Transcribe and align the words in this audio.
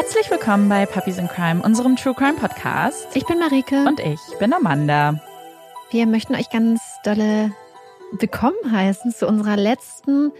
Herzlich 0.00 0.30
willkommen 0.30 0.68
bei 0.68 0.86
Puppies 0.86 1.18
in 1.18 1.26
Crime, 1.26 1.60
unserem 1.60 1.96
True 1.96 2.14
Crime 2.14 2.34
Podcast. 2.34 3.08
Ich 3.16 3.26
bin 3.26 3.40
Marike. 3.40 3.84
Und 3.84 3.98
ich 3.98 4.20
bin 4.38 4.52
Amanda. 4.52 5.20
Wir 5.90 6.06
möchten 6.06 6.36
euch 6.36 6.50
ganz 6.50 6.80
dolle 7.02 7.50
willkommen 8.12 8.70
heißen 8.70 9.10
zu 9.10 9.26
unserer 9.26 9.56
letzten 9.56 10.30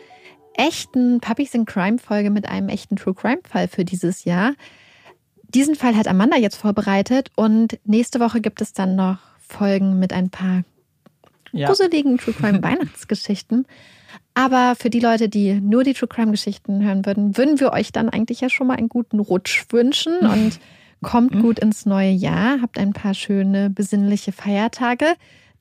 echten 0.55 1.19
Puppies 1.19 1.55
in 1.55 1.65
Crime 1.65 1.99
Folge 1.99 2.31
mit 2.31 2.49
einem 2.49 2.69
echten 2.69 2.95
True 2.95 3.15
Crime 3.15 3.41
Fall 3.43 3.67
für 3.67 3.85
dieses 3.85 4.25
Jahr. 4.25 4.53
Diesen 5.43 5.75
Fall 5.75 5.97
hat 5.97 6.07
Amanda 6.07 6.37
jetzt 6.37 6.59
vorbereitet 6.59 7.33
und 7.35 7.81
nächste 7.83 8.21
Woche 8.21 8.41
gibt 8.41 8.61
es 8.61 8.75
dann 8.75 8.95
noch 8.95 9.19
Folgen 9.41 9.99
mit 9.99 10.13
ein 10.13 10.31
paar 10.31 10.63
ja. 11.53 11.67
gruseligen 11.67 12.19
True 12.19 12.35
Crime 12.35 12.63
Weihnachtsgeschichten. 12.63 13.67
Aber 14.35 14.75
für 14.77 14.91
die 14.91 15.01
Leute, 15.01 15.29
die 15.29 15.55
nur 15.55 15.85
die 15.85 15.95
True 15.95 16.09
Crime 16.09 16.31
Geschichten 16.31 16.83
hören 16.85 17.05
würden, 17.05 17.37
würden 17.37 17.61
wir 17.61 17.73
euch 17.73 17.93
dann 17.93 18.09
eigentlich 18.09 18.41
ja 18.41 18.49
schon 18.49 18.67
mal 18.67 18.77
einen 18.77 18.89
guten 18.89 19.21
Rutsch 19.21 19.67
wünschen 19.71 20.19
und 20.21 20.61
kommt 21.03 21.35
mhm. 21.35 21.43
gut 21.43 21.59
ins 21.59 21.87
neue 21.87 22.11
Jahr, 22.11 22.61
habt 22.61 22.79
ein 22.79 22.93
paar 22.93 23.15
schöne 23.15 23.71
besinnliche 23.71 24.33
Feiertage. 24.33 25.07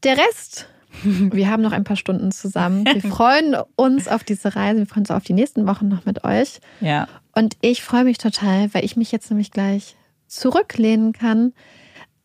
Der 0.03 0.17
Rest 0.17 0.67
wir 1.03 1.49
haben 1.49 1.61
noch 1.61 1.71
ein 1.71 1.83
paar 1.83 1.95
Stunden 1.95 2.31
zusammen. 2.31 2.85
Wir 2.85 3.01
freuen 3.01 3.55
uns 3.75 4.07
auf 4.07 4.23
diese 4.23 4.55
Reise. 4.55 4.79
Wir 4.79 4.87
freuen 4.87 5.03
uns 5.03 5.11
auf 5.11 5.23
die 5.23 5.33
nächsten 5.33 5.67
Wochen 5.67 5.87
noch 5.87 6.05
mit 6.05 6.23
euch. 6.23 6.59
Ja. 6.81 7.07
Und 7.33 7.57
ich 7.61 7.83
freue 7.83 8.03
mich 8.03 8.17
total, 8.17 8.73
weil 8.73 8.85
ich 8.85 8.95
mich 8.95 9.11
jetzt 9.11 9.29
nämlich 9.29 9.51
gleich 9.51 9.95
zurücklehnen 10.27 11.13
kann. 11.13 11.53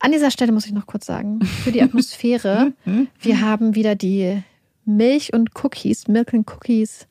An 0.03 0.11
dieser 0.11 0.33
Stelle 0.33 0.51
muss 0.51 0.67
ich 0.67 0.73
noch 0.73 0.87
kurz 0.87 1.07
sagen, 1.07 1.45
für 1.45 1.71
die 1.71 1.81
Atmosphäre, 1.83 2.73
wir 3.21 3.41
haben 3.41 3.77
wieder 3.77 3.95
die 3.95 4.43
Milch 4.85 5.33
und 5.33 5.51
Cookies, 5.63 6.09
Milk 6.09 6.35
and 6.35 6.51
Cookies 6.53 7.07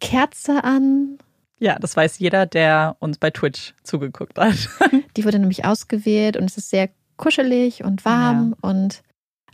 Kerze 0.00 0.64
an. 0.64 1.18
Ja, 1.58 1.78
das 1.78 1.94
weiß 1.94 2.18
jeder, 2.18 2.46
der 2.46 2.96
uns 3.00 3.18
bei 3.18 3.30
Twitch 3.30 3.74
zugeguckt 3.82 4.38
hat. 4.38 4.54
Die 5.16 5.24
wurde 5.24 5.38
nämlich 5.38 5.64
ausgewählt 5.64 6.36
und 6.36 6.44
es 6.44 6.58
ist 6.58 6.70
sehr 6.70 6.90
kuschelig 7.16 7.84
und 7.84 8.04
warm 8.04 8.54
ja. 8.62 8.68
und 8.70 9.02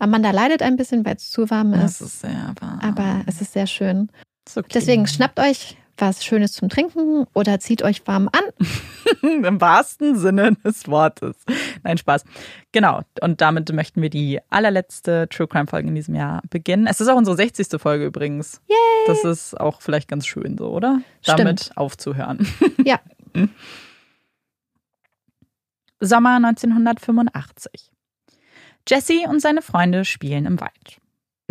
Amanda 0.00 0.32
leidet 0.32 0.62
ein 0.62 0.76
bisschen, 0.76 1.04
weil 1.04 1.16
es 1.16 1.30
zu 1.30 1.48
warm 1.50 1.74
ist. 1.74 2.00
Es 2.00 2.00
ist 2.00 2.20
sehr 2.20 2.54
warm. 2.60 2.80
Aber 2.80 3.22
es 3.26 3.40
ist 3.40 3.52
sehr 3.52 3.68
schön. 3.68 4.08
Ist 4.46 4.58
okay. 4.58 4.68
Deswegen 4.74 5.06
schnappt 5.06 5.38
euch 5.38 5.76
was 6.02 6.24
Schönes 6.24 6.52
zum 6.52 6.68
Trinken 6.68 7.26
oder 7.32 7.60
zieht 7.60 7.82
euch 7.82 8.04
warm 8.08 8.28
an. 8.32 8.42
Im 9.44 9.60
wahrsten 9.60 10.18
Sinne 10.18 10.56
des 10.64 10.88
Wortes. 10.88 11.36
Nein, 11.84 11.96
Spaß. 11.96 12.24
Genau. 12.72 13.02
Und 13.20 13.40
damit 13.40 13.72
möchten 13.72 14.02
wir 14.02 14.10
die 14.10 14.40
allerletzte 14.50 15.28
True 15.30 15.46
Crime 15.46 15.68
Folge 15.68 15.88
in 15.88 15.94
diesem 15.94 16.16
Jahr 16.16 16.42
beginnen. 16.50 16.88
Es 16.88 17.00
ist 17.00 17.06
auch 17.06 17.16
unsere 17.16 17.36
60. 17.36 17.80
Folge 17.80 18.04
übrigens. 18.04 18.60
Yay! 18.68 18.76
Das 19.06 19.22
ist 19.22 19.58
auch 19.60 19.80
vielleicht 19.80 20.08
ganz 20.08 20.26
schön 20.26 20.58
so, 20.58 20.70
oder? 20.70 21.02
Stimmt. 21.20 21.38
Damit 21.38 21.70
aufzuhören. 21.76 22.46
Ja. 22.84 22.98
Sommer 26.00 26.36
1985. 26.36 27.92
Jesse 28.88 29.28
und 29.28 29.40
seine 29.40 29.62
Freunde 29.62 30.04
spielen 30.04 30.46
im 30.46 30.60
Wald. 30.60 31.01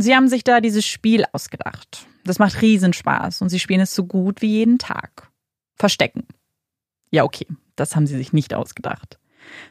Sie 0.02 0.16
haben 0.16 0.27
sich 0.27 0.44
da 0.44 0.61
dieses 0.61 0.85
Spiel 0.85 1.25
ausgedacht. 1.31 2.07
Das 2.23 2.39
macht 2.39 2.61
Riesenspaß 2.61 3.41
und 3.41 3.49
sie 3.49 3.59
spielen 3.59 3.81
es 3.81 3.95
so 3.95 4.05
gut 4.05 4.41
wie 4.41 4.58
jeden 4.58 4.77
Tag. 4.77 5.30
Verstecken. 5.75 6.27
Ja, 7.09 7.23
okay, 7.23 7.47
das 7.75 7.95
haben 7.95 8.08
sie 8.08 8.17
sich 8.17 8.33
nicht 8.33 8.53
ausgedacht. 8.53 9.19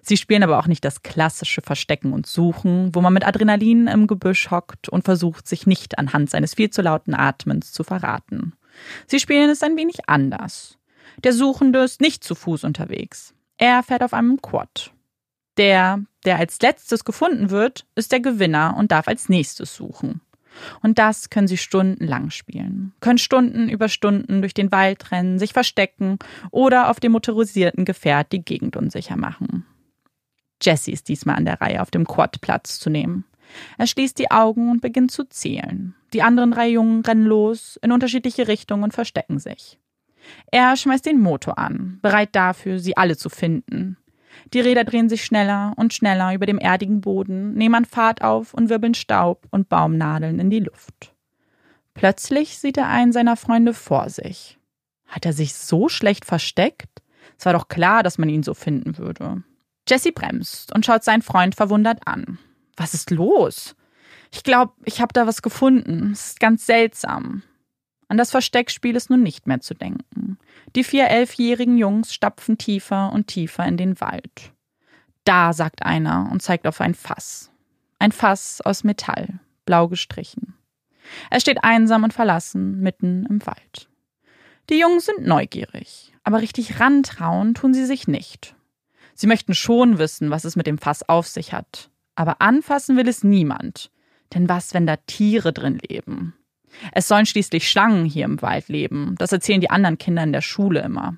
Sie 0.02 0.16
spielen 0.16 0.42
aber 0.42 0.58
auch 0.58 0.66
nicht 0.66 0.84
das 0.84 1.02
klassische 1.02 1.62
Verstecken 1.62 2.12
und 2.12 2.26
Suchen, 2.26 2.94
wo 2.94 3.00
man 3.00 3.12
mit 3.12 3.26
Adrenalin 3.26 3.86
im 3.86 4.06
Gebüsch 4.06 4.50
hockt 4.50 4.88
und 4.88 5.04
versucht, 5.04 5.46
sich 5.46 5.66
nicht 5.66 5.98
anhand 5.98 6.28
seines 6.30 6.54
viel 6.54 6.70
zu 6.70 6.82
lauten 6.82 7.14
Atmens 7.14 7.72
zu 7.72 7.84
verraten. 7.84 8.54
Sie 9.06 9.20
spielen 9.20 9.50
es 9.50 9.62
ein 9.62 9.76
wenig 9.76 10.08
anders. 10.08 10.78
Der 11.22 11.32
Suchende 11.32 11.80
ist 11.80 12.00
nicht 12.00 12.24
zu 12.24 12.34
Fuß 12.34 12.64
unterwegs. 12.64 13.34
Er 13.58 13.82
fährt 13.82 14.02
auf 14.02 14.14
einem 14.14 14.40
Quad. 14.40 14.92
Der, 15.60 16.02
der 16.24 16.38
als 16.38 16.58
letztes 16.62 17.04
gefunden 17.04 17.50
wird, 17.50 17.84
ist 17.94 18.12
der 18.12 18.20
Gewinner 18.20 18.76
und 18.78 18.92
darf 18.92 19.08
als 19.08 19.28
nächstes 19.28 19.76
suchen. 19.76 20.22
Und 20.82 20.98
das 20.98 21.28
können 21.28 21.48
sie 21.48 21.58
stundenlang 21.58 22.30
spielen, 22.30 22.94
können 23.00 23.18
Stunden 23.18 23.68
über 23.68 23.90
Stunden 23.90 24.40
durch 24.40 24.54
den 24.54 24.72
Wald 24.72 25.12
rennen, 25.12 25.38
sich 25.38 25.52
verstecken 25.52 26.18
oder 26.50 26.88
auf 26.88 26.98
dem 26.98 27.12
motorisierten 27.12 27.84
Gefährt 27.84 28.32
die 28.32 28.42
Gegend 28.42 28.74
unsicher 28.74 29.16
machen. 29.16 29.66
Jesse 30.62 30.92
ist 30.92 31.08
diesmal 31.08 31.36
an 31.36 31.44
der 31.44 31.60
Reihe, 31.60 31.82
auf 31.82 31.90
dem 31.90 32.06
Quad 32.06 32.40
Platz 32.40 32.78
zu 32.78 32.88
nehmen. 32.88 33.26
Er 33.76 33.86
schließt 33.86 34.18
die 34.18 34.30
Augen 34.30 34.70
und 34.70 34.80
beginnt 34.80 35.10
zu 35.10 35.24
zählen. 35.24 35.94
Die 36.14 36.22
anderen 36.22 36.52
drei 36.52 36.68
Jungen 36.68 37.02
rennen 37.02 37.26
los 37.26 37.78
in 37.82 37.92
unterschiedliche 37.92 38.48
Richtungen 38.48 38.84
und 38.84 38.94
verstecken 38.94 39.38
sich. 39.38 39.78
Er 40.50 40.74
schmeißt 40.74 41.04
den 41.04 41.20
Motor 41.20 41.58
an, 41.58 41.98
bereit 42.00 42.30
dafür, 42.32 42.78
sie 42.78 42.96
alle 42.96 43.18
zu 43.18 43.28
finden. 43.28 43.98
Die 44.52 44.60
Räder 44.60 44.84
drehen 44.84 45.08
sich 45.08 45.24
schneller 45.24 45.72
und 45.76 45.94
schneller 45.94 46.34
über 46.34 46.46
dem 46.46 46.58
erdigen 46.58 47.00
Boden, 47.00 47.54
nehmen 47.54 47.74
an 47.74 47.84
Fahrt 47.84 48.22
auf 48.22 48.54
und 48.54 48.68
wirbeln 48.68 48.94
Staub 48.94 49.46
und 49.50 49.68
Baumnadeln 49.68 50.38
in 50.38 50.50
die 50.50 50.60
Luft. 50.60 51.14
Plötzlich 51.94 52.58
sieht 52.58 52.76
er 52.76 52.88
einen 52.88 53.12
seiner 53.12 53.36
Freunde 53.36 53.74
vor 53.74 54.08
sich. 54.08 54.58
Hat 55.06 55.26
er 55.26 55.32
sich 55.32 55.54
so 55.54 55.88
schlecht 55.88 56.24
versteckt? 56.24 57.02
Es 57.38 57.44
war 57.46 57.52
doch 57.52 57.68
klar, 57.68 58.02
dass 58.02 58.18
man 58.18 58.28
ihn 58.28 58.42
so 58.42 58.54
finden 58.54 58.98
würde. 58.98 59.42
Jesse 59.88 60.12
bremst 60.12 60.74
und 60.74 60.86
schaut 60.86 61.04
seinen 61.04 61.22
Freund 61.22 61.54
verwundert 61.54 62.06
an. 62.06 62.38
Was 62.76 62.94
ist 62.94 63.10
los? 63.10 63.74
Ich 64.32 64.44
glaube, 64.44 64.72
ich 64.84 65.00
habe 65.00 65.12
da 65.12 65.26
was 65.26 65.42
gefunden. 65.42 66.12
Es 66.12 66.28
ist 66.28 66.40
ganz 66.40 66.64
seltsam. 66.64 67.42
An 68.10 68.16
das 68.16 68.32
Versteckspiel 68.32 68.96
ist 68.96 69.08
nun 69.08 69.22
nicht 69.22 69.46
mehr 69.46 69.60
zu 69.60 69.72
denken. 69.72 70.36
Die 70.74 70.82
vier 70.82 71.06
elfjährigen 71.06 71.78
Jungs 71.78 72.12
stapfen 72.12 72.58
tiefer 72.58 73.12
und 73.12 73.28
tiefer 73.28 73.64
in 73.64 73.76
den 73.76 74.00
Wald. 74.00 74.52
Da, 75.22 75.52
sagt 75.52 75.84
einer 75.84 76.28
und 76.32 76.42
zeigt 76.42 76.66
auf 76.66 76.80
ein 76.80 76.94
Fass. 76.94 77.52
Ein 78.00 78.10
Fass 78.10 78.60
aus 78.62 78.82
Metall, 78.82 79.38
blau 79.64 79.86
gestrichen. 79.86 80.54
Er 81.30 81.38
steht 81.38 81.62
einsam 81.62 82.02
und 82.02 82.12
verlassen 82.12 82.80
mitten 82.80 83.26
im 83.26 83.46
Wald. 83.46 83.88
Die 84.70 84.80
Jungs 84.80 85.06
sind 85.06 85.24
neugierig, 85.24 86.12
aber 86.24 86.40
richtig 86.40 86.80
rantrauen 86.80 87.54
tun 87.54 87.74
sie 87.74 87.86
sich 87.86 88.08
nicht. 88.08 88.56
Sie 89.14 89.28
möchten 89.28 89.54
schon 89.54 89.98
wissen, 89.98 90.30
was 90.30 90.44
es 90.44 90.56
mit 90.56 90.66
dem 90.66 90.78
Fass 90.78 91.08
auf 91.08 91.28
sich 91.28 91.52
hat, 91.52 91.90
aber 92.16 92.42
anfassen 92.42 92.96
will 92.96 93.06
es 93.06 93.22
niemand. 93.22 93.92
Denn 94.34 94.48
was, 94.48 94.74
wenn 94.74 94.88
da 94.88 94.96
Tiere 94.96 95.52
drin 95.52 95.78
leben? 95.88 96.34
Es 96.92 97.08
sollen 97.08 97.26
schließlich 97.26 97.68
Schlangen 97.68 98.04
hier 98.04 98.24
im 98.24 98.42
Wald 98.42 98.68
leben. 98.68 99.14
Das 99.18 99.32
erzählen 99.32 99.60
die 99.60 99.70
anderen 99.70 99.98
Kinder 99.98 100.22
in 100.22 100.32
der 100.32 100.42
Schule 100.42 100.80
immer. 100.80 101.16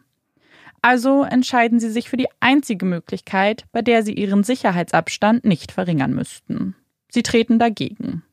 Also 0.81 1.23
entscheiden 1.23 1.79
sie 1.79 1.91
sich 1.91 2.11
für 2.11 2.17
die 2.17 2.29
einzige 2.41 2.85
Möglichkeit, 2.85 3.67
bei 3.71 3.83
der 3.83 4.03
sie 4.03 4.15
ihren 4.15 4.43
Sicherheitsabstand 4.43 5.45
nicht 5.45 5.71
verringern 5.71 6.13
müssten. 6.13 6.75
Sie 7.09 7.23
treten 7.23 7.59
dagegen. 7.59 8.25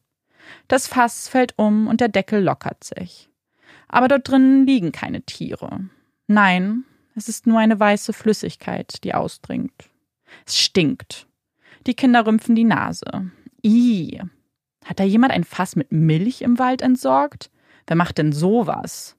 Das 0.68 0.88
Fass 0.88 1.28
fällt 1.28 1.54
um 1.58 1.88
und 1.88 2.02
der 2.02 2.08
Deckel 2.08 2.44
lockert 2.44 2.84
sich. 2.84 3.30
Aber 3.88 4.08
dort 4.08 4.28
drinnen 4.28 4.66
liegen 4.66 4.92
keine 4.92 5.22
Tiere. 5.22 5.82
Nein, 6.28 6.86
es 7.16 7.30
ist 7.30 7.46
nur 7.46 7.60
eine 7.60 7.80
weiße 7.80 8.14
Flüssigkeit, 8.14 9.04
die 9.04 9.14
ausdringt. 9.14 9.90
Es 10.46 10.58
stinkt. 10.58 11.28
Die 11.86 11.94
Kinder 11.94 12.26
rümpfen 12.26 12.56
die 12.56 12.64
Nase. 12.64 13.32
Ih, 13.62 14.22
hat 14.86 15.00
da 15.00 15.04
jemand 15.04 15.34
ein 15.34 15.44
Fass 15.44 15.76
mit 15.76 15.92
Milch 15.92 16.42
im 16.42 16.60
Wald 16.60 16.82
entsorgt? 16.82 17.52
Wer 17.88 17.96
macht 17.96 18.18
denn 18.18 18.32
sowas? 18.32 19.18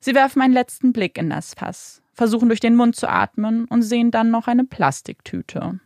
Sie 0.00 0.14
werfen 0.14 0.42
einen 0.42 0.54
letzten 0.54 0.92
Blick 0.92 1.16
in 1.18 1.30
das 1.30 1.54
Fass, 1.54 2.02
versuchen 2.12 2.48
durch 2.48 2.60
den 2.60 2.74
Mund 2.74 2.96
zu 2.96 3.08
atmen 3.08 3.66
und 3.66 3.82
sehen 3.82 4.10
dann 4.10 4.30
noch 4.30 4.48
eine 4.48 4.64
Plastiktüte. 4.64 5.80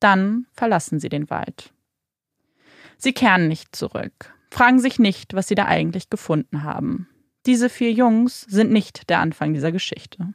Dann 0.00 0.46
verlassen 0.52 1.00
sie 1.00 1.08
den 1.08 1.30
Wald. 1.30 1.72
Sie 2.96 3.12
kehren 3.12 3.48
nicht 3.48 3.74
zurück, 3.74 4.34
fragen 4.50 4.78
sich 4.78 4.98
nicht, 4.98 5.34
was 5.34 5.48
sie 5.48 5.54
da 5.54 5.64
eigentlich 5.64 6.10
gefunden 6.10 6.62
haben. 6.62 7.08
Diese 7.46 7.68
vier 7.68 7.92
Jungs 7.92 8.42
sind 8.42 8.70
nicht 8.70 9.10
der 9.10 9.18
Anfang 9.18 9.52
dieser 9.52 9.72
Geschichte. 9.72 10.32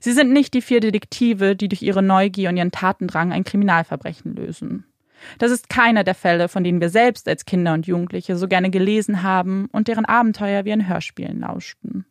Sie 0.00 0.12
sind 0.12 0.32
nicht 0.32 0.54
die 0.54 0.62
vier 0.62 0.80
Detektive, 0.80 1.56
die 1.56 1.68
durch 1.68 1.82
ihre 1.82 2.02
Neugier 2.02 2.48
und 2.48 2.56
ihren 2.56 2.72
Tatendrang 2.72 3.32
ein 3.32 3.44
Kriminalverbrechen 3.44 4.34
lösen. 4.34 4.86
Das 5.38 5.50
ist 5.50 5.68
keiner 5.68 6.04
der 6.04 6.14
Fälle, 6.14 6.48
von 6.48 6.64
denen 6.64 6.80
wir 6.80 6.90
selbst 6.90 7.28
als 7.28 7.44
Kinder 7.44 7.74
und 7.74 7.86
Jugendliche 7.86 8.36
so 8.36 8.48
gerne 8.48 8.70
gelesen 8.70 9.22
haben 9.22 9.68
und 9.72 9.88
deren 9.88 10.04
Abenteuer 10.04 10.64
wir 10.64 10.74
in 10.74 10.88
Hörspielen 10.88 11.40
lauschten. 11.40 12.06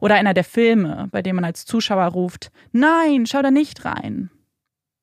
Oder 0.00 0.14
einer 0.14 0.34
der 0.34 0.44
Filme, 0.44 1.08
bei 1.10 1.22
dem 1.22 1.36
man 1.36 1.44
als 1.44 1.64
Zuschauer 1.64 2.06
ruft, 2.06 2.50
Nein, 2.72 3.26
schau 3.26 3.42
da 3.42 3.50
nicht 3.50 3.84
rein. 3.84 4.30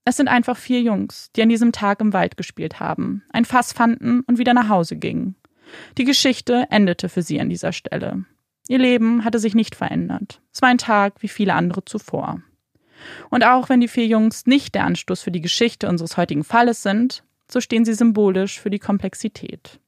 Es 0.06 0.16
sind 0.16 0.30
einfach 0.30 0.56
vier 0.56 0.82
Jungs, 0.82 1.32
die 1.36 1.42
an 1.42 1.50
diesem 1.50 1.74
Tag 1.74 2.00
im 2.00 2.14
Wald 2.14 2.38
gespielt 2.38 2.80
haben, 2.80 3.24
ein 3.32 3.44
Fass 3.44 3.74
fanden 3.74 4.22
und 4.22 4.38
wieder 4.38 4.54
nach 4.54 4.70
Hause 4.70 4.96
gingen. 4.96 5.36
Die 5.98 6.06
Geschichte 6.06 6.66
endete 6.70 7.10
für 7.10 7.22
sie 7.22 7.42
an 7.42 7.50
dieser 7.50 7.74
Stelle. 7.74 8.24
Ihr 8.70 8.78
Leben 8.78 9.26
hatte 9.26 9.40
sich 9.40 9.54
nicht 9.54 9.76
verändert. 9.76 10.42
Es 10.54 10.62
war 10.62 10.70
ein 10.70 10.78
Tag 10.78 11.22
wie 11.22 11.28
viele 11.28 11.54
andere 11.54 11.84
zuvor. 11.84 12.42
Und 13.30 13.46
auch 13.46 13.70
wenn 13.70 13.82
die 13.82 13.88
vier 13.88 14.08
Jungs 14.08 14.46
nicht 14.46 14.76
der 14.76 14.86
Anstoß 14.86 15.22
für 15.22 15.32
die 15.32 15.42
Geschichte 15.42 15.88
unseres 15.88 16.18
heutigen 16.18 16.44
Falles 16.44 16.84
sind, 16.84 17.24
so 17.50 17.62
stehen 17.62 17.86
sie 17.86 17.94
symbolisch 17.94 18.60
für 18.60 18.70
die 18.70 18.80
Komplexität. 18.80 19.80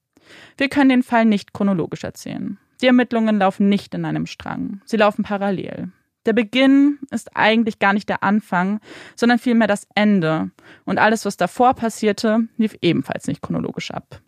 Wir 0.57 0.69
können 0.69 0.89
den 0.89 1.03
Fall 1.03 1.25
nicht 1.25 1.53
chronologisch 1.53 2.03
erzählen. 2.03 2.57
Die 2.81 2.87
Ermittlungen 2.87 3.39
laufen 3.39 3.67
nicht 3.67 3.93
in 3.93 4.05
einem 4.05 4.25
Strang, 4.25 4.81
sie 4.85 4.97
laufen 4.97 5.23
parallel. 5.23 5.91
Der 6.25 6.33
Beginn 6.33 6.99
ist 7.11 7.35
eigentlich 7.35 7.79
gar 7.79 7.93
nicht 7.93 8.09
der 8.09 8.23
Anfang, 8.23 8.81
sondern 9.15 9.39
vielmehr 9.39 9.67
das 9.67 9.87
Ende. 9.95 10.51
Und 10.85 10.99
alles, 10.99 11.25
was 11.25 11.37
davor 11.37 11.73
passierte, 11.73 12.47
lief 12.57 12.77
ebenfalls 12.81 13.27
nicht 13.27 13.41
chronologisch 13.41 13.91
ab. 13.91 14.21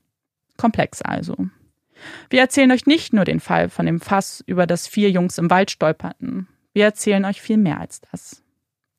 Komplex 0.57 1.01
also. 1.01 1.35
Wir 2.29 2.39
erzählen 2.39 2.71
euch 2.71 2.85
nicht 2.85 3.13
nur 3.13 3.25
den 3.25 3.39
Fall 3.39 3.69
von 3.69 3.85
dem 3.85 3.99
Fass, 3.99 4.43
über 4.47 4.65
das 4.65 4.87
vier 4.87 5.11
Jungs 5.11 5.37
im 5.37 5.49
Wald 5.49 5.69
stolperten. 5.69 6.47
Wir 6.73 6.85
erzählen 6.85 7.25
euch 7.25 7.41
viel 7.41 7.57
mehr 7.57 7.79
als 7.79 8.01
das. 8.11 8.41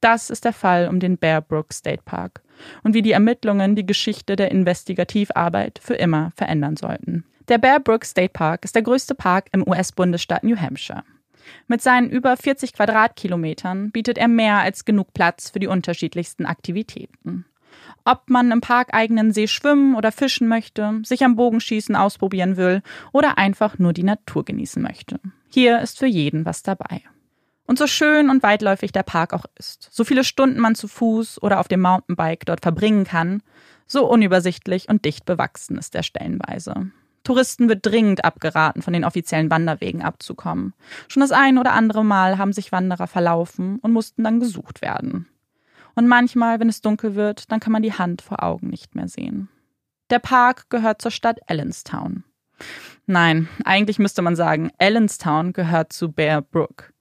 Das 0.00 0.30
ist 0.30 0.44
der 0.44 0.52
Fall 0.52 0.88
um 0.88 1.00
den 1.00 1.16
Bear 1.16 1.40
Brook 1.40 1.72
State 1.72 2.02
Park 2.04 2.41
und 2.82 2.94
wie 2.94 3.02
die 3.02 3.12
Ermittlungen 3.12 3.76
die 3.76 3.86
Geschichte 3.86 4.36
der 4.36 4.50
Investigativarbeit 4.50 5.80
für 5.82 5.94
immer 5.94 6.32
verändern 6.36 6.76
sollten. 6.76 7.24
Der 7.48 7.58
Bear 7.58 7.80
Brook 7.80 8.04
State 8.04 8.32
Park 8.32 8.64
ist 8.64 8.74
der 8.74 8.82
größte 8.82 9.14
Park 9.14 9.48
im 9.52 9.66
US-Bundesstaat 9.66 10.44
New 10.44 10.56
Hampshire. 10.56 11.02
Mit 11.66 11.82
seinen 11.82 12.10
über 12.10 12.36
40 12.36 12.72
Quadratkilometern 12.72 13.90
bietet 13.90 14.16
er 14.16 14.28
mehr 14.28 14.60
als 14.60 14.84
genug 14.84 15.12
Platz 15.12 15.50
für 15.50 15.58
die 15.58 15.66
unterschiedlichsten 15.66 16.46
Aktivitäten. 16.46 17.44
Ob 18.04 18.28
man 18.28 18.50
im 18.50 18.60
parkeigenen 18.60 19.32
See 19.32 19.46
schwimmen 19.46 19.94
oder 19.94 20.12
fischen 20.12 20.48
möchte, 20.48 21.00
sich 21.04 21.24
am 21.24 21.36
Bogenschießen 21.36 21.96
ausprobieren 21.96 22.56
will 22.56 22.82
oder 23.12 23.38
einfach 23.38 23.78
nur 23.78 23.92
die 23.92 24.02
Natur 24.02 24.44
genießen 24.44 24.82
möchte. 24.82 25.20
Hier 25.48 25.80
ist 25.80 25.98
für 25.98 26.06
jeden 26.06 26.44
was 26.44 26.62
dabei. 26.62 27.02
Und 27.66 27.78
so 27.78 27.86
schön 27.86 28.28
und 28.28 28.42
weitläufig 28.42 28.92
der 28.92 29.02
Park 29.02 29.32
auch 29.32 29.44
ist, 29.58 29.88
so 29.90 30.04
viele 30.04 30.24
Stunden 30.24 30.60
man 30.60 30.74
zu 30.74 30.88
Fuß 30.88 31.42
oder 31.42 31.60
auf 31.60 31.68
dem 31.68 31.80
Mountainbike 31.80 32.44
dort 32.44 32.60
verbringen 32.60 33.04
kann, 33.04 33.42
so 33.86 34.08
unübersichtlich 34.08 34.88
und 34.88 35.04
dicht 35.04 35.24
bewachsen 35.24 35.78
ist 35.78 35.94
er 35.94 36.02
stellenweise. 36.02 36.90
Touristen 37.24 37.68
wird 37.68 37.86
dringend 37.86 38.24
abgeraten, 38.24 38.82
von 38.82 38.92
den 38.92 39.04
offiziellen 39.04 39.50
Wanderwegen 39.50 40.02
abzukommen. 40.02 40.74
Schon 41.08 41.20
das 41.20 41.30
ein 41.30 41.56
oder 41.58 41.72
andere 41.72 42.04
Mal 42.04 42.36
haben 42.38 42.52
sich 42.52 42.72
Wanderer 42.72 43.06
verlaufen 43.06 43.78
und 43.78 43.92
mussten 43.92 44.24
dann 44.24 44.40
gesucht 44.40 44.82
werden. 44.82 45.28
Und 45.94 46.08
manchmal, 46.08 46.58
wenn 46.58 46.68
es 46.68 46.80
dunkel 46.80 47.14
wird, 47.14 47.52
dann 47.52 47.60
kann 47.60 47.72
man 47.72 47.82
die 47.82 47.92
Hand 47.92 48.22
vor 48.22 48.42
Augen 48.42 48.68
nicht 48.68 48.94
mehr 48.94 49.08
sehen. 49.08 49.48
Der 50.10 50.18
Park 50.18 50.68
gehört 50.68 51.00
zur 51.00 51.10
Stadt 51.10 51.38
Allenstown. 51.46 52.24
Nein, 53.06 53.48
eigentlich 53.64 53.98
müsste 53.98 54.22
man 54.22 54.36
sagen, 54.36 54.70
Allenstown 54.78 55.52
gehört 55.52 55.92
zu 55.92 56.10
Bear 56.10 56.42
Brook. 56.42 56.91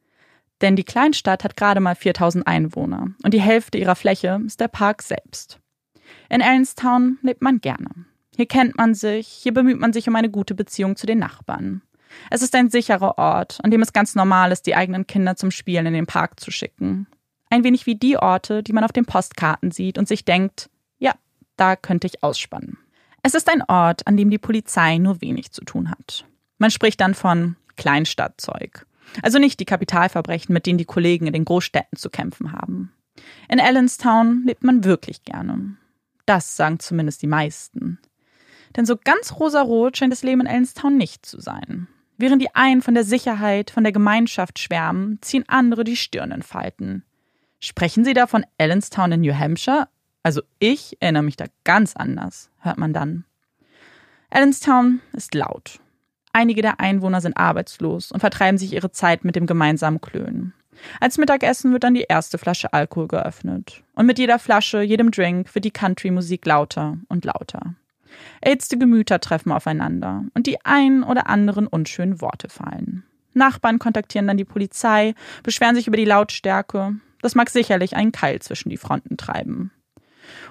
Denn 0.62 0.76
die 0.76 0.84
Kleinstadt 0.84 1.44
hat 1.44 1.58
gerade 1.58 1.80
mal 1.80 1.96
4000 1.96 2.46
Einwohner 2.46 3.08
und 3.24 3.34
die 3.34 3.42
Hälfte 3.42 3.78
ihrer 3.78 3.96
Fläche 3.96 4.40
ist 4.46 4.60
der 4.60 4.68
Park 4.68 5.02
selbst. 5.02 5.60
In 6.30 6.42
Allenstown 6.42 7.18
lebt 7.22 7.42
man 7.42 7.60
gerne. 7.62 7.90
Hier 8.36 8.46
kennt 8.46 8.78
man 8.78 8.94
sich, 8.94 9.28
hier 9.28 9.54
bemüht 9.54 9.80
man 9.80 9.94
sich 9.94 10.08
um 10.08 10.16
eine 10.16 10.30
gute 10.30 10.56
Beziehung 10.56 10.96
zu 10.96 11.06
den 11.06 11.20
Nachbarn. 11.20 11.82
Es 12.30 12.42
ist 12.42 12.56
ein 12.56 12.70
sicherer 12.70 13.18
Ort, 13.18 13.60
an 13.64 13.72
dem 13.72 13.82
es 13.82 13.94
ganz 13.94 14.16
normal 14.16 14.52
ist, 14.52 14.66
die 14.66 14.76
eigenen 14.76 15.08
Kinder 15.08 15.36
zum 15.36 15.52
Spielen 15.52 15.86
in 15.86 15.94
den 15.94 16.06
Park 16.06 16.40
zu 16.40 16.52
schicken. 16.52 17.08
Ein 17.50 17.64
wenig 17.64 17.86
wie 17.86 17.96
die 17.96 18.18
Orte, 18.18 18.64
die 18.64 18.74
man 18.74 18.84
auf 18.84 18.92
den 18.92 19.06
Postkarten 19.06 19.72
sieht 19.72 19.98
und 19.98 20.08
sich 20.08 20.26
denkt, 20.26 20.70
ja, 21.00 21.14
da 21.58 21.76
könnte 21.76 22.08
ich 22.08 22.24
ausspannen. 22.24 22.78
Es 23.24 23.34
ist 23.34 23.50
ein 23.50 23.64
Ort, 23.68 24.08
an 24.08 24.18
dem 24.18 24.30
die 24.30 24.38
Polizei 24.38 24.98
nur 24.98 25.22
wenig 25.22 25.52
zu 25.52 25.64
tun 25.64 25.90
hat. 25.90 26.26
Man 26.58 26.72
spricht 26.72 27.02
dann 27.02 27.14
von 27.14 27.56
Kleinstadtzeug. 27.76 28.86
Also 29.22 29.40
nicht 29.40 29.60
die 29.60 29.66
Kapitalverbrechen, 29.66 30.54
mit 30.54 30.66
denen 30.66 30.78
die 30.78 30.86
Kollegen 30.86 31.28
in 31.28 31.34
den 31.34 31.46
Großstädten 31.46 31.98
zu 31.98 32.10
kämpfen 32.10 32.52
haben. 32.52 32.92
In 33.50 33.60
Allenstown 33.60 34.44
lebt 34.46 34.64
man 34.64 34.84
wirklich 34.84 35.24
gerne. 35.24 35.76
Das 36.26 36.56
sagen 36.56 36.80
zumindest 36.80 37.22
die 37.22 37.28
meisten. 37.28 38.00
Denn 38.76 38.86
so 38.86 38.96
ganz 38.96 39.34
rosarot 39.34 39.98
scheint 39.98 40.14
das 40.14 40.24
Leben 40.24 40.42
in 40.42 40.48
Allenstown 40.48 40.98
nicht 40.98 41.26
zu 41.26 41.42
sein. 41.42 41.88
Während 42.18 42.42
die 42.42 42.56
einen 42.56 42.82
von 42.82 42.94
der 42.94 43.04
Sicherheit, 43.04 43.72
von 43.72 43.84
der 43.84 43.92
Gemeinschaft 43.92 44.60
schwärmen, 44.60 45.18
ziehen 45.22 45.44
andere 45.48 45.84
die 45.84 45.96
Stirn 45.98 46.32
in 46.32 46.44
Falten. 46.44 47.04
Sprechen 47.60 48.06
Sie 48.06 48.14
da 48.14 48.28
von 48.28 48.46
Allenstown 48.58 49.12
in 49.12 49.22
New 49.22 49.34
Hampshire? 49.34 49.88
Also 50.24 50.42
ich 50.60 50.98
erinnere 51.00 51.24
mich 51.24 51.36
da 51.36 51.46
ganz 51.64 51.96
anders, 51.96 52.50
hört 52.60 52.78
man 52.78 52.94
dann. 52.94 53.26
Allenstown 54.30 55.02
ist 55.14 55.34
laut. 55.34 55.80
Einige 56.34 56.62
der 56.62 56.80
Einwohner 56.80 57.22
sind 57.22 57.38
arbeitslos 57.38 58.12
und 58.12 58.20
vertreiben 58.20 58.58
sich 58.58 58.74
ihre 58.74 58.92
Zeit 58.92 59.26
mit 59.26 59.36
dem 59.36 59.46
gemeinsamen 59.46 60.02
Klönen. 60.02 60.54
Als 61.00 61.18
Mittagessen 61.18 61.74
wird 61.74 61.84
dann 61.84 61.94
die 61.94 62.06
erste 62.08 62.38
Flasche 62.38 62.74
Alkohol 62.74 63.08
geöffnet. 63.08 63.84
Und 63.94 64.06
mit 64.06 64.18
jeder 64.18 64.40
Flasche, 64.40 64.82
jedem 64.82 65.12
Drink 65.12 65.54
wird 65.54 65.66
die 65.66 65.72
Country-Musik 65.72 66.46
lauter 66.46 66.98
und 67.08 67.26
lauter. 67.26 67.76
Erhitzte 68.42 68.78
Gemüter 68.78 69.20
treffen 69.20 69.52
aufeinander 69.52 70.26
und 70.34 70.48
die 70.48 70.64
ein 70.66 71.04
oder 71.04 71.28
anderen 71.28 71.68
unschönen 71.68 72.22
Worte 72.22 72.50
fallen. 72.50 73.04
Nachbarn 73.34 73.80
kontaktieren 73.80 74.28
dann 74.28 74.38
die 74.38 74.46
Polizei, 74.46 75.14
beschweren 75.44 75.76
sich 75.76 75.88
über 75.88 75.98
die 75.98 76.06
Lautstärke. 76.06 76.96
Das 77.22 77.36
mag 77.36 77.50
sicherlich 77.50 77.96
einen 77.96 78.12
Keil 78.12 78.42
zwischen 78.42 78.70
die 78.70 78.78
Fronten 78.78 79.16
treiben. 79.16 79.72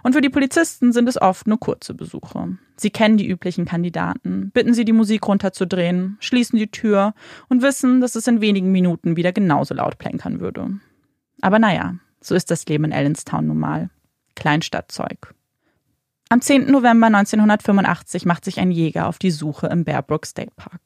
Und 0.03 0.15
für 0.15 0.21
die 0.21 0.29
Polizisten 0.29 0.93
sind 0.93 1.09
es 1.09 1.21
oft 1.21 1.47
nur 1.47 1.61
kurze 1.61 1.95
Besuche. 1.95 2.57
Sie 2.77 2.91
kennen 2.91 3.17
die 3.17 3.29
üblichen 3.29 3.65
Kandidaten, 3.65 4.51
bitten 4.53 4.75
sie, 4.75 4.85
die 4.85 4.93
Musik 4.93 5.27
runterzudrehen, 5.27 6.17
schließen 6.21 6.59
die 6.59 6.71
Tür 6.71 7.15
und 7.49 7.63
wissen, 7.63 8.01
dass 8.01 8.15
es 8.15 8.27
in 8.27 8.41
wenigen 8.41 8.73
Minuten 8.73 9.17
wieder 9.17 9.33
genauso 9.33 9.75
laut 9.75 9.99
plänkern 9.99 10.41
würde. 10.41 10.81
Aber 11.43 11.59
naja, 11.59 11.97
so 12.21 12.35
ist 12.35 12.51
das 12.51 12.67
Leben 12.67 12.85
in 12.85 12.93
Allenstown 12.93 13.47
nun 13.47 13.59
mal. 13.59 13.91
Kleinstadtzeug. 14.35 15.35
Am 16.29 16.41
10. 16.41 16.71
November 16.71 17.09
1985 17.09 18.25
macht 18.25 18.45
sich 18.45 18.61
ein 18.61 18.71
Jäger 18.71 19.09
auf 19.09 19.19
die 19.19 19.33
Suche 19.33 19.67
im 19.67 19.85
Bearbrook 19.85 20.27
State 20.27 20.53
Park. 20.55 20.81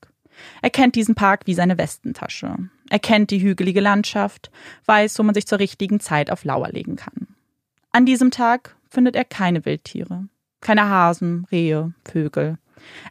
Er 0.62 0.70
kennt 0.70 0.94
diesen 0.94 1.14
Park 1.14 1.42
wie 1.44 1.54
seine 1.54 1.78
Westentasche. 1.78 2.56
Er 2.90 2.98
kennt 2.98 3.30
die 3.30 3.42
hügelige 3.42 3.80
Landschaft, 3.80 4.50
weiß, 4.86 5.18
wo 5.18 5.22
man 5.22 5.34
sich 5.34 5.46
zur 5.46 5.58
richtigen 5.58 6.00
Zeit 6.00 6.30
auf 6.30 6.44
Lauer 6.44 6.70
legen 6.70 6.96
kann. 6.96 7.33
An 7.94 8.06
diesem 8.06 8.32
Tag 8.32 8.74
findet 8.90 9.14
er 9.14 9.24
keine 9.24 9.64
Wildtiere, 9.64 10.24
keine 10.60 10.88
Hasen, 10.88 11.46
Rehe, 11.52 11.94
Vögel. 12.04 12.58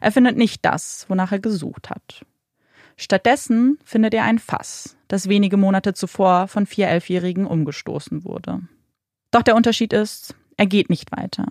Er 0.02 0.12
findet 0.12 0.36
nicht 0.36 0.62
das, 0.62 1.06
wonach 1.08 1.32
er 1.32 1.38
gesucht 1.38 1.88
hat. 1.88 2.26
Stattdessen 2.98 3.78
findet 3.82 4.12
er 4.12 4.24
ein 4.24 4.38
Fass, 4.38 4.98
das 5.08 5.30
wenige 5.30 5.56
Monate 5.56 5.94
zuvor 5.94 6.48
von 6.48 6.66
vier 6.66 6.88
Elfjährigen 6.88 7.46
umgestoßen 7.46 8.24
wurde. 8.24 8.60
Doch 9.30 9.40
der 9.40 9.56
Unterschied 9.56 9.94
ist, 9.94 10.34
er 10.58 10.66
geht 10.66 10.90
nicht 10.90 11.16
weiter. 11.16 11.46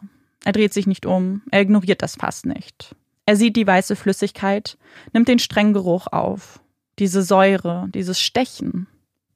Er 0.45 0.51
dreht 0.51 0.71
sich 0.71 0.85
nicht 0.85 1.07
um, 1.07 1.41
er 1.50 1.62
ignoriert 1.62 2.03
das 2.03 2.18
Fass 2.18 2.45
nicht. 2.45 2.95
Er 3.25 3.35
sieht 3.35 3.56
die 3.56 3.65
weiße 3.65 3.95
Flüssigkeit, 3.95 4.77
nimmt 5.12 5.27
den 5.27 5.39
strengen 5.39 5.74
Geruch 5.74 6.06
auf. 6.06 6.61
Diese 6.99 7.23
Säure, 7.23 7.87
dieses 7.95 8.21
Stechen. 8.21 8.85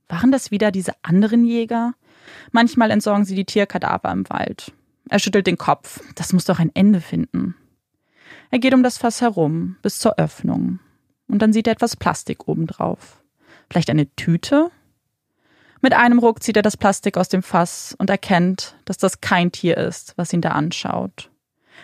Waren 0.08 0.32
das 0.32 0.52
wieder 0.52 0.70
diese 0.70 0.94
anderen 1.02 1.44
Jäger? 1.46 1.96
Manchmal 2.52 2.92
entsorgen 2.92 3.26
sie 3.26 3.36
die 3.36 3.46
Tierkadaver 3.46 4.12
im 4.12 4.30
Wald. 4.30 4.72
Er 5.10 5.20
schüttelt 5.20 5.48
den 5.48 5.58
Kopf. 5.58 6.02
Das 6.16 6.34
muss 6.34 6.46
doch 6.46 6.60
ein 6.60 6.72
Ende 6.74 7.02
finden. 7.02 7.56
Er 8.52 8.60
geht 8.60 8.74
um 8.74 8.84
das 8.84 8.98
Fass 8.98 9.22
herum, 9.22 9.78
bis 9.82 10.00
zur 10.00 10.18
Öffnung. 10.18 10.80
Und 11.28 11.42
dann 11.42 11.54
sieht 11.54 11.68
er 11.68 11.74
etwas 11.74 11.96
Plastik 11.96 12.48
obendrauf. 12.48 13.22
Vielleicht 13.70 13.90
eine 13.90 14.14
Tüte? 14.16 14.72
Mit 15.82 15.94
einem 15.94 16.20
Ruck 16.20 16.42
zieht 16.42 16.56
er 16.56 16.64
das 16.64 16.78
Plastik 16.78 17.18
aus 17.18 17.30
dem 17.30 17.44
Fass 17.44 17.96
und 17.98 18.10
erkennt, 18.10 18.76
dass 18.86 18.98
das 18.98 19.22
kein 19.22 19.52
Tier 19.52 19.78
ist, 19.78 20.14
was 20.18 20.34
ihn 20.34 20.42
da 20.42 20.52
anschaut. 20.52 21.30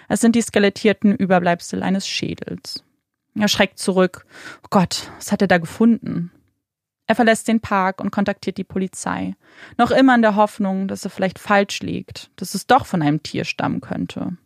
Es 0.09 0.21
sind 0.21 0.35
die 0.35 0.41
skelettierten 0.41 1.15
Überbleibsel 1.15 1.83
eines 1.83 2.07
Schädels. 2.07 2.83
Er 3.35 3.47
schreckt 3.47 3.79
zurück. 3.79 4.25
Oh 4.63 4.67
Gott, 4.69 5.09
was 5.17 5.31
hat 5.31 5.41
er 5.41 5.47
da 5.47 5.57
gefunden? 5.57 6.31
Er 7.05 7.15
verlässt 7.15 7.47
den 7.47 7.59
Park 7.59 7.99
und 8.01 8.11
kontaktiert 8.11 8.57
die 8.57 8.63
Polizei, 8.63 9.35
noch 9.77 9.91
immer 9.91 10.15
in 10.15 10.21
der 10.21 10.35
Hoffnung, 10.35 10.87
dass 10.87 11.03
er 11.03 11.09
vielleicht 11.09 11.37
falsch 11.37 11.81
liegt, 11.81 12.31
dass 12.37 12.55
es 12.55 12.65
doch 12.65 12.85
von 12.85 13.01
einem 13.01 13.21
Tier 13.21 13.43
stammen 13.43 13.81
könnte, 13.81 14.37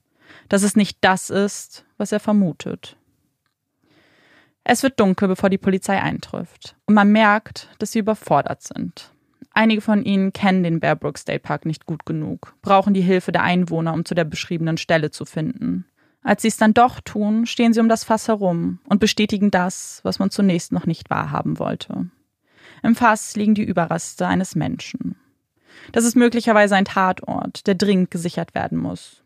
dass 0.49 0.63
es 0.63 0.75
nicht 0.75 0.97
das 1.01 1.29
ist, 1.29 1.85
was 1.97 2.11
er 2.11 2.19
vermutet. 2.19 2.97
Es 4.63 4.83
wird 4.83 4.99
dunkel, 4.99 5.29
bevor 5.29 5.49
die 5.49 5.57
Polizei 5.57 6.01
eintrifft, 6.01 6.75
und 6.85 6.95
man 6.95 7.11
merkt, 7.11 7.69
dass 7.79 7.91
sie 7.91 7.99
überfordert 7.99 8.63
sind. 8.63 9.11
Einige 9.51 9.81
von 9.81 10.03
ihnen 10.03 10.33
kennen 10.33 10.63
den 10.63 10.79
Bearbrook 10.79 11.17
State 11.17 11.39
Park 11.39 11.65
nicht 11.65 11.85
gut 11.85 12.05
genug, 12.05 12.53
brauchen 12.61 12.93
die 12.93 13.01
Hilfe 13.01 13.31
der 13.31 13.43
Einwohner, 13.43 13.93
um 13.93 14.03
zu 14.03 14.13
der 14.13 14.25
beschriebenen 14.25 14.77
Stelle 14.77 15.09
zu 15.09 15.25
finden. 15.25 15.85
Als 16.21 16.41
sie 16.41 16.49
es 16.49 16.57
dann 16.57 16.73
doch 16.73 16.99
tun, 16.99 17.45
stehen 17.45 17.71
sie 17.71 17.79
um 17.79 17.87
das 17.87 18.03
Fass 18.03 18.27
herum 18.27 18.79
und 18.89 18.99
bestätigen 18.99 19.49
das, 19.49 20.01
was 20.03 20.19
man 20.19 20.29
zunächst 20.29 20.73
noch 20.73 20.85
nicht 20.85 21.09
wahrhaben 21.09 21.57
wollte. 21.59 22.09
Im 22.83 22.95
Fass 22.95 23.35
liegen 23.35 23.55
die 23.55 23.63
Überreste 23.63 24.27
eines 24.27 24.55
Menschen. 24.55 25.15
Das 25.91 26.03
ist 26.03 26.15
möglicherweise 26.15 26.75
ein 26.75 26.85
Tatort, 26.85 27.67
der 27.67 27.75
dringend 27.75 28.11
gesichert 28.11 28.55
werden 28.55 28.77
muss. 28.77 29.23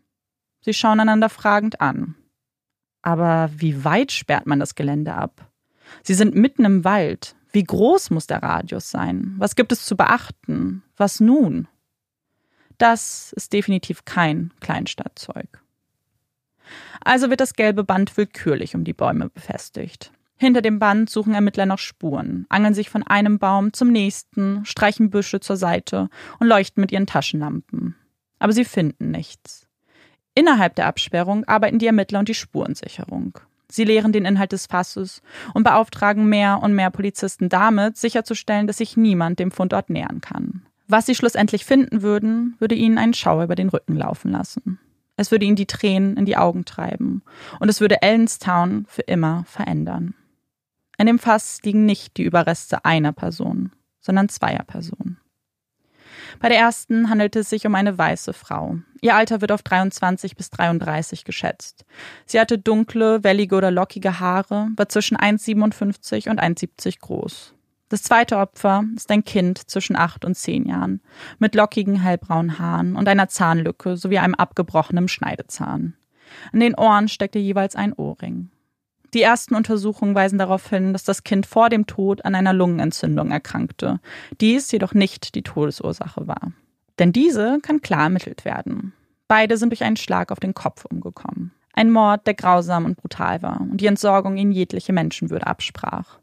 Sie 0.60 0.74
schauen 0.74 1.00
einander 1.00 1.28
fragend 1.28 1.80
an. 1.80 2.14
Aber 3.02 3.50
wie 3.56 3.84
weit 3.84 4.12
sperrt 4.12 4.46
man 4.46 4.60
das 4.60 4.74
Gelände 4.74 5.14
ab? 5.14 5.50
Sie 6.02 6.14
sind 6.14 6.36
mitten 6.36 6.64
im 6.64 6.84
Wald. 6.84 7.34
Wie 7.50 7.64
groß 7.64 8.10
muss 8.10 8.26
der 8.26 8.42
Radius 8.42 8.90
sein? 8.90 9.34
Was 9.38 9.56
gibt 9.56 9.72
es 9.72 9.84
zu 9.84 9.96
beachten? 9.96 10.82
Was 10.96 11.20
nun? 11.20 11.68
Das 12.78 13.32
ist 13.36 13.52
definitiv 13.52 14.04
kein 14.04 14.52
Kleinstadtzeug. 14.60 15.62
Also 17.00 17.28
wird 17.28 17.40
das 17.40 17.54
gelbe 17.54 17.84
Band 17.84 18.16
willkürlich 18.16 18.74
um 18.74 18.84
die 18.84 18.94
Bäume 18.94 19.28
befestigt. 19.28 20.12
Hinter 20.42 20.60
dem 20.60 20.80
Band 20.80 21.08
suchen 21.08 21.34
Ermittler 21.34 21.66
noch 21.66 21.78
Spuren, 21.78 22.46
angeln 22.48 22.74
sich 22.74 22.90
von 22.90 23.04
einem 23.04 23.38
Baum 23.38 23.72
zum 23.72 23.92
nächsten, 23.92 24.64
streichen 24.64 25.08
Büsche 25.08 25.38
zur 25.38 25.56
Seite 25.56 26.08
und 26.40 26.48
leuchten 26.48 26.80
mit 26.80 26.90
ihren 26.90 27.06
Taschenlampen. 27.06 27.94
Aber 28.40 28.52
sie 28.52 28.64
finden 28.64 29.12
nichts. 29.12 29.68
Innerhalb 30.34 30.74
der 30.74 30.86
Absperrung 30.86 31.44
arbeiten 31.44 31.78
die 31.78 31.86
Ermittler 31.86 32.18
und 32.18 32.28
die 32.28 32.34
Spurensicherung. 32.34 33.38
Sie 33.70 33.84
leeren 33.84 34.10
den 34.10 34.24
Inhalt 34.24 34.50
des 34.50 34.66
Fasses 34.66 35.22
und 35.54 35.62
beauftragen 35.62 36.28
mehr 36.28 36.58
und 36.60 36.74
mehr 36.74 36.90
Polizisten 36.90 37.48
damit, 37.48 37.96
sicherzustellen, 37.96 38.66
dass 38.66 38.78
sich 38.78 38.96
niemand 38.96 39.38
dem 39.38 39.52
Fundort 39.52 39.90
nähern 39.90 40.20
kann. 40.20 40.62
Was 40.88 41.06
sie 41.06 41.14
schlussendlich 41.14 41.64
finden 41.64 42.02
würden, 42.02 42.56
würde 42.58 42.74
ihnen 42.74 42.98
einen 42.98 43.14
Schauer 43.14 43.44
über 43.44 43.54
den 43.54 43.68
Rücken 43.68 43.94
laufen 43.94 44.32
lassen. 44.32 44.80
Es 45.14 45.30
würde 45.30 45.44
ihnen 45.44 45.54
die 45.54 45.66
Tränen 45.66 46.16
in 46.16 46.24
die 46.24 46.36
Augen 46.36 46.64
treiben 46.64 47.22
und 47.60 47.68
es 47.68 47.80
würde 47.80 48.02
Ellenstown 48.02 48.86
für 48.88 49.02
immer 49.02 49.44
verändern. 49.46 50.16
In 51.02 51.06
dem 51.06 51.18
Fass 51.18 51.58
liegen 51.64 51.84
nicht 51.84 52.16
die 52.16 52.22
Überreste 52.22 52.84
einer 52.84 53.10
Person, 53.10 53.72
sondern 53.98 54.28
zweier 54.28 54.62
Personen. 54.62 55.18
Bei 56.38 56.48
der 56.48 56.58
ersten 56.58 57.10
handelt 57.10 57.34
es 57.34 57.50
sich 57.50 57.66
um 57.66 57.74
eine 57.74 57.98
weiße 57.98 58.32
Frau. 58.32 58.76
Ihr 59.00 59.16
Alter 59.16 59.40
wird 59.40 59.50
auf 59.50 59.64
23 59.64 60.36
bis 60.36 60.50
33 60.50 61.24
geschätzt. 61.24 61.84
Sie 62.24 62.38
hatte 62.38 62.56
dunkle, 62.56 63.24
wellige 63.24 63.56
oder 63.56 63.72
lockige 63.72 64.20
Haare, 64.20 64.68
war 64.76 64.88
zwischen 64.88 65.16
1,57 65.16 66.30
und 66.30 66.40
1,70 66.40 67.00
groß. 67.00 67.52
Das 67.88 68.04
zweite 68.04 68.36
Opfer 68.36 68.84
ist 68.94 69.10
ein 69.10 69.24
Kind 69.24 69.68
zwischen 69.68 69.96
8 69.96 70.24
und 70.24 70.36
10 70.36 70.66
Jahren, 70.66 71.00
mit 71.40 71.56
lockigen 71.56 71.96
hellbraunen 71.96 72.60
Haaren 72.60 72.94
und 72.94 73.08
einer 73.08 73.26
Zahnlücke 73.26 73.96
sowie 73.96 74.18
einem 74.18 74.36
abgebrochenen 74.36 75.08
Schneidezahn. 75.08 75.94
An 76.52 76.60
den 76.60 76.76
Ohren 76.76 77.08
steckte 77.08 77.40
jeweils 77.40 77.74
ein 77.74 77.92
Ohrring. 77.92 78.52
Die 79.14 79.22
ersten 79.22 79.54
Untersuchungen 79.54 80.14
weisen 80.14 80.38
darauf 80.38 80.68
hin, 80.70 80.92
dass 80.92 81.04
das 81.04 81.24
Kind 81.24 81.46
vor 81.46 81.68
dem 81.68 81.86
Tod 81.86 82.24
an 82.24 82.34
einer 82.34 82.52
Lungenentzündung 82.52 83.30
erkrankte, 83.30 84.00
dies 84.40 84.70
jedoch 84.72 84.94
nicht 84.94 85.34
die 85.34 85.42
Todesursache 85.42 86.26
war. 86.26 86.52
Denn 86.98 87.12
diese 87.12 87.58
kann 87.62 87.80
klar 87.80 88.04
ermittelt 88.04 88.44
werden. 88.44 88.92
Beide 89.28 89.56
sind 89.56 89.70
durch 89.70 89.82
einen 89.82 89.96
Schlag 89.96 90.30
auf 90.30 90.40
den 90.40 90.54
Kopf 90.54 90.84
umgekommen. 90.84 91.52
Ein 91.74 91.90
Mord, 91.90 92.26
der 92.26 92.34
grausam 92.34 92.84
und 92.84 92.96
brutal 92.96 93.42
war 93.42 93.60
und 93.60 93.80
die 93.80 93.86
Entsorgung 93.86 94.36
ihnen 94.36 94.52
jegliche 94.52 94.92
Menschenwürde 94.92 95.46
absprach. 95.46 96.18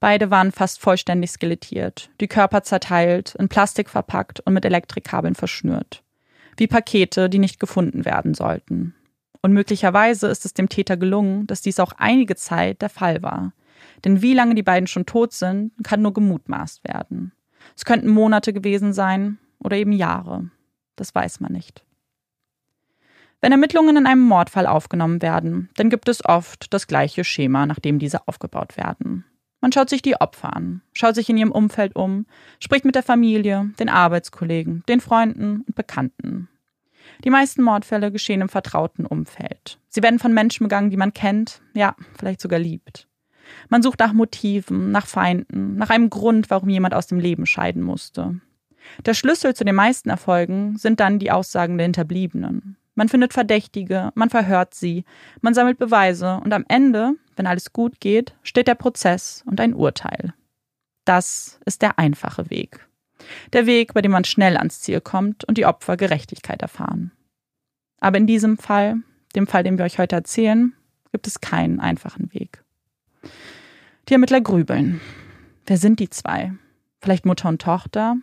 Beide 0.00 0.30
waren 0.30 0.52
fast 0.52 0.80
vollständig 0.80 1.30
skelettiert, 1.30 2.10
die 2.20 2.28
Körper 2.28 2.62
zerteilt, 2.62 3.34
in 3.38 3.48
Plastik 3.48 3.88
verpackt 3.88 4.40
und 4.40 4.52
mit 4.52 4.64
Elektrikkabeln 4.64 5.34
verschnürt. 5.34 6.02
Wie 6.56 6.66
Pakete, 6.66 7.28
die 7.28 7.38
nicht 7.38 7.60
gefunden 7.60 8.04
werden 8.04 8.34
sollten. 8.34 8.94
Und 9.46 9.52
möglicherweise 9.52 10.26
ist 10.26 10.44
es 10.44 10.54
dem 10.54 10.68
Täter 10.68 10.96
gelungen, 10.96 11.46
dass 11.46 11.62
dies 11.62 11.78
auch 11.78 11.92
einige 11.98 12.34
Zeit 12.34 12.82
der 12.82 12.88
Fall 12.88 13.22
war. 13.22 13.52
Denn 14.04 14.20
wie 14.20 14.34
lange 14.34 14.56
die 14.56 14.64
beiden 14.64 14.88
schon 14.88 15.06
tot 15.06 15.32
sind, 15.32 15.70
kann 15.84 16.02
nur 16.02 16.12
gemutmaßt 16.12 16.82
werden. 16.82 17.30
Es 17.76 17.84
könnten 17.84 18.08
Monate 18.08 18.52
gewesen 18.52 18.92
sein 18.92 19.38
oder 19.60 19.76
eben 19.76 19.92
Jahre. 19.92 20.50
Das 20.96 21.14
weiß 21.14 21.38
man 21.38 21.52
nicht. 21.52 21.84
Wenn 23.40 23.52
Ermittlungen 23.52 23.96
in 23.96 24.08
einem 24.08 24.22
Mordfall 24.22 24.66
aufgenommen 24.66 25.22
werden, 25.22 25.70
dann 25.76 25.90
gibt 25.90 26.08
es 26.08 26.24
oft 26.24 26.74
das 26.74 26.88
gleiche 26.88 27.22
Schema, 27.22 27.66
nach 27.66 27.78
dem 27.78 28.00
diese 28.00 28.26
aufgebaut 28.26 28.76
werden. 28.76 29.24
Man 29.60 29.70
schaut 29.70 29.90
sich 29.90 30.02
die 30.02 30.20
Opfer 30.20 30.56
an, 30.56 30.82
schaut 30.92 31.14
sich 31.14 31.30
in 31.30 31.36
ihrem 31.36 31.52
Umfeld 31.52 31.94
um, 31.94 32.26
spricht 32.58 32.84
mit 32.84 32.96
der 32.96 33.04
Familie, 33.04 33.70
den 33.78 33.90
Arbeitskollegen, 33.90 34.82
den 34.88 35.00
Freunden 35.00 35.62
und 35.68 35.76
Bekannten. 35.76 36.48
Die 37.24 37.30
meisten 37.30 37.62
Mordfälle 37.62 38.12
geschehen 38.12 38.40
im 38.40 38.48
vertrauten 38.48 39.06
Umfeld. 39.06 39.78
Sie 39.88 40.02
werden 40.02 40.18
von 40.18 40.32
Menschen 40.32 40.64
begangen, 40.64 40.90
die 40.90 40.96
man 40.96 41.12
kennt, 41.12 41.62
ja, 41.74 41.94
vielleicht 42.18 42.40
sogar 42.40 42.58
liebt. 42.58 43.08
Man 43.68 43.82
sucht 43.82 44.00
nach 44.00 44.12
Motiven, 44.12 44.90
nach 44.90 45.06
Feinden, 45.06 45.76
nach 45.76 45.90
einem 45.90 46.10
Grund, 46.10 46.50
warum 46.50 46.68
jemand 46.68 46.94
aus 46.94 47.06
dem 47.06 47.20
Leben 47.20 47.46
scheiden 47.46 47.82
musste. 47.82 48.40
Der 49.04 49.14
Schlüssel 49.14 49.54
zu 49.54 49.64
den 49.64 49.74
meisten 49.74 50.10
Erfolgen 50.10 50.76
sind 50.76 51.00
dann 51.00 51.18
die 51.18 51.30
Aussagen 51.30 51.76
der 51.76 51.86
Hinterbliebenen. 51.86 52.76
Man 52.94 53.08
findet 53.08 53.34
Verdächtige, 53.34 54.10
man 54.14 54.30
verhört 54.30 54.74
sie, 54.74 55.04
man 55.42 55.54
sammelt 55.54 55.78
Beweise 55.78 56.40
und 56.42 56.52
am 56.54 56.64
Ende, 56.68 57.12
wenn 57.36 57.46
alles 57.46 57.72
gut 57.72 58.00
geht, 58.00 58.34
steht 58.42 58.68
der 58.68 58.74
Prozess 58.74 59.44
und 59.46 59.60
ein 59.60 59.74
Urteil. 59.74 60.32
Das 61.04 61.60
ist 61.66 61.82
der 61.82 61.98
einfache 61.98 62.48
Weg. 62.48 62.88
Der 63.52 63.66
Weg, 63.66 63.94
bei 63.94 64.02
dem 64.02 64.12
man 64.12 64.24
schnell 64.24 64.56
ans 64.56 64.80
Ziel 64.80 65.00
kommt 65.00 65.44
und 65.44 65.58
die 65.58 65.66
Opfer 65.66 65.96
Gerechtigkeit 65.96 66.62
erfahren. 66.62 67.12
Aber 67.98 68.18
in 68.18 68.26
diesem 68.26 68.58
Fall, 68.58 68.96
dem 69.34 69.46
Fall, 69.46 69.62
den 69.62 69.78
wir 69.78 69.84
euch 69.84 69.98
heute 69.98 70.16
erzählen, 70.16 70.74
gibt 71.12 71.26
es 71.26 71.40
keinen 71.40 71.80
einfachen 71.80 72.32
Weg. 72.32 72.62
Die 74.08 74.12
Ermittler 74.12 74.40
grübeln. 74.40 75.00
Wer 75.66 75.78
sind 75.78 75.98
die 75.98 76.10
zwei? 76.10 76.52
Vielleicht 77.00 77.26
Mutter 77.26 77.48
und 77.48 77.60
Tochter? 77.60 78.16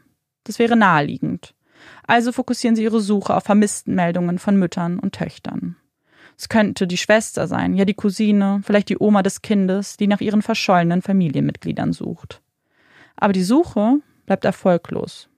Das 0.44 0.60
wäre 0.60 0.76
naheliegend. 0.76 1.54
Also 2.06 2.32
fokussieren 2.32 2.76
sie 2.76 2.84
ihre 2.84 3.02
Suche 3.02 3.36
auf 3.36 3.44
Vermisstenmeldungen 3.44 4.40
von 4.40 4.56
Müttern 4.58 5.00
und 5.00 5.16
Töchtern. 5.16 5.76
Es 6.38 6.50
könnte 6.50 6.88
die 6.88 6.98
Schwester 6.98 7.48
sein, 7.48 7.76
ja 7.76 7.86
die 7.86 7.94
Cousine, 7.94 8.62
vielleicht 8.64 8.90
die 8.90 8.98
Oma 8.98 9.24
des 9.24 9.42
Kindes, 9.42 9.98
die 9.98 10.08
nach 10.08 10.22
ihren 10.22 10.42
verschollenen 10.42 11.02
Familienmitgliedern 11.02 11.94
sucht. 11.94 12.42
Aber 13.16 13.34
die 13.34 13.44
Suche 13.44 14.00
bleibt 14.26 14.46
erfolglos. 14.46 15.30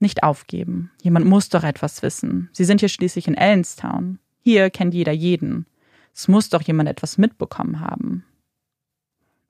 Nicht 0.00 0.22
aufgeben. 0.22 0.90
Jemand 1.02 1.26
muss 1.26 1.48
doch 1.48 1.64
etwas 1.64 2.02
wissen. 2.02 2.50
Sie 2.52 2.64
sind 2.64 2.80
hier 2.80 2.88
schließlich 2.88 3.28
in 3.28 3.34
Ellenstown. 3.34 4.18
Hier 4.40 4.70
kennt 4.70 4.94
jeder 4.94 5.12
jeden. 5.12 5.66
Es 6.14 6.28
muss 6.28 6.48
doch 6.48 6.62
jemand 6.62 6.88
etwas 6.88 7.18
mitbekommen 7.18 7.80
haben. 7.80 8.24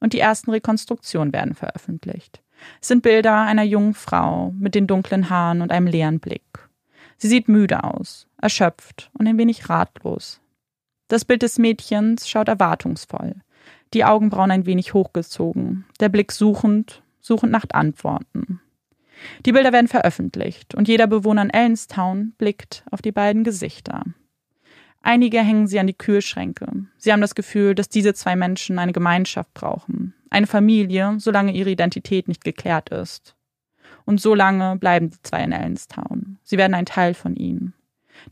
Und 0.00 0.12
die 0.12 0.20
ersten 0.20 0.50
Rekonstruktionen 0.50 1.32
werden 1.32 1.54
veröffentlicht. 1.54 2.42
Es 2.80 2.88
sind 2.88 3.02
Bilder 3.02 3.42
einer 3.42 3.62
jungen 3.62 3.94
Frau 3.94 4.52
mit 4.52 4.74
den 4.74 4.86
dunklen 4.86 5.30
Haaren 5.30 5.62
und 5.62 5.72
einem 5.72 5.86
leeren 5.86 6.20
Blick. 6.20 6.42
Sie 7.16 7.28
sieht 7.28 7.48
müde 7.48 7.84
aus, 7.84 8.26
erschöpft 8.40 9.10
und 9.18 9.26
ein 9.26 9.38
wenig 9.38 9.68
ratlos. 9.68 10.40
Das 11.08 11.24
Bild 11.24 11.42
des 11.42 11.58
Mädchens 11.58 12.28
schaut 12.28 12.48
erwartungsvoll, 12.48 13.36
die 13.92 14.04
Augenbrauen 14.04 14.50
ein 14.50 14.66
wenig 14.66 14.94
hochgezogen, 14.94 15.84
der 16.00 16.08
Blick 16.08 16.32
suchend 16.32 17.02
suchend 17.24 17.50
nach 17.50 17.64
Antworten. 17.72 18.60
Die 19.46 19.52
Bilder 19.52 19.72
werden 19.72 19.88
veröffentlicht 19.88 20.74
und 20.74 20.88
jeder 20.88 21.06
Bewohner 21.06 21.42
in 21.42 21.50
Ellenstown 21.50 22.34
blickt 22.36 22.84
auf 22.90 23.00
die 23.00 23.12
beiden 23.12 23.44
Gesichter. 23.44 24.04
Einige 25.00 25.40
hängen 25.40 25.66
sie 25.66 25.78
an 25.78 25.86
die 25.86 25.96
Kühlschränke. 25.96 26.66
Sie 26.98 27.12
haben 27.12 27.20
das 27.20 27.34
Gefühl, 27.34 27.74
dass 27.74 27.88
diese 27.88 28.14
zwei 28.14 28.36
Menschen 28.36 28.78
eine 28.78 28.92
Gemeinschaft 28.92 29.52
brauchen, 29.54 30.14
eine 30.30 30.46
Familie, 30.46 31.16
solange 31.18 31.52
ihre 31.52 31.70
Identität 31.70 32.28
nicht 32.28 32.44
geklärt 32.44 32.90
ist. 32.90 33.34
Und 34.04 34.20
so 34.20 34.34
lange 34.34 34.76
bleiben 34.76 35.10
die 35.10 35.22
zwei 35.22 35.44
in 35.44 35.52
Ellenstown. 35.52 36.38
Sie 36.42 36.58
werden 36.58 36.74
ein 36.74 36.86
Teil 36.86 37.14
von 37.14 37.36
ihnen. 37.36 37.74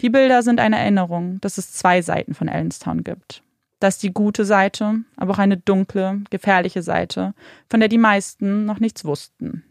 Die 0.00 0.10
Bilder 0.10 0.42
sind 0.42 0.60
eine 0.60 0.78
Erinnerung, 0.78 1.40
dass 1.40 1.58
es 1.58 1.72
zwei 1.72 2.02
Seiten 2.02 2.34
von 2.34 2.48
Ellenstown 2.48 3.04
gibt. 3.04 3.42
Das 3.82 3.94
ist 3.96 4.04
die 4.04 4.12
gute 4.12 4.44
Seite, 4.44 5.00
aber 5.16 5.32
auch 5.32 5.40
eine 5.40 5.56
dunkle, 5.56 6.22
gefährliche 6.30 6.84
Seite, 6.84 7.34
von 7.68 7.80
der 7.80 7.88
die 7.88 7.98
meisten 7.98 8.64
noch 8.64 8.78
nichts 8.78 9.04
wussten. 9.04 9.64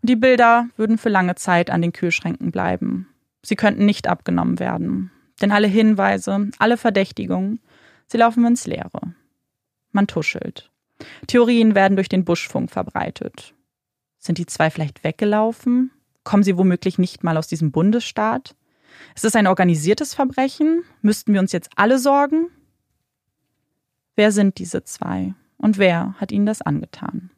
Und 0.00 0.08
die 0.08 0.16
Bilder 0.16 0.68
würden 0.78 0.96
für 0.96 1.10
lange 1.10 1.34
Zeit 1.34 1.68
an 1.68 1.82
den 1.82 1.92
Kühlschränken 1.92 2.52
bleiben. 2.52 3.06
Sie 3.42 3.54
könnten 3.54 3.84
nicht 3.84 4.08
abgenommen 4.08 4.58
werden. 4.58 5.10
Denn 5.42 5.52
alle 5.52 5.66
Hinweise, 5.66 6.48
alle 6.58 6.78
Verdächtigungen, 6.78 7.60
sie 8.06 8.16
laufen 8.16 8.46
ins 8.46 8.66
Leere. 8.66 9.12
Man 9.92 10.06
tuschelt. 10.06 10.70
Theorien 11.26 11.74
werden 11.74 11.96
durch 11.96 12.08
den 12.08 12.24
Buschfunk 12.24 12.70
verbreitet. 12.70 13.52
Sind 14.16 14.38
die 14.38 14.46
zwei 14.46 14.70
vielleicht 14.70 15.04
weggelaufen? 15.04 15.90
Kommen 16.24 16.44
sie 16.44 16.56
womöglich 16.56 16.96
nicht 16.96 17.22
mal 17.24 17.36
aus 17.36 17.46
diesem 17.46 17.72
Bundesstaat? 17.72 18.56
Ist 19.14 19.26
es 19.26 19.36
ein 19.36 19.46
organisiertes 19.46 20.14
Verbrechen? 20.14 20.82
Müssten 21.02 21.34
wir 21.34 21.40
uns 21.40 21.52
jetzt 21.52 21.68
alle 21.76 21.98
sorgen? 21.98 22.48
Wer 24.18 24.32
sind 24.32 24.58
diese 24.58 24.82
zwei 24.82 25.32
und 25.58 25.78
wer 25.78 26.14
hat 26.18 26.32
ihnen 26.32 26.44
das 26.44 26.60
angetan? 26.60 27.30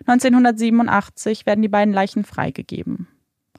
1987 0.00 1.46
werden 1.46 1.62
die 1.62 1.68
beiden 1.68 1.94
Leichen 1.94 2.24
freigegeben. 2.24 3.08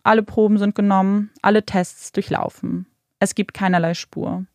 Alle 0.04 0.22
Proben 0.22 0.60
sind 0.60 0.76
genommen, 0.76 1.32
alle 1.42 1.66
Tests 1.66 2.12
durchlaufen. 2.12 2.86
Es 3.18 3.34
gibt 3.34 3.56
keinerlei 3.56 3.96
Spur. 3.96 4.46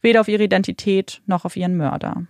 Weder 0.00 0.20
auf 0.20 0.26
ihre 0.26 0.42
Identität 0.42 1.22
noch 1.26 1.44
auf 1.44 1.54
ihren 1.54 1.76
Mörder. 1.76 2.26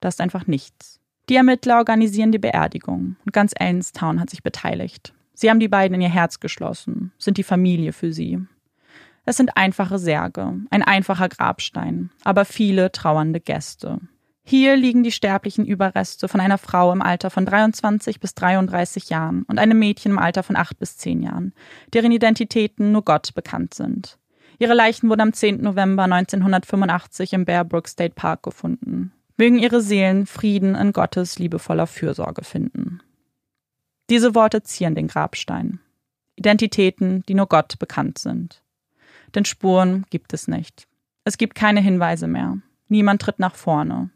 Da 0.00 0.08
ist 0.08 0.20
einfach 0.20 0.46
nichts. 0.46 1.00
Die 1.30 1.36
Ermittler 1.36 1.78
organisieren 1.78 2.32
die 2.32 2.38
Beerdigung 2.38 3.16
und 3.24 3.32
ganz 3.32 3.54
Ellenstown 3.58 4.20
hat 4.20 4.28
sich 4.28 4.42
beteiligt. 4.42 5.14
Sie 5.32 5.48
haben 5.48 5.58
die 5.58 5.68
beiden 5.68 5.94
in 5.94 6.02
ihr 6.02 6.12
Herz 6.12 6.38
geschlossen, 6.38 7.12
sind 7.16 7.38
die 7.38 7.42
Familie 7.42 7.94
für 7.94 8.12
sie. 8.12 8.44
Es 9.28 9.36
sind 9.36 9.56
einfache 9.56 9.98
Särge, 9.98 10.54
ein 10.70 10.82
einfacher 10.82 11.28
Grabstein, 11.28 12.10
aber 12.22 12.44
viele 12.44 12.92
trauernde 12.92 13.40
Gäste. 13.40 13.98
Hier 14.44 14.76
liegen 14.76 15.02
die 15.02 15.10
sterblichen 15.10 15.66
Überreste 15.66 16.28
von 16.28 16.38
einer 16.38 16.58
Frau 16.58 16.92
im 16.92 17.02
Alter 17.02 17.30
von 17.30 17.44
23 17.44 18.20
bis 18.20 18.34
33 18.36 19.10
Jahren 19.10 19.42
und 19.48 19.58
einem 19.58 19.80
Mädchen 19.80 20.12
im 20.12 20.20
Alter 20.20 20.44
von 20.44 20.54
8 20.54 20.78
bis 20.78 20.96
10 20.98 21.24
Jahren, 21.24 21.52
deren 21.92 22.12
Identitäten 22.12 22.92
nur 22.92 23.04
Gott 23.04 23.34
bekannt 23.34 23.74
sind. 23.74 24.16
Ihre 24.60 24.74
Leichen 24.74 25.10
wurden 25.10 25.22
am 25.22 25.32
10. 25.32 25.60
November 25.60 26.04
1985 26.04 27.32
im 27.32 27.44
Bear 27.44 27.64
Brook 27.64 27.88
State 27.88 28.14
Park 28.14 28.44
gefunden. 28.44 29.12
Mögen 29.36 29.58
ihre 29.58 29.82
Seelen 29.82 30.26
Frieden 30.26 30.76
in 30.76 30.92
Gottes 30.92 31.40
liebevoller 31.40 31.88
Fürsorge 31.88 32.44
finden. 32.44 33.00
Diese 34.08 34.36
Worte 34.36 34.62
zieren 34.62 34.94
den 34.94 35.08
Grabstein. 35.08 35.80
Identitäten, 36.36 37.24
die 37.28 37.34
nur 37.34 37.48
Gott 37.48 37.80
bekannt 37.80 38.18
sind. 38.18 38.62
Denn 39.36 39.44
Spuren 39.44 40.06
gibt 40.10 40.32
es 40.32 40.48
nicht. 40.48 40.88
Es 41.24 41.36
gibt 41.36 41.54
keine 41.54 41.80
Hinweise 41.80 42.26
mehr. 42.26 42.58
Niemand 42.88 43.20
tritt 43.20 43.38
nach 43.38 43.54
vorne. 43.54 44.10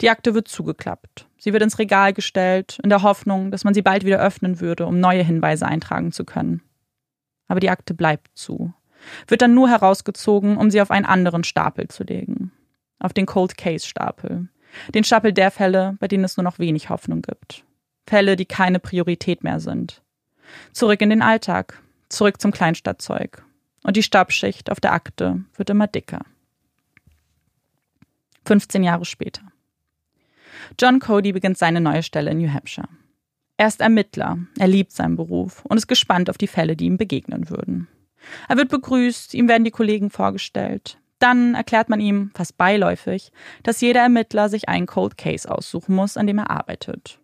Die 0.00 0.08
Akte 0.08 0.34
wird 0.34 0.46
zugeklappt. 0.46 1.26
Sie 1.36 1.52
wird 1.52 1.64
ins 1.64 1.80
Regal 1.80 2.12
gestellt, 2.12 2.78
in 2.84 2.88
der 2.88 3.02
Hoffnung, 3.02 3.50
dass 3.50 3.64
man 3.64 3.74
sie 3.74 3.82
bald 3.82 4.04
wieder 4.04 4.20
öffnen 4.20 4.60
würde, 4.60 4.86
um 4.86 5.00
neue 5.00 5.24
Hinweise 5.24 5.66
eintragen 5.66 6.12
zu 6.12 6.24
können. 6.24 6.62
Aber 7.48 7.58
die 7.58 7.70
Akte 7.70 7.92
bleibt 7.92 8.30
zu, 8.34 8.72
wird 9.26 9.42
dann 9.42 9.54
nur 9.54 9.68
herausgezogen, 9.68 10.56
um 10.56 10.70
sie 10.70 10.80
auf 10.80 10.92
einen 10.92 11.06
anderen 11.06 11.42
Stapel 11.42 11.88
zu 11.88 12.04
legen. 12.04 12.52
Auf 13.00 13.12
den 13.12 13.26
Cold 13.26 13.56
Case 13.56 13.86
Stapel. 13.86 14.48
Den 14.94 15.02
Stapel 15.02 15.32
der 15.32 15.50
Fälle, 15.50 15.96
bei 15.98 16.06
denen 16.06 16.22
es 16.24 16.36
nur 16.36 16.44
noch 16.44 16.60
wenig 16.60 16.88
Hoffnung 16.88 17.22
gibt. 17.22 17.64
Fälle, 18.06 18.36
die 18.36 18.46
keine 18.46 18.78
Priorität 18.78 19.42
mehr 19.42 19.58
sind. 19.58 20.02
Zurück 20.72 21.00
in 21.00 21.10
den 21.10 21.22
Alltag, 21.22 21.82
zurück 22.08 22.40
zum 22.40 22.52
Kleinstadtzeug. 22.52 23.44
Und 23.82 23.96
die 23.96 24.02
Stabschicht 24.02 24.70
auf 24.70 24.80
der 24.80 24.92
Akte 24.92 25.44
wird 25.56 25.70
immer 25.70 25.86
dicker. 25.86 26.24
15 28.44 28.82
Jahre 28.82 29.04
später. 29.04 29.42
John 30.80 31.00
Cody 31.00 31.32
beginnt 31.32 31.58
seine 31.58 31.80
neue 31.80 32.02
Stelle 32.02 32.30
in 32.30 32.38
New 32.38 32.52
Hampshire. 32.52 32.88
Er 33.56 33.68
ist 33.68 33.80
Ermittler, 33.80 34.38
er 34.58 34.68
liebt 34.68 34.92
seinen 34.92 35.16
Beruf 35.16 35.64
und 35.64 35.76
ist 35.76 35.86
gespannt 35.86 36.30
auf 36.30 36.38
die 36.38 36.46
Fälle, 36.46 36.76
die 36.76 36.86
ihm 36.86 36.96
begegnen 36.96 37.50
würden. 37.50 37.88
Er 38.48 38.56
wird 38.56 38.68
begrüßt, 38.68 39.34
ihm 39.34 39.48
werden 39.48 39.64
die 39.64 39.70
Kollegen 39.70 40.10
vorgestellt. 40.10 40.98
Dann 41.18 41.54
erklärt 41.54 41.88
man 41.88 42.00
ihm, 42.00 42.32
fast 42.34 42.56
beiläufig, 42.56 43.30
dass 43.62 43.80
jeder 43.80 44.00
Ermittler 44.00 44.48
sich 44.48 44.68
einen 44.68 44.86
Cold 44.86 45.16
Case 45.16 45.48
aussuchen 45.48 45.94
muss, 45.94 46.16
an 46.16 46.26
dem 46.26 46.38
er 46.38 46.50
arbeitet. 46.50 47.20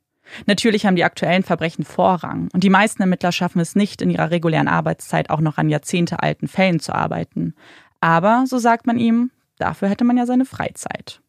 Natürlich 0.46 0.86
haben 0.86 0.96
die 0.96 1.04
aktuellen 1.04 1.42
Verbrechen 1.42 1.84
Vorrang 1.84 2.48
und 2.52 2.64
die 2.64 2.70
meisten 2.70 3.02
Ermittler 3.02 3.32
schaffen 3.32 3.60
es 3.60 3.74
nicht, 3.74 4.02
in 4.02 4.10
ihrer 4.10 4.30
regulären 4.30 4.68
Arbeitszeit 4.68 5.30
auch 5.30 5.40
noch 5.40 5.58
an 5.58 5.68
jahrzehntealten 5.68 6.48
Fällen 6.48 6.80
zu 6.80 6.94
arbeiten. 6.94 7.54
Aber, 8.00 8.44
so 8.46 8.58
sagt 8.58 8.86
man 8.86 8.98
ihm, 8.98 9.30
dafür 9.58 9.88
hätte 9.88 10.04
man 10.04 10.16
ja 10.16 10.26
seine 10.26 10.44
Freizeit. 10.44 11.20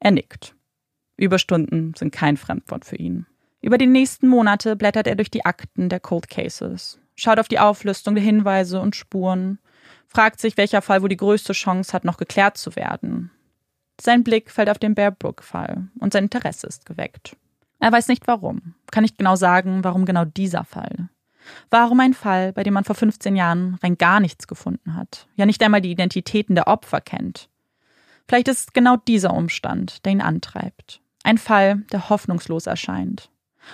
Er 0.00 0.10
nickt. 0.10 0.54
Überstunden 1.16 1.94
sind 1.96 2.12
kein 2.12 2.36
Fremdwort 2.36 2.84
für 2.84 2.96
ihn. 2.96 3.26
Über 3.60 3.78
die 3.78 3.86
nächsten 3.86 4.26
Monate 4.26 4.74
blättert 4.74 5.06
er 5.06 5.14
durch 5.14 5.30
die 5.30 5.44
Akten 5.44 5.88
der 5.88 6.00
Cold 6.00 6.28
Cases, 6.28 6.98
schaut 7.14 7.38
auf 7.38 7.48
die 7.48 7.60
Auflistung 7.60 8.16
der 8.16 8.24
Hinweise 8.24 8.80
und 8.80 8.96
Spuren, 8.96 9.58
fragt 10.08 10.40
sich, 10.40 10.56
welcher 10.56 10.82
Fall 10.82 11.02
wohl 11.02 11.08
die 11.08 11.16
größte 11.16 11.52
Chance 11.52 11.92
hat, 11.92 12.04
noch 12.04 12.16
geklärt 12.16 12.58
zu 12.58 12.74
werden. 12.74 13.30
Sein 14.00 14.24
Blick 14.24 14.50
fällt 14.50 14.68
auf 14.68 14.78
den 14.78 14.96
Bear 14.96 15.12
Brook-Fall 15.12 15.88
und 16.00 16.12
sein 16.12 16.24
Interesse 16.24 16.66
ist 16.66 16.86
geweckt. 16.86 17.36
Er 17.82 17.90
weiß 17.90 18.06
nicht 18.06 18.28
warum, 18.28 18.74
kann 18.92 19.02
nicht 19.02 19.18
genau 19.18 19.34
sagen, 19.34 19.82
warum 19.82 20.04
genau 20.04 20.24
dieser 20.24 20.62
Fall. 20.62 21.08
Warum 21.68 21.98
ein 21.98 22.14
Fall, 22.14 22.52
bei 22.52 22.62
dem 22.62 22.74
man 22.74 22.84
vor 22.84 22.94
15 22.94 23.34
Jahren 23.34 23.74
rein 23.82 23.98
gar 23.98 24.20
nichts 24.20 24.46
gefunden 24.46 24.94
hat, 24.94 25.26
ja 25.34 25.46
nicht 25.46 25.60
einmal 25.64 25.80
die 25.80 25.90
Identitäten 25.90 26.54
der 26.54 26.68
Opfer 26.68 27.00
kennt. 27.00 27.48
Vielleicht 28.28 28.46
ist 28.46 28.60
es 28.60 28.72
genau 28.72 28.98
dieser 28.98 29.34
Umstand, 29.34 30.04
der 30.04 30.12
ihn 30.12 30.20
antreibt. 30.20 31.00
Ein 31.24 31.38
Fall, 31.38 31.78
der 31.90 32.08
hoffnungslos 32.08 32.68
erscheint. 32.68 33.30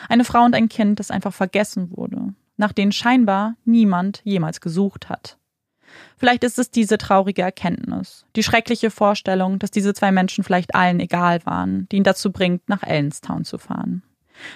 Eine 0.09 0.25
Frau 0.25 0.43
und 0.43 0.55
ein 0.55 0.71
Kind, 0.71 1.01
das 1.01 1.11
einfach 1.11 1.35
vergessen 1.35 1.95
wurde, 1.95 2.33
nach 2.57 2.73
denen 2.73 2.93
scheinbar 2.93 3.57
niemand 3.67 4.23
jemals 4.25 4.63
gesucht 4.63 5.11
hat. 5.11 5.37
Vielleicht 6.17 6.45
ist 6.45 6.59
es 6.59 6.71
diese 6.71 6.99
traurige 6.99 7.43
Erkenntnis, 7.43 8.27
die 8.37 8.43
schreckliche 8.43 8.91
Vorstellung, 8.91 9.59
dass 9.59 9.71
diese 9.71 9.95
zwei 9.95 10.13
Menschen 10.13 10.45
vielleicht 10.45 10.75
allen 10.75 11.01
egal 11.01 11.45
waren, 11.45 11.89
die 11.91 11.97
ihn 11.97 12.05
dazu 12.05 12.33
bringt, 12.33 12.69
nach 12.69 12.83
Ellenstown 12.83 13.45
zu 13.45 13.59
fahren. 13.59 14.03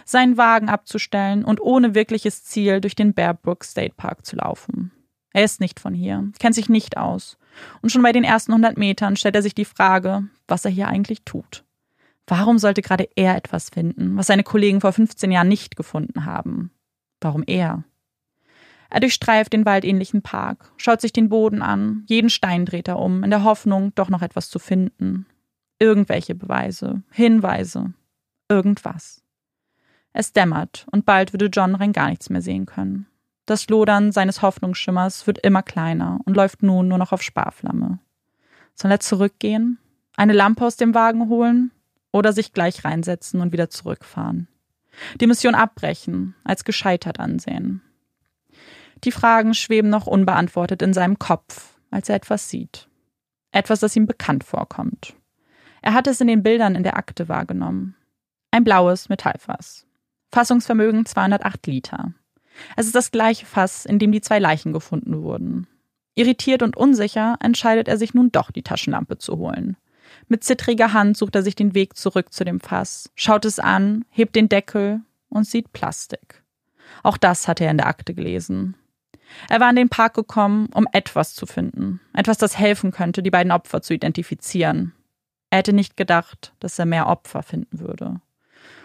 Seinen 0.04 0.36
Wagen 0.36 0.68
abzustellen 0.68 1.44
und 1.44 1.60
ohne 1.60 1.94
wirkliches 1.94 2.44
Ziel 2.44 2.80
durch 2.80 2.94
den 2.94 3.14
Bear 3.14 3.34
Brook 3.34 3.64
State 3.64 3.94
Park 3.96 4.24
zu 4.24 4.36
laufen. 4.36 4.92
Er 5.32 5.44
ist 5.44 5.60
nicht 5.60 5.80
von 5.80 5.94
hier, 5.94 6.30
kennt 6.38 6.54
sich 6.54 6.68
nicht 6.68 6.96
aus. 6.96 7.38
Und 7.80 7.90
schon 7.90 8.02
bei 8.02 8.12
den 8.12 8.24
ersten 8.24 8.52
100 8.52 8.76
Metern 8.76 9.16
stellt 9.16 9.34
er 9.34 9.42
sich 9.42 9.54
die 9.54 9.64
Frage, 9.64 10.24
was 10.46 10.64
er 10.64 10.70
hier 10.70 10.88
eigentlich 10.88 11.24
tut. 11.24 11.64
Warum 12.26 12.58
sollte 12.58 12.82
gerade 12.82 13.08
er 13.16 13.36
etwas 13.36 13.70
finden, 13.70 14.16
was 14.16 14.28
seine 14.28 14.44
Kollegen 14.44 14.80
vor 14.80 14.92
15 14.92 15.30
Jahren 15.30 15.48
nicht 15.48 15.76
gefunden 15.76 16.24
haben? 16.24 16.70
Warum 17.20 17.42
er? 17.46 17.84
Er 18.92 19.00
durchstreift 19.00 19.54
den 19.54 19.64
waldähnlichen 19.64 20.20
Park, 20.20 20.70
schaut 20.76 21.00
sich 21.00 21.14
den 21.14 21.30
Boden 21.30 21.62
an, 21.62 22.04
jeden 22.08 22.28
Stein 22.28 22.66
dreht 22.66 22.88
er 22.88 22.98
um, 22.98 23.24
in 23.24 23.30
der 23.30 23.42
Hoffnung, 23.42 23.94
doch 23.94 24.10
noch 24.10 24.20
etwas 24.20 24.50
zu 24.50 24.58
finden. 24.58 25.24
Irgendwelche 25.78 26.34
Beweise, 26.34 27.02
Hinweise, 27.10 27.94
irgendwas. 28.50 29.22
Es 30.12 30.34
dämmert 30.34 30.86
und 30.92 31.06
bald 31.06 31.32
würde 31.32 31.46
John 31.46 31.74
rein 31.74 31.94
gar 31.94 32.10
nichts 32.10 32.28
mehr 32.28 32.42
sehen 32.42 32.66
können. 32.66 33.06
Das 33.46 33.66
Lodern 33.70 34.12
seines 34.12 34.42
Hoffnungsschimmers 34.42 35.26
wird 35.26 35.38
immer 35.38 35.62
kleiner 35.62 36.20
und 36.26 36.36
läuft 36.36 36.62
nun 36.62 36.88
nur 36.88 36.98
noch 36.98 37.12
auf 37.12 37.22
Sparflamme. 37.22 37.98
Soll 38.74 38.90
er 38.90 39.00
zurückgehen? 39.00 39.78
Eine 40.16 40.34
Lampe 40.34 40.66
aus 40.66 40.76
dem 40.76 40.92
Wagen 40.92 41.30
holen? 41.30 41.70
Oder 42.12 42.34
sich 42.34 42.52
gleich 42.52 42.84
reinsetzen 42.84 43.40
und 43.40 43.52
wieder 43.52 43.70
zurückfahren. 43.70 44.48
Die 45.18 45.26
Mission 45.26 45.54
abbrechen, 45.54 46.34
als 46.44 46.64
gescheitert 46.64 47.18
ansehen. 47.20 47.80
Die 49.04 49.12
Fragen 49.12 49.54
schweben 49.54 49.90
noch 49.90 50.06
unbeantwortet 50.06 50.82
in 50.82 50.92
seinem 50.92 51.18
Kopf, 51.18 51.76
als 51.90 52.08
er 52.08 52.16
etwas 52.16 52.48
sieht. 52.48 52.88
Etwas, 53.50 53.80
das 53.80 53.96
ihm 53.96 54.06
bekannt 54.06 54.44
vorkommt. 54.44 55.14
Er 55.82 55.94
hat 55.94 56.06
es 56.06 56.20
in 56.20 56.28
den 56.28 56.42
Bildern 56.42 56.74
in 56.74 56.84
der 56.84 56.96
Akte 56.96 57.28
wahrgenommen. 57.28 57.96
Ein 58.50 58.64
blaues 58.64 59.08
Metallfass. 59.08 59.86
Fassungsvermögen 60.30 61.04
208 61.04 61.66
Liter. 61.66 62.14
Es 62.76 62.86
ist 62.86 62.94
das 62.94 63.10
gleiche 63.10 63.46
Fass, 63.46 63.84
in 63.84 63.98
dem 63.98 64.12
die 64.12 64.20
zwei 64.20 64.38
Leichen 64.38 64.72
gefunden 64.72 65.22
wurden. 65.22 65.66
Irritiert 66.14 66.62
und 66.62 66.76
unsicher 66.76 67.36
entscheidet 67.40 67.88
er 67.88 67.98
sich 67.98 68.14
nun 68.14 68.30
doch, 68.30 68.50
die 68.50 68.62
Taschenlampe 68.62 69.18
zu 69.18 69.38
holen. 69.38 69.76
Mit 70.28 70.44
zittriger 70.44 70.92
Hand 70.92 71.16
sucht 71.16 71.34
er 71.34 71.42
sich 71.42 71.54
den 71.54 71.74
Weg 71.74 71.96
zurück 71.96 72.32
zu 72.32 72.44
dem 72.44 72.60
Fass, 72.60 73.10
schaut 73.14 73.44
es 73.44 73.58
an, 73.58 74.04
hebt 74.10 74.36
den 74.36 74.48
Deckel 74.48 75.00
und 75.28 75.46
sieht 75.46 75.72
Plastik. 75.72 76.42
Auch 77.02 77.16
das 77.16 77.48
hatte 77.48 77.64
er 77.64 77.70
in 77.70 77.78
der 77.78 77.86
Akte 77.86 78.14
gelesen. 78.14 78.76
Er 79.48 79.60
war 79.60 79.70
in 79.70 79.76
den 79.76 79.88
Park 79.88 80.14
gekommen, 80.14 80.68
um 80.74 80.86
etwas 80.92 81.34
zu 81.34 81.46
finden, 81.46 82.00
etwas, 82.14 82.38
das 82.38 82.58
helfen 82.58 82.90
könnte, 82.90 83.22
die 83.22 83.30
beiden 83.30 83.52
Opfer 83.52 83.82
zu 83.82 83.94
identifizieren. 83.94 84.92
Er 85.50 85.58
hätte 85.58 85.72
nicht 85.72 85.96
gedacht, 85.96 86.54
dass 86.60 86.78
er 86.78 86.86
mehr 86.86 87.06
Opfer 87.06 87.42
finden 87.42 87.80
würde. 87.80 88.20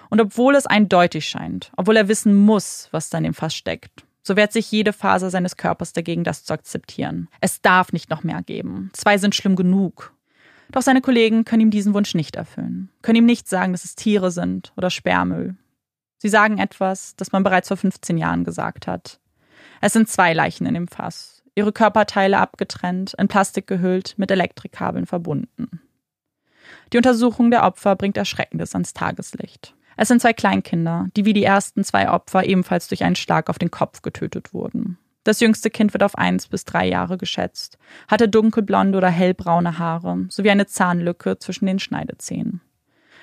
Und 0.10 0.22
obwohl 0.22 0.56
es 0.56 0.66
eindeutig 0.66 1.28
scheint, 1.28 1.72
obwohl 1.76 1.98
er 1.98 2.08
wissen 2.08 2.36
muss, 2.36 2.90
was 2.92 3.10
da 3.10 3.18
in 3.18 3.26
dem 3.26 3.34
Fass 3.34 3.56
steckt, 3.56 4.06
so 4.24 4.36
wehrt 4.36 4.52
sich 4.52 4.70
jede 4.72 4.92
Faser 4.92 5.30
seines 5.30 5.56
Körpers 5.56 5.94
dagegen, 5.94 6.26
das 6.26 6.44
zu 6.44 6.54
akzeptieren. 6.54 7.30
Es 7.40 7.62
darf 7.62 7.94
nicht 7.94 8.10
noch 8.10 8.24
mehr 8.24 8.42
geben. 8.44 8.90
Zwei 8.94 9.18
sind 9.18 9.36
schlimm 9.36 9.56
genug. 9.56 10.14
Doch 10.72 10.82
seine 10.82 11.02
Kollegen 11.02 11.46
können 11.46 11.62
ihm 11.62 11.72
diesen 11.72 11.94
Wunsch 11.94 12.14
nicht 12.14 12.36
erfüllen, 12.36 12.90
können 13.02 13.20
ihm 13.20 13.26
nicht 13.26 13.48
sagen, 13.48 13.72
dass 13.72 13.86
es 13.86 13.96
Tiere 13.96 14.32
sind 14.32 14.74
oder 14.76 14.90
Sperrmüll. 14.90 15.56
Sie 16.18 16.30
sagen 16.30 16.58
etwas, 16.58 17.16
das 17.16 17.32
man 17.32 17.44
bereits 17.44 17.70
vor 17.70 17.78
15 17.78 18.18
Jahren 18.18 18.44
gesagt 18.44 18.88
hat. 18.88 19.20
Es 19.82 19.94
sind 19.94 20.10
zwei 20.10 20.34
Leichen 20.34 20.66
in 20.66 20.74
dem 20.74 20.88
Fass, 20.88 21.44
ihre 21.56 21.72
Körperteile 21.72 22.38
abgetrennt, 22.38 23.14
in 23.18 23.28
Plastik 23.28 23.68
gehüllt, 23.68 24.16
mit 24.18 24.32
Elektrikkabeln 24.32 25.06
verbunden. 25.06 25.82
Die 26.94 26.98
Untersuchung 26.98 27.52
der 27.52 27.64
Opfer 27.64 27.96
bringt 27.96 28.18
Erschreckendes 28.18 28.74
ans 28.74 28.94
Tageslicht. 28.94 29.74
Es 29.98 30.08
sind 30.10 30.22
zwei 30.22 30.34
Kleinkinder, 30.34 31.08
die 31.16 31.26
wie 31.26 31.34
die 31.34 31.44
ersten 31.44 31.84
zwei 31.84 32.10
Opfer 32.10 32.46
ebenfalls 32.46 32.88
durch 32.88 33.04
einen 33.04 33.16
Schlag 33.16 33.50
auf 33.50 33.58
den 33.58 33.72
Kopf 33.72 34.04
getötet 34.04 34.54
wurden. 34.54 35.00
Das 35.24 35.42
jüngste 35.42 35.70
Kind 35.70 35.94
wird 35.94 36.04
auf 36.04 36.18
eins 36.18 36.48
bis 36.48 36.64
drei 36.64 36.88
Jahre 36.88 37.18
geschätzt, 37.18 37.78
hatte 38.08 38.30
dunkelblonde 38.30 38.98
oder 38.98 39.10
hellbraune 39.10 39.78
Haare 39.78 40.26
sowie 40.30 40.52
eine 40.52 40.68
Zahnlücke 40.68 41.38
zwischen 41.40 41.66
den 41.66 41.80
Schneidezähnen. 41.80 42.62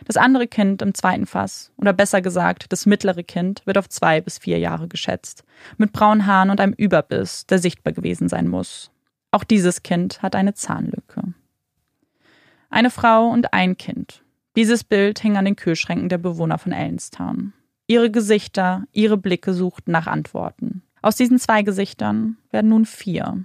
Das 0.04 0.16
andere 0.16 0.46
Kind 0.46 0.82
im 0.82 0.94
zweiten 0.94 1.26
Fass, 1.26 1.72
oder 1.76 1.92
besser 1.92 2.20
gesagt, 2.20 2.66
das 2.70 2.86
mittlere 2.86 3.22
Kind, 3.22 3.62
wird 3.66 3.78
auf 3.78 3.88
zwei 3.88 4.20
bis 4.20 4.38
vier 4.38 4.58
Jahre 4.58 4.88
geschätzt, 4.88 5.44
mit 5.76 5.92
braunen 5.92 6.26
Haaren 6.26 6.50
und 6.50 6.60
einem 6.60 6.74
Überbiss, 6.74 7.46
der 7.46 7.58
sichtbar 7.58 7.92
gewesen 7.92 8.28
sein 8.28 8.48
muss. 8.48 8.90
Auch 9.30 9.44
dieses 9.44 9.82
Kind 9.82 10.22
hat 10.22 10.36
eine 10.36 10.54
Zahnlücke. 10.54 11.34
Eine 12.70 12.90
Frau 12.90 13.28
und 13.28 13.52
ein 13.52 13.76
Kind. 13.76 14.22
Dieses 14.56 14.84
Bild 14.84 15.18
hing 15.20 15.36
an 15.36 15.44
den 15.44 15.56
Kühlschränken 15.56 16.08
der 16.08 16.18
Bewohner 16.18 16.58
von 16.58 16.72
Ellenstown. 16.72 17.52
Ihre 17.86 18.10
Gesichter, 18.10 18.84
ihre 18.92 19.16
Blicke 19.16 19.52
suchten 19.52 19.92
nach 19.92 20.06
Antworten. 20.06 20.82
Aus 21.02 21.16
diesen 21.16 21.38
zwei 21.38 21.62
Gesichtern 21.62 22.38
werden 22.50 22.70
nun 22.70 22.86
vier. 22.86 23.44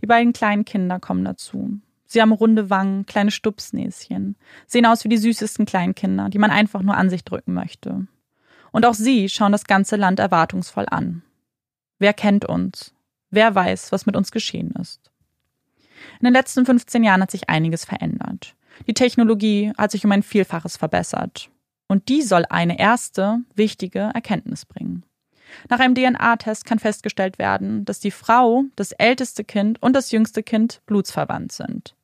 Die 0.00 0.06
beiden 0.06 0.32
kleinen 0.32 0.64
Kinder 0.64 1.00
kommen 1.00 1.24
dazu. 1.24 1.78
Sie 2.12 2.20
haben 2.20 2.32
runde 2.32 2.68
Wangen, 2.68 3.06
kleine 3.06 3.30
Stupsnäschen, 3.30 4.36
sehen 4.66 4.84
aus 4.84 5.02
wie 5.02 5.08
die 5.08 5.16
süßesten 5.16 5.64
Kleinkinder, 5.64 6.28
die 6.28 6.36
man 6.36 6.50
einfach 6.50 6.82
nur 6.82 6.94
an 6.94 7.08
sich 7.08 7.24
drücken 7.24 7.54
möchte. 7.54 8.06
Und 8.70 8.84
auch 8.84 8.92
sie 8.92 9.30
schauen 9.30 9.50
das 9.50 9.64
ganze 9.64 9.96
Land 9.96 10.18
erwartungsvoll 10.18 10.84
an. 10.90 11.22
Wer 11.98 12.12
kennt 12.12 12.44
uns? 12.44 12.92
Wer 13.30 13.54
weiß, 13.54 13.92
was 13.92 14.04
mit 14.04 14.14
uns 14.14 14.30
geschehen 14.30 14.72
ist? 14.72 15.10
In 16.20 16.24
den 16.24 16.34
letzten 16.34 16.66
15 16.66 17.02
Jahren 17.02 17.22
hat 17.22 17.30
sich 17.30 17.48
einiges 17.48 17.86
verändert. 17.86 18.56
Die 18.86 18.92
Technologie 18.92 19.72
hat 19.78 19.90
sich 19.90 20.04
um 20.04 20.12
ein 20.12 20.22
Vielfaches 20.22 20.76
verbessert. 20.76 21.48
Und 21.88 22.10
die 22.10 22.20
soll 22.20 22.44
eine 22.50 22.78
erste, 22.78 23.38
wichtige 23.54 24.10
Erkenntnis 24.12 24.66
bringen. 24.66 25.06
Nach 25.70 25.80
einem 25.80 25.94
DNA-Test 25.94 26.66
kann 26.66 26.78
festgestellt 26.78 27.38
werden, 27.38 27.86
dass 27.86 28.00
die 28.00 28.10
Frau, 28.10 28.64
das 28.76 28.92
älteste 28.92 29.44
Kind 29.44 29.80
und 29.82 29.96
das 29.96 30.10
jüngste 30.10 30.42
Kind 30.42 30.82
blutsverwandt 30.84 31.52
sind. 31.52 31.94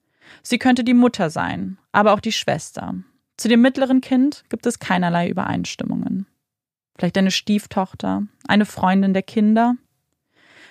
Sie 0.42 0.58
könnte 0.58 0.84
die 0.84 0.94
Mutter 0.94 1.30
sein, 1.30 1.78
aber 1.92 2.12
auch 2.12 2.20
die 2.20 2.32
Schwester. 2.32 2.94
Zu 3.36 3.48
dem 3.48 3.62
mittleren 3.62 4.00
Kind 4.00 4.44
gibt 4.48 4.66
es 4.66 4.78
keinerlei 4.78 5.28
Übereinstimmungen. 5.28 6.26
Vielleicht 6.96 7.16
eine 7.18 7.30
Stieftochter, 7.30 8.22
eine 8.48 8.66
Freundin 8.66 9.14
der 9.14 9.22
Kinder, 9.22 9.76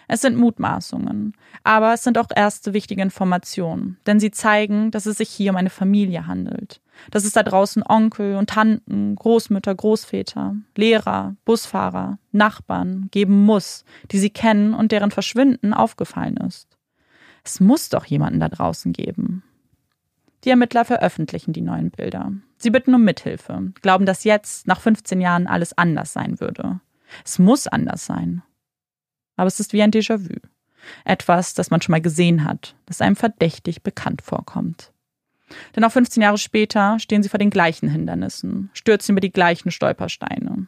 es 0.07 0.21
sind 0.21 0.37
Mutmaßungen, 0.37 1.33
aber 1.63 1.93
es 1.93 2.03
sind 2.03 2.17
auch 2.17 2.27
erste 2.33 2.73
wichtige 2.73 3.01
Informationen, 3.01 3.97
denn 4.05 4.19
sie 4.19 4.31
zeigen, 4.31 4.89
dass 4.91 5.05
es 5.05 5.17
sich 5.17 5.29
hier 5.29 5.51
um 5.51 5.57
eine 5.57 5.69
Familie 5.69 6.27
handelt. 6.27 6.81
Dass 7.11 7.25
es 7.25 7.33
da 7.33 7.43
draußen 7.43 7.83
Onkel 7.87 8.37
und 8.37 8.49
Tanten, 8.49 9.15
Großmütter, 9.15 9.75
Großväter, 9.75 10.55
Lehrer, 10.75 11.35
Busfahrer, 11.45 12.17
Nachbarn 12.31 13.09
geben 13.11 13.45
muss, 13.45 13.83
die 14.11 14.17
sie 14.17 14.29
kennen 14.29 14.73
und 14.73 14.91
deren 14.91 15.11
Verschwinden 15.11 15.73
aufgefallen 15.73 16.37
ist. 16.37 16.66
Es 17.47 17.59
muss 17.59 17.89
doch 17.89 18.05
jemanden 18.05 18.39
da 18.39 18.49
draußen 18.49 18.93
geben. 18.93 19.43
Die 20.43 20.49
Ermittler 20.49 20.85
veröffentlichen 20.85 21.53
die 21.53 21.61
neuen 21.61 21.91
Bilder. 21.91 22.31
Sie 22.57 22.69
bitten 22.69 22.93
um 22.93 23.03
Mithilfe, 23.03 23.71
glauben, 23.81 24.05
dass 24.05 24.23
jetzt, 24.23 24.67
nach 24.67 24.81
15 24.81 25.21
Jahren, 25.21 25.47
alles 25.47 25.77
anders 25.77 26.13
sein 26.13 26.39
würde. 26.39 26.81
Es 27.23 27.39
muss 27.39 27.67
anders 27.67 28.05
sein 28.05 28.43
aber 29.37 29.47
es 29.47 29.61
ist 29.61 29.71
wie 29.71 29.81
ein 29.81 29.91
Déjà-vu. 29.91 30.35
Etwas, 31.05 31.53
das 31.53 31.69
man 31.69 31.81
schon 31.81 31.93
mal 31.93 32.01
gesehen 32.01 32.43
hat, 32.43 32.75
das 32.85 33.01
einem 33.01 33.15
verdächtig 33.15 33.83
bekannt 33.83 34.21
vorkommt. 34.21 34.91
Denn 35.75 35.83
auch 35.83 35.91
15 35.91 36.21
Jahre 36.21 36.37
später 36.37 36.99
stehen 36.99 37.23
sie 37.23 37.29
vor 37.29 37.39
den 37.39 37.49
gleichen 37.49 37.87
Hindernissen, 37.87 38.69
stürzen 38.73 39.13
über 39.13 39.21
die 39.21 39.31
gleichen 39.31 39.71
Stolpersteine. 39.71 40.67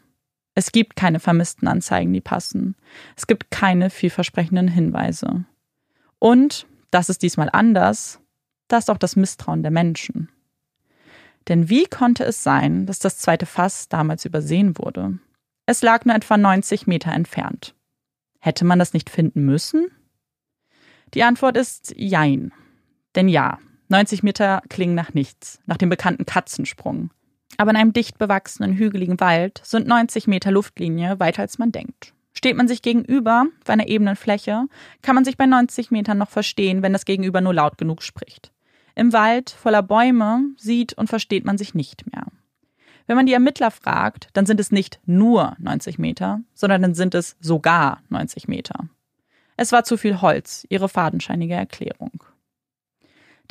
Es 0.56 0.72
gibt 0.72 0.96
keine 0.96 1.20
vermissten 1.20 1.68
Anzeigen, 1.68 2.14
die 2.14 2.22
passen. 2.22 2.76
Es 3.16 3.28
gibt 3.28 3.52
keine 3.52 3.90
vielversprechenden 3.90 4.68
Hinweise. 4.68 5.46
Und, 6.20 6.68
das 6.92 7.10
ist 7.10 7.24
diesmal 7.24 7.50
anders, 7.52 8.20
das 8.68 8.86
ist 8.86 8.90
auch 8.90 8.98
das 8.98 9.16
Misstrauen 9.16 9.64
der 9.64 9.72
Menschen. 9.72 10.30
Denn 11.48 11.70
wie 11.70 11.86
konnte 11.86 12.24
es 12.24 12.44
sein, 12.44 12.86
dass 12.86 13.00
das 13.00 13.18
zweite 13.18 13.46
Fass 13.46 13.90
damals 13.90 14.26
übersehen 14.26 14.78
wurde? 14.78 15.18
Es 15.66 15.82
lag 15.82 16.06
nur 16.06 16.16
etwa 16.16 16.38
90 16.38 16.88
Meter 16.88 17.12
entfernt. 17.12 17.76
Hätte 18.40 18.66
man 18.66 18.80
das 18.80 18.94
nicht 18.94 19.10
finden 19.10 19.46
müssen? 19.46 19.90
Die 21.14 21.24
Antwort 21.24 21.58
ist 21.58 21.94
Jein. 21.98 22.52
Denn 23.16 23.28
ja, 23.28 23.60
90 23.90 24.22
Meter 24.22 24.62
klingen 24.70 24.96
nach 24.96 25.14
nichts, 25.14 25.60
nach 25.66 25.78
dem 25.78 25.90
bekannten 25.90 26.26
Katzensprung. 26.26 27.10
Aber 27.58 27.72
in 27.72 27.78
einem 27.78 27.94
dicht 27.94 28.20
bewachsenen, 28.20 28.74
hügeligen 28.74 29.20
Wald 29.20 29.62
sind 29.64 29.88
90 29.88 30.28
Meter 30.28 30.52
Luftlinie 30.52 31.20
weiter 31.20 31.42
als 31.42 31.58
man 31.58 31.72
denkt. 31.72 32.14
Steht 32.34 32.56
man 32.56 32.68
sich 32.68 32.82
gegenüber 32.82 33.48
auf 33.62 33.70
einer 33.70 33.88
ebenen 33.88 34.16
Fläche, 34.16 34.66
kann 35.02 35.16
man 35.16 35.26
sich 35.26 35.38
bei 35.38 35.46
90 35.46 35.92
Metern 35.92 36.18
noch 36.18 36.30
verstehen, 36.30 36.82
wenn 36.82 36.94
das 36.94 37.06
Gegenüber 37.06 37.42
nur 37.42 37.54
laut 37.54 37.78
genug 37.78 38.04
spricht. 38.04 38.52
Im 38.96 39.14
Wald 39.14 39.50
voller 39.50 39.82
Bäume 39.82 40.46
sieht 40.58 40.94
und 40.94 41.08
versteht 41.08 41.46
man 41.46 41.58
sich 41.58 41.74
nicht 41.74 42.12
mehr. 42.12 42.26
Wenn 43.08 43.16
man 43.16 43.26
die 43.26 43.34
Ermittler 43.34 43.72
fragt, 43.72 44.28
dann 44.34 44.46
sind 44.46 44.60
es 44.60 44.72
nicht 44.72 45.00
nur 45.06 45.56
90 45.58 45.98
Meter, 45.98 46.42
sondern 46.54 46.82
dann 46.82 46.94
sind 46.94 47.16
es 47.16 47.38
sogar 47.40 48.04
90 48.10 48.48
Meter. 48.48 48.88
Es 49.58 49.72
war 49.72 49.84
zu 49.84 49.98
viel 49.98 50.22
Holz, 50.22 50.66
ihre 50.70 50.88
fadenscheinige 50.88 51.56
Erklärung. 51.56 52.24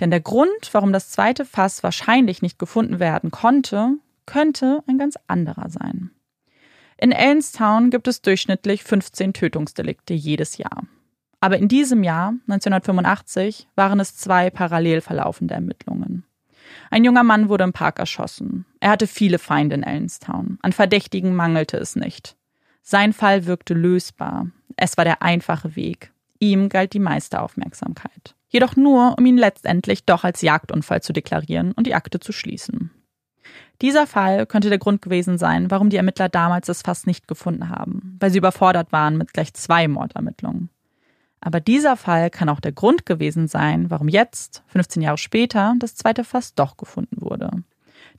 Denn 0.00 0.10
der 0.10 0.20
Grund, 0.20 0.70
warum 0.72 0.92
das 0.92 1.10
zweite 1.10 1.44
Fass 1.44 1.82
wahrscheinlich 1.82 2.40
nicht 2.40 2.58
gefunden 2.58 3.00
werden 3.00 3.30
konnte, 3.30 3.96
könnte 4.26 4.82
ein 4.86 4.96
ganz 4.96 5.16
anderer 5.26 5.68
sein. 5.70 6.10
In 7.00 7.12
Ellenstown 7.12 7.90
gibt 7.90 8.08
es 8.08 8.22
durchschnittlich 8.22 8.82
15 8.82 9.32
Tötungsdelikte 9.32 10.14
jedes 10.14 10.58
Jahr. 10.58 10.82
Aber 11.40 11.56
in 11.56 11.68
diesem 11.68 12.02
Jahr, 12.02 12.34
1985, 12.48 13.68
waren 13.76 14.00
es 14.00 14.16
zwei 14.16 14.50
parallel 14.50 15.00
verlaufende 15.00 15.54
Ermittlungen. 15.54 16.24
Ein 16.90 17.04
junger 17.04 17.22
Mann 17.22 17.48
wurde 17.48 17.62
im 17.62 17.72
Park 17.72 18.00
erschossen. 18.00 18.66
Er 18.80 18.90
hatte 18.90 19.06
viele 19.06 19.38
Feinde 19.38 19.76
in 19.76 19.84
Ellenstown. 19.84 20.58
An 20.60 20.72
Verdächtigen 20.72 21.36
mangelte 21.36 21.76
es 21.76 21.94
nicht. 21.94 22.36
Sein 22.82 23.12
Fall 23.12 23.46
wirkte 23.46 23.74
lösbar. 23.74 24.48
Es 24.76 24.96
war 24.96 25.04
der 25.04 25.22
einfache 25.22 25.76
Weg. 25.76 26.12
Ihm 26.40 26.68
galt 26.68 26.94
die 26.94 26.98
meiste 26.98 27.40
Aufmerksamkeit. 27.40 28.34
Jedoch 28.48 28.74
nur, 28.74 29.14
um 29.16 29.24
ihn 29.24 29.36
letztendlich 29.36 30.04
doch 30.04 30.24
als 30.24 30.42
Jagdunfall 30.42 31.02
zu 31.02 31.12
deklarieren 31.12 31.72
und 31.72 31.86
die 31.86 31.94
Akte 31.94 32.18
zu 32.18 32.32
schließen. 32.32 32.90
Dieser 33.80 34.06
Fall 34.06 34.46
könnte 34.46 34.70
der 34.70 34.78
Grund 34.78 35.02
gewesen 35.02 35.38
sein, 35.38 35.70
warum 35.70 35.88
die 35.88 35.96
Ermittler 35.96 36.28
damals 36.28 36.66
das 36.66 36.82
Fass 36.82 37.06
nicht 37.06 37.28
gefunden 37.28 37.68
haben, 37.68 38.16
weil 38.18 38.30
sie 38.30 38.38
überfordert 38.38 38.90
waren 38.92 39.16
mit 39.16 39.32
gleich 39.32 39.54
zwei 39.54 39.86
Mordermittlungen. 39.86 40.70
Aber 41.40 41.60
dieser 41.60 41.96
Fall 41.96 42.30
kann 42.30 42.48
auch 42.48 42.60
der 42.60 42.72
Grund 42.72 43.06
gewesen 43.06 43.46
sein, 43.46 43.90
warum 43.90 44.08
jetzt, 44.08 44.64
15 44.68 45.02
Jahre 45.02 45.18
später, 45.18 45.74
das 45.78 45.94
zweite 45.94 46.24
Fass 46.24 46.54
doch 46.54 46.76
gefunden 46.76 47.20
wurde. 47.20 47.50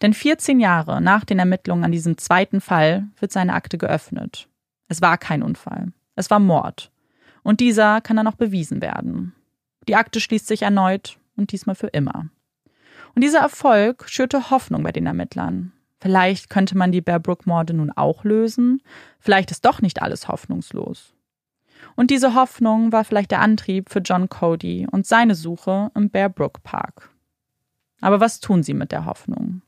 Denn 0.01 0.13
14 0.13 0.61
Jahre 0.61 1.01
nach 1.01 1.25
den 1.25 1.39
Ermittlungen 1.39 1.83
an 1.83 1.91
diesem 1.91 2.17
zweiten 2.17 2.61
Fall 2.61 3.07
wird 3.19 3.33
seine 3.33 3.53
Akte 3.53 3.77
geöffnet. 3.77 4.47
Es 4.87 5.01
war 5.01 5.17
kein 5.17 5.43
Unfall. 5.43 5.91
Es 6.15 6.29
war 6.29 6.39
Mord. 6.39 6.91
Und 7.43 7.59
dieser 7.59 7.99
kann 7.99 8.17
dann 8.17 8.27
auch 8.27 8.35
bewiesen 8.35 8.81
werden. 8.81 9.33
Die 9.87 9.95
Akte 9.95 10.19
schließt 10.19 10.47
sich 10.47 10.61
erneut 10.61 11.17
und 11.35 11.51
diesmal 11.51 11.75
für 11.75 11.87
immer. 11.87 12.29
Und 13.15 13.23
dieser 13.23 13.39
Erfolg 13.39 14.09
schürte 14.09 14.49
Hoffnung 14.49 14.83
bei 14.83 14.91
den 14.91 15.05
Ermittlern. 15.05 15.73
Vielleicht 16.01 16.49
könnte 16.49 16.77
man 16.77 16.91
die 16.91 17.01
Bear 17.01 17.19
Brook 17.19 17.45
Morde 17.45 17.73
nun 17.73 17.91
auch 17.91 18.23
lösen. 18.23 18.81
Vielleicht 19.19 19.51
ist 19.51 19.65
doch 19.65 19.81
nicht 19.81 20.01
alles 20.01 20.27
hoffnungslos. 20.27 21.13
Und 21.95 22.11
diese 22.11 22.35
Hoffnung 22.35 22.91
war 22.91 23.03
vielleicht 23.03 23.31
der 23.31 23.41
Antrieb 23.41 23.89
für 23.89 23.99
John 23.99 24.29
Cody 24.29 24.87
und 24.89 25.05
seine 25.05 25.35
Suche 25.35 25.91
im 25.95 26.09
Bear 26.09 26.29
Brook 26.29 26.63
Park. 26.63 27.09
Aber 28.01 28.19
was 28.19 28.39
tun 28.39 28.63
sie 28.63 28.73
mit 28.73 28.91
der 28.91 29.05
Hoffnung? 29.05 29.61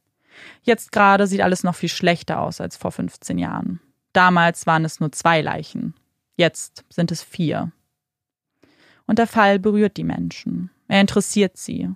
Jetzt 0.63 0.91
gerade 0.91 1.27
sieht 1.27 1.41
alles 1.41 1.63
noch 1.63 1.75
viel 1.75 1.89
schlechter 1.89 2.39
aus 2.39 2.61
als 2.61 2.77
vor 2.77 2.91
15 2.91 3.37
Jahren. 3.37 3.81
Damals 4.13 4.65
waren 4.65 4.85
es 4.85 4.99
nur 4.99 5.11
zwei 5.11 5.41
Leichen. 5.41 5.93
Jetzt 6.35 6.85
sind 6.89 7.11
es 7.11 7.21
vier. 7.21 7.71
Und 9.05 9.19
der 9.19 9.27
Fall 9.27 9.59
berührt 9.59 9.97
die 9.97 10.03
Menschen. 10.03 10.69
Er 10.87 11.01
interessiert 11.01 11.57
sie. 11.57 11.89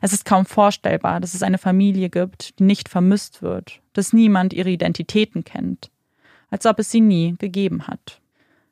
Es 0.00 0.12
ist 0.12 0.24
kaum 0.24 0.46
vorstellbar, 0.46 1.20
dass 1.20 1.34
es 1.34 1.42
eine 1.42 1.58
Familie 1.58 2.10
gibt, 2.10 2.58
die 2.58 2.64
nicht 2.64 2.88
vermisst 2.88 3.42
wird, 3.42 3.80
dass 3.92 4.12
niemand 4.12 4.52
ihre 4.52 4.70
Identitäten 4.70 5.44
kennt, 5.44 5.90
als 6.50 6.66
ob 6.66 6.78
es 6.78 6.90
sie 6.90 7.00
nie 7.00 7.34
gegeben 7.38 7.86
hat. 7.86 8.20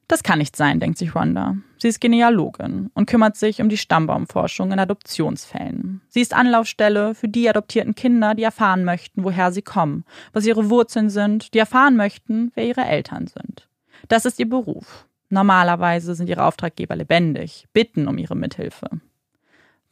Das 0.09 0.23
kann 0.23 0.38
nicht 0.38 0.57
sein, 0.57 0.81
denkt 0.81 0.97
sich 0.97 1.14
Rhonda. 1.14 1.57
Sie 1.77 1.88
ist 1.88 2.01
Genealogin 2.01 2.90
und 2.94 3.07
kümmert 3.07 3.37
sich 3.37 3.61
um 3.61 3.68
die 3.68 3.77
Stammbaumforschung 3.77 4.73
in 4.73 4.79
Adoptionsfällen. 4.79 6.01
Sie 6.09 6.23
ist 6.23 6.33
Anlaufstelle 6.33 7.14
für 7.14 7.29
die 7.29 7.49
adoptierten 7.49 7.94
Kinder, 7.94 8.35
die 8.35 8.42
erfahren 8.42 8.85
möchten, 8.85 9.23
woher 9.23 9.53
sie 9.53 9.61
kommen, 9.61 10.05
was 10.33 10.47
ihre 10.47 10.71
Wurzeln 10.71 11.11
sind, 11.11 11.53
die 11.53 11.59
erfahren 11.59 11.97
möchten, 11.97 12.53
wer 12.55 12.64
ihre 12.64 12.87
Eltern 12.87 13.27
sind. 13.27 13.68
Das 14.09 14.25
ist 14.25 14.38
ihr 14.38 14.49
Beruf. 14.49 15.07
Normalerweise 15.29 16.14
sind 16.14 16.31
ihre 16.31 16.44
Auftraggeber 16.44 16.97
lebendig, 16.97 17.66
bitten 17.75 18.09
um 18.09 18.16
ihre 18.16 18.35
Mithilfe. 18.35 18.88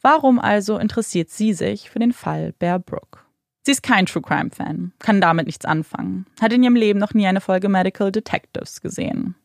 Warum 0.01 0.39
also 0.39 0.77
interessiert 0.77 1.29
sie 1.29 1.53
sich 1.53 1.89
für 1.89 1.99
den 1.99 2.13
Fall 2.13 2.53
Bear 2.59 2.79
Brook? 2.79 3.25
Sie 3.63 3.71
ist 3.71 3.83
kein 3.83 4.05
True 4.05 4.21
Crime 4.21 4.49
Fan, 4.49 4.93
kann 4.99 5.19
damit 5.19 5.45
nichts 5.45 5.65
anfangen, 5.65 6.25
hat 6.39 6.53
in 6.53 6.63
ihrem 6.63 6.75
Leben 6.75 6.99
noch 6.99 7.13
nie 7.13 7.27
eine 7.27 7.41
Folge 7.41 7.67
Medical 7.67 8.11
Detectives 8.11 8.81
gesehen. 8.81 9.35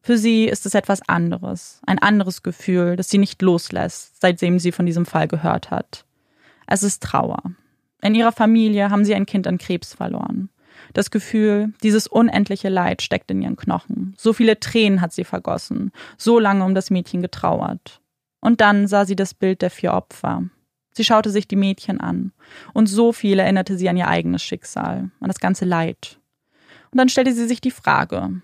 Für 0.00 0.18
sie 0.18 0.44
ist 0.44 0.66
es 0.66 0.74
etwas 0.74 1.00
anderes, 1.08 1.80
ein 1.86 1.98
anderes 1.98 2.42
Gefühl, 2.42 2.94
das 2.94 3.08
sie 3.08 3.18
nicht 3.18 3.40
loslässt, 3.42 4.20
seitdem 4.20 4.58
sie 4.58 4.70
von 4.70 4.86
diesem 4.86 5.06
Fall 5.06 5.26
gehört 5.26 5.70
hat. 5.70 6.04
Es 6.66 6.82
ist 6.82 7.02
Trauer. 7.02 7.42
In 8.02 8.14
ihrer 8.14 8.32
Familie 8.32 8.90
haben 8.90 9.04
sie 9.04 9.14
ein 9.14 9.26
Kind 9.26 9.46
an 9.46 9.58
Krebs 9.58 9.94
verloren. 9.94 10.50
Das 10.92 11.10
Gefühl, 11.10 11.72
dieses 11.82 12.06
unendliche 12.06 12.68
Leid 12.68 13.00
steckt 13.00 13.30
in 13.30 13.40
ihren 13.40 13.56
Knochen. 13.56 14.14
So 14.18 14.32
viele 14.32 14.60
Tränen 14.60 15.00
hat 15.00 15.12
sie 15.12 15.24
vergossen, 15.24 15.90
so 16.18 16.38
lange 16.38 16.64
um 16.64 16.74
das 16.74 16.90
Mädchen 16.90 17.22
getrauert. 17.22 18.00
Und 18.44 18.60
dann 18.60 18.86
sah 18.86 19.06
sie 19.06 19.16
das 19.16 19.32
Bild 19.32 19.62
der 19.62 19.70
vier 19.70 19.94
Opfer. 19.94 20.42
Sie 20.92 21.02
schaute 21.02 21.30
sich 21.30 21.48
die 21.48 21.56
Mädchen 21.56 21.98
an, 21.98 22.32
und 22.74 22.86
so 22.86 23.12
viel 23.12 23.38
erinnerte 23.38 23.78
sie 23.78 23.88
an 23.88 23.96
ihr 23.96 24.06
eigenes 24.06 24.42
Schicksal, 24.42 25.10
an 25.18 25.28
das 25.28 25.40
ganze 25.40 25.64
Leid. 25.64 26.20
Und 26.92 26.98
dann 26.98 27.08
stellte 27.08 27.32
sie 27.32 27.48
sich 27.48 27.62
die 27.62 27.70
Frage, 27.70 28.42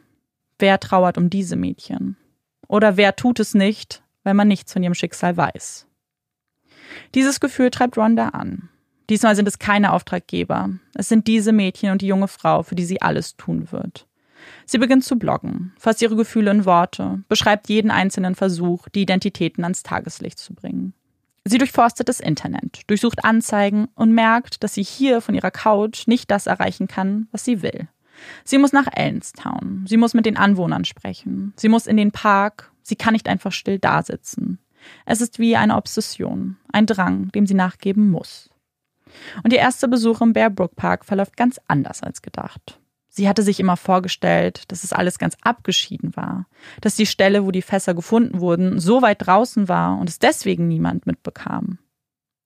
Wer 0.58 0.80
trauert 0.80 1.18
um 1.18 1.28
diese 1.28 1.54
Mädchen? 1.54 2.16
Oder 2.66 2.96
wer 2.96 3.14
tut 3.14 3.40
es 3.40 3.52
nicht, 3.52 4.02
weil 4.24 4.32
man 4.34 4.48
nichts 4.48 4.72
von 4.72 4.82
ihrem 4.82 4.94
Schicksal 4.94 5.36
weiß? 5.36 5.86
Dieses 7.14 7.38
Gefühl 7.38 7.70
treibt 7.70 7.98
Rhonda 7.98 8.28
an. 8.28 8.70
Diesmal 9.10 9.36
sind 9.36 9.46
es 9.48 9.58
keine 9.58 9.92
Auftraggeber. 9.92 10.70
Es 10.94 11.10
sind 11.10 11.26
diese 11.26 11.52
Mädchen 11.52 11.90
und 11.90 12.00
die 12.00 12.06
junge 12.06 12.28
Frau, 12.28 12.62
für 12.62 12.74
die 12.74 12.86
sie 12.86 13.02
alles 13.02 13.36
tun 13.36 13.70
wird. 13.70 14.06
Sie 14.66 14.79
beginnt 14.79 15.05
zu 15.05 15.18
bloggen, 15.18 15.72
fasst 15.79 16.03
ihre 16.03 16.16
Gefühle 16.16 16.50
in 16.50 16.64
Worte, 16.64 17.22
beschreibt 17.29 17.68
jeden 17.68 17.90
einzelnen 17.90 18.35
Versuch, 18.35 18.88
die 18.88 19.03
Identitäten 19.03 19.64
ans 19.64 19.83
Tageslicht 19.83 20.38
zu 20.38 20.55
bringen. 20.55 20.94
Sie 21.44 21.59
durchforstet 21.59 22.09
das 22.09 22.20
Internet, 22.20 22.83
durchsucht 22.87 23.24
Anzeigen 23.24 23.88
und 23.94 24.12
merkt, 24.12 24.62
dass 24.62 24.74
sie 24.74 24.83
hier 24.83 25.20
von 25.20 25.35
ihrer 25.35 25.50
Couch 25.50 26.07
nicht 26.07 26.31
das 26.31 26.46
erreichen 26.46 26.87
kann, 26.87 27.29
was 27.33 27.44
sie 27.44 27.62
will. 27.62 27.88
Sie 28.44 28.59
muss 28.59 28.72
nach 28.72 28.87
Ellenstown. 28.92 29.85
Sie 29.88 29.96
muss 29.96 30.14
mit 30.14 30.26
den 30.26 30.37
Anwohnern 30.37 30.85
sprechen. 30.85 31.55
Sie 31.57 31.68
muss 31.68 31.87
in 31.87 31.96
den 31.96 32.12
Park. 32.12 32.70
Sie 32.83 32.96
kann 32.96 33.14
nicht 33.14 33.29
einfach 33.29 33.53
still 33.53 33.79
dasitzen. 33.79 34.59
Es 35.07 35.20
ist 35.20 35.38
wie 35.38 35.57
eine 35.57 35.76
Obsession, 35.76 36.57
ein 36.72 36.87
Drang, 36.87 37.31
dem 37.33 37.46
sie 37.46 37.55
nachgeben 37.55 38.11
muss. 38.11 38.50
Und 39.42 39.53
ihr 39.53 39.59
erster 39.59 39.88
Besuch 39.88 40.20
im 40.20 40.33
Bear 40.33 40.50
Brook 40.50 40.76
Park 40.76 41.05
verläuft 41.05 41.37
ganz 41.37 41.61
anders 41.68 42.03
als 42.03 42.22
gedacht. 42.22 42.80
Sie 43.12 43.29
hatte 43.29 43.42
sich 43.42 43.59
immer 43.59 43.77
vorgestellt, 43.77 44.62
dass 44.68 44.85
es 44.85 44.92
alles 44.92 45.18
ganz 45.18 45.37
abgeschieden 45.42 46.14
war, 46.16 46.46
dass 46.81 46.94
die 46.94 47.07
Stelle, 47.07 47.44
wo 47.44 47.51
die 47.51 47.61
Fässer 47.61 47.92
gefunden 47.92 48.40
wurden, 48.40 48.79
so 48.79 49.03
weit 49.03 49.27
draußen 49.27 49.68
war 49.68 49.99
und 49.99 50.09
es 50.09 50.20
deswegen 50.20 50.68
niemand 50.68 51.07
mitbekam. 51.07 51.79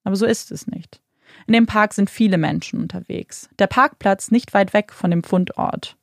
Aber 0.03 0.15
so 0.15 0.25
ist 0.25 0.51
es 0.51 0.65
nicht. 0.65 1.01
In 1.45 1.53
dem 1.53 1.67
Park 1.67 1.93
sind 1.93 2.09
viele 2.09 2.39
Menschen 2.39 2.79
unterwegs. 2.79 3.47
Der 3.59 3.67
Parkplatz 3.67 4.31
nicht 4.31 4.53
weit 4.55 4.73
weg 4.73 4.91
von 4.91 5.11
dem 5.11 5.23
Fundort. 5.23 5.97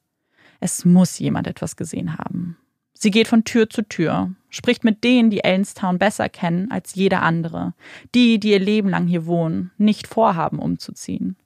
Es 0.60 0.84
muss 0.84 1.18
jemand 1.18 1.48
etwas 1.48 1.74
gesehen 1.74 2.18
haben. 2.18 2.56
Sie 2.94 3.10
geht 3.10 3.26
von 3.26 3.42
Tür 3.42 3.68
zu 3.68 3.82
Tür, 3.82 4.30
spricht 4.48 4.84
mit 4.84 5.02
denen, 5.02 5.30
die 5.30 5.42
Ellenstown 5.42 5.98
besser 5.98 6.28
kennen 6.28 6.70
als 6.70 6.94
jeder 6.94 7.22
andere, 7.22 7.74
die, 8.14 8.38
die 8.38 8.52
ihr 8.52 8.60
Leben 8.60 8.90
lang 8.90 9.08
hier 9.08 9.26
wohnen, 9.26 9.72
nicht 9.76 10.06
vorhaben, 10.06 10.60
umzuziehen. 10.60 11.36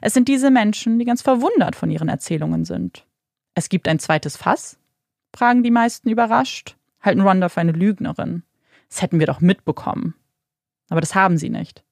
Es 0.00 0.14
sind 0.14 0.28
diese 0.28 0.50
Menschen, 0.50 0.98
die 0.98 1.04
ganz 1.04 1.22
verwundert 1.22 1.76
von 1.76 1.90
ihren 1.90 2.08
Erzählungen 2.08 2.64
sind. 2.64 3.06
Es 3.54 3.68
gibt 3.68 3.88
ein 3.88 3.98
zweites 3.98 4.36
Fass? 4.36 4.78
fragen 5.34 5.64
die 5.64 5.70
meisten 5.72 6.08
überrascht, 6.08 6.76
halten 7.00 7.20
Rhonda 7.20 7.48
für 7.48 7.60
eine 7.60 7.72
Lügnerin. 7.72 8.44
Das 8.88 9.02
hätten 9.02 9.18
wir 9.18 9.26
doch 9.26 9.40
mitbekommen. 9.40 10.14
Aber 10.88 11.00
das 11.00 11.14
haben 11.14 11.38
sie 11.38 11.50
nicht. 11.50 11.84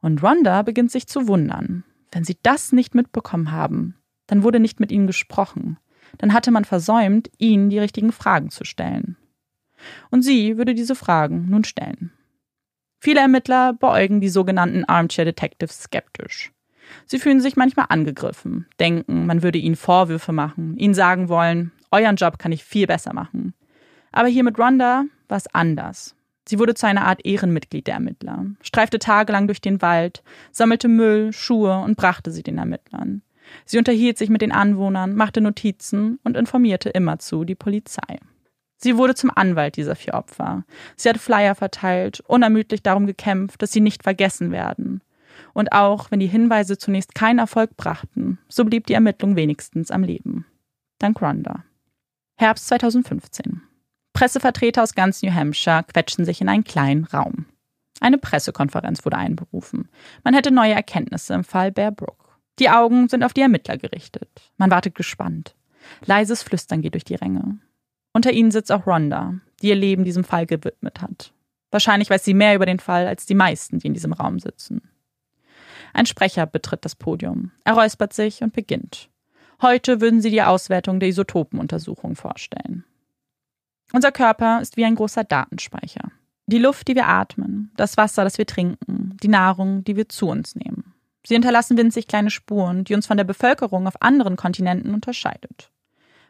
Und 0.00 0.22
Rhonda 0.22 0.62
beginnt 0.62 0.90
sich 0.90 1.06
zu 1.06 1.26
wundern. 1.26 1.84
Wenn 2.12 2.24
sie 2.24 2.36
das 2.42 2.72
nicht 2.72 2.94
mitbekommen 2.94 3.50
haben, 3.50 3.96
dann 4.26 4.42
wurde 4.42 4.60
nicht 4.60 4.78
mit 4.78 4.92
ihnen 4.92 5.06
gesprochen. 5.06 5.78
Dann 6.18 6.32
hatte 6.32 6.50
man 6.50 6.64
versäumt, 6.64 7.30
ihnen 7.38 7.70
die 7.70 7.78
richtigen 7.78 8.12
Fragen 8.12 8.50
zu 8.50 8.64
stellen. 8.64 9.16
Und 10.10 10.22
sie 10.22 10.56
würde 10.56 10.74
diese 10.74 10.94
Fragen 10.94 11.48
nun 11.48 11.64
stellen. 11.64 12.12
Viele 13.00 13.20
Ermittler 13.20 13.72
beäugen 13.72 14.20
die 14.20 14.28
sogenannten 14.28 14.84
Armchair 14.84 15.24
Detectives 15.24 15.82
skeptisch. 15.82 16.52
Sie 17.06 17.18
fühlen 17.18 17.40
sich 17.40 17.56
manchmal 17.56 17.86
angegriffen, 17.88 18.66
denken, 18.78 19.26
man 19.26 19.42
würde 19.42 19.58
ihnen 19.58 19.76
Vorwürfe 19.76 20.32
machen, 20.32 20.76
ihnen 20.76 20.94
sagen 20.94 21.28
wollen, 21.28 21.72
euren 21.90 22.16
Job 22.16 22.38
kann 22.38 22.52
ich 22.52 22.64
viel 22.64 22.86
besser 22.86 23.12
machen. 23.12 23.54
Aber 24.12 24.28
hier 24.28 24.44
mit 24.44 24.58
Rhonda 24.58 25.04
war 25.28 25.36
es 25.36 25.46
anders. 25.54 26.14
Sie 26.48 26.58
wurde 26.58 26.74
zu 26.74 26.86
einer 26.86 27.04
Art 27.04 27.24
Ehrenmitglied 27.24 27.86
der 27.86 27.94
Ermittler, 27.94 28.46
streifte 28.62 28.98
tagelang 28.98 29.48
durch 29.48 29.60
den 29.60 29.82
Wald, 29.82 30.22
sammelte 30.52 30.88
Müll, 30.88 31.32
Schuhe 31.32 31.78
und 31.80 31.96
brachte 31.96 32.30
sie 32.30 32.44
den 32.44 32.58
Ermittlern. 32.58 33.22
Sie 33.64 33.78
unterhielt 33.78 34.18
sich 34.18 34.28
mit 34.28 34.42
den 34.42 34.52
Anwohnern, 34.52 35.14
machte 35.14 35.40
Notizen 35.40 36.18
und 36.24 36.36
informierte 36.36 36.90
immerzu 36.90 37.44
die 37.44 37.54
Polizei. 37.54 38.18
Sie 38.76 38.96
wurde 38.96 39.14
zum 39.14 39.30
Anwalt 39.34 39.76
dieser 39.76 39.96
vier 39.96 40.14
Opfer. 40.14 40.64
Sie 40.96 41.08
hat 41.08 41.18
Flyer 41.18 41.54
verteilt, 41.54 42.20
unermüdlich 42.26 42.82
darum 42.82 43.06
gekämpft, 43.06 43.62
dass 43.62 43.72
sie 43.72 43.80
nicht 43.80 44.02
vergessen 44.02 44.52
werden. 44.52 45.00
Und 45.56 45.72
auch 45.72 46.10
wenn 46.10 46.20
die 46.20 46.26
Hinweise 46.26 46.76
zunächst 46.76 47.14
keinen 47.14 47.38
Erfolg 47.38 47.78
brachten, 47.78 48.38
so 48.46 48.66
blieb 48.66 48.86
die 48.88 48.92
Ermittlung 48.92 49.36
wenigstens 49.36 49.90
am 49.90 50.02
Leben. 50.02 50.44
Dank 50.98 51.22
Rhonda. 51.22 51.64
Herbst 52.36 52.68
2015. 52.68 53.62
Pressevertreter 54.12 54.82
aus 54.82 54.94
ganz 54.94 55.22
New 55.22 55.32
Hampshire 55.32 55.82
quetschten 55.90 56.26
sich 56.26 56.42
in 56.42 56.50
einen 56.50 56.64
kleinen 56.64 57.04
Raum. 57.04 57.46
Eine 58.00 58.18
Pressekonferenz 58.18 59.02
wurde 59.06 59.16
einberufen. 59.16 59.88
Man 60.24 60.34
hätte 60.34 60.50
neue 60.50 60.74
Erkenntnisse 60.74 61.32
im 61.32 61.42
Fall 61.42 61.72
Bear 61.72 61.90
Brook. 61.90 62.38
Die 62.58 62.68
Augen 62.68 63.08
sind 63.08 63.24
auf 63.24 63.32
die 63.32 63.40
Ermittler 63.40 63.78
gerichtet. 63.78 64.28
Man 64.58 64.70
wartet 64.70 64.94
gespannt. 64.94 65.56
Leises 66.04 66.42
Flüstern 66.42 66.82
geht 66.82 66.92
durch 66.92 67.04
die 67.04 67.14
Ränge. 67.14 67.60
Unter 68.12 68.30
ihnen 68.30 68.50
sitzt 68.50 68.70
auch 68.70 68.86
Rhonda, 68.86 69.36
die 69.62 69.68
ihr 69.68 69.74
Leben 69.74 70.04
diesem 70.04 70.24
Fall 70.24 70.44
gewidmet 70.44 71.00
hat. 71.00 71.32
Wahrscheinlich 71.70 72.10
weiß 72.10 72.26
sie 72.26 72.34
mehr 72.34 72.54
über 72.54 72.66
den 72.66 72.78
Fall 72.78 73.06
als 73.06 73.24
die 73.24 73.34
meisten, 73.34 73.78
die 73.78 73.86
in 73.86 73.94
diesem 73.94 74.12
Raum 74.12 74.38
sitzen. 74.38 74.82
Ein 75.96 76.04
Sprecher 76.04 76.44
betritt 76.44 76.84
das 76.84 76.94
Podium. 76.94 77.52
Er 77.64 77.72
räuspert 77.72 78.12
sich 78.12 78.42
und 78.42 78.52
beginnt. 78.52 79.08
Heute 79.62 80.02
würden 80.02 80.20
sie 80.20 80.28
die 80.28 80.42
Auswertung 80.42 81.00
der 81.00 81.08
Isotopenuntersuchung 81.08 82.16
vorstellen. 82.16 82.84
Unser 83.94 84.12
Körper 84.12 84.60
ist 84.60 84.76
wie 84.76 84.84
ein 84.84 84.94
großer 84.94 85.24
Datenspeicher. 85.24 86.12
Die 86.44 86.58
Luft, 86.58 86.88
die 86.88 86.96
wir 86.96 87.08
atmen, 87.08 87.72
das 87.78 87.96
Wasser, 87.96 88.24
das 88.24 88.36
wir 88.36 88.44
trinken, 88.44 89.16
die 89.22 89.28
Nahrung, 89.28 89.84
die 89.84 89.96
wir 89.96 90.06
zu 90.10 90.28
uns 90.28 90.54
nehmen. 90.54 90.92
Sie 91.26 91.32
hinterlassen 91.32 91.78
winzig 91.78 92.06
kleine 92.08 92.30
Spuren, 92.30 92.84
die 92.84 92.94
uns 92.94 93.06
von 93.06 93.16
der 93.16 93.24
Bevölkerung 93.24 93.86
auf 93.86 94.02
anderen 94.02 94.36
Kontinenten 94.36 94.92
unterscheidet. 94.92 95.70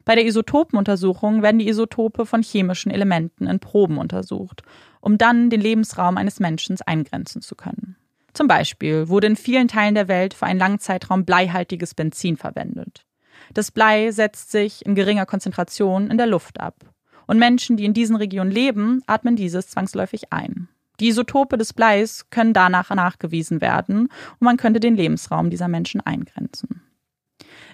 Bei 0.05 0.14
der 0.14 0.26
Isotopenuntersuchung 0.26 1.42
werden 1.42 1.59
die 1.59 1.68
Isotope 1.68 2.24
von 2.24 2.44
chemischen 2.44 2.92
Elementen 2.92 3.48
in 3.48 3.59
Proben 3.59 3.98
untersucht, 3.98 4.62
um 5.00 5.18
dann 5.18 5.50
den 5.50 5.61
Lebensraum 5.61 6.18
eines 6.18 6.38
Menschen 6.38 6.76
eingrenzen 6.87 7.42
zu 7.42 7.57
können. 7.57 7.96
Zum 8.37 8.49
Beispiel 8.49 9.09
wurde 9.09 9.29
in 9.29 9.37
vielen 9.37 9.66
Teilen 9.66 9.94
der 9.94 10.09
Welt 10.09 10.35
für 10.35 10.44
einen 10.44 10.59
langen 10.59 10.79
Zeitraum 10.79 11.25
bleihaltiges 11.25 11.94
Benzin 11.94 12.37
verwendet. 12.37 13.07
Das 13.55 13.70
Blei 13.70 14.11
setzt 14.11 14.51
sich 14.51 14.85
in 14.85 14.94
geringer 14.94 15.25
Konzentration 15.25 16.11
in 16.11 16.18
der 16.18 16.27
Luft 16.27 16.61
ab 16.61 16.75
und 17.27 17.38
Menschen, 17.38 17.79
die 17.79 17.87
in 17.87 17.94
diesen 17.94 18.14
Regionen 18.14 18.51
leben, 18.51 19.01
atmen 19.07 19.37
dieses 19.37 19.68
zwangsläufig 19.68 20.35
ein. 20.35 20.68
Die 21.01 21.09
Isotope 21.09 21.57
des 21.57 21.72
Bleis 21.72 22.27
können 22.29 22.53
danach 22.53 22.90
nachgewiesen 22.90 23.62
werden 23.62 24.01
und 24.01 24.44
man 24.44 24.59
könnte 24.59 24.81
den 24.81 24.96
Lebensraum 24.96 25.49
dieser 25.49 25.68
Menschen 25.68 26.03
eingrenzen. 26.03 26.83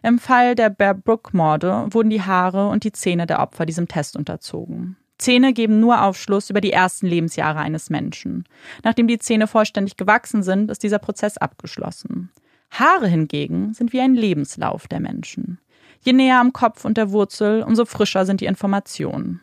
Im 0.05 0.20
Fall 0.20 0.55
der 0.55 0.70
Bear 0.70 0.94
Brook-Morde 0.94 1.88
wurden 1.90 2.11
die 2.11 2.22
Haare 2.22 2.68
und 2.68 2.85
die 2.85 2.92
Zähne 2.92 3.27
der 3.27 3.40
Opfer 3.40 3.66
diesem 3.66 3.88
Test 3.88 4.16
unterzogen. 4.16 4.96
Zähne 5.22 5.52
geben 5.52 5.78
nur 5.78 6.02
Aufschluss 6.02 6.50
über 6.50 6.61
die 6.61 6.72
ersten 6.72 7.06
Lebensjahre 7.06 7.61
eines 7.61 7.90
Menschen. 7.90 8.44
Nachdem 8.82 9.06
die 9.06 9.20
Zähne 9.20 9.46
vollständig 9.46 9.96
gewachsen 9.96 10.42
sind, 10.42 10.68
ist 10.68 10.82
dieser 10.82 10.98
Prozess 10.98 11.38
abgeschlossen. 11.38 12.30
Haare 12.72 13.06
hingegen 13.06 13.72
sind 13.72 13.92
wie 13.92 14.00
ein 14.00 14.14
Lebenslauf 14.14 14.88
der 14.88 14.98
Menschen. 14.98 15.61
Je 16.00 16.12
näher 16.12 16.40
am 16.40 16.52
Kopf 16.52 16.85
und 16.85 16.96
der 16.96 17.12
Wurzel, 17.12 17.62
umso 17.62 17.85
frischer 17.85 18.26
sind 18.26 18.40
die 18.40 18.46
Informationen. 18.46 19.40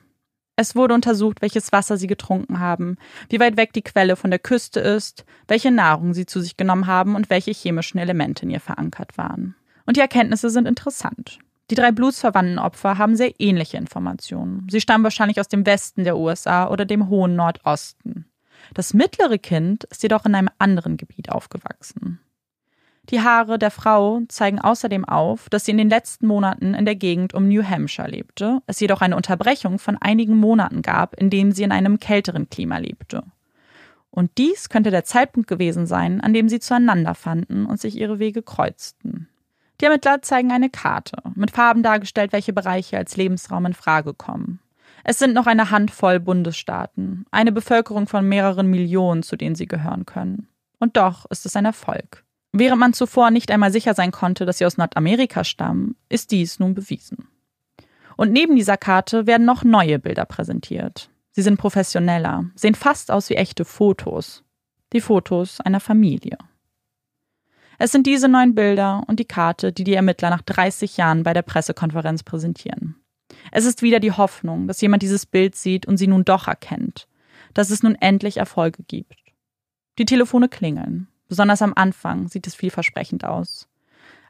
Es 0.58 0.76
wurde 0.76 0.96
untersucht, 0.96 1.42
welches 1.42 1.72
Wasser 1.72 1.96
sie 1.96 2.08
getrunken 2.08 2.60
haben, 2.60 2.98
wie 3.30 3.40
weit 3.40 3.56
weg 3.56 3.72
die 3.72 3.82
Quelle 3.82 4.18
von 4.18 4.30
der 4.30 4.40
Küste 4.40 4.82
ist, 4.82 5.24
welche 5.48 5.72
Nahrung 5.72 6.14
sie 6.14 6.26
zu 6.26 6.42
sich 6.42 6.58
genommen 6.58 6.88
haben 6.88 7.16
und 7.16 7.30
welche 7.30 7.52
chemischen 7.52 8.00
Elemente 8.00 8.44
in 8.44 8.50
ihr 8.50 8.60
verankert 8.60 9.18
waren. 9.18 9.56
Und 9.86 9.96
die 9.96 10.02
Erkenntnisse 10.02 10.50
sind 10.50 10.68
interessant. 10.68 11.40
Die 11.70 11.76
drei 11.76 11.92
blutsverwandten 11.92 12.58
Opfer 12.58 12.98
haben 12.98 13.16
sehr 13.16 13.40
ähnliche 13.40 13.78
Informationen. 13.78 14.68
Sie 14.72 14.82
stammen 14.82 15.04
wahrscheinlich 15.04 15.40
aus 15.40 15.48
dem 15.48 15.66
Westen 15.66 16.04
der 16.04 16.18
USA 16.18 16.68
oder 16.68 16.86
dem 16.86 17.10
hohen 17.10 17.36
Nordosten. 17.36 18.26
Das 18.74 18.94
mittlere 18.94 19.38
Kind 19.38 19.84
ist 19.86 20.04
jedoch 20.04 20.26
in 20.26 20.36
einem 20.36 20.50
anderen 20.58 20.98
Gebiet 20.98 21.32
aufgewachsen. 21.32 22.20
Die 23.10 23.22
Haare 23.22 23.58
der 23.58 23.72
Frau 23.72 24.22
zeigen 24.28 24.60
außerdem 24.60 25.06
auf, 25.06 25.50
dass 25.50 25.66
sie 25.66 25.72
in 25.72 25.78
den 25.78 25.90
letzten 25.90 26.28
Monaten 26.28 26.76
in 26.76 26.86
der 26.86 26.96
Gegend 26.96 27.34
um 27.34 27.48
New 27.48 27.64
Hampshire 27.64 28.08
lebte, 28.08 28.62
es 28.68 28.80
jedoch 28.80 29.02
eine 29.02 29.16
Unterbrechung 29.16 29.80
von 29.80 29.98
einigen 29.98 30.38
Monaten 30.38 30.84
gab, 30.84 31.16
in 31.16 31.32
denen 31.32 31.52
sie 31.52 31.64
in 31.64 31.72
einem 31.72 32.00
kälteren 32.00 32.50
Klima 32.50 32.78
lebte. 32.78 33.24
Und 34.12 34.38
dies 34.38 34.70
könnte 34.70 34.92
der 34.92 35.06
Zeitpunkt 35.06 35.48
gewesen 35.48 35.88
sein, 35.88 36.22
an 36.22 36.34
dem 36.34 36.50
sie 36.50 36.60
zueinander 36.60 37.16
fanden 37.16 37.66
und 37.66 37.80
sich 37.80 37.96
ihre 37.96 38.20
Wege 38.20 38.44
kreuzten. 38.44 39.28
Die 39.80 39.86
Ermittler 39.86 40.22
zeigen 40.22 40.52
eine 40.52 40.70
Karte, 40.70 41.18
mit 41.36 41.52
Farben 41.52 41.84
dargestellt, 41.84 42.34
welche 42.34 42.52
Bereiche 42.54 42.98
als 42.98 43.16
Lebensraum 43.16 43.66
in 43.66 43.74
Frage 43.74 44.14
kommen. 44.14 44.60
Es 45.06 45.20
sind 45.20 45.34
noch 45.34 45.48
eine 45.48 45.72
Handvoll 45.72 46.20
Bundesstaaten, 46.20 47.26
eine 47.32 47.54
Bevölkerung 47.54 48.08
von 48.08 48.28
mehreren 48.28 48.68
Millionen, 48.68 49.24
zu 49.24 49.38
denen 49.38 49.56
sie 49.56 49.68
gehören 49.68 50.06
können. 50.06 50.50
Und 50.80 50.98
doch 50.98 51.26
ist 51.30 51.46
es 51.46 51.56
ein 51.56 51.66
Erfolg. 51.66 52.26
Während 52.52 52.80
man 52.80 52.94
zuvor 52.94 53.32
nicht 53.32 53.52
einmal 53.52 53.72
sicher 53.72 53.94
sein 53.94 54.12
konnte, 54.12 54.46
dass 54.46 54.58
sie 54.58 54.66
aus 54.66 54.78
Nordamerika 54.78 55.44
stammen, 55.44 55.96
ist 56.10 56.32
dies 56.32 56.60
nun 56.60 56.74
bewiesen. 56.74 57.30
Und 58.18 58.34
neben 58.34 58.56
dieser 58.56 58.76
Karte 58.76 59.28
werden 59.28 59.46
noch 59.46 59.64
neue 59.64 60.00
Bilder 60.00 60.26
präsentiert. 60.26 61.10
Sie 61.32 61.42
sind 61.42 61.58
professioneller, 61.58 62.46
sehen 62.56 62.76
fast 62.76 63.12
aus 63.12 63.30
wie 63.30 63.36
echte 63.36 63.64
Fotos. 63.64 64.44
Die 64.92 65.00
Fotos 65.00 65.62
einer 65.62 65.80
Familie. 65.80 66.38
Es 67.82 67.94
sind 67.94 68.06
diese 68.06 68.28
neuen 68.28 68.56
Bilder 68.56 69.04
und 69.08 69.22
die 69.22 69.26
Karte, 69.26 69.72
die 69.72 69.86
die 69.86 69.94
Ermittler 69.94 70.30
nach 70.30 70.42
30 70.42 70.98
Jahren 70.98 71.24
bei 71.24 71.34
der 71.34 71.44
Pressekonferenz 71.44 72.24
präsentieren. 72.24 73.02
Es 73.54 73.66
ist 73.66 73.82
wieder 73.82 74.02
die 74.02 74.12
Hoffnung, 74.12 74.68
dass 74.68 74.82
jemand 74.82 75.02
dieses 75.02 75.26
Bild 75.26 75.56
sieht 75.56 75.86
und 75.86 75.96
sie 75.96 76.08
nun 76.08 76.26
doch 76.26 76.50
erkennt, 76.50 77.08
dass 77.54 77.70
es 77.70 77.82
nun 77.82 77.96
endlich 77.96 78.36
Erfolge 78.36 78.84
gibt. 78.84 79.16
Die 79.98 80.04
Telefone 80.04 80.50
klingeln. 80.50 81.08
Besonders 81.30 81.62
am 81.62 81.74
Anfang 81.74 82.28
sieht 82.28 82.48
es 82.48 82.56
vielversprechend 82.56 83.24
aus. 83.24 83.70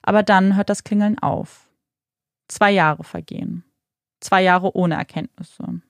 Aber 0.03 0.21
dann 0.21 0.55
hört 0.55 0.69
das 0.69 0.83
Klingeln 0.83 1.17
auf. 1.17 1.71
Zwei 2.47 2.69
Jahre 2.69 3.03
vergehen. 3.03 3.63
Zwei 4.19 4.43
Jahre 4.43 4.75
ohne 4.75 4.95
Erkenntnisse. 4.95 5.81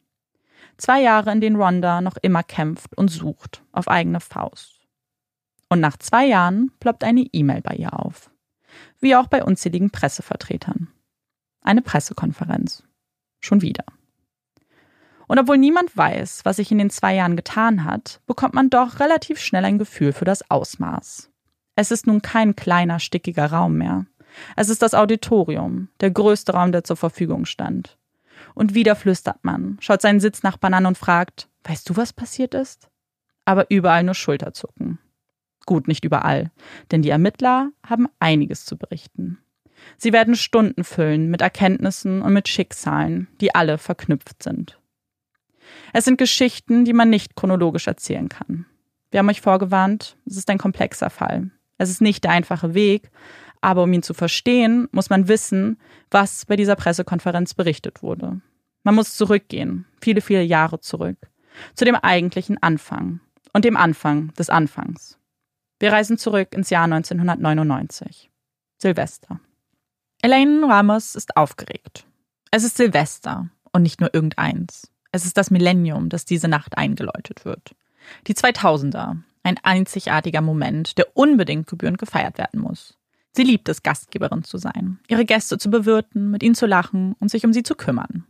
Zwei 0.78 1.02
Jahre, 1.02 1.32
in 1.34 1.42
denen 1.42 1.58
Rhonda 1.58 2.00
noch 2.00 2.16
immer 2.22 2.44
kämpft 2.44 2.98
und 2.98 3.10
sucht, 3.10 3.64
auf 3.74 3.90
eigene 3.90 4.22
Faust. 4.22 4.79
Und 5.70 5.80
nach 5.80 5.98
zwei 5.98 6.26
Jahren 6.26 6.72
ploppt 6.80 7.04
eine 7.04 7.22
E-Mail 7.22 7.62
bei 7.62 7.76
ihr 7.76 7.98
auf. 7.98 8.32
Wie 9.00 9.16
auch 9.16 9.28
bei 9.28 9.44
unzähligen 9.44 9.92
Pressevertretern. 9.92 10.90
Eine 11.62 11.82
Pressekonferenz. 11.82 12.84
Schon 13.40 13.62
wieder. 13.62 13.86
Und 15.28 15.38
obwohl 15.38 15.60
niemand 15.60 15.96
weiß, 15.96 16.42
was 16.44 16.56
sich 16.56 16.72
in 16.72 16.80
den 16.80 16.90
zwei 16.90 17.14
Jahren 17.14 17.36
getan 17.36 17.84
hat, 17.84 18.20
bekommt 18.26 18.56
man 18.56 18.72
doch 18.72 19.00
relativ 19.00 19.40
schnell 19.40 19.64
ein 19.64 19.78
Gefühl 19.78 20.12
für 20.12 20.26
das 20.26 20.50
Ausmaß. 20.50 21.30
Es 21.76 21.92
ist 21.92 22.08
nun 22.08 22.24
kein 22.24 22.56
kleiner, 22.56 23.00
stickiger 23.00 23.46
Raum 23.46 23.78
mehr. 23.78 24.08
Es 24.56 24.70
ist 24.70 24.82
das 24.82 24.96
Auditorium, 24.96 25.90
der 26.02 26.10
größte 26.10 26.54
Raum, 26.54 26.72
der 26.72 26.84
zur 26.84 26.98
Verfügung 26.98 27.46
stand. 27.46 27.98
Und 28.56 28.74
wieder 28.74 28.96
flüstert 28.96 29.44
man, 29.44 29.78
schaut 29.82 30.02
seinen 30.02 30.20
Sitznachbarn 30.20 30.74
an 30.74 30.88
und 30.88 30.98
fragt, 30.98 31.48
weißt 31.64 31.88
du, 31.90 31.96
was 31.96 32.12
passiert 32.12 32.56
ist? 32.56 32.90
Aber 33.46 33.70
überall 33.70 34.04
nur 34.04 34.16
Schulterzucken. 34.16 35.00
Gut, 35.70 35.88
nicht 35.88 36.04
überall, 36.04 36.50
denn 36.90 37.04
die 37.04 37.12
Ermittler 37.12 37.70
haben 37.86 38.08
einiges 38.18 38.66
zu 38.66 38.76
berichten. 38.76 39.38
Sie 40.00 40.12
werden 40.14 40.36
Stunden 40.36 40.84
füllen 40.84 41.30
mit 41.30 41.42
Erkenntnissen 41.42 42.24
und 42.24 42.34
mit 42.34 42.48
Schicksalen, 42.48 43.28
die 43.40 43.54
alle 43.54 43.78
verknüpft 43.78 44.42
sind. 44.42 44.80
Es 45.94 46.06
sind 46.06 46.18
Geschichten, 46.18 46.86
die 46.86 46.94
man 46.94 47.12
nicht 47.12 47.36
chronologisch 47.36 47.86
erzählen 47.86 48.30
kann. 48.30 48.66
Wir 49.12 49.20
haben 49.20 49.30
euch 49.30 49.42
vorgewarnt, 49.42 50.18
es 50.26 50.38
ist 50.38 50.50
ein 50.50 50.58
komplexer 50.58 51.12
Fall. 51.12 51.52
Es 51.78 51.92
ist 51.92 52.02
nicht 52.02 52.24
der 52.24 52.32
einfache 52.32 52.74
Weg, 52.74 53.12
aber 53.62 53.84
um 53.84 53.94
ihn 53.94 54.02
zu 54.02 54.16
verstehen, 54.16 54.88
muss 54.92 55.12
man 55.12 55.28
wissen, 55.28 55.78
was 56.10 56.48
bei 56.48 56.56
dieser 56.56 56.78
Pressekonferenz 56.78 57.54
berichtet 57.54 58.02
wurde. 58.02 58.42
Man 58.82 58.96
muss 58.96 59.16
zurückgehen, 59.16 59.86
viele, 60.02 60.22
viele 60.22 60.42
Jahre 60.42 60.80
zurück, 60.80 61.30
zu 61.76 61.86
dem 61.86 61.94
eigentlichen 61.94 62.58
Anfang 62.58 63.20
und 63.54 63.66
dem 63.66 63.78
Anfang 63.78 64.34
des 64.34 64.50
Anfangs. 64.50 65.19
Wir 65.80 65.94
reisen 65.94 66.18
zurück 66.18 66.54
ins 66.54 66.70
Jahr 66.70 66.84
1999. 66.84 68.30
Silvester. 68.78 69.40
Elaine 70.22 70.68
Ramos 70.68 71.16
ist 71.16 71.38
aufgeregt. 71.38 72.06
Es 72.52 72.66
ist 72.66 72.76
Silvester 72.76 73.50
und 73.72 73.84
nicht 73.84 74.02
nur 74.02 74.14
irgendeins. 74.14 74.92
Es 75.14 75.26
ist 75.26 75.38
das 75.38 75.52
Millennium, 75.52 76.10
das 76.10 76.26
diese 76.26 76.50
Nacht 76.50 76.78
eingeläutet 76.78 77.46
wird. 77.46 77.76
Die 78.28 78.34
2000er, 78.34 79.18
ein 79.44 79.58
einzigartiger 79.64 80.42
Moment, 80.42 80.98
der 80.98 81.16
unbedingt 81.16 81.68
gebührend 81.68 81.98
gefeiert 81.98 82.38
werden 82.38 82.60
muss. 82.60 82.98
Sie 83.32 83.44
liebt 83.44 83.70
es, 83.70 83.82
Gastgeberin 83.82 84.44
zu 84.44 84.58
sein, 84.58 85.00
ihre 85.08 85.24
Gäste 85.24 85.58
zu 85.58 85.70
bewirten, 85.70 86.30
mit 86.30 86.44
ihnen 86.44 86.56
zu 86.56 86.66
lachen 86.66 87.16
und 87.20 87.32
sich 87.32 87.46
um 87.46 87.54
sie 87.54 87.64
zu 87.64 87.76
kümmern. 87.76 88.26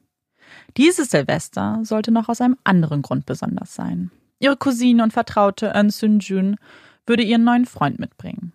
Dieses 0.77 1.09
Silvester 1.09 1.79
sollte 1.83 2.11
noch 2.11 2.29
aus 2.29 2.41
einem 2.41 2.57
anderen 2.63 3.01
Grund 3.01 3.25
besonders 3.25 3.73
sein. 3.73 4.11
Ihre 4.39 4.57
Cousine 4.57 5.01
und 5.03 5.13
Vertraute 5.13 5.73
Eun 5.73 5.89
Sun 5.89 6.19
Jun 6.19 6.57
würde 7.09 7.23
ihren 7.23 7.43
neuen 7.43 7.65
Freund 7.65 7.99
mitbringen. 7.99 8.53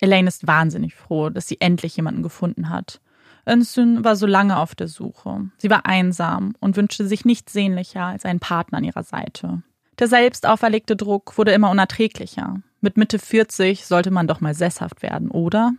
Elaine 0.00 0.26
ist 0.26 0.46
wahnsinnig 0.46 0.94
froh, 0.94 1.30
dass 1.30 1.46
sie 1.46 1.60
endlich 1.60 1.96
jemanden 1.96 2.24
gefunden 2.24 2.68
hat. 2.68 3.00
Eun 3.44 3.62
Sun 3.62 4.04
war 4.04 4.16
so 4.16 4.26
lange 4.26 4.58
auf 4.58 4.74
der 4.74 4.88
Suche. 4.88 5.50
Sie 5.58 5.70
war 5.70 5.86
einsam 5.86 6.54
und 6.60 6.76
wünschte 6.76 7.06
sich 7.06 7.24
nichts 7.24 7.52
sehnlicher 7.52 8.04
als 8.04 8.24
einen 8.24 8.40
Partner 8.40 8.78
an 8.78 8.84
ihrer 8.84 9.02
Seite. 9.02 9.62
Der 9.98 10.08
selbst 10.08 10.46
auferlegte 10.46 10.96
Druck 10.96 11.38
wurde 11.38 11.52
immer 11.52 11.70
unerträglicher. 11.70 12.60
Mit 12.80 12.96
Mitte 12.96 13.18
40 13.18 13.86
sollte 13.86 14.10
man 14.10 14.26
doch 14.26 14.40
mal 14.40 14.54
sesshaft 14.54 15.02
werden, 15.02 15.30
oder? 15.30 15.72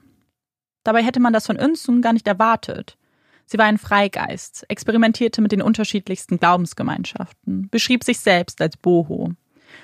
Dabei 0.84 1.04
hätte 1.04 1.20
man 1.20 1.34
das 1.34 1.48
von 1.48 1.60
Önsun 1.60 2.02
gar 2.02 2.14
nicht 2.14 2.28
erwartet. 2.28 2.98
Sie 3.46 3.58
war 3.58 3.66
ein 3.66 3.78
Freigeist, 3.78 4.66
experimentierte 4.70 5.42
mit 5.42 5.52
den 5.52 5.62
unterschiedlichsten 5.62 6.40
Glaubensgemeinschaften, 6.40 7.70
beschrieb 7.70 8.04
sich 8.04 8.20
selbst 8.20 8.62
als 8.62 8.78
Boho. 8.78 9.34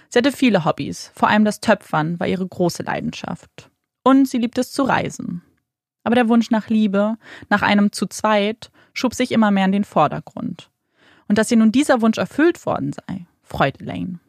Sie 0.10 0.17
hatte 0.17 0.32
viele 0.32 0.65
Hobbys, 0.65 1.12
vor 1.13 1.30
allem 1.30 1.45
das 1.45 1.60
Töpfern 1.60 2.19
war 2.19 2.28
ihre 2.28 2.48
große 2.48 2.84
Leidenschaft. 2.84 3.69
Und 4.04 4.28
sie 4.28 4.39
liebte 4.39 4.62
es 4.62 4.72
zu 4.72 4.84
reisen. 4.84 5.43
Aber 6.04 6.15
der 6.15 6.30
Wunsch 6.30 6.50
nach 6.50 6.67
Liebe, 6.69 7.17
nach 7.50 7.62
einem 7.62 7.91
zu 7.91 8.08
zweit, 8.08 8.72
schob 8.93 9.13
sich 9.13 9.32
immer 9.32 9.52
mehr 9.52 9.65
in 9.65 9.72
den 9.72 9.84
Vordergrund. 9.84 10.72
Und 11.28 11.38
dass 11.38 11.52
ihr 11.52 11.58
nun 11.58 11.72
dieser 11.72 12.02
Wunsch 12.02 12.17
erfüllt 12.17 12.65
worden 12.65 12.91
sei, 12.91 13.28
freut 13.43 13.80
Elaine. 13.80 14.19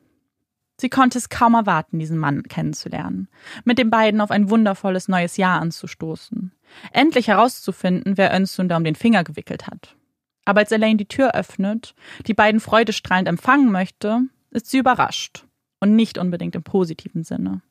Sie 0.79 0.91
konnte 0.91 1.19
es 1.19 1.29
kaum 1.29 1.55
erwarten, 1.55 1.99
diesen 1.99 2.19
Mann 2.19 2.43
kennenzulernen, 2.43 3.29
mit 3.65 3.79
den 3.79 3.91
beiden 3.91 4.21
auf 4.21 4.31
ein 4.31 4.49
wundervolles 4.51 5.09
neues 5.09 5.37
Jahr 5.37 5.61
anzustoßen, 5.61 6.53
endlich 6.93 7.29
herauszufinden, 7.29 8.17
wer 8.17 8.35
Önsun 8.35 8.69
da 8.69 8.77
um 8.77 8.85
den 8.85 8.95
Finger 8.95 9.25
gewickelt 9.25 9.67
hat. 9.67 9.97
Aber 10.45 10.61
als 10.61 10.73
Elaine 10.73 10.97
die 10.97 11.09
Tür 11.09 11.35
öffnet, 11.35 11.95
die 12.27 12.35
beiden 12.35 12.61
freudestrahlend 12.61 13.29
empfangen 13.29 13.71
möchte, 13.71 14.23
ist 14.51 14.71
sie 14.71 14.79
überrascht. 14.79 15.45
Und 15.81 15.97
nicht 15.97 16.19
unbedingt 16.19 16.55
im 16.55 16.63
positiven 16.63 17.25
Sinne. 17.25 17.63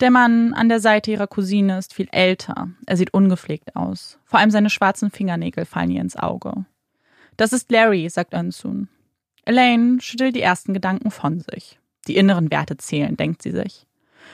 Der 0.00 0.10
Mann 0.10 0.54
an 0.54 0.68
der 0.68 0.80
Seite 0.80 1.10
ihrer 1.10 1.26
Cousine 1.26 1.78
ist 1.78 1.94
viel 1.94 2.08
älter. 2.10 2.70
Er 2.86 2.96
sieht 2.96 3.12
ungepflegt 3.12 3.76
aus. 3.76 4.18
Vor 4.24 4.38
allem 4.38 4.50
seine 4.50 4.70
schwarzen 4.70 5.10
Fingernägel 5.10 5.64
fallen 5.64 5.90
ihr 5.90 6.00
ins 6.00 6.16
Auge. 6.16 6.64
Das 7.36 7.52
ist 7.52 7.70
Larry, 7.70 8.08
sagt 8.08 8.34
Önsun. 8.34 8.88
Elaine 9.44 10.00
schüttelt 10.00 10.36
die 10.36 10.42
ersten 10.42 10.72
Gedanken 10.72 11.10
von 11.10 11.40
sich. 11.40 11.78
Die 12.06 12.16
inneren 12.16 12.50
Werte 12.50 12.76
zählen, 12.76 13.16
denkt 13.16 13.42
sie 13.42 13.50
sich. 13.50 13.86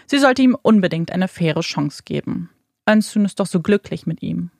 Sie 0.07 0.19
sollte 0.19 0.43
ihm 0.43 0.57
unbedingt 0.61 1.11
eine 1.11 1.29
faire 1.29 1.61
Chance 1.61 2.03
geben. 2.05 2.51
Önsun 2.89 3.25
ist 3.25 3.41
doch 3.41 3.47
so 3.47 3.61
glücklich 3.61 4.07
mit 4.07 4.23
ihm. 4.23 4.51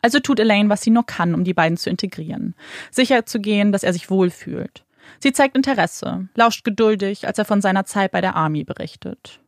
Also 0.00 0.18
tut 0.18 0.40
Elaine, 0.40 0.68
was 0.68 0.82
sie 0.82 0.90
nur 0.90 1.06
kann, 1.06 1.34
um 1.34 1.44
die 1.44 1.54
beiden 1.54 1.76
zu 1.76 1.88
integrieren, 1.88 2.54
sicher 2.90 3.24
zu 3.24 3.40
gehen, 3.40 3.70
dass 3.70 3.84
er 3.84 3.92
sich 3.92 4.10
wohlfühlt. 4.10 4.84
Sie 5.20 5.32
zeigt 5.32 5.56
Interesse, 5.56 6.28
lauscht 6.34 6.64
geduldig, 6.64 7.26
als 7.26 7.38
er 7.38 7.44
von 7.44 7.60
seiner 7.60 7.84
Zeit 7.84 8.12
bei 8.12 8.20
der 8.20 8.36
Army 8.36 8.64
berichtet. 8.64 9.40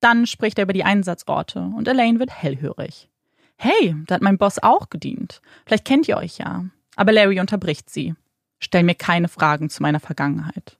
Dann 0.00 0.26
spricht 0.26 0.58
er 0.58 0.64
über 0.64 0.72
die 0.72 0.84
Einsatzorte 0.84 1.60
und 1.60 1.86
Elaine 1.88 2.18
wird 2.18 2.30
hellhörig. 2.30 3.08
Hey, 3.56 3.94
da 4.06 4.14
hat 4.14 4.22
mein 4.22 4.38
Boss 4.38 4.58
auch 4.58 4.88
gedient. 4.88 5.42
Vielleicht 5.66 5.84
kennt 5.84 6.08
ihr 6.08 6.16
euch 6.16 6.38
ja. 6.38 6.64
Aber 6.96 7.12
Larry 7.12 7.40
unterbricht 7.40 7.90
sie. 7.90 8.14
Stell 8.58 8.82
mir 8.82 8.94
keine 8.94 9.28
Fragen 9.28 9.68
zu 9.68 9.82
meiner 9.82 10.00
Vergangenheit. 10.00 10.78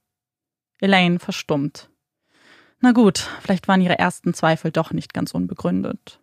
Elaine 0.80 1.18
verstummt. 1.18 1.90
Na 2.80 2.92
gut, 2.92 3.28
vielleicht 3.42 3.68
waren 3.68 3.82
ihre 3.82 3.98
ersten 3.98 4.32
Zweifel 4.32 4.70
doch 4.70 4.92
nicht 4.92 5.12
ganz 5.12 5.32
unbegründet. 5.32 6.20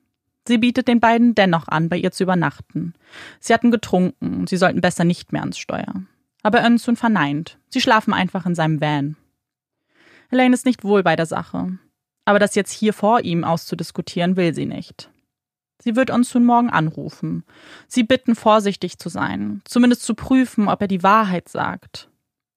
Sie 0.48 0.58
bietet 0.58 0.88
den 0.88 1.00
beiden 1.00 1.36
dennoch 1.36 1.68
an, 1.68 1.90
bei 1.90 1.98
ihr 1.98 2.12
zu 2.12 2.24
übernachten. 2.24 2.94
Sie 3.40 3.54
hatten 3.54 3.70
getrunken 3.70 4.48
sie 4.48 4.58
sollten 4.58 4.82
besser 4.82 5.04
nicht 5.04 5.32
mehr 5.32 5.42
ans 5.42 5.60
Steuer. 5.60 5.94
Aber 6.44 6.64
Önsun 6.66 6.96
verneint. 6.96 7.58
Sie 7.70 7.82
schlafen 7.82 8.14
einfach 8.14 8.46
in 8.46 8.56
seinem 8.56 8.80
Van. 8.80 9.18
Elaine 10.30 10.54
ist 10.54 10.66
nicht 10.66 10.84
wohl 10.84 11.04
bei 11.04 11.16
der 11.16 11.26
Sache. 11.26 11.78
Aber 12.26 12.40
das 12.40 12.56
jetzt 12.56 12.72
hier 12.72 12.94
vor 12.94 13.22
ihm 13.22 13.44
auszudiskutieren 13.44 14.36
will 14.36 14.54
sie 14.54 14.66
nicht. 14.66 15.10
Sie 15.80 15.96
wird 15.96 16.10
Önsun 16.10 16.44
morgen 16.44 16.70
anrufen. 16.70 17.46
Sie 17.88 18.04
bitten, 18.04 18.36
vorsichtig 18.36 18.98
zu 18.98 19.10
sein, 19.10 19.62
zumindest 19.66 20.04
zu 20.04 20.16
prüfen, 20.16 20.68
ob 20.68 20.82
er 20.82 20.88
die 20.88 21.04
Wahrheit 21.04 21.50
sagt. 21.50 22.10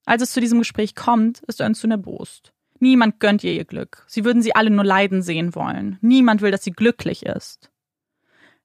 Als 0.07 0.23
es 0.23 0.33
zu 0.33 0.41
diesem 0.41 0.59
Gespräch 0.59 0.95
kommt, 0.95 1.41
ist 1.41 1.61
Önsun 1.61 1.91
erbost. 1.91 2.53
Niemand 2.81 3.21
gönnt 3.21 3.45
ihr 3.45 3.53
ihr 3.53 3.67
Glück. 3.67 4.05
Sie 4.09 4.25
würden 4.25 4.43
sie 4.43 4.55
alle 4.55 4.71
nur 4.71 4.85
leiden 4.85 5.23
sehen 5.23 5.55
wollen. 5.55 5.99
Niemand 6.01 6.41
will, 6.41 6.51
dass 6.51 6.65
sie 6.65 6.73
glücklich 6.73 7.27
ist. 7.27 7.71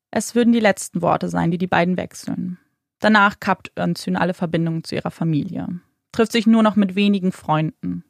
Es 0.10 0.34
würden 0.34 0.54
die 0.54 0.62
letzten 0.62 1.02
Worte 1.02 1.28
sein, 1.28 1.52
die 1.52 1.58
die 1.58 1.68
beiden 1.68 1.98
wechseln. 1.98 2.58
Danach 3.06 3.40
kappt 3.40 3.72
Önsun 3.78 4.16
alle 4.16 4.34
Verbindungen 4.34 4.84
zu 4.84 4.96
ihrer 4.96 5.12
Familie. 5.12 5.68
Trifft 6.12 6.32
sich 6.32 6.48
nur 6.48 6.64
noch 6.64 6.76
mit 6.76 6.96
wenigen 6.96 7.32
Freunden. 7.32 8.04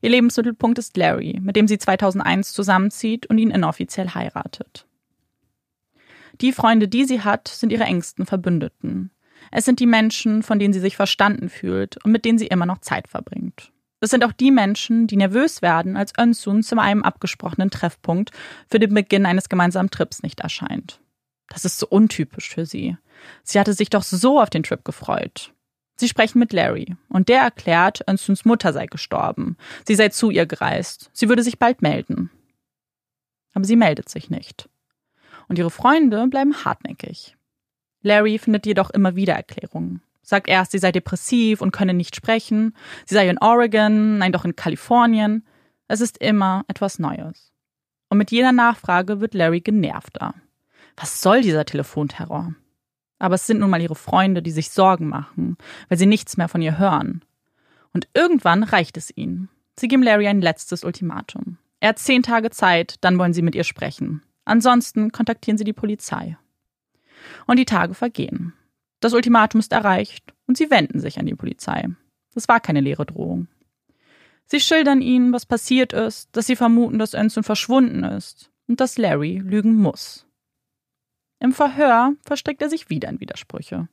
Ihr 0.00 0.08
Lebensmittelpunkt 0.08 0.78
ist 0.78 0.96
Larry, 0.96 1.38
mit 1.42 1.56
dem 1.56 1.68
sie 1.68 1.76
2001 1.76 2.54
zusammenzieht 2.54 3.26
und 3.26 3.36
ihn 3.36 3.50
inoffiziell 3.50 4.14
heiratet. 4.14 4.86
Die 6.40 6.52
Freunde, 6.52 6.88
die 6.88 7.04
sie 7.04 7.20
hat, 7.20 7.48
sind 7.48 7.70
ihre 7.70 7.84
engsten 7.84 8.24
Verbündeten. 8.24 9.10
Es 9.50 9.66
sind 9.66 9.78
die 9.78 9.84
Menschen, 9.84 10.42
von 10.42 10.58
denen 10.58 10.72
sie 10.72 10.80
sich 10.80 10.96
verstanden 10.96 11.50
fühlt 11.50 12.02
und 12.02 12.10
mit 12.10 12.24
denen 12.24 12.38
sie 12.38 12.46
immer 12.46 12.64
noch 12.64 12.78
Zeit 12.78 13.08
verbringt. 13.08 13.72
Es 14.00 14.08
sind 14.08 14.24
auch 14.24 14.32
die 14.32 14.50
Menschen, 14.50 15.06
die 15.06 15.16
nervös 15.16 15.60
werden, 15.60 15.98
als 15.98 16.14
Önsun 16.18 16.62
zu 16.62 16.78
einem 16.78 17.02
abgesprochenen 17.02 17.68
Treffpunkt 17.68 18.30
für 18.70 18.78
den 18.78 18.94
Beginn 18.94 19.26
eines 19.26 19.50
gemeinsamen 19.50 19.90
Trips 19.90 20.22
nicht 20.22 20.40
erscheint. 20.40 20.98
Das 21.50 21.66
ist 21.66 21.78
so 21.78 21.86
untypisch 21.86 22.48
für 22.48 22.64
sie. 22.64 22.96
Sie 23.42 23.60
hatte 23.60 23.74
sich 23.74 23.90
doch 23.90 24.02
so 24.02 24.40
auf 24.40 24.48
den 24.48 24.62
Trip 24.62 24.82
gefreut. 24.84 25.52
Sie 25.96 26.08
sprechen 26.08 26.38
mit 26.38 26.54
Larry 26.54 26.96
und 27.10 27.28
der 27.28 27.42
erklärt, 27.42 28.00
Önsuns 28.08 28.46
Mutter 28.46 28.72
sei 28.72 28.86
gestorben. 28.86 29.58
Sie 29.86 29.94
sei 29.94 30.08
zu 30.08 30.30
ihr 30.30 30.46
gereist. 30.46 31.10
Sie 31.12 31.28
würde 31.28 31.42
sich 31.42 31.58
bald 31.58 31.82
melden. 31.82 32.30
Aber 33.52 33.64
sie 33.66 33.76
meldet 33.76 34.08
sich 34.08 34.30
nicht. 34.30 34.70
Und 35.48 35.58
ihre 35.58 35.70
Freunde 35.70 36.26
bleiben 36.28 36.64
hartnäckig. 36.64 37.36
Larry 38.02 38.38
findet 38.38 38.64
jedoch 38.64 38.88
immer 38.90 39.16
wieder 39.16 39.34
Erklärungen. 39.34 40.00
Sagt 40.22 40.48
erst, 40.48 40.70
sie 40.72 40.78
sei 40.78 40.92
depressiv 40.92 41.60
und 41.60 41.72
könne 41.72 41.92
nicht 41.92 42.14
sprechen. 42.14 42.74
Sie 43.04 43.14
sei 43.14 43.28
in 43.28 43.38
Oregon, 43.38 44.18
nein, 44.18 44.32
doch 44.32 44.44
in 44.44 44.56
Kalifornien. 44.56 45.44
Es 45.88 46.00
ist 46.00 46.18
immer 46.18 46.64
etwas 46.68 46.98
Neues. 46.98 47.52
Und 48.08 48.18
mit 48.18 48.30
jeder 48.30 48.52
Nachfrage 48.52 49.20
wird 49.20 49.34
Larry 49.34 49.60
genervter. 49.60 50.34
Was 51.00 51.22
soll 51.22 51.40
dieser 51.40 51.64
Telefonterror? 51.64 52.54
Aber 53.18 53.34
es 53.34 53.46
sind 53.46 53.60
nun 53.60 53.70
mal 53.70 53.80
ihre 53.80 53.94
Freunde, 53.94 54.42
die 54.42 54.50
sich 54.50 54.70
Sorgen 54.70 55.08
machen, 55.08 55.56
weil 55.88 55.96
sie 55.96 56.04
nichts 56.04 56.36
mehr 56.36 56.48
von 56.48 56.60
ihr 56.60 56.78
hören. 56.78 57.24
Und 57.94 58.06
irgendwann 58.12 58.62
reicht 58.64 58.98
es 58.98 59.10
ihnen. 59.16 59.48
Sie 59.78 59.88
geben 59.88 60.02
Larry 60.02 60.28
ein 60.28 60.42
letztes 60.42 60.84
Ultimatum. 60.84 61.56
Er 61.80 61.90
hat 61.90 61.98
zehn 61.98 62.22
Tage 62.22 62.50
Zeit, 62.50 62.96
dann 63.00 63.18
wollen 63.18 63.32
sie 63.32 63.40
mit 63.40 63.54
ihr 63.54 63.64
sprechen. 63.64 64.22
Ansonsten 64.44 65.10
kontaktieren 65.10 65.56
sie 65.56 65.64
die 65.64 65.72
Polizei. 65.72 66.36
Und 67.46 67.58
die 67.58 67.64
Tage 67.64 67.94
vergehen. 67.94 68.52
Das 69.00 69.14
Ultimatum 69.14 69.60
ist 69.60 69.72
erreicht 69.72 70.34
und 70.46 70.58
sie 70.58 70.70
wenden 70.70 71.00
sich 71.00 71.18
an 71.18 71.24
die 71.24 71.34
Polizei. 71.34 71.88
Das 72.34 72.46
war 72.46 72.60
keine 72.60 72.82
leere 72.82 73.06
Drohung. 73.06 73.48
Sie 74.44 74.60
schildern 74.60 75.00
ihnen, 75.00 75.32
was 75.32 75.46
passiert 75.46 75.94
ist, 75.94 76.28
dass 76.32 76.46
sie 76.46 76.56
vermuten, 76.56 76.98
dass 76.98 77.14
Ensign 77.14 77.42
verschwunden 77.42 78.04
ist 78.04 78.50
und 78.68 78.80
dass 78.80 78.98
Larry 78.98 79.38
lügen 79.38 79.76
muss. 79.76 80.26
Im 81.40 81.52
Verhör 81.52 82.12
verstrickt 82.22 82.62
er 82.62 82.70
sich 82.70 82.90
wieder 82.90 83.08
in 83.08 83.20
Widersprüche. 83.20 83.88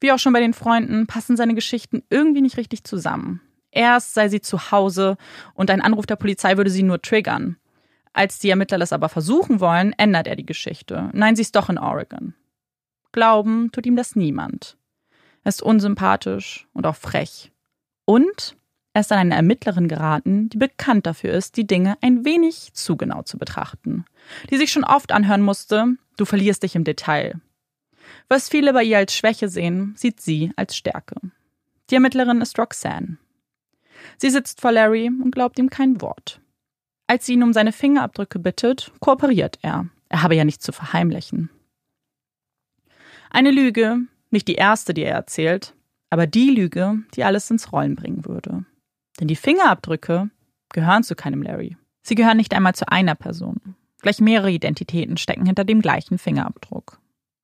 Wie 0.00 0.12
auch 0.12 0.18
schon 0.18 0.32
bei 0.32 0.40
den 0.40 0.54
Freunden 0.54 1.06
passen 1.06 1.36
seine 1.36 1.54
Geschichten 1.54 2.02
irgendwie 2.08 2.40
nicht 2.40 2.56
richtig 2.56 2.84
zusammen. 2.84 3.42
Erst 3.70 4.14
sei 4.14 4.28
sie 4.28 4.40
zu 4.40 4.70
Hause 4.70 5.16
und 5.54 5.70
ein 5.70 5.82
Anruf 5.82 6.06
der 6.06 6.16
Polizei 6.16 6.56
würde 6.56 6.70
sie 6.70 6.82
nur 6.82 7.02
triggern. 7.02 7.56
Als 8.12 8.38
die 8.38 8.48
Ermittler 8.48 8.78
das 8.78 8.94
aber 8.94 9.10
versuchen 9.10 9.60
wollen, 9.60 9.92
ändert 9.98 10.26
er 10.26 10.36
die 10.36 10.46
Geschichte. 10.46 11.10
Nein, 11.12 11.36
sie 11.36 11.42
ist 11.42 11.54
doch 11.54 11.68
in 11.68 11.76
Oregon. 11.76 12.34
Glauben 13.12 13.70
tut 13.72 13.84
ihm 13.84 13.96
das 13.96 14.16
niemand. 14.16 14.78
Er 15.44 15.50
ist 15.50 15.62
unsympathisch 15.62 16.66
und 16.72 16.86
auch 16.86 16.96
frech. 16.96 17.52
Und 18.06 18.56
er 18.94 19.00
ist 19.00 19.12
an 19.12 19.18
eine 19.18 19.34
Ermittlerin 19.34 19.88
geraten, 19.88 20.48
die 20.48 20.56
bekannt 20.56 21.04
dafür 21.04 21.32
ist, 21.32 21.58
die 21.58 21.66
Dinge 21.66 21.98
ein 22.00 22.24
wenig 22.24 22.72
zu 22.72 22.96
genau 22.96 23.22
zu 23.22 23.36
betrachten. 23.36 24.06
Die 24.50 24.56
sich 24.56 24.72
schon 24.72 24.84
oft 24.84 25.12
anhören 25.12 25.42
musste, 25.42 25.96
du 26.16 26.24
verlierst 26.24 26.62
dich 26.62 26.74
im 26.74 26.84
Detail. 26.84 27.40
Was 28.28 28.48
viele 28.48 28.72
bei 28.72 28.82
ihr 28.82 28.98
als 28.98 29.14
Schwäche 29.14 29.48
sehen, 29.48 29.94
sieht 29.96 30.20
sie 30.20 30.52
als 30.56 30.76
Stärke. 30.76 31.16
Die 31.90 31.94
Ermittlerin 31.94 32.40
ist 32.40 32.58
Roxanne. 32.58 33.18
Sie 34.18 34.30
sitzt 34.30 34.60
vor 34.60 34.72
Larry 34.72 35.08
und 35.08 35.30
glaubt 35.32 35.58
ihm 35.58 35.70
kein 35.70 36.00
Wort. 36.00 36.40
Als 37.06 37.26
sie 37.26 37.34
ihn 37.34 37.42
um 37.42 37.52
seine 37.52 37.72
Fingerabdrücke 37.72 38.38
bittet, 38.38 38.92
kooperiert 39.00 39.58
er. 39.62 39.88
Er 40.08 40.22
habe 40.22 40.34
ja 40.34 40.44
nichts 40.44 40.64
zu 40.64 40.72
verheimlichen. 40.72 41.50
Eine 43.30 43.50
Lüge, 43.50 43.98
nicht 44.30 44.48
die 44.48 44.54
erste, 44.54 44.94
die 44.94 45.02
er 45.02 45.14
erzählt, 45.14 45.74
aber 46.10 46.26
die 46.26 46.50
Lüge, 46.50 47.02
die 47.14 47.24
alles 47.24 47.50
ins 47.50 47.72
Rollen 47.72 47.96
bringen 47.96 48.24
würde. 48.24 48.64
Denn 49.20 49.28
die 49.28 49.36
Fingerabdrücke 49.36 50.30
gehören 50.70 51.02
zu 51.02 51.14
keinem 51.14 51.42
Larry. 51.42 51.76
Sie 52.02 52.14
gehören 52.14 52.36
nicht 52.36 52.54
einmal 52.54 52.74
zu 52.74 52.88
einer 52.88 53.14
Person. 53.14 53.76
Gleich 54.02 54.20
mehrere 54.20 54.50
Identitäten 54.50 55.16
stecken 55.16 55.46
hinter 55.46 55.64
dem 55.64 55.80
gleichen 55.80 56.18
Fingerabdruck. 56.18 56.98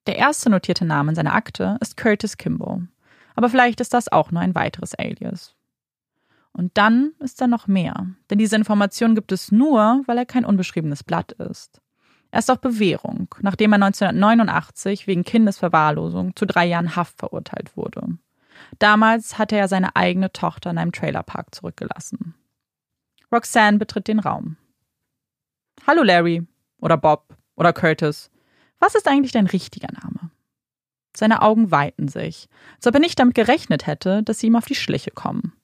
Der 0.07 0.17
erste 0.17 0.51
notierte 0.51 0.85
Name 0.85 1.11
in 1.11 1.15
seiner 1.15 1.35
Akte 1.35 1.79
ist 1.81 1.97
Curtis 1.97 2.37
Kimball. 2.37 2.89
Aber 3.35 3.49
vielleicht 3.49 3.81
ist 3.81 3.95
das 3.95 4.11
auch 4.11 4.31
nur 4.31 4.43
ein 4.43 4.55
weiteres 4.55 4.95
Alias. 4.95 5.55
Und 6.53 6.73
dann 6.75 7.13
ist 7.19 7.41
da 7.41 7.47
noch 7.47 7.67
mehr. 7.67 8.07
Denn 8.29 8.39
diese 8.39 8.57
Information 8.57 9.15
gibt 9.15 9.33
es 9.33 9.53
nur, 9.53 10.03
weil 10.07 10.19
er 10.19 10.27
kein 10.27 10.45
unbeschriebenes 10.45 11.03
Blatt 11.03 11.33
ist. 11.33 11.81
Er 12.31 12.41
ist 12.41 12.51
auf 12.51 12.61
Bewährung, 12.61 13.35
nachdem 13.41 13.73
er 13.73 13.83
1989 13.83 15.07
wegen 15.07 15.25
Kindesverwahrlosung 15.25 16.35
zu 16.35 16.47
drei 16.47 16.67
Jahren 16.67 16.97
Haft 16.97 17.19
verurteilt 17.19 17.77
wurde. 17.77 18.19
Damals 18.79 19.39
hatte 19.39 19.57
er 19.57 19.69
seine 19.69 19.97
eigene 19.97 20.33
Tochter 20.33 20.71
in 20.71 20.79
einem 20.79 20.93
Trailerpark 20.93 21.55
zurückgelassen. 21.55 22.35
Roxanne 23.31 23.79
betritt 23.79 24.09
den 24.09 24.19
Raum. 24.19 24.57
Hallo 25.85 26.05
Larry 26.05 26.47
oder 26.80 26.97
Bob 26.97 27.37
oder 27.57 27.72
Curtis. 27.72 28.30
Was 28.78 28.95
ist 28.95 29.09
eigentlich 29.09 29.33
dein 29.33 29.49
richtiger 29.49 29.89
Name? 29.93 30.30
Seine 31.16 31.43
Augen 31.43 31.72
weiten 31.72 32.07
sich, 32.07 32.49
als 32.76 32.87
ob 32.87 32.95
er 32.95 33.01
nicht 33.01 33.18
damit 33.18 33.35
gerechnet 33.35 33.89
hätte, 33.89 34.22
dass 34.22 34.39
sie 34.39 34.47
ihm 34.47 34.55
auf 34.55 34.66
die 34.66 34.76
Schliche 34.76 35.11
kommen. 35.11 35.55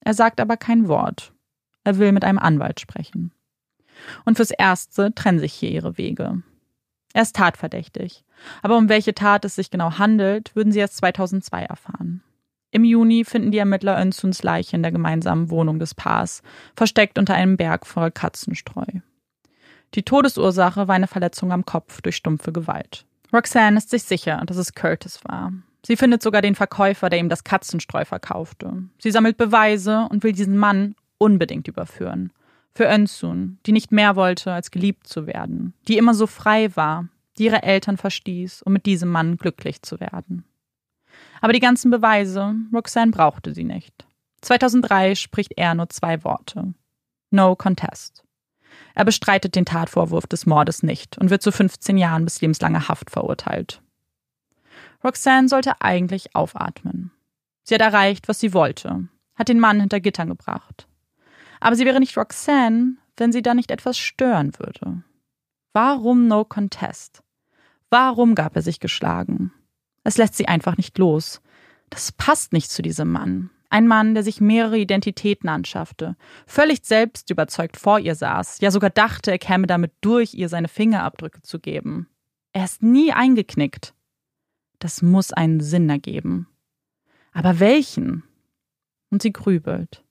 Er 0.00 0.14
sagt 0.14 0.40
aber 0.40 0.56
kein 0.56 0.88
Wort. 0.88 1.32
Er 1.84 1.98
will 1.98 2.10
mit 2.10 2.24
einem 2.24 2.40
Anwalt 2.40 2.80
sprechen. 2.80 3.30
Und 4.24 4.36
fürs 4.36 4.50
Erste 4.50 5.14
trennen 5.14 5.38
sich 5.38 5.52
hier 5.52 5.70
ihre 5.70 5.96
Wege. 5.96 6.42
Er 7.12 7.22
ist 7.22 7.36
tatverdächtig. 7.36 8.24
Aber 8.62 8.76
um 8.76 8.88
welche 8.88 9.14
Tat 9.14 9.44
es 9.44 9.54
sich 9.54 9.70
genau 9.70 9.96
handelt, 9.96 10.56
würden 10.56 10.72
sie 10.72 10.80
erst 10.80 10.96
2002 10.96 11.62
erfahren. 11.62 12.24
Im 12.72 12.82
Juni 12.82 13.24
finden 13.24 13.52
die 13.52 13.58
Ermittler 13.58 13.96
Önsuns 13.96 14.42
Leiche 14.42 14.74
in 14.74 14.82
der 14.82 14.92
gemeinsamen 14.92 15.50
Wohnung 15.50 15.78
des 15.78 15.94
Paars, 15.94 16.42
versteckt 16.74 17.16
unter 17.16 17.34
einem 17.34 17.56
Berg 17.56 17.86
voll 17.86 18.10
Katzenstreu. 18.10 18.86
Die 19.96 20.02
Todesursache 20.02 20.88
war 20.88 20.94
eine 20.94 21.06
Verletzung 21.06 21.52
am 21.52 21.64
Kopf 21.64 22.02
durch 22.02 22.16
stumpfe 22.16 22.52
Gewalt. 22.52 23.06
Roxanne 23.32 23.78
ist 23.78 23.88
sich 23.88 24.02
sicher, 24.02 24.42
dass 24.44 24.58
es 24.58 24.74
Curtis 24.74 25.20
war. 25.24 25.52
Sie 25.86 25.96
findet 25.96 26.22
sogar 26.22 26.42
den 26.42 26.54
Verkäufer, 26.54 27.08
der 27.08 27.18
ihm 27.18 27.30
das 27.30 27.44
Katzenstreu 27.44 28.04
verkaufte. 28.04 28.84
Sie 28.98 29.10
sammelt 29.10 29.38
Beweise 29.38 30.06
und 30.10 30.22
will 30.22 30.32
diesen 30.32 30.58
Mann 30.58 30.96
unbedingt 31.16 31.66
überführen. 31.66 32.30
Für 32.74 32.92
Önsun, 32.92 33.58
die 33.64 33.72
nicht 33.72 33.90
mehr 33.90 34.16
wollte, 34.16 34.52
als 34.52 34.70
geliebt 34.70 35.06
zu 35.06 35.26
werden, 35.26 35.72
die 35.88 35.96
immer 35.96 36.12
so 36.12 36.26
frei 36.26 36.76
war, 36.76 37.08
die 37.38 37.44
ihre 37.44 37.62
Eltern 37.62 37.96
verstieß, 37.96 38.62
um 38.62 38.74
mit 38.74 38.84
diesem 38.84 39.08
Mann 39.08 39.38
glücklich 39.38 39.80
zu 39.80 39.98
werden. 39.98 40.44
Aber 41.40 41.54
die 41.54 41.60
ganzen 41.60 41.90
Beweise, 41.90 42.54
Roxanne 42.74 43.12
brauchte 43.12 43.54
sie 43.54 43.64
nicht. 43.64 44.06
2003 44.42 45.14
spricht 45.14 45.54
er 45.56 45.74
nur 45.74 45.88
zwei 45.88 46.22
Worte. 46.22 46.74
No 47.30 47.56
contest. 47.56 48.25
Er 48.96 49.04
bestreitet 49.04 49.54
den 49.54 49.66
Tatvorwurf 49.66 50.26
des 50.26 50.46
Mordes 50.46 50.82
nicht 50.82 51.18
und 51.18 51.28
wird 51.28 51.42
zu 51.42 51.52
15 51.52 51.98
Jahren 51.98 52.24
bis 52.24 52.40
lebenslanger 52.40 52.88
Haft 52.88 53.10
verurteilt. 53.10 53.82
Roxanne 55.04 55.48
sollte 55.48 55.82
eigentlich 55.82 56.34
aufatmen. 56.34 57.12
Sie 57.62 57.74
hat 57.74 57.82
erreicht, 57.82 58.26
was 58.26 58.40
sie 58.40 58.54
wollte, 58.54 59.06
hat 59.34 59.50
den 59.50 59.60
Mann 59.60 59.80
hinter 59.80 60.00
Gittern 60.00 60.28
gebracht. 60.28 60.88
Aber 61.60 61.76
sie 61.76 61.84
wäre 61.84 62.00
nicht 62.00 62.16
Roxanne, 62.16 62.96
wenn 63.18 63.32
sie 63.32 63.42
da 63.42 63.52
nicht 63.52 63.70
etwas 63.70 63.98
stören 63.98 64.58
würde. 64.58 65.02
Warum 65.74 66.26
No 66.26 66.46
Contest? 66.46 67.22
Warum 67.90 68.34
gab 68.34 68.56
er 68.56 68.62
sich 68.62 68.80
geschlagen? 68.80 69.52
Es 70.04 70.16
lässt 70.16 70.36
sie 70.36 70.48
einfach 70.48 70.78
nicht 70.78 70.96
los. 70.96 71.42
Das 71.90 72.12
passt 72.12 72.54
nicht 72.54 72.70
zu 72.70 72.80
diesem 72.80 73.12
Mann. 73.12 73.50
Ein 73.68 73.88
Mann, 73.88 74.14
der 74.14 74.22
sich 74.22 74.40
mehrere 74.40 74.78
Identitäten 74.78 75.48
anschaffte, 75.48 76.16
völlig 76.46 76.84
selbst 76.84 77.30
überzeugt 77.30 77.76
vor 77.76 77.98
ihr 77.98 78.14
saß, 78.14 78.60
ja 78.60 78.70
sogar 78.70 78.90
dachte, 78.90 79.30
er 79.30 79.38
käme 79.38 79.66
damit 79.66 79.92
durch, 80.00 80.34
ihr 80.34 80.48
seine 80.48 80.68
Fingerabdrücke 80.68 81.42
zu 81.42 81.58
geben. 81.58 82.08
Er 82.52 82.64
ist 82.64 82.82
nie 82.82 83.12
eingeknickt. 83.12 83.94
Das 84.78 85.02
muss 85.02 85.32
einen 85.32 85.60
Sinn 85.60 85.90
ergeben. 85.90 86.48
Aber 87.32 87.60
welchen? 87.60 88.22
Und 89.10 89.22
sie 89.22 89.32
grübelt. 89.32 90.04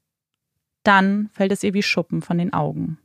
Dann 0.83 1.29
fällt 1.33 1.51
es 1.51 1.63
ihr 1.63 1.73
wie 1.73 1.83
Schuppen 1.83 2.21
von 2.21 2.37
den 2.37 2.53
Augen. 2.53 2.99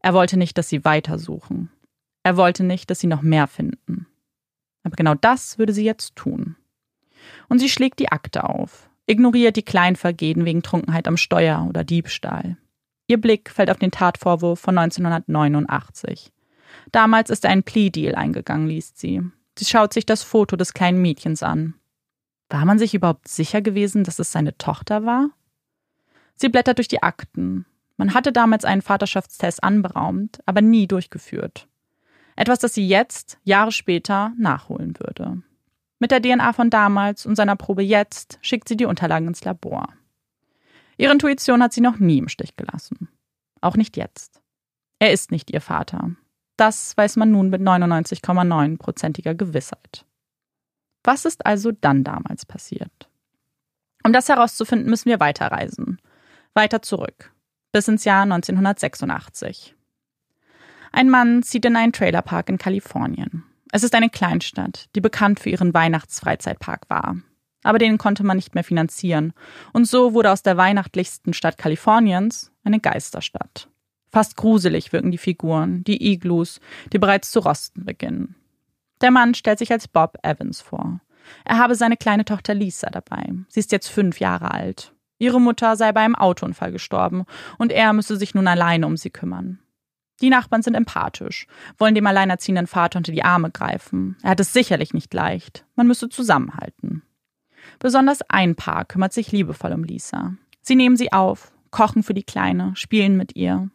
Er 0.00 0.14
wollte 0.14 0.38
nicht, 0.38 0.56
dass 0.56 0.68
sie 0.68 0.84
weitersuchen. 0.84 1.70
Er 2.22 2.36
wollte 2.36 2.64
nicht, 2.64 2.90
dass 2.90 3.00
sie 3.00 3.06
noch 3.06 3.22
mehr 3.22 3.46
finden. 3.46 4.06
Aber 4.82 4.96
genau 4.96 5.14
das 5.14 5.58
würde 5.58 5.72
sie 5.72 5.84
jetzt 5.84 6.16
tun. 6.16 6.56
Und 7.48 7.58
sie 7.58 7.68
schlägt 7.68 7.98
die 7.98 8.10
Akte 8.10 8.44
auf, 8.44 8.87
ignoriert 9.08 9.56
die 9.56 9.64
Kleinvergehen 9.64 10.44
wegen 10.44 10.62
Trunkenheit 10.62 11.08
am 11.08 11.16
Steuer 11.16 11.66
oder 11.68 11.82
Diebstahl. 11.82 12.58
Ihr 13.06 13.20
Blick 13.20 13.50
fällt 13.50 13.70
auf 13.70 13.78
den 13.78 13.90
Tatvorwurf 13.90 14.60
von 14.60 14.76
1989. 14.76 16.30
Damals 16.92 17.30
ist 17.30 17.44
er 17.44 17.50
ein 17.50 17.62
Plea-Deal 17.62 18.14
eingegangen, 18.14 18.68
liest 18.68 18.98
sie. 18.98 19.22
Sie 19.58 19.64
schaut 19.64 19.94
sich 19.94 20.04
das 20.04 20.22
Foto 20.22 20.56
des 20.56 20.74
kleinen 20.74 21.00
Mädchens 21.00 21.42
an. 21.42 21.74
War 22.50 22.64
man 22.64 22.78
sich 22.78 22.94
überhaupt 22.94 23.28
sicher 23.28 23.62
gewesen, 23.62 24.04
dass 24.04 24.18
es 24.18 24.30
seine 24.30 24.56
Tochter 24.58 25.04
war? 25.04 25.30
Sie 26.34 26.50
blättert 26.50 26.78
durch 26.78 26.88
die 26.88 27.02
Akten. 27.02 27.64
Man 27.96 28.14
hatte 28.14 28.30
damals 28.30 28.64
einen 28.64 28.82
Vaterschaftstest 28.82 29.64
anberaumt, 29.64 30.38
aber 30.46 30.60
nie 30.60 30.86
durchgeführt. 30.86 31.66
Etwas, 32.36 32.60
das 32.60 32.74
sie 32.74 32.86
jetzt, 32.86 33.38
Jahre 33.42 33.72
später, 33.72 34.32
nachholen 34.38 34.94
würde. 35.00 35.42
Mit 35.98 36.10
der 36.10 36.22
DNA 36.22 36.52
von 36.52 36.70
damals 36.70 37.26
und 37.26 37.36
seiner 37.36 37.56
Probe 37.56 37.82
jetzt 37.82 38.38
schickt 38.40 38.68
sie 38.68 38.76
die 38.76 38.84
Unterlagen 38.84 39.28
ins 39.28 39.44
Labor. 39.44 39.88
Ihre 40.96 41.12
Intuition 41.12 41.62
hat 41.62 41.72
sie 41.72 41.80
noch 41.80 41.98
nie 41.98 42.18
im 42.18 42.28
Stich 42.28 42.56
gelassen. 42.56 43.08
Auch 43.60 43.76
nicht 43.76 43.96
jetzt. 43.96 44.40
Er 44.98 45.12
ist 45.12 45.30
nicht 45.30 45.50
ihr 45.50 45.60
Vater. 45.60 46.10
Das 46.56 46.96
weiß 46.96 47.16
man 47.16 47.30
nun 47.30 47.50
mit 47.50 47.62
99,9%iger 47.62 49.34
Gewissheit. 49.34 50.04
Was 51.04 51.24
ist 51.24 51.46
also 51.46 51.70
dann 51.72 52.04
damals 52.04 52.44
passiert? 52.44 53.08
Um 54.04 54.12
das 54.12 54.28
herauszufinden, 54.28 54.90
müssen 54.90 55.08
wir 55.08 55.20
weiterreisen. 55.20 56.00
Weiter 56.54 56.82
zurück, 56.82 57.32
bis 57.72 57.86
ins 57.88 58.04
Jahr 58.04 58.22
1986. 58.22 59.74
Ein 60.90 61.10
Mann 61.10 61.42
zieht 61.42 61.64
in 61.64 61.76
einen 61.76 61.92
Trailerpark 61.92 62.48
in 62.48 62.58
Kalifornien. 62.58 63.44
Es 63.72 63.82
ist 63.82 63.94
eine 63.94 64.10
Kleinstadt, 64.10 64.88
die 64.94 65.00
bekannt 65.00 65.40
für 65.40 65.50
ihren 65.50 65.74
Weihnachtsfreizeitpark 65.74 66.88
war. 66.88 67.16
Aber 67.62 67.78
den 67.78 67.98
konnte 67.98 68.24
man 68.24 68.36
nicht 68.36 68.54
mehr 68.54 68.64
finanzieren. 68.64 69.32
Und 69.72 69.86
so 69.86 70.14
wurde 70.14 70.30
aus 70.30 70.42
der 70.42 70.56
weihnachtlichsten 70.56 71.34
Stadt 71.34 71.58
Kaliforniens 71.58 72.52
eine 72.64 72.80
Geisterstadt. 72.80 73.68
Fast 74.10 74.36
gruselig 74.36 74.92
wirken 74.92 75.10
die 75.10 75.18
Figuren, 75.18 75.84
die 75.84 76.12
Iglus, 76.12 76.60
die 76.92 76.98
bereits 76.98 77.30
zu 77.30 77.40
rosten 77.40 77.84
beginnen. 77.84 78.36
Der 79.00 79.10
Mann 79.10 79.34
stellt 79.34 79.58
sich 79.58 79.70
als 79.70 79.86
Bob 79.86 80.16
Evans 80.22 80.60
vor. 80.60 81.00
Er 81.44 81.58
habe 81.58 81.74
seine 81.74 81.96
kleine 81.96 82.24
Tochter 82.24 82.54
Lisa 82.54 82.88
dabei. 82.90 83.32
Sie 83.48 83.60
ist 83.60 83.72
jetzt 83.72 83.88
fünf 83.88 84.18
Jahre 84.18 84.52
alt. 84.52 84.94
Ihre 85.18 85.40
Mutter 85.40 85.76
sei 85.76 85.92
bei 85.92 86.00
einem 86.00 86.14
Autounfall 86.14 86.72
gestorben 86.72 87.24
und 87.58 87.72
er 87.72 87.92
müsse 87.92 88.16
sich 88.16 88.34
nun 88.34 88.46
alleine 88.46 88.86
um 88.86 88.96
sie 88.96 89.10
kümmern. 89.10 89.58
Die 90.20 90.30
Nachbarn 90.30 90.62
sind 90.62 90.74
empathisch, 90.74 91.46
wollen 91.76 91.94
dem 91.94 92.06
alleinerziehenden 92.06 92.66
Vater 92.66 92.98
unter 92.98 93.12
die 93.12 93.24
Arme 93.24 93.50
greifen. 93.50 94.16
Er 94.22 94.30
hat 94.30 94.40
es 94.40 94.52
sicherlich 94.52 94.92
nicht 94.92 95.14
leicht. 95.14 95.64
Man 95.76 95.86
müsse 95.86 96.08
zusammenhalten. 96.08 97.02
Besonders 97.78 98.22
ein 98.28 98.56
Paar 98.56 98.84
kümmert 98.84 99.12
sich 99.12 99.30
liebevoll 99.30 99.72
um 99.72 99.84
Lisa. 99.84 100.34
Sie 100.62 100.74
nehmen 100.74 100.96
sie 100.96 101.12
auf, 101.12 101.52
kochen 101.70 102.02
für 102.02 102.14
die 102.14 102.24
Kleine, 102.24 102.72
spielen 102.74 103.16
mit 103.16 103.36
ihr. 103.36 103.70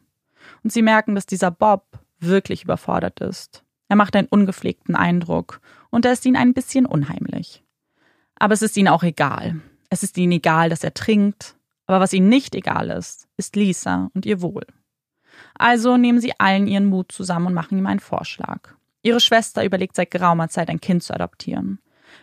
Und 0.64 0.74
sie 0.74 0.82
merken, 0.82 1.16
dass 1.16 1.26
dieser 1.26 1.52
Bob 1.52 2.00
wirklich 2.20 2.64
überfordert 2.64 3.22
ist. 3.22 3.64
Er 3.88 3.96
macht 3.96 4.16
einen 4.16 4.28
ungepflegten 4.28 4.96
Eindruck 4.96 5.62
und 5.90 6.06
er 6.06 6.14
ist 6.14 6.26
ihnen 6.26 6.36
ein 6.36 6.54
bisschen 6.54 6.86
unheimlich. 6.86 7.64
Aber 8.36 8.54
es 8.54 8.62
ist 8.62 8.76
ihnen 8.76 8.88
auch 8.88 9.04
egal. 9.04 9.62
Es 9.90 10.04
ist 10.04 10.18
ihnen 10.18 10.34
egal, 10.34 10.70
dass 10.70 10.84
er 10.84 10.94
trinkt. 10.94 11.56
Aber 11.86 12.00
was 12.00 12.14
ihnen 12.14 12.30
nicht 12.30 12.56
egal 12.56 12.90
ist, 12.90 13.28
ist 13.38 13.56
Lisa 13.56 14.10
und 14.14 14.26
ihr 14.26 14.42
Wohl. 14.42 14.66
Also 15.56 15.98
nehmen 15.98 16.20
sie 16.20 16.34
allen 16.40 16.68
ihren 16.68 16.86
Mut 16.86 17.12
zusammen 17.12 17.48
und 17.48 17.54
machen 17.54 17.78
ihm 17.78 17.88
einen 17.88 18.00
Vorschlag. 18.00 18.74
Ihre 19.02 19.20
Schwester 19.20 19.66
überlegt 19.66 19.96
seit 19.96 20.12
geraumer 20.12 20.50
Zeit, 20.50 20.70
ein 20.70 20.82
Kind 20.82 21.04
zu 21.04 21.14
adoptieren. 21.14 21.80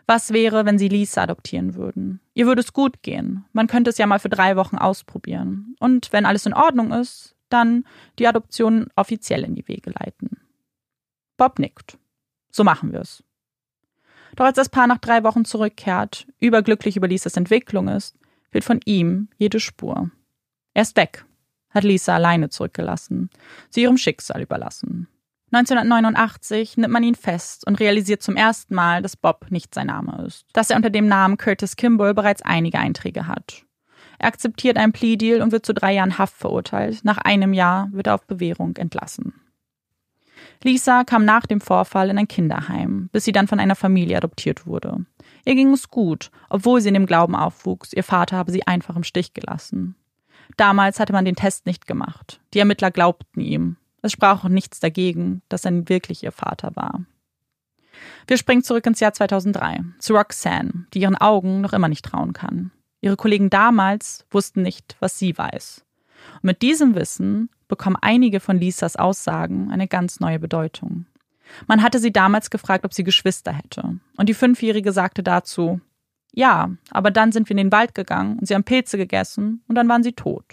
Was 0.06 0.32
wäre, 0.32 0.64
wenn 0.64 0.78
sie 0.78 0.88
Lisa 0.88 1.22
adoptieren 1.22 1.74
würden? 1.74 2.20
Ihr 2.34 2.46
würde 2.46 2.60
es 2.60 2.72
gut 2.72 3.02
gehen. 3.02 3.44
Man 3.52 3.66
könnte 3.66 3.90
es 3.90 3.98
ja 3.98 4.06
mal 4.06 4.18
für 4.18 4.28
drei 4.28 4.56
Wochen 4.56 4.76
ausprobieren. 4.76 5.74
Und 5.78 6.12
wenn 6.12 6.26
alles 6.26 6.46
in 6.46 6.54
Ordnung 6.54 6.92
ist, 6.92 7.34
dann 7.48 7.84
die 8.18 8.26
Adoption 8.26 8.88
offiziell 8.96 9.44
in 9.44 9.54
die 9.54 9.66
Wege 9.68 9.90
leiten. 9.90 10.38
Bob 11.36 11.58
nickt. 11.58 11.98
So 12.50 12.64
machen 12.64 12.92
wir 12.92 13.00
es. 13.00 13.22
Doch 14.36 14.44
als 14.44 14.56
das 14.56 14.68
Paar 14.68 14.86
nach 14.86 14.98
drei 14.98 15.24
Wochen 15.24 15.44
zurückkehrt, 15.44 16.26
überglücklich 16.38 16.96
über 16.96 17.08
Lisas 17.08 17.36
Entwicklung 17.36 17.88
ist, 17.88 18.16
wird 18.52 18.64
von 18.64 18.80
ihm 18.84 19.28
jede 19.38 19.60
Spur. 19.60 20.10
Er 20.72 20.82
ist 20.82 20.96
weg, 20.96 21.24
hat 21.70 21.84
Lisa 21.84 22.14
alleine 22.14 22.50
zurückgelassen, 22.50 23.30
sie 23.70 23.82
ihrem 23.82 23.96
Schicksal 23.96 24.42
überlassen. 24.42 25.08
1989 25.52 26.76
nimmt 26.76 26.92
man 26.92 27.02
ihn 27.02 27.16
fest 27.16 27.66
und 27.66 27.80
realisiert 27.80 28.22
zum 28.22 28.36
ersten 28.36 28.74
Mal, 28.74 29.02
dass 29.02 29.16
Bob 29.16 29.46
nicht 29.50 29.74
sein 29.74 29.88
Name 29.88 30.24
ist, 30.26 30.46
dass 30.52 30.70
er 30.70 30.76
unter 30.76 30.90
dem 30.90 31.08
Namen 31.08 31.38
Curtis 31.38 31.74
Kimball 31.74 32.14
bereits 32.14 32.42
einige 32.42 32.78
Einträge 32.78 33.26
hat. 33.26 33.64
Er 34.18 34.28
akzeptiert 34.28 34.76
einen 34.76 34.92
Plea-Deal 34.92 35.40
und 35.40 35.50
wird 35.50 35.66
zu 35.66 35.74
drei 35.74 35.94
Jahren 35.94 36.18
Haft 36.18 36.36
verurteilt. 36.36 37.04
Nach 37.04 37.18
einem 37.18 37.52
Jahr 37.52 37.88
wird 37.90 38.06
er 38.06 38.14
auf 38.14 38.26
Bewährung 38.26 38.76
entlassen. 38.76 39.32
Lisa 40.62 41.04
kam 41.04 41.24
nach 41.24 41.46
dem 41.46 41.60
Vorfall 41.60 42.10
in 42.10 42.18
ein 42.18 42.28
Kinderheim, 42.28 43.08
bis 43.12 43.24
sie 43.24 43.32
dann 43.32 43.48
von 43.48 43.58
einer 43.58 43.76
Familie 43.76 44.18
adoptiert 44.18 44.66
wurde. 44.66 45.06
Ihr 45.46 45.54
ging 45.54 45.72
es 45.72 45.88
gut, 45.88 46.30
obwohl 46.50 46.80
sie 46.80 46.88
in 46.88 46.94
dem 46.94 47.06
Glauben 47.06 47.34
aufwuchs, 47.34 47.94
ihr 47.94 48.04
Vater 48.04 48.36
habe 48.36 48.52
sie 48.52 48.66
einfach 48.66 48.94
im 48.94 49.04
Stich 49.04 49.32
gelassen. 49.32 49.96
Damals 50.56 51.00
hatte 51.00 51.12
man 51.12 51.24
den 51.24 51.36
Test 51.36 51.66
nicht 51.66 51.86
gemacht. 51.86 52.40
Die 52.54 52.58
Ermittler 52.58 52.90
glaubten 52.90 53.40
ihm. 53.40 53.76
Es 54.02 54.12
sprach 54.12 54.44
auch 54.44 54.48
nichts 54.48 54.80
dagegen, 54.80 55.42
dass 55.48 55.64
er 55.64 55.88
wirklich 55.88 56.22
ihr 56.22 56.32
Vater 56.32 56.74
war. 56.74 57.04
Wir 58.26 58.38
springen 58.38 58.62
zurück 58.62 58.86
ins 58.86 59.00
Jahr 59.00 59.12
2003 59.12 59.84
zu 59.98 60.14
Roxanne, 60.14 60.86
die 60.94 61.00
ihren 61.00 61.16
Augen 61.16 61.60
noch 61.60 61.72
immer 61.72 61.88
nicht 61.88 62.04
trauen 62.04 62.32
kann. 62.32 62.70
Ihre 63.00 63.16
Kollegen 63.16 63.50
damals 63.50 64.26
wussten 64.30 64.62
nicht, 64.62 64.96
was 65.00 65.18
sie 65.18 65.36
weiß. 65.36 65.84
Und 66.36 66.44
mit 66.44 66.62
diesem 66.62 66.94
Wissen 66.94 67.50
bekommen 67.68 67.96
einige 68.00 68.40
von 68.40 68.58
Lisas 68.58 68.96
Aussagen 68.96 69.70
eine 69.70 69.88
ganz 69.88 70.20
neue 70.20 70.38
Bedeutung. 70.38 71.06
Man 71.66 71.82
hatte 71.82 71.98
sie 71.98 72.12
damals 72.12 72.50
gefragt, 72.50 72.84
ob 72.84 72.94
sie 72.94 73.04
Geschwister 73.04 73.52
hätte. 73.52 73.98
Und 74.16 74.28
die 74.28 74.34
Fünfjährige 74.34 74.92
sagte 74.92 75.22
dazu, 75.22 75.80
ja, 76.32 76.70
aber 76.90 77.10
dann 77.10 77.32
sind 77.32 77.48
wir 77.48 77.52
in 77.52 77.64
den 77.68 77.72
Wald 77.72 77.94
gegangen 77.94 78.38
und 78.38 78.46
sie 78.46 78.54
haben 78.54 78.64
Pilze 78.64 78.96
gegessen 78.96 79.62
und 79.68 79.74
dann 79.74 79.88
waren 79.88 80.02
sie 80.02 80.12
tot. 80.12 80.44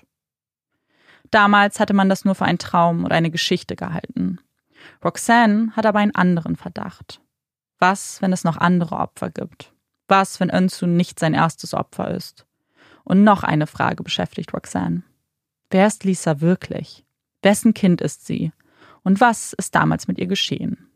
Damals 1.32 1.80
hatte 1.80 1.94
man 1.94 2.10
das 2.10 2.26
nur 2.26 2.36
für 2.36 2.46
einen 2.46 2.58
Traum 2.58 3.06
oder 3.06 3.16
eine 3.16 3.32
Geschichte 3.32 3.76
gehalten. 3.76 4.40
Roxanne 5.04 5.72
hat 5.76 5.86
aber 5.86 6.00
einen 6.00 6.16
anderen 6.16 6.56
Verdacht. 6.56 7.22
Was, 7.80 8.22
wenn 8.22 8.34
es 8.34 8.44
noch 8.44 8.58
andere 8.58 8.96
Opfer 8.96 9.30
gibt? 9.30 9.74
Was, 10.08 10.40
wenn 10.40 10.50
Önsu 10.50 10.88
nicht 10.88 11.20
sein 11.20 11.34
erstes 11.34 11.74
Opfer 11.74 12.12
ist? 12.12 12.46
Und 13.04 13.24
noch 13.24 13.44
eine 13.44 13.68
Frage 13.68 14.04
beschäftigt 14.04 14.54
Roxanne. 14.54 15.04
Wer 15.70 15.88
ist 15.88 16.04
Lisa 16.04 16.42
wirklich? 16.42 17.06
Wessen 17.42 17.74
Kind 17.74 18.02
ist 18.02 18.26
sie? 18.26 18.52
Und 19.04 19.22
was 19.22 19.54
ist 19.54 19.76
damals 19.76 20.08
mit 20.08 20.18
ihr 20.18 20.28
geschehen? 20.28 20.90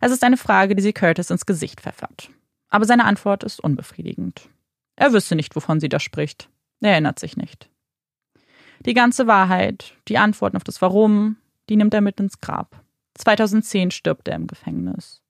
Es 0.00 0.12
ist 0.12 0.24
eine 0.24 0.36
Frage, 0.36 0.74
die 0.74 0.82
sie 0.82 0.92
Curtis 0.92 1.30
ins 1.30 1.46
Gesicht 1.46 1.80
pfeffert. 1.80 2.30
Aber 2.68 2.84
seine 2.84 3.04
Antwort 3.04 3.44
ist 3.44 3.60
unbefriedigend. 3.60 4.48
Er 4.96 5.12
wüsste 5.12 5.36
nicht, 5.36 5.54
wovon 5.54 5.80
sie 5.80 5.88
da 5.88 6.00
spricht. 6.00 6.48
Er 6.80 6.92
erinnert 6.92 7.18
sich 7.18 7.36
nicht. 7.36 7.68
Die 8.80 8.94
ganze 8.94 9.26
Wahrheit, 9.26 9.94
die 10.08 10.18
Antworten 10.18 10.56
auf 10.56 10.64
das 10.64 10.82
Warum, 10.82 11.36
die 11.68 11.76
nimmt 11.76 11.94
er 11.94 12.00
mit 12.00 12.20
ins 12.20 12.40
Grab. 12.40 12.82
2010 13.14 13.90
stirbt 13.90 14.28
er 14.28 14.36
im 14.36 14.46
Gefängnis. 14.46 15.22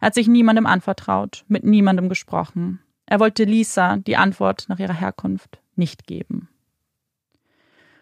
Er 0.00 0.06
hat 0.06 0.14
sich 0.14 0.28
niemandem 0.28 0.66
anvertraut, 0.66 1.44
mit 1.48 1.64
niemandem 1.64 2.08
gesprochen. 2.08 2.80
Er 3.06 3.20
wollte 3.20 3.44
Lisa 3.44 3.96
die 3.96 4.16
Antwort 4.16 4.66
nach 4.68 4.78
ihrer 4.78 4.94
Herkunft 4.94 5.60
nicht 5.76 6.06
geben. 6.06 6.48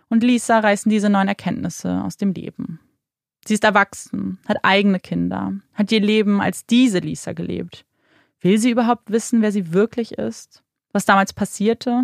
Und 0.08 0.22
Lisa 0.22 0.60
reißen 0.60 0.90
diese 0.90 1.10
neuen 1.10 1.28
Erkenntnisse 1.28 2.02
aus 2.04 2.16
dem 2.16 2.32
Leben. 2.32 2.80
Sie 3.46 3.54
ist 3.54 3.64
erwachsen, 3.64 4.38
hat 4.46 4.58
eigene 4.62 5.00
Kinder, 5.00 5.54
hat 5.74 5.90
ihr 5.90 6.00
Leben 6.00 6.40
als 6.40 6.66
diese 6.66 6.98
Lisa 6.98 7.32
gelebt. 7.32 7.84
Will 8.42 8.58
sie 8.58 8.70
überhaupt 8.70 9.10
wissen, 9.10 9.40
wer 9.40 9.52
sie 9.52 9.72
wirklich 9.72 10.18
ist? 10.18 10.62
Was 10.92 11.04
damals 11.04 11.32
passierte? 11.32 12.02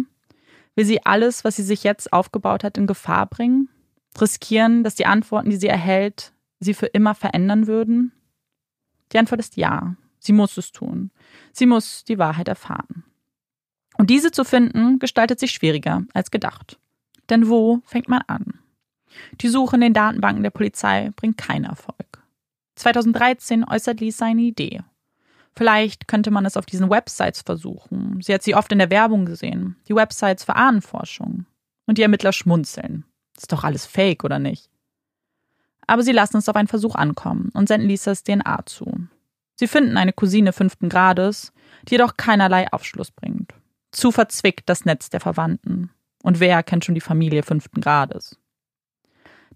Will 0.76 0.84
sie 0.84 1.05
alles, 1.05 1.45
was 1.45 1.57
sie 1.57 1.64
sich 1.64 1.82
jetzt 1.82 2.12
aufgebaut 2.12 2.62
hat, 2.62 2.78
in 2.78 2.86
Gefahr 2.86 3.26
bringen? 3.26 3.68
Riskieren, 4.18 4.84
dass 4.84 4.95
die 4.95 5.07
Antworten, 5.07 5.51
die 5.51 5.57
sie 5.57 5.66
erhält, 5.66 6.32
sie 6.61 6.74
für 6.74 6.86
immer 6.86 7.14
verändern 7.14 7.66
würden? 7.66 8.12
Die 9.12 9.18
Antwort 9.18 9.41
ist 9.41 9.57
ja. 9.57 9.97
Sie 10.20 10.32
muss 10.32 10.57
es 10.57 10.72
tun. 10.72 11.11
Sie 11.53 11.66
muss 11.66 12.05
die 12.05 12.18
Wahrheit 12.18 12.49
erfahren. 12.49 13.05
Und 13.97 14.11
diese 14.11 14.30
zu 14.30 14.45
finden, 14.45 15.01
gestaltet 15.01 15.41
sich 15.41 15.51
schwieriger 15.51 16.05
als 16.14 16.30
gedacht. 16.30 16.78
Denn 17.30 17.49
wo 17.49 17.80
fängt 17.84 18.09
man 18.09 18.22
an? 18.28 18.61
Die 19.41 19.49
Suche 19.49 19.76
in 19.76 19.80
den 19.80 19.95
Datenbanken 19.95 20.45
der 20.45 20.51
Polizei 20.51 21.11
bringt 21.16 21.36
keinen 21.36 21.64
Erfolg. 21.64 22.22
2013 22.76 23.64
äußert 23.64 24.01
Lisa 24.01 24.26
eine 24.26 24.43
Idee 24.43 24.82
Vielleicht 25.59 26.07
könnte 26.07 26.31
man 26.31 26.47
es 26.47 26.57
auf 26.57 26.67
diesen 26.67 26.89
Websites 26.89 27.43
versuchen. 27.43 28.21
Sie 28.23 28.33
hat 28.33 28.45
sie 28.45 28.55
oft 28.55 28.71
in 28.71 28.79
der 28.79 28.91
Werbung 28.91 29.27
gesehen. 29.27 29.75
Die 29.89 29.95
Websites 29.97 30.45
für 30.45 30.55
Ahnenforschung. 30.55 31.47
Und 31.85 31.99
die 31.99 32.03
Ermittler 32.03 32.33
schmunzeln. 32.33 33.05
Ist 33.37 33.51
doch 33.51 33.65
alles 33.65 33.85
fake, 33.85 34.23
oder 34.23 34.39
nicht? 34.39 34.71
Aber 35.89 36.05
sie 36.05 36.13
lassen 36.13 36.37
es 36.37 36.49
auf 36.49 36.55
einen 36.55 36.69
Versuch 36.69 36.95
ankommen 36.95 37.51
und 37.55 37.67
senden 37.67 37.89
Lisas 37.89 38.23
DNA 38.23 38.67
zu. 38.67 39.09
Sie 39.57 39.67
finden 39.67 39.97
eine 39.97 40.13
Cousine 40.13 40.53
fünften 40.53 40.89
Grades, 40.89 41.53
die 41.89 41.95
jedoch 41.95 42.17
keinerlei 42.17 42.73
Aufschluss 42.73 43.11
bringt. 43.11 43.53
Zu 43.91 44.13
verzwickt 44.13 44.69
das 44.69 44.85
Netz 44.85 45.11
der 45.11 45.19
Verwandten. 45.19 45.91
Und 46.23 46.39
wer 46.39 46.63
kennt 46.63 46.85
schon 46.85 46.95
die 46.95 47.01
Familie 47.01 47.43
fünften 47.43 47.81
Grades? 47.81 48.39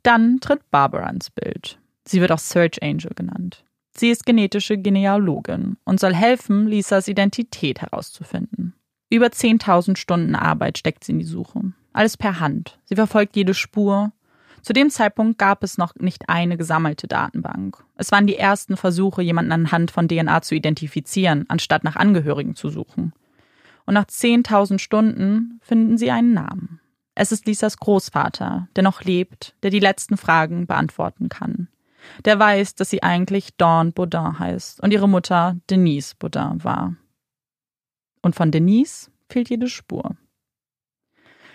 Dann 0.02 0.40
tritt 0.40 0.68
Barbara 0.72 1.08
ins 1.10 1.30
Bild. 1.30 1.78
Sie 2.04 2.20
wird 2.20 2.32
auch 2.32 2.40
Search 2.40 2.82
Angel 2.82 3.12
genannt. 3.14 3.64
Sie 3.94 4.10
ist 4.10 4.24
genetische 4.24 4.78
Genealogin 4.78 5.76
und 5.84 6.00
soll 6.00 6.14
helfen, 6.14 6.66
Lisas 6.66 7.08
Identität 7.08 7.80
herauszufinden. 7.82 8.74
Über 9.10 9.26
10.000 9.26 9.96
Stunden 9.96 10.34
Arbeit 10.34 10.78
steckt 10.78 11.04
sie 11.04 11.12
in 11.12 11.18
die 11.18 11.24
Suche. 11.26 11.60
Alles 11.92 12.16
per 12.16 12.40
Hand. 12.40 12.78
Sie 12.84 12.94
verfolgt 12.94 13.36
jede 13.36 13.52
Spur. 13.52 14.12
Zu 14.62 14.72
dem 14.72 14.88
Zeitpunkt 14.88 15.38
gab 15.38 15.62
es 15.62 15.76
noch 15.76 15.94
nicht 15.96 16.30
eine 16.30 16.56
gesammelte 16.56 17.06
Datenbank. 17.06 17.84
Es 17.96 18.10
waren 18.10 18.26
die 18.26 18.36
ersten 18.36 18.78
Versuche, 18.78 19.20
jemanden 19.20 19.52
anhand 19.52 19.90
von 19.90 20.08
DNA 20.08 20.40
zu 20.40 20.54
identifizieren, 20.54 21.44
anstatt 21.48 21.84
nach 21.84 21.96
Angehörigen 21.96 22.54
zu 22.54 22.70
suchen. 22.70 23.12
Und 23.84 23.94
nach 23.94 24.06
10.000 24.06 24.78
Stunden 24.78 25.60
finden 25.60 25.98
sie 25.98 26.10
einen 26.10 26.32
Namen. 26.32 26.80
Es 27.14 27.32
ist 27.32 27.46
Lisas 27.46 27.76
Großvater, 27.76 28.68
der 28.74 28.82
noch 28.82 29.02
lebt, 29.02 29.54
der 29.62 29.70
die 29.70 29.80
letzten 29.80 30.16
Fragen 30.16 30.66
beantworten 30.66 31.28
kann 31.28 31.68
der 32.24 32.38
weiß, 32.38 32.74
dass 32.74 32.90
sie 32.90 33.02
eigentlich 33.02 33.56
Dawn 33.56 33.92
Baudin 33.92 34.38
heißt 34.38 34.80
und 34.80 34.92
ihre 34.92 35.08
Mutter 35.08 35.56
Denise 35.70 36.14
Baudin 36.18 36.62
war. 36.64 36.96
Und 38.22 38.34
von 38.36 38.50
Denise 38.50 39.10
fehlt 39.28 39.50
jede 39.50 39.68
Spur. 39.68 40.16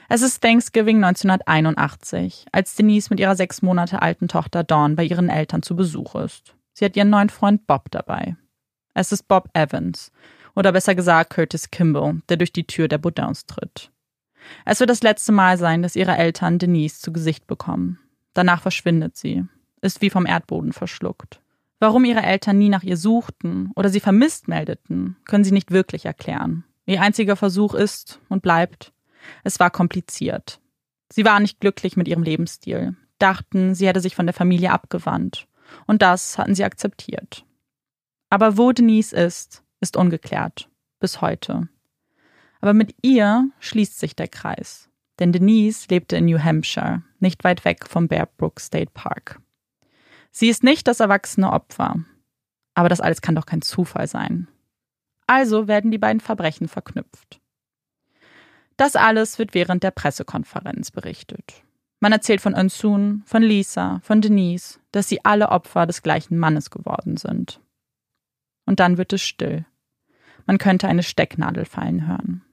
Es 0.10 0.22
ist 0.22 0.42
Thanksgiving 0.42 1.04
1981, 1.04 2.46
als 2.52 2.76
Denise 2.76 3.10
mit 3.10 3.20
ihrer 3.20 3.36
sechs 3.36 3.62
Monate 3.62 4.02
alten 4.02 4.28
Tochter 4.28 4.64
Dawn 4.64 4.96
bei 4.96 5.04
ihren 5.04 5.30
Eltern 5.30 5.64
zu 5.64 5.76
Besuch 5.76 6.16
ist. 6.16 6.56
Sie 6.74 6.86
hat 6.86 6.96
ihren 6.96 7.10
neuen 7.10 7.30
Freund 7.30 7.68
Bob 7.68 7.92
dabei. 7.92 8.38
Es 8.94 9.12
ist 9.12 9.28
Bob 9.28 9.50
Evans, 9.54 10.12
oder 10.56 10.72
besser 10.72 10.96
gesagt 10.96 11.34
Curtis 11.34 11.72
Kimball, 11.72 12.22
der 12.30 12.38
durch 12.38 12.54
die 12.54 12.66
Tür 12.66 12.88
der 12.88 13.00
Baudins 13.00 13.46
tritt. 13.46 13.92
Es 14.66 14.80
wird 14.80 14.90
das 14.90 15.04
letzte 15.04 15.34
Mal 15.34 15.58
sein, 15.58 15.82
dass 15.82 15.98
ihre 15.98 16.16
Eltern 16.18 16.58
Denise 16.58 17.02
zu 17.02 17.12
Gesicht 17.12 17.46
bekommen. 17.46 18.00
Danach 18.34 18.62
verschwindet 18.62 19.18
sie 19.18 19.46
ist 19.82 20.02
wie 20.02 20.10
vom 20.10 20.26
Erdboden 20.26 20.74
verschluckt. 20.74 21.42
Warum 21.80 22.06
ihre 22.06 22.24
Eltern 22.24 22.58
nie 22.58 22.70
nach 22.70 22.84
ihr 22.84 22.98
suchten 22.98 23.72
oder 23.76 23.90
sie 23.90 24.00
vermisst 24.00 24.48
meldeten, 24.48 25.18
können 25.26 25.44
sie 25.44 25.52
nicht 25.52 25.72
wirklich 25.72 26.06
erklären. 26.06 26.64
Ihr 26.86 27.02
einziger 27.02 27.36
Versuch 27.36 27.74
ist 27.74 28.20
und 28.30 28.42
bleibt, 28.42 28.94
Es 29.44 29.60
war 29.60 29.70
kompliziert. 29.70 30.62
Sie 31.12 31.26
waren 31.26 31.42
nicht 31.42 31.60
glücklich 31.60 31.98
mit 31.98 32.08
ihrem 32.08 32.24
Lebensstil, 32.24 32.96
dachten, 33.20 33.76
sie 33.76 33.88
hätte 33.88 34.00
sich 34.00 34.16
von 34.16 34.26
der 34.26 34.34
Familie 34.34 34.72
abgewandt. 34.72 35.48
Und 35.86 36.02
das 36.02 36.38
hatten 36.38 36.56
sie 36.56 36.64
akzeptiert. 36.64 37.46
Aber 38.30 38.58
wo 38.58 38.72
Denise 38.72 39.14
ist, 39.14 39.64
ist 39.82 39.98
ungeklärt. 39.98 40.70
Bis 41.00 41.22
heute. 41.22 41.68
Aber 42.62 42.74
mit 42.74 42.96
ihr 43.02 43.50
schließt 43.60 44.00
sich 44.00 44.16
der 44.16 44.28
Kreis. 44.28 44.90
Denn 45.20 45.32
Denise 45.32 45.88
lebte 45.90 46.16
in 46.18 46.26
New 46.26 46.40
Hampshire, 46.40 47.04
nicht 47.20 47.44
weit 47.44 47.66
weg 47.66 47.88
vom 47.88 48.08
Bear 48.08 48.28
Brook 48.38 48.60
State 48.60 48.92
Park. 48.94 49.42
Sie 50.40 50.50
ist 50.50 50.64
nicht 50.64 50.88
das 50.88 51.00
erwachsene 51.00 51.52
Opfer. 51.52 51.96
Aber 52.76 52.90
das 52.90 53.02
alles 53.02 53.22
kann 53.22 53.34
doch 53.34 53.48
kein 53.48 53.64
Zufall 53.64 54.06
sein. 54.06 54.48
Also 55.26 55.68
werden 55.68 55.90
die 55.90 55.98
beiden 55.98 56.20
Verbrechen 56.20 56.68
verknüpft. 56.68 57.42
Das 58.76 58.96
alles 58.96 59.40
wird 59.40 59.56
während 59.56 59.82
der 59.82 59.90
Pressekonferenz 59.90 60.92
berichtet. 60.92 61.64
Man 62.00 62.12
erzählt 62.12 62.40
von 62.40 62.54
Unsun, 62.54 63.24
von 63.26 63.42
Lisa, 63.42 64.00
von 64.04 64.22
Denise, 64.22 64.80
dass 64.92 65.10
sie 65.10 65.26
alle 65.26 65.50
Opfer 65.50 65.88
des 65.88 66.04
gleichen 66.04 66.38
Mannes 66.38 66.70
geworden 66.70 67.18
sind. 67.18 67.60
Und 68.68 68.80
dann 68.80 69.00
wird 69.00 69.14
es 69.14 69.24
still. 69.24 69.66
Man 70.46 70.60
könnte 70.60 70.88
eine 70.88 71.02
Stecknadel 71.02 71.66
fallen 71.66 72.08
hören. 72.08 72.44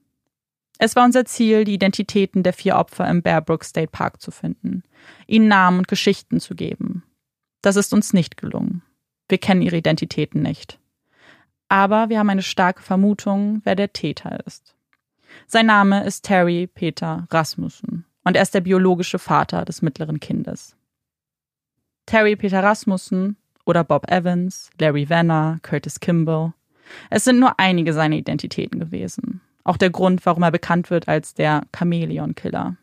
Es 0.79 0.97
war 0.97 1.05
unser 1.05 1.27
Ziel, 1.27 1.65
die 1.65 1.75
Identitäten 1.75 2.45
der 2.45 2.55
vier 2.55 2.77
Opfer 2.77 3.07
im 3.11 3.21
Bearbrook 3.21 3.63
State 3.63 3.91
Park 3.93 4.23
zu 4.23 4.31
finden, 4.31 4.85
ihnen 5.27 5.49
Namen 5.49 5.81
und 5.81 5.89
Geschichten 5.89 6.41
zu 6.41 6.55
geben. 6.55 7.03
Das 7.65 7.77
ist 7.77 7.95
uns 7.95 8.13
nicht 8.13 8.37
gelungen. 8.37 8.83
Wir 9.27 9.39
kennen 9.39 9.63
ihre 9.63 9.79
Identitäten 9.79 10.43
nicht. 10.43 10.79
Aber 11.71 12.11
wir 12.11 12.19
haben 12.19 12.29
eine 12.29 12.43
starke 12.43 12.83
Vermutung, 12.83 13.63
wer 13.65 13.75
der 13.75 13.95
Täter 13.95 14.45
ist. 14.45 14.75
Sein 15.47 15.65
Name 15.65 16.05
ist 16.05 16.27
Terry 16.27 16.67
Peter 16.67 17.27
Rasmussen 17.31 18.05
und 18.23 18.37
er 18.37 18.43
ist 18.43 18.55
der 18.55 18.61
biologische 18.61 19.19
Vater 19.19 19.65
des 19.65 19.81
mittleren 19.81 20.21
Kindes. 20.21 20.77
Terry 22.05 22.37
Peter 22.37 22.63
Rasmussen 22.63 23.39
oder 23.65 23.83
Bob 23.83 24.11
Evans, 24.11 24.69
Larry 24.79 25.09
Vanner, 25.09 25.59
Curtis 25.63 26.01
Kimball. 26.01 26.53
Es 27.09 27.25
sind 27.25 27.41
nur 27.41 27.59
einige 27.59 27.95
seiner 27.95 28.17
Identitäten 28.17 28.79
gewesen. 28.79 29.41
Auch 29.65 29.79
der 29.79 29.89
Grund, 29.89 30.27
warum 30.27 30.43
er 30.43 30.51
bekannt 30.51 30.91
wird 30.91 31.09
als 31.09 31.33
der 31.33 31.63
Chameleon-Killer. 31.75 32.77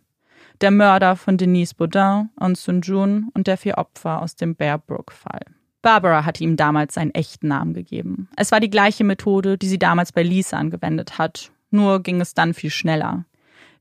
Der 0.62 0.70
Mörder 0.70 1.16
von 1.16 1.38
Denise 1.38 1.74
Baudin 1.74 2.30
und 2.40 2.56
Sun 2.56 2.82
Jun 2.82 3.32
und 3.34 3.48
der 3.48 3.58
vier 3.58 3.80
Opfer 3.80 4.22
aus 4.22 4.36
dem 4.36 4.56
Bear 4.56 4.78
Brook-Fall. 4.78 5.42
Barbara 5.82 6.24
hatte 6.24 6.44
ihm 6.44 6.56
damals 6.56 6.94
seinen 6.94 7.10
echten 7.16 7.48
Namen 7.48 7.74
gegeben. 7.74 8.30
Es 8.36 8.52
war 8.52 8.60
die 8.60 8.70
gleiche 8.70 9.04
Methode, 9.04 9.58
die 9.58 9.68
sie 9.68 9.80
damals 9.80 10.12
bei 10.12 10.22
Lisa 10.22 10.58
angewendet 10.58 11.18
hat, 11.18 11.52
nur 11.72 12.04
ging 12.04 12.22
es 12.22 12.36
dann 12.36 12.54
viel 12.54 12.70
schneller. 12.70 13.26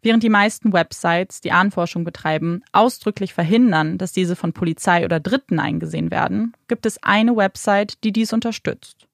Während 0.00 0.22
die 0.22 0.30
meisten 0.30 0.72
Websites, 0.72 1.42
die 1.42 1.52
Ahnforschung 1.52 2.04
betreiben, 2.04 2.62
ausdrücklich 2.72 3.34
verhindern, 3.34 3.98
dass 3.98 4.12
diese 4.12 4.34
von 4.34 4.54
Polizei 4.54 5.04
oder 5.04 5.20
Dritten 5.20 5.58
eingesehen 5.58 6.10
werden, 6.10 6.54
gibt 6.66 6.86
es 6.86 7.02
eine 7.02 7.36
Website, 7.36 8.02
die 8.04 8.12
dies 8.12 8.32
unterstützt. 8.32 9.06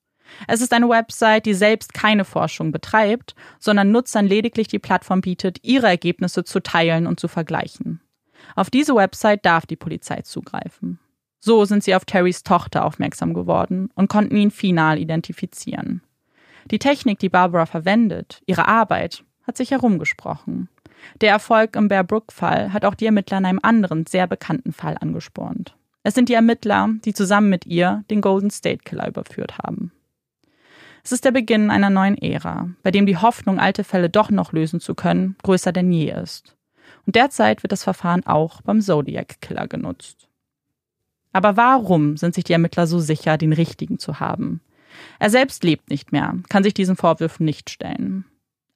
Es 0.46 0.60
ist 0.60 0.72
eine 0.72 0.88
Website, 0.88 1.46
die 1.46 1.54
selbst 1.54 1.94
keine 1.94 2.24
Forschung 2.24 2.72
betreibt, 2.72 3.34
sondern 3.58 3.90
Nutzern 3.90 4.26
lediglich 4.26 4.68
die 4.68 4.78
Plattform 4.78 5.20
bietet, 5.20 5.58
ihre 5.62 5.86
Ergebnisse 5.86 6.44
zu 6.44 6.60
teilen 6.60 7.06
und 7.06 7.20
zu 7.20 7.28
vergleichen. 7.28 8.00
Auf 8.54 8.70
diese 8.70 8.94
Website 8.94 9.44
darf 9.44 9.66
die 9.66 9.76
Polizei 9.76 10.22
zugreifen. 10.22 10.98
So 11.40 11.64
sind 11.64 11.84
sie 11.84 11.94
auf 11.94 12.04
Terrys 12.04 12.42
Tochter 12.42 12.84
aufmerksam 12.84 13.34
geworden 13.34 13.90
und 13.94 14.08
konnten 14.08 14.36
ihn 14.36 14.50
final 14.50 14.98
identifizieren. 14.98 16.02
Die 16.70 16.78
Technik, 16.78 17.18
die 17.18 17.28
Barbara 17.28 17.66
verwendet, 17.66 18.42
ihre 18.46 18.66
Arbeit, 18.66 19.24
hat 19.46 19.56
sich 19.56 19.70
herumgesprochen. 19.70 20.68
Der 21.20 21.30
Erfolg 21.30 21.76
im 21.76 21.88
Bear 21.88 22.04
Brook-Fall 22.04 22.72
hat 22.72 22.84
auch 22.84 22.94
die 22.94 23.06
Ermittler 23.06 23.38
in 23.38 23.44
einem 23.44 23.60
anderen, 23.62 24.06
sehr 24.06 24.26
bekannten 24.26 24.72
Fall 24.72 24.96
angespornt. 25.00 25.76
Es 26.02 26.14
sind 26.14 26.28
die 26.28 26.34
Ermittler, 26.34 26.90
die 27.04 27.14
zusammen 27.14 27.50
mit 27.50 27.66
ihr 27.66 28.04
den 28.10 28.20
Golden 28.20 28.50
State 28.50 28.82
Killer 28.84 29.08
überführt 29.08 29.58
haben. 29.58 29.92
Es 31.06 31.12
ist 31.12 31.24
der 31.24 31.30
Beginn 31.30 31.70
einer 31.70 31.88
neuen 31.88 32.18
Ära, 32.18 32.68
bei 32.82 32.90
dem 32.90 33.06
die 33.06 33.16
Hoffnung, 33.16 33.60
alte 33.60 33.84
Fälle 33.84 34.10
doch 34.10 34.28
noch 34.28 34.52
lösen 34.52 34.80
zu 34.80 34.96
können, 34.96 35.36
größer 35.44 35.70
denn 35.70 35.92
je 35.92 36.10
ist. 36.10 36.56
Und 37.06 37.14
derzeit 37.14 37.62
wird 37.62 37.70
das 37.70 37.84
Verfahren 37.84 38.26
auch 38.26 38.60
beim 38.62 38.80
Zodiac 38.80 39.40
Killer 39.40 39.68
genutzt. 39.68 40.26
Aber 41.32 41.56
warum 41.56 42.16
sind 42.16 42.34
sich 42.34 42.42
die 42.42 42.54
Ermittler 42.54 42.88
so 42.88 42.98
sicher, 42.98 43.38
den 43.38 43.52
richtigen 43.52 44.00
zu 44.00 44.18
haben? 44.18 44.60
Er 45.20 45.30
selbst 45.30 45.62
lebt 45.62 45.90
nicht 45.90 46.10
mehr, 46.10 46.34
kann 46.48 46.64
sich 46.64 46.74
diesen 46.74 46.96
Vorwürfen 46.96 47.46
nicht 47.46 47.70
stellen. 47.70 48.24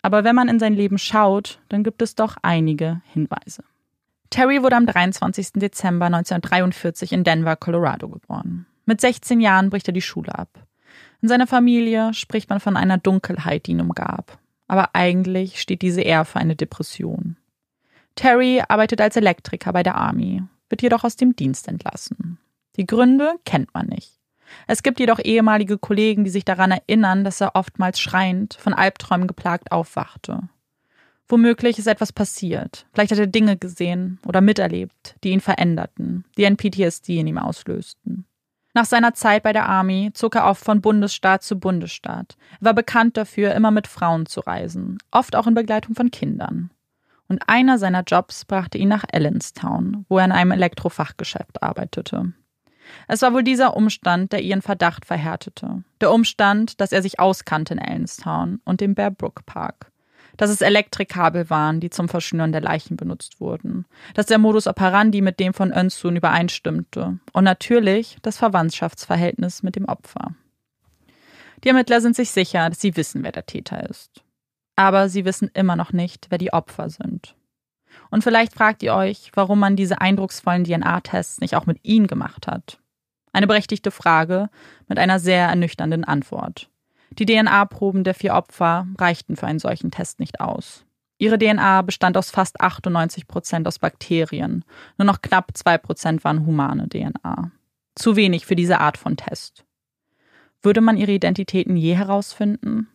Aber 0.00 0.22
wenn 0.22 0.36
man 0.36 0.46
in 0.46 0.60
sein 0.60 0.74
Leben 0.74 0.98
schaut, 0.98 1.58
dann 1.68 1.82
gibt 1.82 2.00
es 2.00 2.14
doch 2.14 2.36
einige 2.42 3.00
Hinweise. 3.12 3.64
Terry 4.30 4.62
wurde 4.62 4.76
am 4.76 4.86
23. 4.86 5.54
Dezember 5.54 6.06
1943 6.06 7.10
in 7.10 7.24
Denver, 7.24 7.56
Colorado 7.56 8.08
geboren. 8.08 8.66
Mit 8.86 9.00
16 9.00 9.40
Jahren 9.40 9.68
bricht 9.68 9.88
er 9.88 9.94
die 9.94 10.00
Schule 10.00 10.32
ab. 10.32 10.64
In 11.22 11.28
seiner 11.28 11.46
Familie 11.46 12.14
spricht 12.14 12.48
man 12.48 12.60
von 12.60 12.76
einer 12.76 12.98
Dunkelheit, 12.98 13.66
die 13.66 13.72
ihn 13.72 13.80
umgab. 13.80 14.38
Aber 14.68 14.90
eigentlich 14.94 15.60
steht 15.60 15.82
diese 15.82 16.00
eher 16.00 16.24
für 16.24 16.38
eine 16.38 16.56
Depression. 16.56 17.36
Terry 18.14 18.62
arbeitet 18.68 19.00
als 19.00 19.16
Elektriker 19.16 19.72
bei 19.72 19.82
der 19.82 19.96
Army, 19.96 20.42
wird 20.68 20.82
jedoch 20.82 21.04
aus 21.04 21.16
dem 21.16 21.36
Dienst 21.36 21.68
entlassen. 21.68 22.38
Die 22.76 22.86
Gründe 22.86 23.34
kennt 23.44 23.74
man 23.74 23.86
nicht. 23.86 24.12
Es 24.66 24.82
gibt 24.82 25.00
jedoch 25.00 25.20
ehemalige 25.22 25.78
Kollegen, 25.78 26.24
die 26.24 26.30
sich 26.30 26.44
daran 26.44 26.72
erinnern, 26.72 27.24
dass 27.24 27.40
er 27.40 27.54
oftmals 27.54 28.00
schreiend, 28.00 28.54
von 28.54 28.74
Albträumen 28.74 29.28
geplagt 29.28 29.72
aufwachte. 29.72 30.48
Womöglich 31.28 31.78
ist 31.78 31.86
etwas 31.86 32.12
passiert. 32.12 32.86
Vielleicht 32.92 33.12
hat 33.12 33.18
er 33.18 33.28
Dinge 33.28 33.56
gesehen 33.56 34.18
oder 34.26 34.40
miterlebt, 34.40 35.14
die 35.22 35.30
ihn 35.30 35.40
veränderten, 35.40 36.24
die 36.36 36.44
ein 36.44 36.56
PTSD 36.56 37.20
in 37.20 37.28
ihm 37.28 37.38
auslösten. 37.38 38.24
Nach 38.72 38.84
seiner 38.84 39.14
Zeit 39.14 39.42
bei 39.42 39.52
der 39.52 39.68
Army 39.68 40.10
zog 40.14 40.36
er 40.36 40.46
oft 40.46 40.64
von 40.64 40.80
Bundesstaat 40.80 41.42
zu 41.42 41.58
Bundesstaat. 41.58 42.36
War 42.60 42.74
bekannt 42.74 43.16
dafür, 43.16 43.54
immer 43.54 43.70
mit 43.70 43.88
Frauen 43.88 44.26
zu 44.26 44.40
reisen, 44.40 44.98
oft 45.10 45.34
auch 45.34 45.46
in 45.46 45.54
Begleitung 45.54 45.94
von 45.94 46.10
Kindern. 46.10 46.70
Und 47.28 47.48
einer 47.48 47.78
seiner 47.78 48.02
Jobs 48.02 48.44
brachte 48.44 48.78
ihn 48.78 48.88
nach 48.88 49.04
Allenstown, 49.12 50.04
wo 50.08 50.18
er 50.18 50.24
in 50.24 50.32
einem 50.32 50.50
Elektrofachgeschäft 50.52 51.62
arbeitete. 51.62 52.32
Es 53.06 53.22
war 53.22 53.32
wohl 53.32 53.44
dieser 53.44 53.76
Umstand, 53.76 54.32
der 54.32 54.42
ihren 54.42 54.62
Verdacht 54.62 55.04
verhärtete. 55.04 55.84
Der 56.00 56.12
Umstand, 56.12 56.80
dass 56.80 56.92
er 56.92 57.02
sich 57.02 57.20
auskannte 57.20 57.74
in 57.74 57.80
Allenstown 57.80 58.60
und 58.64 58.80
dem 58.80 58.94
Bear 58.94 59.10
Brook 59.10 59.46
Park. 59.46 59.89
Dass 60.40 60.48
es 60.48 60.62
Elektrikkabel 60.62 61.50
waren, 61.50 61.80
die 61.80 61.90
zum 61.90 62.08
Verschnüren 62.08 62.50
der 62.50 62.62
Leichen 62.62 62.96
benutzt 62.96 63.42
wurden. 63.42 63.84
Dass 64.14 64.24
der 64.24 64.38
Modus 64.38 64.66
operandi 64.66 65.20
mit 65.20 65.38
dem 65.38 65.52
von 65.52 65.70
Önsun 65.70 66.16
übereinstimmte. 66.16 67.18
Und 67.34 67.44
natürlich 67.44 68.16
das 68.22 68.38
Verwandtschaftsverhältnis 68.38 69.62
mit 69.62 69.76
dem 69.76 69.84
Opfer. 69.84 70.34
Die 71.62 71.68
Ermittler 71.68 72.00
sind 72.00 72.16
sich 72.16 72.30
sicher, 72.30 72.70
dass 72.70 72.80
sie 72.80 72.96
wissen, 72.96 73.22
wer 73.22 73.32
der 73.32 73.44
Täter 73.44 73.86
ist. 73.90 74.24
Aber 74.76 75.10
sie 75.10 75.26
wissen 75.26 75.50
immer 75.52 75.76
noch 75.76 75.92
nicht, 75.92 76.28
wer 76.30 76.38
die 76.38 76.54
Opfer 76.54 76.88
sind. 76.88 77.36
Und 78.10 78.24
vielleicht 78.24 78.54
fragt 78.54 78.82
ihr 78.82 78.94
euch, 78.94 79.32
warum 79.34 79.58
man 79.58 79.76
diese 79.76 80.00
eindrucksvollen 80.00 80.64
DNA-Tests 80.64 81.40
nicht 81.42 81.54
auch 81.54 81.66
mit 81.66 81.80
ihnen 81.82 82.06
gemacht 82.06 82.46
hat. 82.46 82.78
Eine 83.34 83.46
berechtigte 83.46 83.90
Frage 83.90 84.48
mit 84.88 84.98
einer 84.98 85.18
sehr 85.18 85.48
ernüchternden 85.48 86.04
Antwort. 86.04 86.69
Die 87.18 87.26
DNA-Proben 87.26 88.04
der 88.04 88.14
vier 88.14 88.34
Opfer 88.34 88.86
reichten 88.98 89.36
für 89.36 89.46
einen 89.46 89.58
solchen 89.58 89.90
Test 89.90 90.20
nicht 90.20 90.40
aus. 90.40 90.84
Ihre 91.18 91.38
DNA 91.38 91.82
bestand 91.82 92.16
aus 92.16 92.30
fast 92.30 92.60
98 92.60 93.26
Prozent 93.28 93.68
aus 93.68 93.78
Bakterien. 93.78 94.64
Nur 94.96 95.06
noch 95.06 95.20
knapp 95.20 95.50
zwei 95.54 95.76
Prozent 95.76 96.24
waren 96.24 96.46
humane 96.46 96.88
DNA. 96.88 97.50
Zu 97.94 98.16
wenig 98.16 98.46
für 98.46 98.56
diese 98.56 98.80
Art 98.80 98.96
von 98.96 99.16
Test. 99.16 99.64
Würde 100.62 100.80
man 100.80 100.96
ihre 100.96 101.12
Identitäten 101.12 101.76
je 101.76 101.94
herausfinden? 101.94 102.88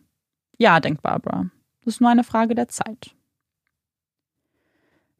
Ja, 0.58 0.80
denkt 0.80 1.02
Barbara. 1.02 1.50
Das 1.84 1.94
ist 1.94 2.00
nur 2.00 2.10
eine 2.10 2.24
Frage 2.24 2.54
der 2.54 2.68
Zeit. 2.68 3.14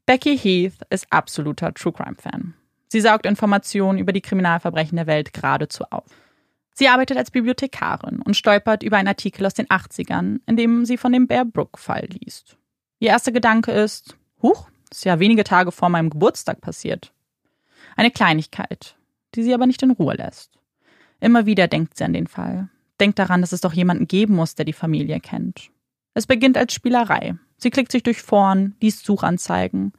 Becky 0.06 0.36
Heath 0.36 0.78
ist 0.90 1.06
absoluter 1.10 1.74
True 1.74 1.92
Crime 1.92 2.16
Fan. 2.16 2.54
Sie 2.88 3.00
saugt 3.00 3.26
Informationen 3.26 3.98
über 3.98 4.12
die 4.12 4.20
Kriminalverbrechen 4.20 4.96
der 4.96 5.06
Welt 5.06 5.32
geradezu 5.32 5.84
auf. 5.90 6.06
Sie 6.78 6.88
arbeitet 6.88 7.16
als 7.16 7.30
Bibliothekarin 7.30 8.20
und 8.20 8.36
stolpert 8.36 8.82
über 8.82 8.98
einen 8.98 9.08
Artikel 9.08 9.46
aus 9.46 9.54
den 9.54 9.66
80ern, 9.66 10.40
in 10.44 10.58
dem 10.58 10.84
sie 10.84 10.98
von 10.98 11.10
dem 11.10 11.26
Bear 11.26 11.46
Brook-Fall 11.46 12.06
liest. 12.20 12.58
Ihr 12.98 13.08
erster 13.08 13.32
Gedanke 13.32 13.72
ist, 13.72 14.14
huch, 14.42 14.68
ist 14.90 15.06
ja 15.06 15.18
wenige 15.18 15.42
Tage 15.42 15.72
vor 15.72 15.88
meinem 15.88 16.10
Geburtstag 16.10 16.60
passiert. 16.60 17.14
Eine 17.96 18.10
Kleinigkeit, 18.10 18.94
die 19.34 19.42
sie 19.42 19.54
aber 19.54 19.66
nicht 19.66 19.82
in 19.82 19.92
Ruhe 19.92 20.16
lässt. 20.16 20.58
Immer 21.18 21.46
wieder 21.46 21.66
denkt 21.66 21.96
sie 21.96 22.04
an 22.04 22.12
den 22.12 22.26
Fall. 22.26 22.68
Denkt 23.00 23.18
daran, 23.18 23.40
dass 23.40 23.52
es 23.52 23.62
doch 23.62 23.72
jemanden 23.72 24.06
geben 24.06 24.34
muss, 24.34 24.54
der 24.54 24.66
die 24.66 24.74
Familie 24.74 25.18
kennt. 25.20 25.70
Es 26.12 26.26
beginnt 26.26 26.58
als 26.58 26.74
Spielerei. 26.74 27.36
Sie 27.56 27.70
klickt 27.70 27.90
sich 27.90 28.02
durch 28.02 28.20
Foren, 28.20 28.76
liest 28.82 29.06
Suchanzeigen. 29.06 29.94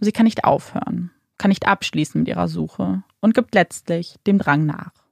Sie 0.00 0.12
kann 0.12 0.24
nicht 0.24 0.44
aufhören, 0.44 1.10
kann 1.36 1.50
nicht 1.50 1.68
abschließen 1.68 2.22
mit 2.22 2.28
ihrer 2.28 2.48
Suche 2.48 3.02
und 3.20 3.34
gibt 3.34 3.54
letztlich 3.54 4.16
dem 4.26 4.38
Drang 4.38 4.64
nach. 4.64 5.05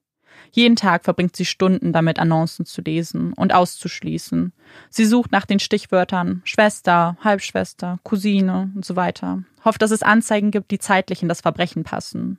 Jeden 0.54 0.76
Tag 0.76 1.02
verbringt 1.02 1.34
sie 1.34 1.44
Stunden 1.44 1.92
damit, 1.92 2.20
Annoncen 2.20 2.64
zu 2.64 2.80
lesen 2.80 3.32
und 3.32 3.52
auszuschließen. 3.52 4.52
Sie 4.88 5.04
sucht 5.04 5.32
nach 5.32 5.46
den 5.46 5.58
Stichwörtern 5.58 6.42
Schwester, 6.44 7.16
Halbschwester, 7.24 7.98
Cousine 8.04 8.70
und 8.76 8.84
so 8.84 8.94
weiter. 8.94 9.42
Hofft, 9.64 9.82
dass 9.82 9.90
es 9.90 10.04
Anzeigen 10.04 10.52
gibt, 10.52 10.70
die 10.70 10.78
zeitlich 10.78 11.22
in 11.22 11.28
das 11.28 11.40
Verbrechen 11.40 11.82
passen. 11.82 12.38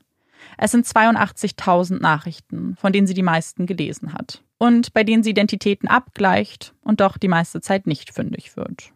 Es 0.57 0.71
sind 0.71 0.85
82.000 0.85 1.99
Nachrichten, 1.99 2.77
von 2.77 2.93
denen 2.93 3.05
sie 3.05 3.13
die 3.13 3.21
meisten 3.21 3.65
gelesen 3.65 4.13
hat. 4.13 4.41
Und 4.57 4.93
bei 4.93 5.03
denen 5.03 5.21
sie 5.21 5.31
Identitäten 5.31 5.89
abgleicht 5.89 6.73
und 6.83 7.01
doch 7.01 7.17
die 7.17 7.27
meiste 7.27 7.59
Zeit 7.59 7.85
nicht 7.85 8.13
fündig 8.13 8.55
wird. 8.55 8.93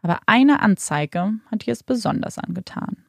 Aber 0.00 0.18
eine 0.24 0.60
Anzeige 0.60 1.34
hat 1.50 1.66
ihr 1.66 1.74
es 1.74 1.82
besonders 1.82 2.38
angetan. 2.38 3.04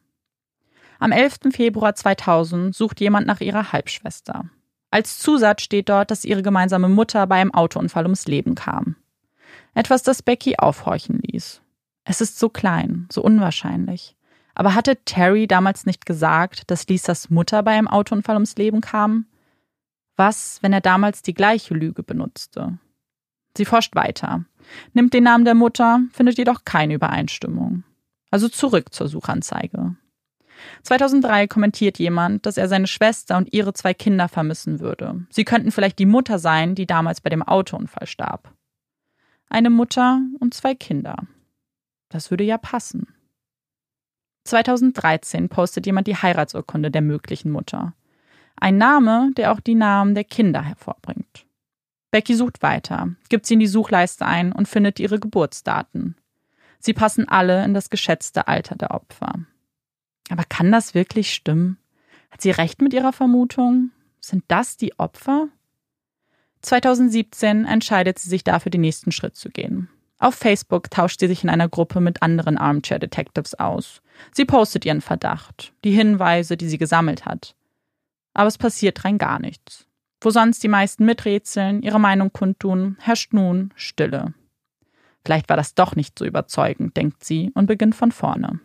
Am 1.00 1.14
11. 1.14 1.54
Februar 1.54 1.96
2000 1.96 2.76
sucht 2.76 3.00
jemand 3.00 3.28
nach 3.28 3.40
ihrer 3.40 3.72
Halbschwester. 3.72 4.50
Als 4.92 5.20
Zusatz 5.20 5.64
steht 5.64 5.89
dort, 5.89 6.12
dass 6.12 6.26
ihre 6.26 6.44
gemeinsame 6.44 6.89
Mutter 6.89 7.26
bei 7.26 7.39
einem 7.39 7.54
Autounfall 7.54 8.04
ums 8.04 8.28
Leben 8.28 8.56
kam. 8.56 8.98
Etwas, 9.74 10.04
das 10.04 10.22
Becky 10.22 10.58
aufhorchen 10.58 11.20
ließ. 11.20 11.62
Es 12.04 12.20
ist 12.22 12.38
so 12.38 12.50
klein, 12.50 13.08
so 13.12 13.22
unwahrscheinlich. 13.22 14.18
Aber 14.54 14.76
hatte 14.76 14.98
Terry 15.06 15.48
damals 15.48 15.86
nicht 15.86 16.06
gesagt, 16.06 16.70
dass 16.70 16.88
Lisas 16.88 17.30
Mutter 17.30 17.64
bei 17.64 17.72
einem 17.72 17.88
Autounfall 17.88 18.36
ums 18.36 18.58
Leben 18.58 18.82
kam? 18.82 19.26
Was, 20.18 20.60
wenn 20.62 20.74
er 20.74 20.82
damals 20.82 21.22
die 21.22 21.34
gleiche 21.34 21.74
Lüge 21.74 22.04
benutzte? 22.04 22.78
Sie 23.58 23.66
forscht 23.66 23.96
weiter, 23.96 24.46
nimmt 24.94 25.14
den 25.14 25.24
Namen 25.24 25.46
der 25.46 25.56
Mutter, 25.56 26.02
findet 26.12 26.38
jedoch 26.38 26.66
keine 26.66 26.96
Übereinstimmung. 26.96 27.84
Also 28.30 28.50
zurück 28.50 28.94
zur 28.94 29.08
Suchanzeige. 29.08 29.96
2003 30.84 31.47
kommentiert 31.47 31.99
jemand, 31.99 32.45
dass 32.45 32.57
er 32.57 32.68
seine 32.68 32.88
Schwester 32.88 33.38
und 33.38 33.53
ihre 33.53 33.74
zwei 33.74 33.93
Kinder 33.93 34.28
vermissen 34.28 34.80
würde. 34.80 35.26
Sie 35.30 35.45
könnten 35.45 35.72
vielleicht 35.72 35.99
die 35.99 36.05
Mutter 36.05 36.39
sein, 36.39 36.76
die 36.76 36.86
damals 36.86 37.22
bei 37.22 37.30
dem 37.30 37.43
Autounfall 37.43 38.07
starb. 38.07 38.53
Eine 39.49 39.70
Mutter 39.70 40.22
und 40.39 40.53
zwei 40.53 40.76
Kinder. 40.76 41.16
Das 42.09 42.32
würde 42.32 42.43
ja 42.43 42.57
passen. 42.57 43.07
2013 44.45 45.49
postet 45.49 45.86
jemand 45.86 46.07
die 46.07 46.16
Heiratsurkunde 46.16 46.89
der 46.91 47.01
möglichen 47.01 47.51
Mutter. 47.51 47.93
Ein 48.55 48.78
Name, 48.78 49.32
der 49.38 49.51
auch 49.51 49.59
die 49.59 49.76
Namen 49.76 50.16
der 50.16 50.24
Kinder 50.24 50.62
hervorbringt. 50.62 51.45
Becky 52.12 52.36
sucht 52.36 52.62
weiter, 52.62 53.09
gibt 53.30 53.45
sie 53.45 53.53
in 53.53 53.59
die 53.59 53.68
Suchleiste 53.68 54.26
ein 54.26 54.51
und 54.51 54.68
findet 54.68 54.99
ihre 54.99 55.20
Geburtsdaten. 55.20 56.16
Sie 56.80 56.93
passen 56.93 57.28
alle 57.28 57.64
in 57.64 57.74
das 57.74 57.89
geschätzte 57.89 58.47
Alter 58.47 58.76
der 58.76 58.91
Opfer. 58.91 59.34
Aber 60.32 60.46
kann 60.46 60.72
das 60.72 60.94
wirklich 60.94 61.34
stimmen? 61.34 61.78
Hat 62.32 62.42
sie 62.42 62.52
recht 62.52 62.82
mit 62.82 62.94
ihrer 62.94 63.12
Vermutung? 63.12 63.92
Sind 64.22 64.46
das 64.48 64.78
die 64.78 64.98
Opfer? 64.98 65.50
2017 66.62 67.66
entscheidet 67.66 68.18
sie 68.18 68.30
sich 68.30 68.44
dafür, 68.44 68.70
den 68.70 68.82
nächsten 68.82 69.12
Schritt 69.12 69.36
zu 69.36 69.50
gehen. 69.50 69.90
Auf 70.20 70.36
Facebook 70.36 70.90
tauscht 70.90 71.20
sie 71.20 71.28
sich 71.28 71.44
in 71.44 71.50
einer 71.50 71.68
Gruppe 71.68 72.00
mit 72.00 72.22
anderen 72.22 72.58
Armchair 72.58 73.00
Detectives 73.00 73.56
aus. 73.56 74.02
Sie 74.32 74.46
postet 74.46 74.86
ihren 74.86 75.02
Verdacht, 75.02 75.74
die 75.84 75.92
Hinweise, 75.92 76.56
die 76.56 76.70
sie 76.70 76.78
gesammelt 76.78 77.26
hat. 77.26 77.56
Aber 78.34 78.48
es 78.48 78.58
passiert 78.58 79.04
rein 79.04 79.18
gar 79.18 79.40
nichts. 79.40 79.86
Wo 80.22 80.30
sonst 80.30 80.64
die 80.64 80.70
meisten 80.70 81.04
miträtseln, 81.04 81.82
ihre 81.82 82.00
Meinung 82.00 82.32
kundtun, 82.32 82.96
herrscht 83.02 83.34
nun 83.34 83.74
Stille. 83.76 84.34
Vielleicht 85.26 85.50
war 85.50 85.58
das 85.58 85.74
doch 85.76 85.96
nicht 85.96 86.18
so 86.18 86.24
überzeugend, 86.24 86.96
denkt 86.96 87.26
sie 87.26 87.52
und 87.54 87.66
beginnt 87.66 87.96
von 87.96 88.12
vorne. 88.12 88.62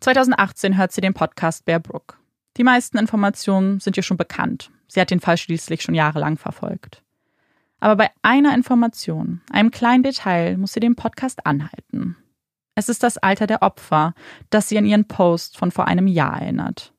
2018 0.00 0.76
hört 0.76 0.92
sie 0.92 1.00
den 1.00 1.14
Podcast 1.14 1.64
Bear 1.64 1.80
Brook. 1.80 2.18
Die 2.56 2.64
meisten 2.64 2.98
Informationen 2.98 3.80
sind 3.80 3.96
ihr 3.96 4.02
schon 4.02 4.16
bekannt. 4.16 4.70
Sie 4.86 5.00
hat 5.00 5.10
den 5.10 5.20
Fall 5.20 5.36
schließlich 5.36 5.82
schon 5.82 5.94
jahrelang 5.94 6.36
verfolgt. 6.36 7.02
Aber 7.80 7.96
bei 7.96 8.10
einer 8.22 8.54
Information, 8.54 9.42
einem 9.50 9.70
kleinen 9.70 10.02
Detail, 10.02 10.56
muss 10.56 10.72
sie 10.72 10.80
den 10.80 10.96
Podcast 10.96 11.46
anhalten. 11.46 12.16
Es 12.74 12.88
ist 12.88 13.02
das 13.02 13.18
Alter 13.18 13.46
der 13.46 13.62
Opfer, 13.62 14.14
das 14.50 14.68
sie 14.68 14.78
an 14.78 14.86
ihren 14.86 15.06
Post 15.06 15.56
von 15.56 15.70
vor 15.70 15.86
einem 15.86 16.06
Jahr 16.06 16.40
erinnert. 16.40 16.92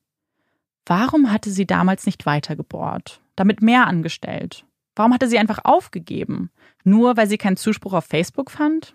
Warum 0.86 1.32
hatte 1.32 1.50
sie 1.50 1.66
damals 1.66 2.06
nicht 2.06 2.26
weitergebohrt, 2.26 3.22
damit 3.36 3.62
mehr 3.62 3.88
angestellt? 3.88 4.66
Warum 4.96 5.14
hatte 5.14 5.28
sie 5.28 5.40
einfach 5.40 5.60
aufgegeben? 5.64 6.52
Nur 6.84 7.18
weil 7.18 7.28
sie 7.28 7.38
keinen 7.38 7.58
Zuspruch 7.58 7.94
auf 7.94 8.06
Facebook 8.06 8.52
fand? 8.52 8.94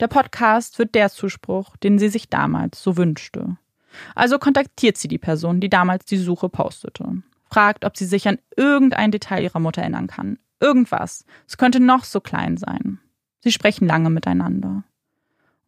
Der 0.00 0.08
Podcast 0.08 0.78
wird 0.78 0.94
der 0.94 1.10
Zuspruch, 1.10 1.76
den 1.76 1.98
sie 1.98 2.08
sich 2.08 2.28
damals 2.28 2.82
so 2.82 2.96
wünschte. 2.96 3.56
Also 4.14 4.38
kontaktiert 4.38 4.96
sie 4.96 5.08
die 5.08 5.18
Person, 5.18 5.60
die 5.60 5.68
damals 5.68 6.04
die 6.04 6.16
Suche 6.16 6.48
postete. 6.48 7.22
Fragt, 7.48 7.84
ob 7.84 7.96
sie 7.96 8.06
sich 8.06 8.26
an 8.26 8.38
irgendein 8.56 9.12
Detail 9.12 9.42
ihrer 9.44 9.60
Mutter 9.60 9.82
erinnern 9.82 10.08
kann. 10.08 10.38
Irgendwas. 10.60 11.24
Es 11.46 11.56
könnte 11.56 11.78
noch 11.78 12.04
so 12.04 12.20
klein 12.20 12.56
sein. 12.56 12.98
Sie 13.40 13.52
sprechen 13.52 13.86
lange 13.86 14.10
miteinander. 14.10 14.82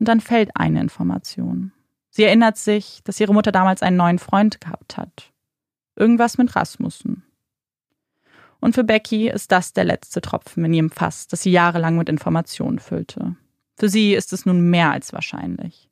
Und 0.01 0.09
dann 0.09 0.21
fällt 0.21 0.51
eine 0.55 0.81
Information. 0.81 1.73
Sie 2.11 2.25
erinnert 2.25 2.57
sich, 2.57 3.03
dass 3.05 3.21
ihre 3.21 3.35
Mutter 3.35 3.53
damals 3.53 3.83
einen 3.83 3.97
neuen 3.97 4.19
Freund 4.19 4.61
gehabt 4.61 4.97
hat. 4.97 5.33
Irgendwas 5.95 6.39
mit 6.39 6.57
Rasmussen. 6.57 7.23
Und 8.59 8.75
für 8.75 8.85
Becky 8.85 9.29
ist 9.29 9.53
das 9.53 9.73
der 9.73 9.85
letzte 9.85 10.21
Tropfen 10.21 10.65
in 10.65 10.75
ihrem 10.75 10.91
Fass, 10.91 11.29
das 11.29 11.43
sie 11.43 11.53
jahrelang 11.53 11.97
mit 11.97 12.09
Informationen 12.09 12.79
füllte. 12.79 13.37
Für 13.77 13.89
sie 13.89 14.15
ist 14.15 14.33
es 14.33 14.47
nun 14.47 14.71
mehr 14.71 14.91
als 14.91 15.13
wahrscheinlich. 15.13 15.89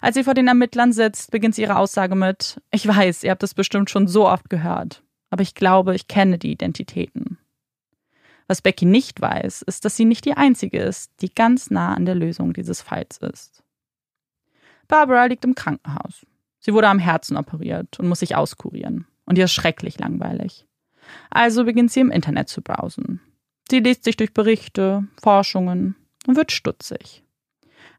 Als 0.00 0.14
sie 0.14 0.24
vor 0.24 0.34
den 0.34 0.48
Ermittlern 0.48 0.92
sitzt, 0.92 1.30
beginnt 1.30 1.54
sie 1.54 1.62
ihre 1.62 1.76
Aussage 1.76 2.14
mit 2.14 2.60
Ich 2.70 2.86
weiß, 2.86 3.24
ihr 3.24 3.30
habt 3.30 3.42
es 3.42 3.54
bestimmt 3.54 3.90
schon 3.90 4.06
so 4.06 4.28
oft 4.28 4.50
gehört, 4.50 5.02
aber 5.30 5.42
ich 5.42 5.54
glaube, 5.54 5.94
ich 5.94 6.08
kenne 6.08 6.38
die 6.38 6.52
Identitäten. 6.52 7.38
Was 8.46 8.62
Becky 8.62 8.86
nicht 8.86 9.20
weiß, 9.20 9.62
ist, 9.62 9.84
dass 9.84 9.96
sie 9.96 10.04
nicht 10.04 10.24
die 10.24 10.34
Einzige 10.34 10.80
ist, 10.80 11.12
die 11.20 11.34
ganz 11.34 11.70
nah 11.70 11.94
an 11.94 12.06
der 12.06 12.14
Lösung 12.14 12.52
dieses 12.52 12.80
Falls 12.80 13.18
ist. 13.18 13.62
Barbara 14.86 15.26
liegt 15.26 15.44
im 15.44 15.54
Krankenhaus. 15.54 16.26
Sie 16.60 16.72
wurde 16.72 16.88
am 16.88 16.98
Herzen 16.98 17.36
operiert 17.36 17.98
und 17.98 18.08
muss 18.08 18.20
sich 18.20 18.36
auskurieren. 18.36 19.06
Und 19.26 19.36
ihr 19.36 19.44
ist 19.44 19.52
schrecklich 19.52 19.98
langweilig. 19.98 20.66
Also 21.30 21.64
beginnt 21.64 21.92
sie 21.92 22.00
im 22.00 22.10
Internet 22.10 22.48
zu 22.48 22.62
browsen. 22.62 23.20
Sie 23.70 23.80
liest 23.80 24.04
sich 24.04 24.16
durch 24.16 24.32
Berichte, 24.32 25.06
Forschungen 25.22 25.94
und 26.28 26.36
wird 26.36 26.52
stutzig. 26.52 27.24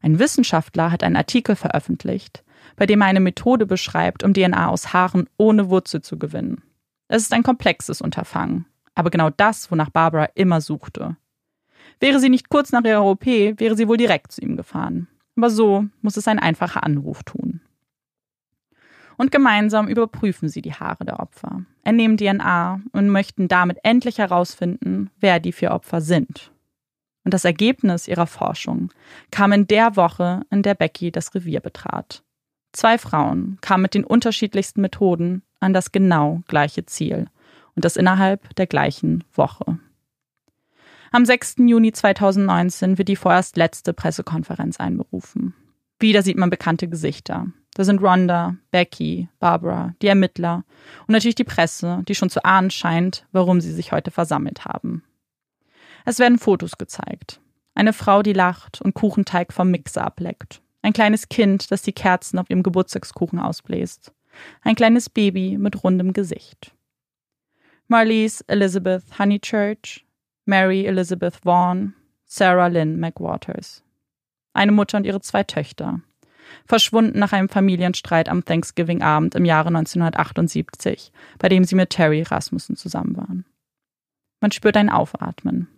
Ein 0.00 0.20
Wissenschaftler 0.20 0.92
hat 0.92 1.02
einen 1.02 1.16
Artikel 1.16 1.56
veröffentlicht, 1.56 2.44
bei 2.76 2.86
dem 2.86 3.00
er 3.00 3.08
eine 3.08 3.20
Methode 3.20 3.66
beschreibt, 3.66 4.22
um 4.22 4.32
DNA 4.32 4.68
aus 4.68 4.92
Haaren 4.92 5.28
ohne 5.36 5.68
Wurzel 5.68 6.00
zu 6.00 6.16
gewinnen. 6.16 6.62
Es 7.08 7.22
ist 7.22 7.32
ein 7.34 7.42
komplexes 7.42 8.00
Unterfangen, 8.00 8.66
aber 8.94 9.10
genau 9.10 9.30
das, 9.30 9.70
wonach 9.72 9.90
Barbara 9.90 10.28
immer 10.36 10.60
suchte. 10.60 11.16
Wäre 11.98 12.20
sie 12.20 12.28
nicht 12.28 12.48
kurz 12.48 12.70
nach 12.70 12.84
ihrer 12.84 13.04
OP, 13.04 13.26
wäre 13.26 13.76
sie 13.76 13.88
wohl 13.88 13.96
direkt 13.96 14.30
zu 14.30 14.40
ihm 14.40 14.56
gefahren. 14.56 15.08
Aber 15.36 15.50
so 15.50 15.86
muss 16.00 16.16
es 16.16 16.28
ein 16.28 16.38
einfacher 16.38 16.84
Anruf 16.84 17.24
tun. 17.24 17.60
Und 19.16 19.32
gemeinsam 19.32 19.88
überprüfen 19.88 20.48
sie 20.48 20.62
die 20.62 20.72
Haare 20.72 21.04
der 21.04 21.18
Opfer, 21.18 21.64
entnehmen 21.82 22.16
DNA 22.16 22.80
und 22.92 23.08
möchten 23.08 23.48
damit 23.48 23.78
endlich 23.82 24.18
herausfinden, 24.18 25.10
wer 25.18 25.40
die 25.40 25.52
vier 25.52 25.72
Opfer 25.72 26.00
sind. 26.00 26.52
Und 27.30 27.34
das 27.34 27.44
Ergebnis 27.44 28.08
ihrer 28.08 28.26
Forschung 28.26 28.92
kam 29.30 29.52
in 29.52 29.68
der 29.68 29.94
Woche, 29.94 30.40
in 30.50 30.64
der 30.64 30.74
Becky 30.74 31.12
das 31.12 31.32
Revier 31.32 31.60
betrat. 31.60 32.24
Zwei 32.72 32.98
Frauen 32.98 33.56
kamen 33.60 33.82
mit 33.82 33.94
den 33.94 34.02
unterschiedlichsten 34.02 34.80
Methoden 34.80 35.42
an 35.60 35.72
das 35.72 35.92
genau 35.92 36.42
gleiche 36.48 36.86
Ziel 36.86 37.28
und 37.76 37.84
das 37.84 37.94
innerhalb 37.94 38.52
der 38.56 38.66
gleichen 38.66 39.22
Woche. 39.32 39.78
Am 41.12 41.24
6. 41.24 41.58
Juni 41.58 41.92
2019 41.92 42.98
wird 42.98 43.06
die 43.06 43.14
vorerst 43.14 43.56
letzte 43.56 43.92
Pressekonferenz 43.92 44.80
einberufen. 44.80 45.54
Wieder 46.00 46.22
sieht 46.22 46.36
man 46.36 46.50
bekannte 46.50 46.88
Gesichter. 46.88 47.46
Da 47.74 47.84
sind 47.84 48.02
Rhonda, 48.02 48.56
Becky, 48.72 49.28
Barbara, 49.38 49.94
die 50.02 50.08
Ermittler 50.08 50.64
und 51.06 51.12
natürlich 51.12 51.36
die 51.36 51.44
Presse, 51.44 52.02
die 52.08 52.16
schon 52.16 52.28
zu 52.28 52.44
ahnen 52.44 52.72
scheint, 52.72 53.24
warum 53.30 53.60
sie 53.60 53.72
sich 53.72 53.92
heute 53.92 54.10
versammelt 54.10 54.64
haben. 54.64 55.04
Es 56.04 56.18
werden 56.18 56.38
Fotos 56.38 56.78
gezeigt. 56.78 57.40
Eine 57.74 57.92
Frau, 57.92 58.22
die 58.22 58.32
lacht 58.32 58.80
und 58.80 58.94
Kuchenteig 58.94 59.52
vom 59.52 59.70
Mixer 59.70 60.04
ableckt. 60.04 60.62
Ein 60.82 60.92
kleines 60.92 61.28
Kind, 61.28 61.70
das 61.70 61.82
die 61.82 61.92
Kerzen 61.92 62.38
auf 62.38 62.48
ihrem 62.50 62.62
Geburtstagskuchen 62.62 63.38
ausbläst. 63.38 64.12
Ein 64.62 64.74
kleines 64.74 65.10
Baby 65.10 65.58
mit 65.58 65.82
rundem 65.84 66.12
Gesicht. 66.12 66.74
Marlies 67.88 68.40
Elizabeth 68.42 69.18
Honeychurch, 69.18 70.06
Mary 70.46 70.86
Elizabeth 70.86 71.44
Vaughan, 71.44 71.94
Sarah 72.24 72.68
Lynn 72.68 73.00
McWaters. 73.00 73.82
Eine 74.52 74.72
Mutter 74.72 74.98
und 74.98 75.06
ihre 75.06 75.20
zwei 75.20 75.42
Töchter. 75.42 76.00
Verschwunden 76.66 77.18
nach 77.18 77.32
einem 77.32 77.48
Familienstreit 77.48 78.28
am 78.28 78.44
Thanksgiving-Abend 78.44 79.34
im 79.34 79.44
Jahre 79.44 79.68
1978, 79.68 81.12
bei 81.38 81.48
dem 81.48 81.64
sie 81.64 81.74
mit 81.74 81.90
Terry 81.90 82.22
Rasmussen 82.22 82.76
zusammen 82.76 83.16
waren. 83.16 83.44
Man 84.40 84.52
spürt 84.52 84.76
ein 84.76 84.90
Aufatmen. 84.90 85.68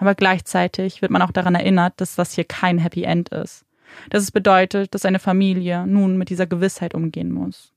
Aber 0.00 0.14
gleichzeitig 0.14 1.02
wird 1.02 1.12
man 1.12 1.20
auch 1.20 1.30
daran 1.30 1.54
erinnert, 1.54 2.00
dass 2.00 2.16
das 2.16 2.32
hier 2.32 2.44
kein 2.44 2.78
Happy 2.78 3.04
End 3.04 3.28
ist. 3.28 3.66
Dass 4.08 4.22
es 4.22 4.30
bedeutet, 4.30 4.94
dass 4.94 5.04
eine 5.04 5.18
Familie 5.18 5.86
nun 5.86 6.16
mit 6.16 6.30
dieser 6.30 6.46
Gewissheit 6.46 6.94
umgehen 6.94 7.30
muss. 7.30 7.74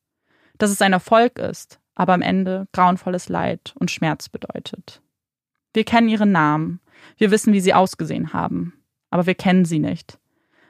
Dass 0.57 0.71
es 0.71 0.81
ein 0.81 0.93
Erfolg 0.93 1.37
ist, 1.37 1.81
aber 1.95 2.13
am 2.13 2.21
Ende 2.21 2.67
grauenvolles 2.71 3.27
Leid 3.27 3.73
und 3.77 3.91
Schmerz 3.91 4.29
bedeutet. 4.29 5.01
Wir 5.73 5.83
kennen 5.83 6.07
ihre 6.07 6.25
Namen, 6.25 6.79
wir 7.17 7.29
wissen, 7.29 7.51
wie 7.51 7.59
sie 7.59 7.73
ausgesehen 7.73 8.31
haben, 8.31 8.81
aber 9.09 9.25
wir 9.25 9.35
kennen 9.35 9.65
sie 9.65 9.79
nicht. 9.79 10.17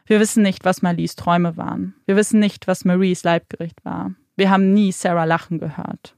Wir 0.07 0.19
wissen 0.19 0.41
nicht, 0.41 0.65
was 0.65 0.81
Marlies 0.81 1.15
Träume 1.15 1.55
waren. 1.55 1.93
Wir 2.05 2.15
wissen 2.15 2.39
nicht, 2.39 2.67
was 2.67 2.83
Maries 2.83 3.23
Leibgericht 3.23 3.85
war. 3.85 4.15
Wir 4.35 4.49
haben 4.49 4.73
nie 4.73 4.91
Sarah 4.91 5.25
lachen 5.25 5.59
gehört. 5.59 6.15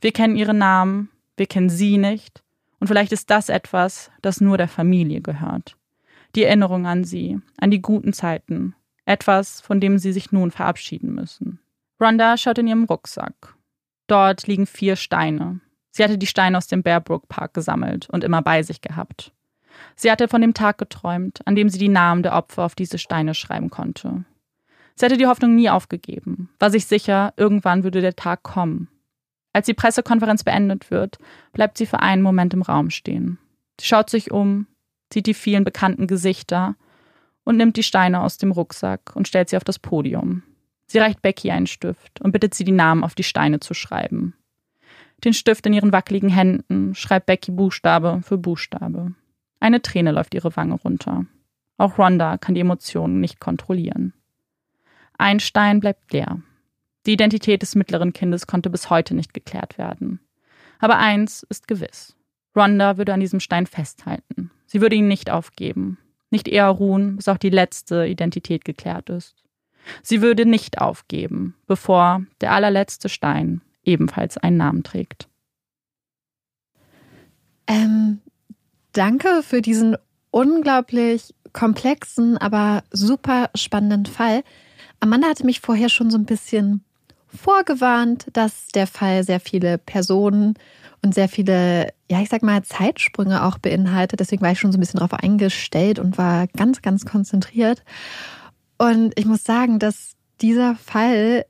Wir 0.00 0.12
kennen 0.12 0.36
ihre 0.36 0.54
Namen, 0.54 1.10
wir 1.36 1.46
kennen 1.46 1.70
sie 1.70 1.98
nicht, 1.98 2.44
und 2.80 2.86
vielleicht 2.86 3.12
ist 3.12 3.30
das 3.30 3.48
etwas, 3.48 4.10
das 4.22 4.40
nur 4.40 4.58
der 4.58 4.68
Familie 4.68 5.20
gehört. 5.20 5.76
Die 6.34 6.44
Erinnerung 6.44 6.86
an 6.86 7.04
sie, 7.04 7.40
an 7.58 7.70
die 7.70 7.82
guten 7.82 8.12
Zeiten, 8.12 8.74
etwas, 9.04 9.60
von 9.60 9.80
dem 9.80 9.98
sie 9.98 10.12
sich 10.12 10.32
nun 10.32 10.50
verabschieden 10.50 11.14
müssen. 11.14 11.60
Rhonda 12.00 12.36
schaut 12.36 12.58
in 12.58 12.66
ihrem 12.66 12.84
Rucksack. 12.84 13.54
Dort 14.06 14.46
liegen 14.46 14.66
vier 14.66 14.96
Steine. 14.96 15.60
Sie 15.90 16.02
hatte 16.02 16.18
die 16.18 16.26
Steine 16.26 16.56
aus 16.56 16.66
dem 16.66 16.82
Bearbrook 16.82 17.28
Park 17.28 17.54
gesammelt 17.54 18.08
und 18.10 18.24
immer 18.24 18.42
bei 18.42 18.62
sich 18.62 18.80
gehabt. 18.80 19.32
Sie 19.96 20.10
hatte 20.10 20.28
von 20.28 20.40
dem 20.40 20.54
Tag 20.54 20.78
geträumt, 20.78 21.46
an 21.46 21.56
dem 21.56 21.68
sie 21.68 21.78
die 21.78 21.88
Namen 21.88 22.22
der 22.22 22.34
Opfer 22.34 22.64
auf 22.64 22.74
diese 22.74 22.98
Steine 22.98 23.34
schreiben 23.34 23.70
konnte. 23.70 24.24
Sie 24.94 25.04
hatte 25.04 25.16
die 25.16 25.26
Hoffnung 25.26 25.54
nie 25.54 25.70
aufgegeben, 25.70 26.50
war 26.58 26.70
sich 26.70 26.86
sicher, 26.86 27.32
irgendwann 27.36 27.84
würde 27.84 28.00
der 28.00 28.16
Tag 28.16 28.42
kommen. 28.42 28.88
Als 29.52 29.66
die 29.66 29.74
Pressekonferenz 29.74 30.44
beendet 30.44 30.90
wird, 30.90 31.18
bleibt 31.52 31.78
sie 31.78 31.86
für 31.86 32.00
einen 32.00 32.22
Moment 32.22 32.54
im 32.54 32.62
Raum 32.62 32.90
stehen. 32.90 33.38
Sie 33.80 33.86
schaut 33.86 34.10
sich 34.10 34.30
um, 34.30 34.66
sieht 35.12 35.26
die 35.26 35.34
vielen 35.34 35.64
bekannten 35.64 36.06
Gesichter 36.06 36.76
und 37.44 37.56
nimmt 37.56 37.76
die 37.76 37.82
Steine 37.82 38.20
aus 38.20 38.38
dem 38.38 38.52
Rucksack 38.52 39.14
und 39.14 39.26
stellt 39.26 39.48
sie 39.48 39.56
auf 39.56 39.64
das 39.64 39.78
Podium. 39.78 40.42
Sie 40.86 40.98
reicht 40.98 41.22
Becky 41.22 41.50
einen 41.50 41.66
Stift 41.66 42.20
und 42.20 42.32
bittet 42.32 42.54
sie, 42.54 42.64
die 42.64 42.72
Namen 42.72 43.04
auf 43.04 43.14
die 43.14 43.22
Steine 43.22 43.60
zu 43.60 43.74
schreiben. 43.74 44.34
Den 45.24 45.34
Stift 45.34 45.66
in 45.66 45.72
ihren 45.72 45.92
wackeligen 45.92 46.30
Händen 46.30 46.94
schreibt 46.94 47.26
Becky 47.26 47.50
Buchstabe 47.50 48.20
für 48.22 48.38
Buchstabe. 48.38 49.14
Eine 49.60 49.82
Träne 49.82 50.12
läuft 50.12 50.34
ihre 50.34 50.54
Wange 50.56 50.74
runter. 50.74 51.26
Auch 51.76 51.98
Rhonda 51.98 52.38
kann 52.38 52.54
die 52.54 52.60
Emotionen 52.60 53.20
nicht 53.20 53.40
kontrollieren. 53.40 54.14
Ein 55.18 55.40
Stein 55.40 55.80
bleibt 55.80 56.12
leer. 56.12 56.40
Die 57.06 57.12
Identität 57.12 57.62
des 57.62 57.74
mittleren 57.74 58.12
Kindes 58.12 58.46
konnte 58.46 58.70
bis 58.70 58.90
heute 58.90 59.14
nicht 59.14 59.32
geklärt 59.32 59.78
werden. 59.78 60.20
Aber 60.78 60.98
eins 60.98 61.44
ist 61.48 61.68
gewiss. 61.68 62.16
Rhonda 62.56 62.98
würde 62.98 63.14
an 63.14 63.20
diesem 63.20 63.40
Stein 63.40 63.66
festhalten. 63.66 64.50
Sie 64.66 64.80
würde 64.80 64.96
ihn 64.96 65.08
nicht 65.08 65.30
aufgeben. 65.30 65.98
Nicht 66.30 66.48
eher 66.48 66.68
ruhen, 66.68 67.16
bis 67.16 67.28
auch 67.28 67.38
die 67.38 67.50
letzte 67.50 68.06
Identität 68.06 68.64
geklärt 68.64 69.10
ist. 69.10 69.36
Sie 70.02 70.22
würde 70.22 70.46
nicht 70.46 70.80
aufgeben, 70.80 71.54
bevor 71.66 72.24
der 72.40 72.52
allerletzte 72.52 73.08
Stein 73.08 73.62
ebenfalls 73.82 74.36
einen 74.36 74.58
Namen 74.58 74.82
trägt. 74.82 75.28
Ähm, 77.66 78.20
danke 78.92 79.42
für 79.42 79.62
diesen 79.62 79.96
unglaublich 80.30 81.34
komplexen, 81.52 82.36
aber 82.36 82.84
super 82.90 83.50
spannenden 83.54 84.06
Fall. 84.06 84.42
Amanda 85.00 85.28
hatte 85.28 85.46
mich 85.46 85.60
vorher 85.60 85.88
schon 85.88 86.10
so 86.10 86.18
ein 86.18 86.26
bisschen 86.26 86.84
vorgewarnt, 87.34 88.26
dass 88.32 88.68
der 88.68 88.86
Fall 88.86 89.24
sehr 89.24 89.40
viele 89.40 89.78
Personen 89.78 90.54
und 91.02 91.14
sehr 91.14 91.28
viele, 91.28 91.92
ja, 92.10 92.20
ich 92.20 92.28
sag 92.28 92.42
mal, 92.42 92.62
Zeitsprünge 92.62 93.44
auch 93.44 93.58
beinhaltet. 93.58 94.20
Deswegen 94.20 94.42
war 94.42 94.52
ich 94.52 94.60
schon 94.60 94.72
so 94.72 94.78
ein 94.78 94.80
bisschen 94.80 94.98
darauf 94.98 95.14
eingestellt 95.14 95.98
und 95.98 96.18
war 96.18 96.46
ganz, 96.48 96.82
ganz 96.82 97.06
konzentriert. 97.06 97.82
Und 98.78 99.18
ich 99.18 99.26
muss 99.26 99.44
sagen, 99.44 99.78
dass 99.78 100.12
dieser 100.40 100.74
Fall 100.74 101.46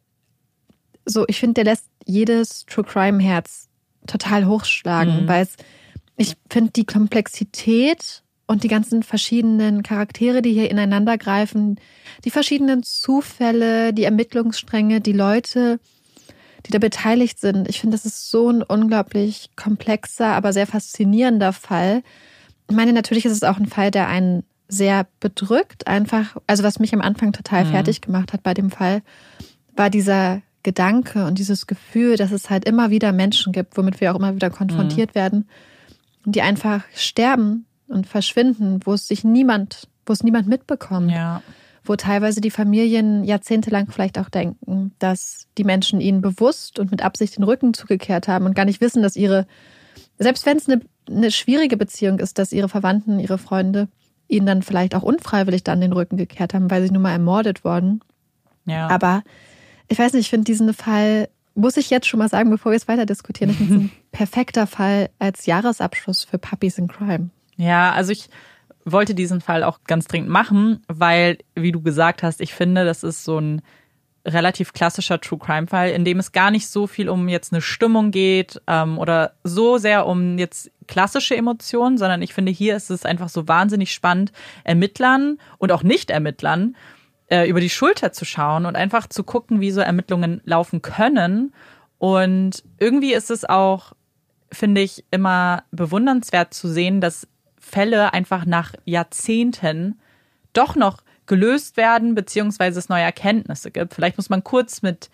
so, 1.05 1.25
ich 1.29 1.41
finde, 1.41 1.55
der 1.55 1.65
lässt 1.65 1.89
jedes 2.05 2.67
True 2.67 2.85
Crime 2.85 3.23
Herz 3.23 3.69
total 4.07 4.47
hochschlagen, 4.47 5.23
mhm. 5.23 5.29
weil 5.29 5.43
es, 5.43 5.57
ich 6.17 6.37
finde 6.51 6.73
die 6.73 6.85
Komplexität 6.85 8.23
und 8.51 8.65
die 8.65 8.69
ganzen 8.69 9.05
verschiedenen 9.05 9.85
Charaktere, 9.85 10.43
die 10.43 10.53
hier 10.53 10.73
ineinander 10.73 11.17
greifen, 11.17 11.79
die 12.25 12.33
verschiedenen 12.33 12.83
Zufälle, 12.83 13.93
die 13.95 14.03
Ermittlungsstränge, 14.03 15.01
die 15.01 15.13
Leute, 15.13 15.79
die 16.67 16.73
da 16.73 16.81
beteiligt 16.81 17.39
sind. 17.39 17.69
Ich 17.69 17.81
finde, 17.81 17.97
das 17.97 18.05
ist 18.05 18.29
so 18.29 18.51
ein 18.51 18.65
unglaublich 18.65 19.51
komplexer, 19.55 20.35
aber 20.35 20.53
sehr 20.53 20.67
faszinierender 20.67 21.53
Fall. 21.53 22.03
Ich 22.69 22.75
meine, 22.75 22.93
natürlich 22.93 23.25
ist 23.25 23.35
es 23.35 23.45
auch 23.45 23.57
ein 23.57 23.69
Fall, 23.69 23.93
der 23.93 24.09
einen 24.09 24.43
sehr 24.67 25.07
bedrückt, 25.21 25.87
einfach, 25.87 26.37
also 26.49 26.65
was 26.65 26.81
mich 26.81 26.93
am 26.93 27.03
Anfang 27.03 27.33
total 27.33 27.67
mhm. 27.67 27.71
fertig 27.71 28.01
gemacht 28.01 28.33
hat 28.33 28.43
bei 28.43 28.53
dem 28.53 28.73
Fall, 28.73 29.03
war 29.77 29.91
dieser 29.91 30.43
Gedanke 30.65 31.25
und 31.25 31.39
dieses 31.39 31.69
Gefühl, 31.69 32.17
dass 32.17 32.33
es 32.33 32.51
halt 32.51 32.65
immer 32.65 32.91
wieder 32.91 33.13
Menschen 33.13 33.53
gibt, 33.53 33.77
womit 33.77 34.01
wir 34.01 34.11
auch 34.11 34.19
immer 34.19 34.35
wieder 34.35 34.51
konfrontiert 34.51 35.11
mhm. 35.11 35.15
werden, 35.15 35.49
die 36.25 36.43
einfach 36.43 36.83
sterben 36.97 37.67
und 37.91 38.07
verschwinden, 38.07 38.81
wo 38.85 38.95
es 38.95 39.09
sich 39.09 39.25
niemand, 39.25 39.89
wo 40.07 40.13
es 40.13 40.23
niemand 40.23 40.49
mitbekommt. 40.49 41.11
Ja. 41.11 41.43
Wo 41.83 41.97
teilweise 41.97 42.41
die 42.41 42.51
Familien 42.51 43.25
jahrzehntelang 43.25 43.91
vielleicht 43.91 44.19
auch 44.19 44.29
denken, 44.29 44.93
dass 44.99 45.47
die 45.57 45.65
Menschen 45.65 46.01
ihnen 46.01 46.21
bewusst 46.21 46.79
und 46.79 46.91
mit 46.91 47.03
Absicht 47.03 47.37
den 47.37 47.45
Rücken 47.45 47.73
zugekehrt 47.73 48.29
haben 48.29 48.45
und 48.45 48.55
gar 48.55 48.67
nicht 48.67 48.81
wissen, 48.81 49.03
dass 49.03 49.17
ihre, 49.17 49.47
selbst 50.19 50.45
wenn 50.45 50.59
es 50.59 50.69
eine, 50.69 50.83
eine 51.09 51.31
schwierige 51.31 51.77
Beziehung 51.79 52.19
ist, 52.19 52.39
dass 52.39 52.53
ihre 52.53 52.69
Verwandten, 52.69 53.19
ihre 53.19 53.39
Freunde 53.39 53.89
ihnen 54.29 54.47
dann 54.47 54.63
vielleicht 54.63 54.95
auch 54.95 55.03
unfreiwillig 55.03 55.65
dann 55.65 55.81
den 55.81 55.93
Rücken 55.93 56.17
gekehrt 56.17 56.55
haben, 56.55 56.71
weil 56.71 56.83
sie 56.83 56.93
nun 56.93 57.03
mal 57.03 57.13
ermordet 57.13 57.65
wurden. 57.65 58.01
Ja. 58.67 58.89
Aber 58.89 59.23
ich 59.89 59.99
weiß 59.99 60.13
nicht, 60.13 60.27
ich 60.27 60.31
finde 60.31 60.45
diesen 60.45 60.73
Fall 60.75 61.29
muss 61.55 61.77
ich 61.77 61.91
jetzt 61.91 62.07
schon 62.07 62.19
mal 62.19 62.29
sagen, 62.29 62.51
bevor 62.51 62.73
wir 62.73 62.77
es 62.77 62.89
weiter 62.89 63.07
diskutieren, 63.07 63.51
ist 63.51 63.61
ein 63.61 63.91
perfekter 64.13 64.67
Fall 64.67 65.11
als 65.19 65.47
Jahresabschluss 65.47 66.25
für 66.25 66.39
Puppies 66.39 66.79
in 66.79 66.89
Crime. 66.89 67.31
Ja, 67.61 67.93
also 67.93 68.13
ich 68.13 68.31
wollte 68.87 69.15
diesen 69.15 69.43
Fall 69.43 69.65
auch 69.65 69.81
ganz 69.87 70.07
dringend 70.07 70.31
machen, 70.31 70.83
weil, 70.89 71.37
wie 71.55 71.73
du 71.73 71.83
gesagt 71.83 72.23
hast, 72.23 72.41
ich 72.41 72.55
finde, 72.55 72.87
das 72.87 73.03
ist 73.03 73.23
so 73.23 73.39
ein 73.39 73.61
relativ 74.27 74.73
klassischer 74.73 75.21
True 75.21 75.39
Crime 75.39 75.67
Fall, 75.67 75.91
in 75.91 76.07
dem 76.07 76.19
es 76.19 76.33
gar 76.33 76.51
nicht 76.51 76.69
so 76.69 76.87
viel 76.87 77.11
um 77.11 77.29
jetzt 77.29 77.53
eine 77.53 77.61
Stimmung 77.61 78.13
geht 78.13 78.63
ähm, 78.67 78.99
oder 78.99 79.35
so 79.45 79.77
sehr 79.77 80.07
um 80.07 80.39
jetzt 80.39 80.71
klassische 80.89 81.37
Emotionen, 81.37 81.99
sondern 81.99 82.23
ich 82.23 82.33
finde, 82.33 82.51
hier 82.51 82.77
ist 82.77 82.91
es 82.91 83.05
einfach 83.05 83.29
so 83.29 83.47
wahnsinnig 83.47 83.93
spannend, 83.93 84.33
Ermittlern 84.65 85.37
und 85.59 85.71
auch 85.71 85.83
Nicht-Ermittlern 85.83 86.77
äh, 87.29 87.47
über 87.47 87.61
die 87.61 87.71
Schulter 87.71 88.13
zu 88.13 88.25
schauen 88.25 88.65
und 88.65 88.75
einfach 88.75 89.07
zu 89.07 89.23
gucken, 89.23 89.61
wie 89.61 89.71
so 89.71 89.83
Ermittlungen 89.83 90.41
laufen 90.47 90.81
können. 90.81 91.53
Und 91.99 92.65
irgendwie 92.79 93.13
ist 93.13 93.31
es 93.31 93.45
auch, 93.45 93.93
finde 94.51 94.81
ich, 94.81 95.05
immer 95.11 95.65
bewundernswert 95.73 96.55
zu 96.55 96.69
sehen, 96.69 97.03
dass 97.03 97.29
Fälle 97.71 98.13
einfach 98.13 98.45
nach 98.45 98.75
Jahrzehnten 98.85 99.99
doch 100.53 100.75
noch 100.75 101.03
gelöst 101.27 101.77
werden, 101.77 102.15
beziehungsweise 102.15 102.79
es 102.79 102.89
neue 102.89 103.05
Erkenntnisse 103.05 103.71
gibt. 103.71 103.95
Vielleicht 103.95 104.17
muss 104.17 104.31
man 104.31 104.43
kurz 104.43 104.83
mit 104.83 105.11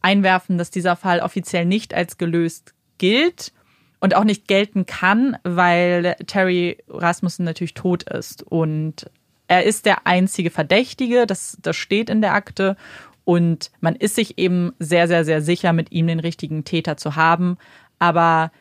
einwerfen, 0.00 0.58
dass 0.58 0.70
dieser 0.70 0.94
Fall 0.94 1.20
offiziell 1.20 1.64
nicht 1.64 1.92
als 1.92 2.18
gelöst 2.18 2.74
gilt 2.98 3.52
und 4.00 4.14
auch 4.14 4.24
nicht 4.24 4.46
gelten 4.46 4.86
kann, 4.86 5.36
weil 5.42 6.14
Terry 6.26 6.78
Rasmussen 6.88 7.44
natürlich 7.44 7.74
tot 7.74 8.04
ist. 8.04 8.44
Und 8.44 9.10
er 9.48 9.64
ist 9.64 9.86
der 9.86 10.06
einzige 10.06 10.50
Verdächtige, 10.50 11.26
das, 11.26 11.58
das 11.60 11.76
steht 11.76 12.10
in 12.10 12.20
der 12.20 12.34
Akte. 12.34 12.76
Und 13.24 13.72
man 13.80 13.96
ist 13.96 14.14
sich 14.14 14.38
eben 14.38 14.72
sehr, 14.78 15.08
sehr, 15.08 15.24
sehr 15.24 15.42
sicher, 15.42 15.72
mit 15.72 15.90
ihm 15.90 16.06
den 16.06 16.20
richtigen 16.20 16.62
Täter 16.62 16.96
zu 16.96 17.16
haben. 17.16 17.58
Aber 17.98 18.52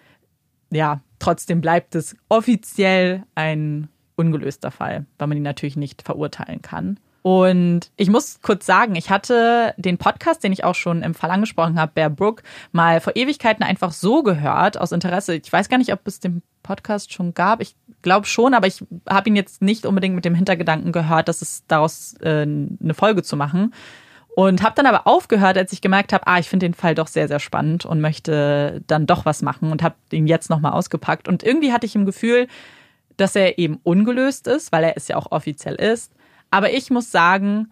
ja, 0.71 1.01
Trotzdem 1.25 1.59
bleibt 1.59 1.95
es 1.95 2.15
offiziell 2.29 3.23
ein 3.33 3.89
ungelöster 4.15 4.69
Fall, 4.69 5.07
weil 5.17 5.27
man 5.27 5.37
ihn 5.37 5.41
natürlich 5.41 5.75
nicht 5.75 6.03
verurteilen 6.03 6.61
kann. 6.61 6.99
Und 7.23 7.89
ich 7.97 8.11
muss 8.11 8.41
kurz 8.43 8.67
sagen, 8.67 8.95
ich 8.95 9.09
hatte 9.09 9.73
den 9.77 9.97
Podcast, 9.97 10.43
den 10.43 10.51
ich 10.51 10.63
auch 10.63 10.75
schon 10.75 11.01
im 11.01 11.15
Fall 11.15 11.31
angesprochen 11.31 11.79
habe, 11.79 11.93
Bear 11.95 12.11
Brook, 12.11 12.43
mal 12.73 13.01
vor 13.01 13.15
Ewigkeiten 13.15 13.63
einfach 13.63 13.91
so 13.91 14.21
gehört, 14.21 14.79
aus 14.79 14.91
Interesse. 14.91 15.33
Ich 15.33 15.51
weiß 15.51 15.67
gar 15.67 15.79
nicht, 15.79 15.91
ob 15.91 16.01
es 16.05 16.19
den 16.19 16.43
Podcast 16.61 17.11
schon 17.11 17.33
gab. 17.33 17.59
Ich 17.59 17.75
glaube 18.03 18.27
schon, 18.27 18.53
aber 18.53 18.67
ich 18.67 18.85
habe 19.09 19.27
ihn 19.27 19.35
jetzt 19.35 19.63
nicht 19.63 19.87
unbedingt 19.87 20.13
mit 20.13 20.25
dem 20.25 20.35
Hintergedanken 20.35 20.91
gehört, 20.91 21.27
dass 21.27 21.41
es 21.41 21.65
daraus 21.65 22.13
äh, 22.21 22.43
eine 22.43 22.93
Folge 22.93 23.23
zu 23.23 23.35
machen. 23.35 23.73
Und 24.35 24.61
habe 24.63 24.75
dann 24.75 24.85
aber 24.85 25.07
aufgehört, 25.07 25.57
als 25.57 25.71
ich 25.71 25.79
gemerkt 25.79 26.11
habe, 26.11 26.27
ah, 26.27 26.39
ich 26.39 26.49
finde 26.49 26.65
den 26.65 26.73
Fall 26.73 26.93
doch 26.93 27.07
sehr, 27.07 27.29
sehr 27.29 27.39
spannend 27.39 27.85
und 27.85 28.01
möchte 28.01 28.83
dann 28.85 29.07
doch 29.07 29.23
was 29.23 29.41
machen 29.41 29.71
und 29.71 29.81
habe 29.81 29.95
ihn 30.11 30.27
jetzt 30.27 30.49
nochmal 30.49 30.73
ausgepackt. 30.73 31.29
Und 31.29 31.41
irgendwie 31.41 31.71
hatte 31.71 31.85
ich 31.85 31.95
im 31.95 32.05
Gefühl, 32.05 32.47
dass 33.15 33.37
er 33.37 33.57
eben 33.57 33.79
ungelöst 33.83 34.47
ist, 34.47 34.73
weil 34.73 34.83
er 34.83 34.97
es 34.97 35.07
ja 35.07 35.15
auch 35.15 35.31
offiziell 35.31 35.75
ist. 35.75 36.11
Aber 36.51 36.73
ich 36.73 36.91
muss 36.91 37.11
sagen, 37.11 37.71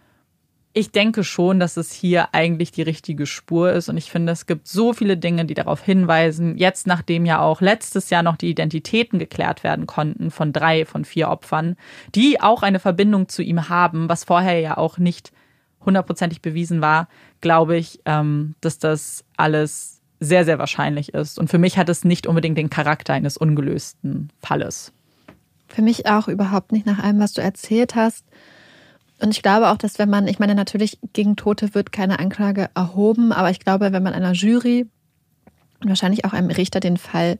ich 0.71 0.91
denke 0.91 1.25
schon, 1.25 1.59
dass 1.59 1.75
es 1.75 1.91
hier 1.91 2.33
eigentlich 2.33 2.71
die 2.71 2.81
richtige 2.81 3.25
Spur 3.25 3.73
ist. 3.73 3.89
Und 3.89 3.97
ich 3.97 4.09
finde, 4.09 4.31
es 4.31 4.45
gibt 4.45 4.65
so 4.65 4.93
viele 4.93 5.17
Dinge, 5.17 5.43
die 5.43 5.55
darauf 5.55 5.83
hinweisen. 5.83 6.57
Jetzt, 6.57 6.87
nachdem 6.87 7.25
ja 7.25 7.41
auch 7.41 7.59
letztes 7.59 8.09
Jahr 8.09 8.23
noch 8.23 8.37
die 8.37 8.49
Identitäten 8.49 9.19
geklärt 9.19 9.65
werden 9.65 9.85
konnten 9.85 10.31
von 10.31 10.53
drei 10.53 10.85
von 10.85 11.03
vier 11.03 11.27
Opfern, 11.27 11.75
die 12.15 12.39
auch 12.39 12.63
eine 12.63 12.79
Verbindung 12.79 13.27
zu 13.27 13.43
ihm 13.43 13.67
haben, 13.67 14.07
was 14.07 14.23
vorher 14.23 14.61
ja 14.61 14.77
auch 14.77 14.97
nicht 14.97 15.33
hundertprozentig 15.85 16.41
bewiesen 16.41 16.81
war, 16.81 17.07
glaube 17.41 17.77
ich, 17.77 17.99
ähm, 18.05 18.55
dass 18.61 18.79
das 18.79 19.23
alles 19.37 20.01
sehr, 20.19 20.45
sehr 20.45 20.59
wahrscheinlich 20.59 21.13
ist. 21.13 21.37
Und 21.37 21.49
für 21.49 21.57
mich 21.57 21.77
hat 21.77 21.89
es 21.89 22.03
nicht 22.03 22.27
unbedingt 22.27 22.57
den 22.57 22.69
Charakter 22.69 23.13
eines 23.13 23.37
ungelösten 23.37 24.29
Falles. 24.41 24.93
Für 25.67 25.81
mich 25.81 26.07
auch 26.07 26.27
überhaupt 26.27 26.71
nicht 26.71 26.85
nach 26.85 26.99
allem, 26.99 27.19
was 27.19 27.33
du 27.33 27.41
erzählt 27.41 27.95
hast. 27.95 28.25
Und 29.19 29.31
ich 29.31 29.41
glaube 29.41 29.69
auch, 29.69 29.77
dass 29.77 29.99
wenn 29.99 30.09
man, 30.09 30.27
ich 30.27 30.39
meine, 30.39 30.55
natürlich 30.55 30.99
gegen 31.13 31.35
Tote 31.35 31.73
wird 31.75 31.91
keine 31.91 32.19
Anklage 32.19 32.69
erhoben, 32.75 33.31
aber 33.31 33.49
ich 33.49 33.59
glaube, 33.59 33.91
wenn 33.91 34.03
man 34.03 34.13
einer 34.13 34.33
Jury 34.33 34.87
und 35.81 35.89
wahrscheinlich 35.89 36.25
auch 36.25 36.33
einem 36.33 36.49
Richter 36.49 36.79
den 36.79 36.97
Fall 36.97 37.37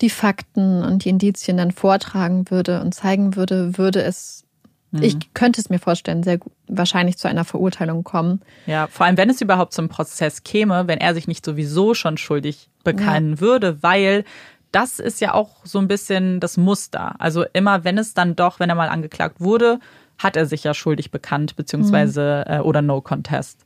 die 0.00 0.10
Fakten 0.10 0.82
und 0.82 1.04
die 1.04 1.10
Indizien 1.10 1.56
dann 1.56 1.70
vortragen 1.70 2.50
würde 2.50 2.80
und 2.80 2.94
zeigen 2.94 3.36
würde, 3.36 3.78
würde 3.78 4.02
es, 4.02 4.44
mhm. 4.92 5.02
ich 5.02 5.34
könnte 5.34 5.60
es 5.60 5.70
mir 5.70 5.78
vorstellen, 5.78 6.22
sehr 6.22 6.38
wahrscheinlich 6.68 7.18
zu 7.18 7.28
einer 7.28 7.44
Verurteilung 7.44 8.04
kommen. 8.04 8.40
Ja, 8.66 8.86
vor 8.86 9.06
allem, 9.06 9.16
wenn 9.16 9.30
es 9.30 9.40
überhaupt 9.40 9.72
zum 9.72 9.88
Prozess 9.88 10.44
käme, 10.44 10.86
wenn 10.86 11.00
er 11.00 11.14
sich 11.14 11.26
nicht 11.26 11.44
sowieso 11.44 11.94
schon 11.94 12.16
schuldig 12.16 12.70
bekennen 12.84 13.34
ja. 13.34 13.40
würde, 13.40 13.82
weil 13.82 14.24
das 14.70 14.98
ist 14.98 15.20
ja 15.20 15.34
auch 15.34 15.50
so 15.64 15.78
ein 15.78 15.88
bisschen 15.88 16.40
das 16.40 16.56
Muster. 16.56 17.14
Also 17.18 17.44
immer, 17.52 17.84
wenn 17.84 17.98
es 17.98 18.14
dann 18.14 18.36
doch, 18.36 18.58
wenn 18.58 18.70
er 18.70 18.74
mal 18.74 18.88
angeklagt 18.88 19.40
wurde, 19.40 19.78
hat 20.18 20.36
er 20.36 20.46
sich 20.46 20.64
ja 20.64 20.72
schuldig 20.72 21.10
bekannt, 21.10 21.56
beziehungsweise 21.56 22.44
mhm. 22.46 22.54
äh, 22.54 22.60
oder 22.60 22.80
No 22.80 23.00
Contest. 23.00 23.64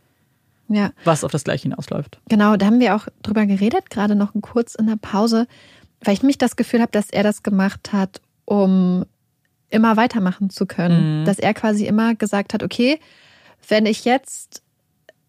Ja. 0.68 0.90
Was 1.04 1.22
auf 1.22 1.30
das 1.30 1.44
Gleiche 1.44 1.64
hinausläuft. 1.64 2.18
Genau, 2.28 2.56
da 2.56 2.66
haben 2.66 2.80
wir 2.80 2.96
auch 2.96 3.06
drüber 3.22 3.46
geredet, 3.46 3.88
gerade 3.88 4.16
noch 4.16 4.32
kurz 4.40 4.74
in 4.74 4.88
der 4.88 4.96
Pause, 4.96 5.46
weil 6.02 6.14
ich 6.14 6.24
mich 6.24 6.38
das 6.38 6.56
Gefühl 6.56 6.80
habe, 6.80 6.90
dass 6.92 7.10
er 7.10 7.22
das 7.22 7.44
gemacht 7.44 7.92
hat, 7.92 8.20
um 8.44 9.04
immer 9.70 9.96
weitermachen 9.96 10.50
zu 10.50 10.66
können. 10.66 11.20
Mhm. 11.20 11.24
Dass 11.24 11.38
er 11.38 11.54
quasi 11.54 11.86
immer 11.86 12.14
gesagt 12.14 12.54
hat, 12.54 12.62
okay, 12.62 12.98
wenn 13.68 13.86
ich 13.86 14.04
jetzt, 14.04 14.62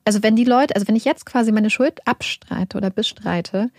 also 0.05 0.23
wenn 0.23 0.35
die 0.35 0.43
Leute, 0.43 0.75
also 0.75 0.87
wenn 0.87 0.95
ich 0.95 1.05
jetzt 1.05 1.25
quasi 1.25 1.51
meine 1.51 1.69
Schuld 1.69 2.05
abstreite 2.05 2.77
oder 2.77 2.89
bestreite, 2.89 3.69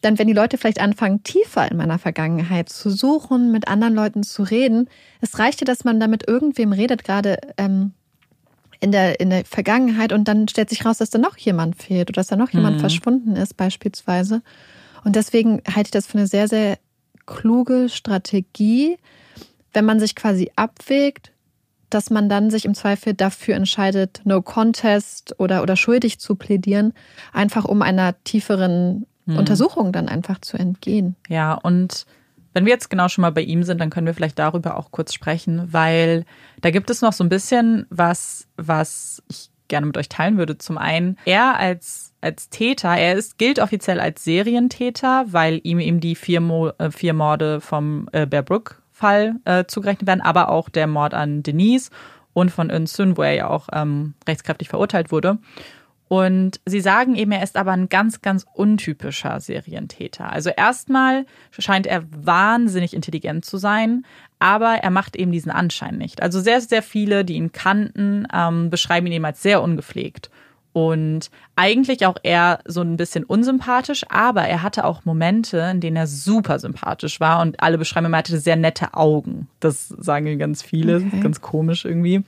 dann, 0.00 0.18
wenn 0.18 0.28
die 0.28 0.32
Leute 0.32 0.58
vielleicht 0.58 0.80
anfangen, 0.80 1.24
tiefer 1.24 1.70
in 1.70 1.76
meiner 1.76 1.98
Vergangenheit 1.98 2.68
zu 2.68 2.90
suchen, 2.90 3.50
mit 3.50 3.66
anderen 3.66 3.94
Leuten 3.94 4.22
zu 4.22 4.44
reden, 4.44 4.88
es 5.20 5.38
reicht 5.38 5.60
ja, 5.60 5.64
dass 5.64 5.84
man 5.84 5.98
da 5.98 6.06
mit 6.06 6.28
irgendwem 6.28 6.72
redet, 6.72 7.02
gerade 7.02 7.38
ähm, 7.56 7.92
in, 8.80 8.92
der, 8.92 9.18
in 9.18 9.30
der 9.30 9.44
Vergangenheit, 9.44 10.12
und 10.12 10.28
dann 10.28 10.46
stellt 10.46 10.70
sich 10.70 10.84
raus, 10.84 10.98
dass 10.98 11.10
da 11.10 11.18
noch 11.18 11.36
jemand 11.36 11.82
fehlt 11.82 12.10
oder 12.10 12.20
dass 12.20 12.28
da 12.28 12.36
noch 12.36 12.50
jemand 12.50 12.76
mhm. 12.76 12.80
verschwunden 12.80 13.34
ist, 13.34 13.56
beispielsweise. 13.56 14.42
Und 15.04 15.16
deswegen 15.16 15.62
halte 15.66 15.88
ich 15.88 15.90
das 15.90 16.06
für 16.06 16.18
eine 16.18 16.28
sehr, 16.28 16.46
sehr 16.46 16.78
kluge 17.26 17.88
Strategie, 17.88 18.98
wenn 19.78 19.84
man 19.84 20.00
sich 20.00 20.16
quasi 20.16 20.50
abwägt, 20.56 21.30
dass 21.88 22.10
man 22.10 22.28
dann 22.28 22.50
sich 22.50 22.64
im 22.64 22.74
Zweifel 22.74 23.14
dafür 23.14 23.54
entscheidet, 23.54 24.20
No 24.24 24.42
Contest 24.42 25.36
oder, 25.38 25.62
oder 25.62 25.76
schuldig 25.76 26.18
zu 26.18 26.34
plädieren, 26.34 26.92
einfach 27.32 27.64
um 27.64 27.80
einer 27.80 28.20
tieferen 28.24 29.06
hm. 29.26 29.38
Untersuchung 29.38 29.92
dann 29.92 30.08
einfach 30.08 30.40
zu 30.40 30.56
entgehen. 30.56 31.14
Ja, 31.28 31.54
und 31.54 32.06
wenn 32.54 32.64
wir 32.64 32.72
jetzt 32.72 32.90
genau 32.90 33.06
schon 33.06 33.22
mal 33.22 33.30
bei 33.30 33.42
ihm 33.42 33.62
sind, 33.62 33.80
dann 33.80 33.88
können 33.88 34.08
wir 34.08 34.14
vielleicht 34.14 34.40
darüber 34.40 34.76
auch 34.76 34.90
kurz 34.90 35.14
sprechen, 35.14 35.72
weil 35.72 36.24
da 36.60 36.72
gibt 36.72 36.90
es 36.90 37.00
noch 37.00 37.12
so 37.12 37.22
ein 37.22 37.28
bisschen 37.28 37.86
was, 37.88 38.48
was 38.56 39.22
ich 39.28 39.48
gerne 39.68 39.86
mit 39.86 39.96
euch 39.96 40.08
teilen 40.08 40.38
würde. 40.38 40.58
Zum 40.58 40.76
einen, 40.76 41.16
er 41.24 41.56
als, 41.56 42.14
als 42.20 42.48
Täter, 42.48 42.96
er 42.96 43.14
ist, 43.14 43.38
gilt 43.38 43.60
offiziell 43.60 44.00
als 44.00 44.24
Serientäter, 44.24 45.26
weil 45.28 45.60
ihm 45.62 45.78
eben 45.78 46.00
die 46.00 46.16
vier, 46.16 46.40
Mo, 46.40 46.70
äh, 46.78 46.90
vier 46.90 47.14
Morde 47.14 47.60
vom 47.60 48.08
äh, 48.10 48.26
Bear 48.26 48.42
Brook 48.42 48.77
Fall 48.98 49.36
äh, 49.44 49.64
zugerechnet 49.66 50.06
werden, 50.06 50.20
aber 50.20 50.50
auch 50.50 50.68
der 50.68 50.86
Mord 50.86 51.14
an 51.14 51.42
Denise 51.42 51.90
und 52.32 52.50
von 52.50 52.70
Eun 52.70 52.86
wo 53.16 53.22
er 53.22 53.32
ja 53.32 53.48
auch 53.48 53.68
ähm, 53.72 54.14
rechtskräftig 54.26 54.68
verurteilt 54.68 55.12
wurde. 55.12 55.38
Und 56.08 56.60
sie 56.64 56.80
sagen 56.80 57.14
eben, 57.16 57.32
er 57.32 57.42
ist 57.42 57.56
aber 57.56 57.72
ein 57.72 57.90
ganz, 57.90 58.22
ganz 58.22 58.46
untypischer 58.54 59.40
Serientäter. 59.40 60.32
Also 60.32 60.48
erstmal 60.48 61.26
scheint 61.50 61.86
er 61.86 62.04
wahnsinnig 62.10 62.94
intelligent 62.94 63.44
zu 63.44 63.58
sein, 63.58 64.06
aber 64.38 64.76
er 64.76 64.90
macht 64.90 65.16
eben 65.16 65.32
diesen 65.32 65.52
Anschein 65.52 65.98
nicht. 65.98 66.22
Also 66.22 66.40
sehr, 66.40 66.62
sehr 66.62 66.82
viele, 66.82 67.26
die 67.26 67.34
ihn 67.34 67.52
kannten, 67.52 68.26
ähm, 68.32 68.70
beschreiben 68.70 69.06
ihn 69.06 69.12
eben 69.12 69.24
als 69.26 69.42
sehr 69.42 69.62
ungepflegt. 69.62 70.30
Und 70.72 71.30
eigentlich 71.56 72.06
auch 72.06 72.16
eher 72.22 72.60
so 72.64 72.82
ein 72.82 72.96
bisschen 72.96 73.24
unsympathisch, 73.24 74.04
aber 74.10 74.42
er 74.42 74.62
hatte 74.62 74.84
auch 74.84 75.04
Momente, 75.04 75.58
in 75.72 75.80
denen 75.80 75.96
er 75.96 76.06
super 76.06 76.58
sympathisch 76.58 77.20
war 77.20 77.40
und 77.40 77.60
alle 77.60 77.78
beschreiben, 77.78 78.12
er 78.12 78.18
hatte 78.18 78.38
sehr 78.38 78.56
nette 78.56 78.94
Augen. 78.94 79.48
Das 79.60 79.88
sagen 79.88 80.38
ganz 80.38 80.62
viele, 80.62 80.98
okay. 80.98 81.20
ganz 81.20 81.40
komisch 81.40 81.84
irgendwie. 81.84 82.22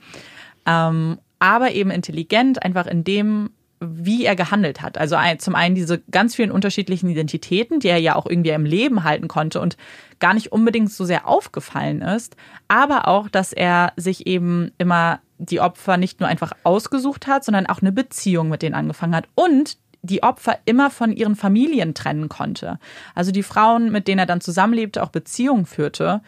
Ähm, 0.65 1.19
aber 1.39 1.71
eben 1.71 1.91
intelligent, 1.91 2.61
einfach 2.63 2.87
in 2.87 3.03
dem, 3.03 3.51
wie 3.79 4.25
er 4.25 4.35
gehandelt 4.35 4.81
hat. 4.81 4.97
Also 4.97 5.15
zum 5.39 5.55
einen 5.55 5.73
diese 5.73 5.99
ganz 6.11 6.35
vielen 6.35 6.51
unterschiedlichen 6.51 7.09
Identitäten, 7.09 7.79
die 7.79 7.87
er 7.87 7.97
ja 7.97 8.15
auch 8.15 8.27
irgendwie 8.27 8.51
im 8.51 8.65
Leben 8.65 9.03
halten 9.03 9.27
konnte 9.27 9.59
und 9.59 9.75
gar 10.19 10.35
nicht 10.35 10.51
unbedingt 10.51 10.91
so 10.91 11.03
sehr 11.03 11.27
aufgefallen 11.27 12.01
ist, 12.01 12.35
aber 12.67 13.07
auch, 13.07 13.27
dass 13.27 13.53
er 13.53 13.93
sich 13.95 14.27
eben 14.27 14.71
immer 14.77 15.19
die 15.41 15.59
Opfer 15.59 15.97
nicht 15.97 16.19
nur 16.19 16.29
einfach 16.29 16.53
ausgesucht 16.63 17.27
hat, 17.27 17.43
sondern 17.43 17.65
auch 17.65 17.81
eine 17.81 17.91
Beziehung 17.91 18.49
mit 18.49 18.61
denen 18.61 18.75
angefangen 18.75 19.15
hat 19.15 19.27
und 19.35 19.77
die 20.03 20.23
Opfer 20.23 20.57
immer 20.65 20.89
von 20.89 21.11
ihren 21.11 21.35
Familien 21.35 21.93
trennen 21.93 22.29
konnte. 22.29 22.79
Also 23.13 23.31
die 23.31 23.43
Frauen, 23.43 23.91
mit 23.91 24.07
denen 24.07 24.19
er 24.19 24.25
dann 24.25 24.41
zusammenlebte, 24.41 25.03
auch 25.03 25.09
Beziehungen 25.09 25.65
führte, 25.65 26.21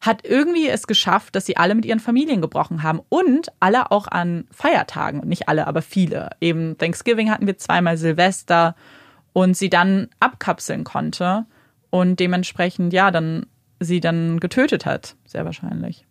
hat 0.00 0.24
irgendwie 0.24 0.68
es 0.68 0.86
geschafft, 0.86 1.34
dass 1.34 1.44
sie 1.44 1.56
alle 1.56 1.74
mit 1.74 1.84
ihren 1.84 2.00
Familien 2.00 2.40
gebrochen 2.40 2.82
haben 2.82 3.00
und 3.08 3.48
alle 3.60 3.90
auch 3.90 4.06
an 4.06 4.46
Feiertagen, 4.50 5.26
nicht 5.28 5.48
alle, 5.48 5.66
aber 5.66 5.82
viele. 5.82 6.30
Eben 6.40 6.78
Thanksgiving 6.78 7.30
hatten 7.30 7.46
wir 7.46 7.58
zweimal 7.58 7.96
Silvester 7.96 8.76
und 9.32 9.56
sie 9.56 9.68
dann 9.68 10.08
abkapseln 10.20 10.84
konnte 10.84 11.46
und 11.90 12.20
dementsprechend, 12.20 12.92
ja, 12.92 13.10
dann 13.10 13.46
sie 13.80 14.00
dann 14.00 14.40
getötet 14.40 14.86
hat, 14.86 15.16
sehr 15.24 15.44
wahrscheinlich. 15.44 16.07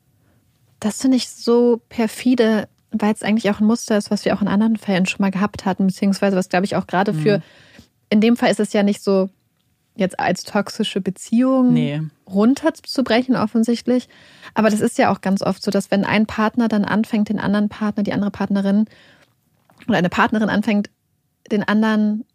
Das 0.80 1.02
finde 1.02 1.18
ich 1.18 1.30
so 1.30 1.82
perfide, 1.90 2.68
weil 2.92 3.14
es 3.14 3.24
eigentlich 3.24 3.50
auch 3.50 3.60
ein 3.60 3.68
Muster 3.68 3.98
ist, 3.98 4.12
was 4.12 4.26
wir 4.26 4.36
auch 4.36 4.42
in 4.42 4.48
anderen 4.48 4.78
Fällen 4.78 5.06
schon 5.06 5.22
mal 5.22 5.32
gehabt 5.32 5.66
hatten, 5.66 5.88
beziehungsweise 5.88 6.36
was, 6.36 6.50
glaube 6.50 6.66
ich, 6.66 6.76
auch 6.76 6.88
gerade 6.88 7.14
für, 7.14 7.40
mhm. 7.40 7.44
in 8.10 8.22
dem 8.22 8.38
Fall 8.38 8.52
ist 8.52 8.60
es 8.60 8.74
ja 8.74 8.84
nicht 8.84 9.02
so 9.02 9.30
jetzt 9.96 10.20
als 10.20 10.44
toxische 10.44 11.02
Beziehung 11.02 11.74
nee. 11.74 12.02
runterzubrechen, 12.28 13.36
offensichtlich. 13.36 14.08
Aber 14.54 14.70
das 14.70 14.80
ist 14.80 14.98
ja 14.98 15.12
auch 15.12 15.22
ganz 15.22 15.42
oft 15.42 15.64
so, 15.64 15.72
dass 15.72 15.92
wenn 15.92 16.06
ein 16.06 16.28
Partner 16.28 16.68
dann 16.68 16.86
anfängt, 16.86 17.30
den 17.30 17.40
anderen 17.40 17.70
Partner, 17.70 18.04
die 18.04 18.14
andere 18.14 18.32
Partnerin 18.32 18.86
oder 19.88 19.98
eine 19.98 20.10
Partnerin 20.10 20.50
anfängt, 20.50 20.90
den 21.52 21.64
anderen 21.64 22.26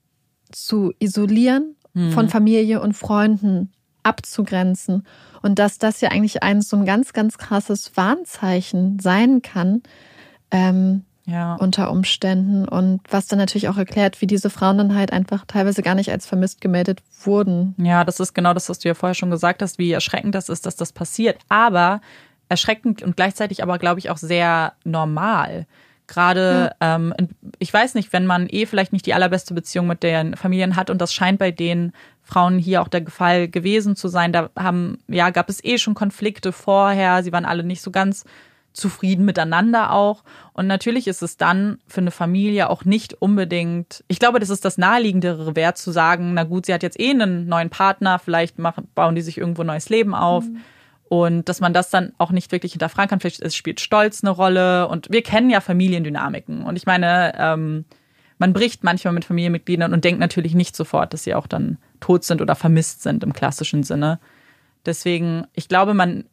zu 0.50 0.92
isolieren, 0.98 1.76
mhm. 1.94 2.12
von 2.12 2.28
Familie 2.28 2.80
und 2.80 2.94
Freunden 2.94 3.72
abzugrenzen. 4.02 5.06
Und 5.42 5.58
dass 5.58 5.78
das 5.78 6.00
ja 6.00 6.10
eigentlich 6.10 6.42
ein 6.42 6.62
so 6.62 6.76
ein 6.76 6.84
ganz, 6.84 7.12
ganz 7.12 7.36
krasses 7.36 7.96
Warnzeichen 7.96 8.98
sein 9.00 9.42
kann, 9.42 9.82
ähm, 10.50 11.04
ja. 11.26 11.54
unter 11.56 11.90
Umständen. 11.90 12.66
Und 12.66 13.00
was 13.10 13.26
dann 13.26 13.38
natürlich 13.38 13.68
auch 13.68 13.76
erklärt, 13.76 14.20
wie 14.20 14.26
diese 14.26 14.50
Frauen 14.50 14.78
dann 14.78 14.94
halt 14.94 15.12
einfach 15.12 15.44
teilweise 15.46 15.82
gar 15.82 15.94
nicht 15.94 16.10
als 16.10 16.26
vermisst 16.26 16.60
gemeldet 16.60 17.02
wurden. 17.22 17.74
Ja, 17.78 18.04
das 18.04 18.20
ist 18.20 18.34
genau 18.34 18.54
das, 18.54 18.68
was 18.68 18.78
du 18.78 18.88
ja 18.88 18.94
vorher 18.94 19.14
schon 19.14 19.30
gesagt 19.30 19.62
hast, 19.62 19.78
wie 19.78 19.92
erschreckend 19.92 20.34
das 20.34 20.48
ist, 20.48 20.66
dass 20.66 20.76
das 20.76 20.92
passiert. 20.92 21.38
Aber 21.48 22.00
erschreckend 22.48 23.02
und 23.02 23.16
gleichzeitig 23.16 23.62
aber, 23.62 23.78
glaube 23.78 23.98
ich, 23.98 24.10
auch 24.10 24.18
sehr 24.18 24.74
normal. 24.84 25.66
Gerade, 26.06 26.74
ja. 26.80 26.96
ähm, 26.96 27.14
ich 27.58 27.72
weiß 27.72 27.94
nicht, 27.94 28.12
wenn 28.12 28.26
man 28.26 28.46
eh 28.48 28.66
vielleicht 28.66 28.92
nicht 28.92 29.06
die 29.06 29.14
allerbeste 29.14 29.54
Beziehung 29.54 29.86
mit 29.86 30.02
den 30.02 30.36
Familien 30.36 30.76
hat 30.76 30.90
und 30.90 31.00
das 31.00 31.14
scheint 31.14 31.38
bei 31.38 31.50
den 31.50 31.92
Frauen 32.32 32.58
hier 32.58 32.80
auch 32.80 32.88
der 32.88 33.06
Fall 33.08 33.48
gewesen 33.48 33.94
zu 33.94 34.08
sein. 34.08 34.32
Da 34.32 34.48
haben, 34.58 34.98
ja, 35.06 35.30
gab 35.30 35.50
es 35.50 35.62
eh 35.62 35.76
schon 35.76 35.94
Konflikte 35.94 36.52
vorher. 36.52 37.22
Sie 37.22 37.32
waren 37.32 37.44
alle 37.44 37.62
nicht 37.62 37.82
so 37.82 37.90
ganz 37.90 38.24
zufrieden 38.72 39.26
miteinander 39.26 39.92
auch. 39.92 40.24
Und 40.54 40.66
natürlich 40.66 41.06
ist 41.06 41.22
es 41.22 41.36
dann 41.36 41.78
für 41.86 42.00
eine 42.00 42.10
Familie 42.10 42.70
auch 42.70 42.86
nicht 42.86 43.20
unbedingt, 43.20 44.02
ich 44.08 44.18
glaube, 44.18 44.40
das 44.40 44.48
ist 44.48 44.64
das 44.64 44.78
naheliegendere 44.78 45.54
Wert 45.56 45.76
zu 45.76 45.90
sagen, 45.90 46.32
na 46.32 46.44
gut, 46.44 46.66
sie 46.66 46.72
hat 46.72 46.82
jetzt 46.82 46.98
eh 46.98 47.10
einen 47.10 47.48
neuen 47.48 47.68
Partner, 47.68 48.18
vielleicht 48.18 48.58
machen, 48.58 48.88
bauen 48.94 49.14
die 49.14 49.20
sich 49.20 49.36
irgendwo 49.36 49.62
ein 49.62 49.66
neues 49.66 49.90
Leben 49.90 50.14
auf. 50.14 50.44
Mhm. 50.44 50.60
Und 51.04 51.48
dass 51.50 51.60
man 51.60 51.74
das 51.74 51.90
dann 51.90 52.14
auch 52.16 52.30
nicht 52.30 52.50
wirklich 52.52 52.72
hinterfragen 52.72 53.10
kann. 53.10 53.20
Vielleicht 53.20 53.42
es 53.42 53.54
spielt 53.54 53.80
Stolz 53.80 54.24
eine 54.24 54.30
Rolle. 54.30 54.88
Und 54.88 55.10
wir 55.10 55.22
kennen 55.22 55.50
ja 55.50 55.60
Familiendynamiken. 55.60 56.62
Und 56.62 56.76
ich 56.76 56.86
meine, 56.86 57.34
ähm, 57.36 57.84
man 58.38 58.54
bricht 58.54 58.82
manchmal 58.82 59.12
mit 59.12 59.26
Familienmitgliedern 59.26 59.92
und 59.92 60.04
denkt 60.04 60.20
natürlich 60.20 60.54
nicht 60.54 60.74
sofort, 60.74 61.12
dass 61.12 61.24
sie 61.24 61.34
auch 61.34 61.46
dann 61.46 61.76
tot 62.02 62.24
sind 62.24 62.42
oder 62.42 62.54
vermisst 62.54 63.02
sind 63.02 63.24
im 63.24 63.32
klassischen 63.32 63.82
Sinne. 63.82 64.18
Deswegen, 64.84 65.46
ich 65.54 65.68
glaube, 65.68 65.94
man 65.94 66.24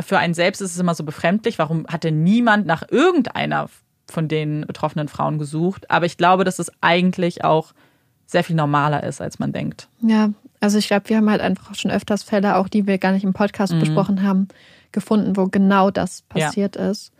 für 0.00 0.18
einen 0.18 0.34
selbst 0.34 0.60
ist 0.60 0.72
es 0.72 0.78
immer 0.78 0.94
so 0.94 1.04
befremdlich, 1.04 1.58
warum 1.58 1.86
hat 1.88 2.04
denn 2.04 2.22
niemand 2.22 2.66
nach 2.66 2.84
irgendeiner 2.88 3.68
von 4.08 4.28
den 4.28 4.62
betroffenen 4.66 5.08
Frauen 5.08 5.38
gesucht? 5.38 5.90
Aber 5.90 6.06
ich 6.06 6.16
glaube, 6.16 6.44
dass 6.44 6.58
es 6.58 6.70
eigentlich 6.80 7.44
auch 7.44 7.72
sehr 8.26 8.44
viel 8.44 8.56
normaler 8.56 9.02
ist, 9.02 9.20
als 9.20 9.38
man 9.38 9.52
denkt. 9.52 9.88
Ja, 10.00 10.30
also 10.60 10.78
ich 10.78 10.86
glaube, 10.86 11.08
wir 11.08 11.16
haben 11.16 11.30
halt 11.30 11.40
einfach 11.40 11.74
schon 11.74 11.90
öfters 11.90 12.22
Fälle, 12.22 12.56
auch 12.56 12.68
die 12.68 12.86
wir 12.86 12.98
gar 12.98 13.12
nicht 13.12 13.24
im 13.24 13.32
Podcast 13.32 13.72
mhm. 13.72 13.80
besprochen 13.80 14.22
haben, 14.22 14.48
gefunden, 14.92 15.36
wo 15.36 15.46
genau 15.46 15.90
das 15.90 16.22
passiert 16.22 16.76
ja. 16.76 16.90
ist. 16.90 17.12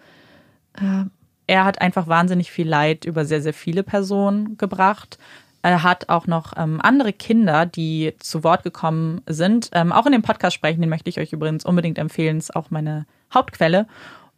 Äh, 0.74 1.04
er 1.46 1.64
hat 1.64 1.80
einfach 1.80 2.06
wahnsinnig 2.06 2.52
viel 2.52 2.68
Leid 2.68 3.06
über 3.06 3.24
sehr, 3.24 3.40
sehr 3.40 3.54
viele 3.54 3.82
Personen 3.82 4.58
gebracht. 4.58 5.18
Er 5.62 5.82
hat 5.82 6.08
auch 6.08 6.26
noch 6.26 6.52
ähm, 6.56 6.80
andere 6.82 7.12
Kinder, 7.12 7.66
die 7.66 8.14
zu 8.18 8.44
Wort 8.44 8.62
gekommen 8.62 9.20
sind. 9.26 9.70
Ähm, 9.72 9.92
auch 9.92 10.06
in 10.06 10.12
dem 10.12 10.22
Podcast 10.22 10.54
sprechen, 10.54 10.80
den 10.80 10.90
möchte 10.90 11.10
ich 11.10 11.18
euch 11.18 11.32
übrigens 11.32 11.64
unbedingt 11.64 11.98
empfehlen, 11.98 12.38
ist 12.38 12.54
auch 12.54 12.70
meine 12.70 13.06
Hauptquelle. 13.32 13.86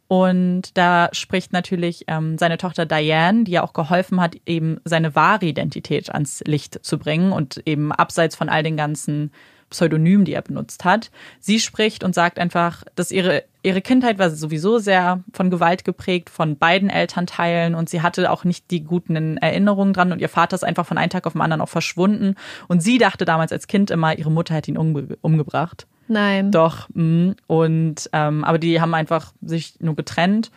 Und 0.07 0.77
da 0.77 1.07
spricht 1.13 1.53
natürlich 1.53 2.03
ähm, 2.07 2.37
seine 2.37 2.57
Tochter 2.57 2.85
Diane, 2.85 3.45
die 3.45 3.51
ja 3.51 3.63
auch 3.63 3.71
geholfen 3.71 4.19
hat, 4.19 4.35
eben 4.45 4.81
seine 4.83 5.15
wahre 5.15 5.45
Identität 5.45 6.09
ans 6.11 6.43
Licht 6.45 6.83
zu 6.83 6.97
bringen 6.97 7.31
und 7.31 7.61
eben 7.65 7.93
abseits 7.93 8.35
von 8.35 8.49
all 8.49 8.61
den 8.61 8.75
ganzen 8.75 9.31
Pseudonym, 9.71 10.23
die 10.23 10.33
er 10.33 10.43
benutzt 10.43 10.85
hat. 10.85 11.09
Sie 11.39 11.59
spricht 11.59 12.03
und 12.03 12.13
sagt 12.13 12.37
einfach, 12.37 12.83
dass 12.95 13.11
ihre, 13.11 13.43
ihre 13.63 13.81
Kindheit 13.81 14.19
war 14.19 14.29
sowieso 14.29 14.77
sehr 14.77 15.23
von 15.33 15.49
Gewalt 15.49 15.83
geprägt, 15.83 16.29
von 16.29 16.57
beiden 16.57 16.89
Elternteilen 16.89 17.73
und 17.73 17.89
sie 17.89 18.01
hatte 18.01 18.29
auch 18.29 18.43
nicht 18.43 18.69
die 18.69 18.83
guten 18.83 19.37
Erinnerungen 19.37 19.93
dran 19.93 20.11
und 20.11 20.21
ihr 20.21 20.29
Vater 20.29 20.55
ist 20.55 20.63
einfach 20.63 20.85
von 20.85 20.99
einem 20.99 21.09
Tag 21.09 21.25
auf 21.25 21.33
den 21.33 21.41
anderen 21.41 21.61
auch 21.61 21.69
verschwunden. 21.69 22.35
Und 22.67 22.83
sie 22.83 22.99
dachte 22.99 23.25
damals 23.25 23.51
als 23.51 23.67
Kind 23.67 23.89
immer, 23.89 24.17
ihre 24.17 24.31
Mutter 24.31 24.53
hätte 24.53 24.69
ihn 24.69 24.77
umge 24.77 25.17
umgebracht. 25.21 25.87
Nein. 26.07 26.51
Doch. 26.51 26.89
Mh. 26.93 27.35
Und 27.47 28.09
ähm, 28.13 28.43
aber 28.43 28.59
die 28.59 28.81
haben 28.81 28.93
einfach 28.93 29.33
sich 29.41 29.79
nur 29.79 29.95
getrennt. 29.95 30.51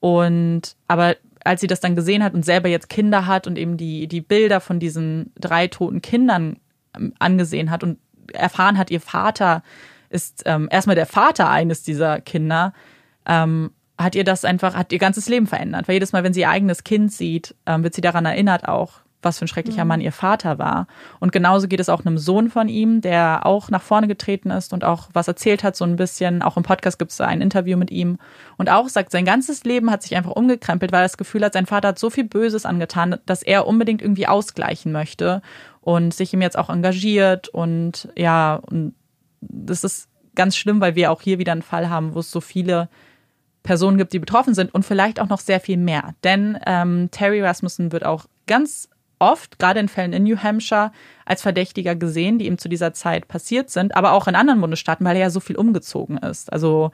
Und 0.00 0.76
aber 0.88 1.16
als 1.44 1.60
sie 1.60 1.66
das 1.66 1.80
dann 1.80 1.96
gesehen 1.96 2.22
hat 2.22 2.34
und 2.34 2.44
selber 2.44 2.68
jetzt 2.68 2.88
Kinder 2.88 3.26
hat 3.26 3.46
und 3.46 3.58
eben 3.58 3.76
die, 3.76 4.06
die 4.06 4.20
Bilder 4.20 4.60
von 4.60 4.78
diesen 4.78 5.32
drei 5.38 5.66
toten 5.66 6.02
Kindern 6.02 6.58
ähm, 6.96 7.14
angesehen 7.18 7.70
hat 7.70 7.82
und 7.82 7.98
erfahren 8.32 8.78
hat, 8.78 8.90
ihr 8.90 9.00
Vater 9.00 9.62
ist 10.12 10.42
ähm, 10.46 10.68
erstmal 10.70 10.96
der 10.96 11.06
Vater 11.06 11.48
eines 11.48 11.82
dieser 11.82 12.20
Kinder, 12.20 12.72
ähm, 13.26 13.70
hat 13.98 14.14
ihr 14.14 14.24
das 14.24 14.44
einfach, 14.44 14.74
hat 14.74 14.92
ihr 14.92 14.98
ganzes 14.98 15.28
Leben 15.28 15.46
verändert. 15.46 15.88
Weil 15.88 15.94
jedes 15.94 16.12
Mal, 16.12 16.24
wenn 16.24 16.32
sie 16.32 16.40
ihr 16.40 16.50
eigenes 16.50 16.84
Kind 16.84 17.12
sieht, 17.12 17.54
ähm, 17.66 17.82
wird 17.82 17.94
sie 17.94 18.00
daran 18.00 18.26
erinnert 18.26 18.68
auch, 18.68 19.00
was 19.22 19.38
für 19.38 19.44
ein 19.44 19.48
schrecklicher 19.48 19.84
mhm. 19.84 19.88
Mann 19.88 20.00
ihr 20.00 20.12
Vater 20.12 20.58
war. 20.58 20.88
Und 21.20 21.32
genauso 21.32 21.68
geht 21.68 21.78
es 21.78 21.88
auch 21.88 22.04
einem 22.04 22.18
Sohn 22.18 22.50
von 22.50 22.68
ihm, 22.68 23.00
der 23.00 23.46
auch 23.46 23.70
nach 23.70 23.82
vorne 23.82 24.08
getreten 24.08 24.50
ist 24.50 24.72
und 24.72 24.84
auch 24.84 25.08
was 25.12 25.28
erzählt 25.28 25.62
hat, 25.62 25.76
so 25.76 25.84
ein 25.84 25.96
bisschen. 25.96 26.42
Auch 26.42 26.56
im 26.56 26.64
Podcast 26.64 26.98
gibt 26.98 27.12
es 27.12 27.20
ein 27.20 27.40
Interview 27.40 27.76
mit 27.76 27.90
ihm. 27.90 28.18
Und 28.56 28.68
auch 28.68 28.88
sagt, 28.88 29.12
sein 29.12 29.24
ganzes 29.24 29.64
Leben 29.64 29.90
hat 29.90 30.02
sich 30.02 30.16
einfach 30.16 30.32
umgekrempelt, 30.32 30.90
weil 30.92 31.00
er 31.00 31.04
das 31.04 31.16
Gefühl 31.16 31.44
hat, 31.44 31.52
sein 31.52 31.66
Vater 31.66 31.88
hat 31.88 31.98
so 31.98 32.10
viel 32.10 32.24
Böses 32.24 32.66
angetan, 32.66 33.18
dass 33.26 33.42
er 33.42 33.66
unbedingt 33.66 34.02
irgendwie 34.02 34.26
ausgleichen 34.26 34.90
möchte 34.90 35.42
und 35.82 36.14
sich 36.14 36.32
ihm 36.32 36.40
jetzt 36.40 36.56
auch 36.56 36.70
engagiert 36.70 37.48
und 37.48 38.08
ja, 38.16 38.54
und 38.54 38.94
das 39.40 39.84
ist 39.84 40.08
ganz 40.34 40.56
schlimm, 40.56 40.80
weil 40.80 40.94
wir 40.94 41.12
auch 41.12 41.20
hier 41.20 41.38
wieder 41.38 41.52
einen 41.52 41.62
Fall 41.62 41.90
haben, 41.90 42.14
wo 42.14 42.20
es 42.20 42.30
so 42.30 42.40
viele 42.40 42.88
Personen 43.62 43.98
gibt, 43.98 44.12
die 44.12 44.18
betroffen 44.18 44.54
sind 44.54 44.74
und 44.74 44.84
vielleicht 44.84 45.20
auch 45.20 45.28
noch 45.28 45.40
sehr 45.40 45.60
viel 45.60 45.76
mehr. 45.76 46.14
Denn 46.24 46.58
ähm, 46.66 47.08
Terry 47.10 47.42
Rasmussen 47.42 47.92
wird 47.92 48.04
auch 48.06 48.26
ganz 48.46 48.88
oft, 49.18 49.58
gerade 49.58 49.80
in 49.80 49.88
Fällen 49.88 50.12
in 50.12 50.24
New 50.24 50.36
Hampshire, 50.36 50.90
als 51.24 51.42
Verdächtiger 51.42 51.94
gesehen, 51.94 52.38
die 52.38 52.46
ihm 52.46 52.58
zu 52.58 52.68
dieser 52.68 52.92
Zeit 52.92 53.28
passiert 53.28 53.70
sind, 53.70 53.94
aber 53.94 54.12
auch 54.12 54.26
in 54.26 54.34
anderen 54.34 54.60
Bundesstaaten, 54.60 55.06
weil 55.06 55.16
er 55.16 55.22
ja 55.22 55.30
so 55.30 55.40
viel 55.40 55.56
umgezogen 55.56 56.18
ist. 56.18 56.52
Also 56.52 56.90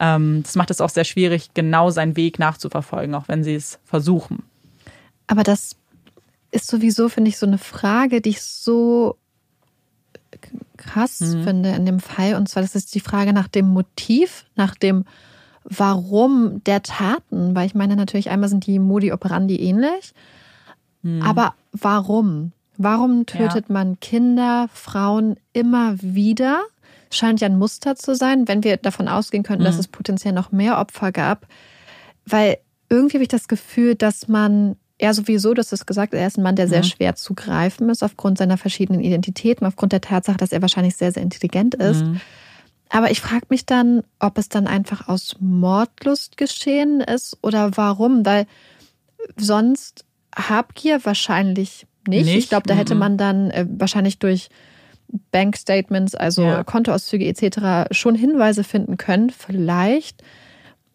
ähm, 0.00 0.42
das 0.42 0.56
macht 0.56 0.70
es 0.70 0.80
auch 0.80 0.88
sehr 0.88 1.04
schwierig, 1.04 1.50
genau 1.52 1.90
seinen 1.90 2.16
Weg 2.16 2.38
nachzuverfolgen, 2.38 3.14
auch 3.14 3.28
wenn 3.28 3.44
sie 3.44 3.54
es 3.54 3.78
versuchen. 3.84 4.44
Aber 5.26 5.42
das 5.42 5.76
ist 6.52 6.68
sowieso, 6.68 7.08
finde 7.08 7.30
ich, 7.30 7.38
so 7.38 7.46
eine 7.46 7.58
Frage, 7.58 8.20
die 8.20 8.30
ich 8.30 8.42
so 8.42 9.16
krass 10.76 11.20
mhm. 11.20 11.44
finde 11.44 11.70
in 11.70 11.86
dem 11.86 11.98
Fall. 11.98 12.34
Und 12.34 12.48
zwar, 12.48 12.62
das 12.62 12.74
ist 12.74 12.94
die 12.94 13.00
Frage 13.00 13.32
nach 13.32 13.48
dem 13.48 13.68
Motiv, 13.68 14.44
nach 14.54 14.74
dem 14.74 15.04
Warum 15.64 16.62
der 16.64 16.82
Taten. 16.82 17.54
Weil 17.54 17.66
ich 17.66 17.74
meine, 17.74 17.96
natürlich 17.96 18.30
einmal 18.30 18.48
sind 18.48 18.66
die 18.66 18.78
Modi 18.78 19.12
operandi 19.12 19.56
ähnlich. 19.56 20.12
Mhm. 21.02 21.22
Aber 21.22 21.54
warum? 21.72 22.52
Warum 22.78 23.26
tötet 23.26 23.68
ja. 23.68 23.72
man 23.72 24.00
Kinder, 24.00 24.68
Frauen 24.72 25.36
immer 25.52 25.94
wieder? 26.00 26.62
Scheint 27.10 27.40
ja 27.40 27.46
ein 27.46 27.58
Muster 27.58 27.96
zu 27.96 28.14
sein, 28.14 28.48
wenn 28.48 28.64
wir 28.64 28.76
davon 28.76 29.08
ausgehen 29.08 29.42
könnten, 29.42 29.62
mhm. 29.62 29.66
dass 29.66 29.78
es 29.78 29.88
potenziell 29.88 30.32
noch 30.32 30.52
mehr 30.52 30.78
Opfer 30.78 31.12
gab. 31.12 31.46
Weil 32.26 32.58
irgendwie 32.88 33.16
habe 33.16 33.22
ich 33.22 33.28
das 33.28 33.48
Gefühl, 33.48 33.94
dass 33.94 34.28
man 34.28 34.76
er 35.02 35.14
sowieso, 35.14 35.52
das 35.52 35.72
ist 35.72 35.84
gesagt, 35.84 36.14
er 36.14 36.28
ist 36.28 36.38
ein 36.38 36.44
Mann, 36.44 36.54
der 36.54 36.68
sehr 36.68 36.78
mhm. 36.78 36.84
schwer 36.84 37.16
zu 37.16 37.34
greifen 37.34 37.90
ist, 37.90 38.04
aufgrund 38.04 38.38
seiner 38.38 38.56
verschiedenen 38.56 39.00
Identitäten, 39.00 39.66
aufgrund 39.66 39.92
der 39.92 40.00
Tatsache, 40.00 40.36
dass 40.36 40.52
er 40.52 40.62
wahrscheinlich 40.62 40.94
sehr, 40.94 41.10
sehr 41.10 41.24
intelligent 41.24 41.74
ist. 41.74 42.04
Mhm. 42.04 42.20
Aber 42.88 43.10
ich 43.10 43.20
frage 43.20 43.46
mich 43.48 43.66
dann, 43.66 44.04
ob 44.20 44.38
es 44.38 44.48
dann 44.48 44.68
einfach 44.68 45.08
aus 45.08 45.36
Mordlust 45.40 46.36
geschehen 46.36 47.00
ist 47.00 47.36
oder 47.42 47.76
warum, 47.76 48.24
weil 48.24 48.46
sonst 49.36 50.04
Habgier 50.36 51.04
wahrscheinlich 51.04 51.86
nicht. 52.06 52.26
nicht? 52.26 52.36
Ich 52.36 52.48
glaube, 52.48 52.68
da 52.68 52.74
hätte 52.74 52.94
mhm. 52.94 53.00
man 53.00 53.18
dann 53.18 53.50
äh, 53.50 53.66
wahrscheinlich 53.68 54.20
durch 54.20 54.50
Bankstatements, 55.32 56.14
also 56.14 56.44
ja. 56.44 56.62
Kontoauszüge 56.62 57.26
etc. 57.26 57.90
schon 57.90 58.14
Hinweise 58.14 58.62
finden 58.62 58.98
können. 58.98 59.30
Vielleicht 59.30 60.22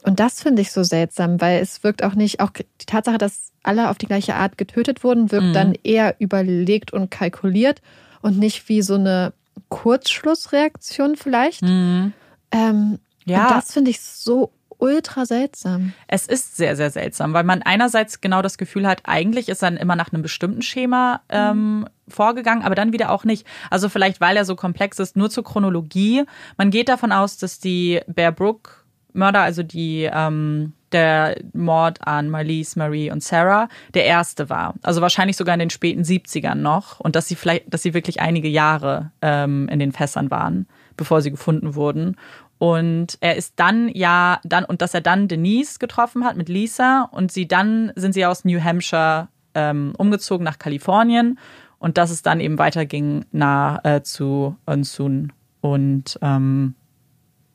und 0.08 0.20
das 0.20 0.42
finde 0.42 0.62
ich 0.62 0.72
so 0.72 0.84
seltsam, 0.84 1.42
weil 1.42 1.62
es 1.62 1.84
wirkt 1.84 2.04
auch 2.04 2.16
nicht, 2.16 2.40
auch 2.40 2.52
die 2.52 2.86
Tatsache, 2.86 3.18
dass 3.18 3.52
alle 3.62 3.90
auf 3.90 3.98
die 3.98 4.06
gleiche 4.06 4.36
Art 4.36 4.58
getötet 4.58 5.04
wurden, 5.04 5.32
wirkt 5.32 5.48
mhm. 5.48 5.54
dann 5.54 5.76
eher 5.84 6.16
überlegt 6.20 6.94
und 6.94 7.12
kalkuliert 7.12 7.82
und 8.22 8.40
nicht 8.40 8.70
wie 8.70 8.82
so 8.82 8.96
eine 8.96 9.34
Kurzschlussreaktion 9.68 11.18
vielleicht. 11.18 11.64
Mhm. 11.64 12.14
Ähm, 12.52 13.00
ja. 13.26 13.48
Und 13.48 13.52
das 13.58 13.74
finde 13.74 13.92
ich 13.92 14.02
so 14.02 14.54
ultra 14.80 15.26
seltsam. 15.26 15.94
Es 16.08 16.28
ist 16.28 16.56
sehr, 16.56 16.76
sehr 16.76 16.92
seltsam, 16.92 17.34
weil 17.34 17.44
man 17.44 17.62
einerseits 17.62 18.22
genau 18.22 18.42
das 18.42 18.58
Gefühl 18.58 18.88
hat, 18.88 19.02
eigentlich 19.06 19.50
ist 19.50 19.64
er 19.64 19.78
immer 19.80 19.96
nach 19.96 20.14
einem 20.14 20.22
bestimmten 20.22 20.62
Schema 20.62 21.22
ähm, 21.30 21.80
mhm. 21.80 21.86
vorgegangen, 22.08 22.64
aber 22.64 22.76
dann 22.76 22.94
wieder 22.94 23.12
auch 23.12 23.26
nicht. 23.26 23.46
Also 23.70 23.90
vielleicht, 23.90 24.22
weil 24.22 24.38
er 24.38 24.46
so 24.46 24.56
komplex 24.56 25.00
ist, 25.00 25.18
nur 25.18 25.30
zur 25.30 25.44
Chronologie. 25.44 26.24
Man 26.58 26.72
geht 26.72 26.90
davon 26.90 27.12
aus, 27.12 27.38
dass 27.38 27.60
die 27.60 28.00
Bear 28.08 28.32
Brook 28.32 28.87
Mörder, 29.18 29.42
also 29.42 29.64
die 29.64 30.10
ähm, 30.12 30.74
der 30.92 31.36
Mord 31.54 32.08
an 32.08 32.30
Marlies, 32.30 32.76
Marie 32.76 33.12
und 33.12 33.24
Sarah, 33.24 33.68
der 33.94 34.06
erste 34.06 34.50
war. 34.50 34.76
Also 34.84 35.02
wahrscheinlich 35.02 35.36
sogar 35.36 35.54
in 35.54 35.60
den 35.60 35.70
späten 35.70 36.04
70ern 36.04 36.56
noch. 36.56 37.00
Und 37.00 37.16
dass 37.16 37.28
sie 37.28 37.36
vielleicht, 37.36 37.74
dass 37.74 37.84
sie 37.84 37.94
wirklich 37.94 38.22
einige 38.22 38.48
Jahre 38.48 39.12
ähm, 39.22 39.68
in 39.70 39.80
den 39.80 39.92
Fässern 39.92 40.32
waren, 40.32 40.68
bevor 40.96 41.22
sie 41.22 41.32
gefunden 41.32 41.76
wurden. 41.76 42.16
Und 42.58 43.18
er 43.20 43.36
ist 43.36 43.54
dann 43.58 43.90
ja 43.90 44.40
dann, 44.44 44.66
und 44.66 44.82
dass 44.82 44.94
er 44.94 45.02
dann 45.02 45.28
Denise 45.28 45.78
getroffen 45.78 46.26
hat 46.26 46.38
mit 46.38 46.50
Lisa 46.50 47.08
und 47.12 47.32
sie 47.32 47.48
dann 47.48 47.92
sind 47.96 48.14
sie 48.14 48.26
aus 48.26 48.46
New 48.46 48.64
Hampshire 48.64 49.28
ähm, 49.54 49.94
umgezogen 49.98 50.44
nach 50.44 50.58
Kalifornien 50.58 51.38
und 51.78 52.00
dass 52.00 52.10
es 52.10 52.24
dann 52.24 52.40
eben 52.40 52.58
weiterging 52.58 53.26
nach 53.32 53.84
äh, 53.86 54.02
zu 54.02 54.56
Unsun 54.66 55.34
und 55.62 56.18
ähm, 56.24 56.74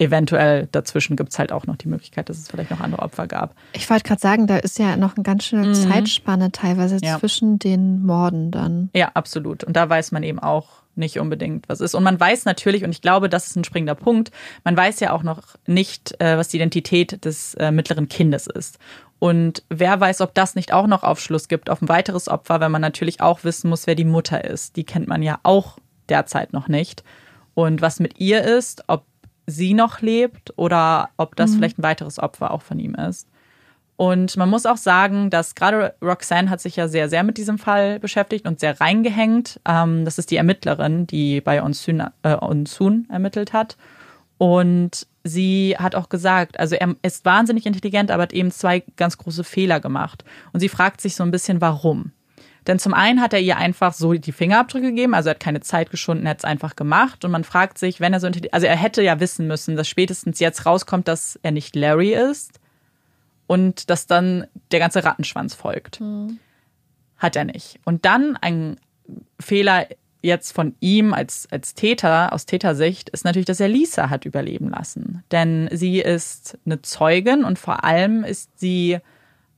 eventuell 0.03 0.69
dazwischen 0.73 1.17
gibt 1.17 1.33
es 1.33 1.39
halt 1.39 1.53
auch 1.53 1.67
noch 1.67 1.77
die 1.77 1.89
Möglichkeit, 1.89 2.29
dass 2.29 2.39
es 2.39 2.49
vielleicht 2.49 2.71
noch 2.71 2.81
andere 2.81 3.03
Opfer 3.03 3.27
gab. 3.27 3.55
Ich 3.73 3.89
wollte 3.89 4.05
gerade 4.05 4.21
sagen, 4.21 4.47
da 4.47 4.57
ist 4.57 4.79
ja 4.79 4.97
noch 4.97 5.17
eine 5.17 5.23
ganz 5.23 5.45
schöne 5.45 5.69
mhm. 5.69 5.75
Zeitspanne 5.75 6.53
teilweise 6.53 6.99
ja. 7.03 7.19
zwischen 7.19 7.59
den 7.59 8.05
Morden 8.05 8.51
dann. 8.51 8.91
Ja, 8.95 9.13
absolut. 9.15 9.65
Und 9.65 9.77
da 9.77 9.89
weiß 9.89 10.13
man 10.13 10.23
eben 10.23 10.39
auch 10.39 10.83
nicht 10.95 11.19
unbedingt, 11.19 11.69
was 11.69 11.81
ist. 11.81 11.95
Und 11.95 12.03
man 12.03 12.19
weiß 12.21 12.45
natürlich, 12.45 12.85
und 12.85 12.91
ich 12.91 13.01
glaube, 13.01 13.29
das 13.29 13.47
ist 13.47 13.57
ein 13.57 13.65
springender 13.65 13.95
Punkt, 13.95 14.31
man 14.65 14.77
weiß 14.77 15.01
ja 15.01 15.13
auch 15.13 15.23
noch 15.23 15.57
nicht, 15.67 16.21
äh, 16.21 16.37
was 16.37 16.49
die 16.49 16.59
Identität 16.59 17.25
des 17.25 17.55
äh, 17.55 17.71
mittleren 17.71 18.09
Kindes 18.09 18.47
ist. 18.47 18.79
Und 19.19 19.63
wer 19.69 20.01
weiß, 20.01 20.21
ob 20.21 20.35
das 20.35 20.55
nicht 20.55 20.73
auch 20.73 20.87
noch 20.87 21.05
Aufschluss 21.05 21.49
gibt 21.49 21.71
auf 21.71 21.81
ein 21.81 21.89
weiteres 21.89 22.29
Opfer, 22.29 22.61
wenn 22.61 22.73
man 22.73 22.83
natürlich 22.83 23.21
auch 23.21 23.45
wissen 23.45 23.71
muss, 23.71 23.87
wer 23.87 23.95
die 23.95 24.05
Mutter 24.05 24.45
ist. 24.45 24.77
Die 24.77 24.85
kennt 24.85 25.07
man 25.07 25.23
ja 25.23 25.39
auch 25.45 25.79
derzeit 26.09 26.53
noch 26.53 26.69
nicht. 26.69 27.05
Und 27.55 27.81
was 27.83 28.01
mit 28.01 28.19
ihr 28.19 28.43
ist, 28.43 28.85
ob 28.89 29.05
sie 29.47 29.75
noch 29.75 30.01
lebt 30.01 30.53
oder 30.57 31.11
ob 31.17 31.37
das 31.37 31.53
mhm. 31.53 31.57
vielleicht 31.57 31.79
ein 31.79 31.83
weiteres 31.83 32.19
Opfer 32.19 32.51
auch 32.51 32.63
von 32.63 32.79
ihm 32.79 32.95
ist. 32.95 33.29
Und 33.97 34.37
man 34.37 34.49
muss 34.49 34.67
auch 34.67 34.79
sagen, 34.79 35.31
dass 35.31 35.55
gerade 35.55 35.95
Roxanne 36.03 36.51
hat 36.51 36.61
sich 36.61 36.77
ja 36.77 36.89
sehr, 36.89 37.09
sehr 37.09 37.23
mit 37.23 37.37
diesem 37.37 37.59
Fall 37.59 38.01
beschäftigt 38.01 38.47
und 38.47 38.59
sehr 38.59 38.81
reingehängt. 38.81 39.61
Ähm, 39.65 40.05
das 40.05 40.19
ist 40.19 40.31
die 40.31 40.37
Ermittlerin, 40.37 41.07
die 41.07 41.41
bei 41.41 41.63
Onsun, 41.63 42.03
äh, 42.23 42.37
Onsun 42.41 43.07
ermittelt 43.11 43.53
hat. 43.53 43.77
Und 44.39 45.07
sie 45.23 45.77
hat 45.79 45.95
auch 45.95 46.09
gesagt, 46.09 46.59
also 46.59 46.75
er 46.75 46.97
ist 47.03 47.25
wahnsinnig 47.25 47.65
intelligent, 47.65 48.11
aber 48.11 48.25
hat 48.25 48.33
eben 48.33 48.51
zwei 48.51 48.83
ganz 48.97 49.19
große 49.19 49.45
Fehler 49.45 49.79
gemacht. 49.79 50.25
Und 50.53 50.61
sie 50.61 50.69
fragt 50.69 51.01
sich 51.01 51.15
so 51.15 51.23
ein 51.23 51.31
bisschen, 51.31 51.61
warum. 51.61 52.13
Denn 52.67 52.79
zum 52.79 52.95
einen 52.95 53.21
hat 53.21 53.33
er 53.33 53.41
ihr 53.41 53.57
einfach 53.57 53.93
so 53.93 54.13
die 54.13 54.33
Fingerabdrücke 54.33 54.89
gegeben, 54.89 55.15
also 55.15 55.29
er 55.29 55.35
hat 55.35 55.41
keine 55.41 55.61
Zeit 55.61 55.91
geschunden, 55.91 56.27
er 56.27 56.31
hat 56.31 56.39
es 56.39 56.45
einfach 56.45 56.77
gemacht. 56.77 57.25
Und 57.25 57.31
man 57.33 57.45
fragt 57.45 57.79
sich, 57.79 58.01
wenn 58.01 58.13
er 58.13 58.21
so 58.21 58.29
also 58.53 58.67
er 58.67 58.77
hätte 58.77 59.03
ja 59.03 59.19
wissen 59.21 59.47
müssen, 59.47 59.77
dass 59.77 59.89
spätestens 59.89 60.39
jetzt 60.39 60.65
rauskommt, 60.65 61.09
dass 61.09 61.39
er 61.43 61.51
nicht 61.51 61.75
Larry 61.75 62.15
ist 62.15 62.61
und 63.47 63.91
dass 63.91 64.07
dann 64.07 64.47
der 64.71 64.79
ganze 64.79 65.05
Rattenschwanz 65.05 65.55
folgt. 65.55 66.01
Mhm. 66.01 66.39
Hat 67.19 67.37
er 67.37 67.45
nicht. 67.45 67.79
Und 67.85 68.05
dann 68.05 68.37
ein 68.37 68.79
Fehler 69.41 69.87
jetzt 70.23 70.53
von 70.53 70.75
ihm 70.81 71.13
als, 71.13 71.49
als 71.51 71.75
Täter, 71.75 72.33
aus 72.33 72.47
Tätersicht, 72.47 73.11
ist 73.11 73.25
natürlich, 73.25 73.47
dass 73.47 73.61
er 73.61 73.69
Lisa 73.69 74.09
hat 74.09 74.25
überleben 74.25 74.71
lassen. 74.71 75.25
Denn 75.33 75.69
sie 75.73 76.01
ist 76.01 76.59
eine 76.65 76.81
Zeugin 76.81 77.45
und 77.45 77.59
vor 77.59 77.85
allem 77.85 78.23
ist 78.23 78.59
sie 78.59 78.99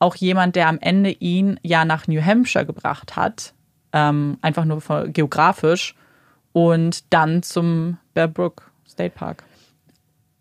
auch 0.05 0.17
jemand, 0.17 0.55
der 0.55 0.69
am 0.69 0.79
Ende 0.81 1.11
ihn 1.11 1.59
ja 1.63 1.85
nach 1.85 2.07
New 2.07 2.23
Hampshire 2.23 2.67
gebracht 2.67 3.17
hat, 3.17 3.55
ähm, 3.93 4.37
einfach 4.43 4.67
nur 4.67 4.83
geografisch 5.09 5.95
und 6.53 7.13
dann 7.13 7.43
zum 7.43 7.97
Bear 8.13 8.29
Brook 8.29 8.71
State 8.87 9.15
Park. 9.15 9.45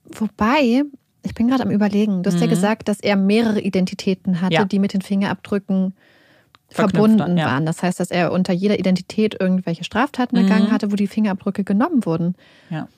Wobei, 0.05 0.83
ich 1.23 1.33
bin 1.33 1.47
gerade 1.47 1.63
am 1.63 1.71
Überlegen, 1.71 2.23
du 2.23 2.27
hast 2.27 2.35
mhm. 2.35 2.41
ja 2.41 2.47
gesagt, 2.47 2.89
dass 2.89 2.99
er 2.99 3.15
mehrere 3.15 3.61
Identitäten 3.61 4.41
hatte, 4.41 4.53
ja. 4.53 4.65
die 4.65 4.79
mit 4.79 4.93
den 4.93 5.01
Fingerabdrücken 5.01 5.93
verbunden 6.67 7.37
ja. 7.37 7.45
waren. 7.45 7.65
Das 7.65 7.81
heißt, 7.81 7.99
dass 7.99 8.11
er 8.11 8.33
unter 8.33 8.51
jeder 8.51 8.77
Identität 8.77 9.39
irgendwelche 9.39 9.85
Straftaten 9.85 10.37
mhm. 10.37 10.43
begangen 10.43 10.71
hatte, 10.71 10.91
wo 10.91 10.95
die 10.97 11.07
Fingerabdrücke 11.07 11.63
genommen 11.63 12.05
wurden. 12.05 12.35
Ja. 12.69 12.89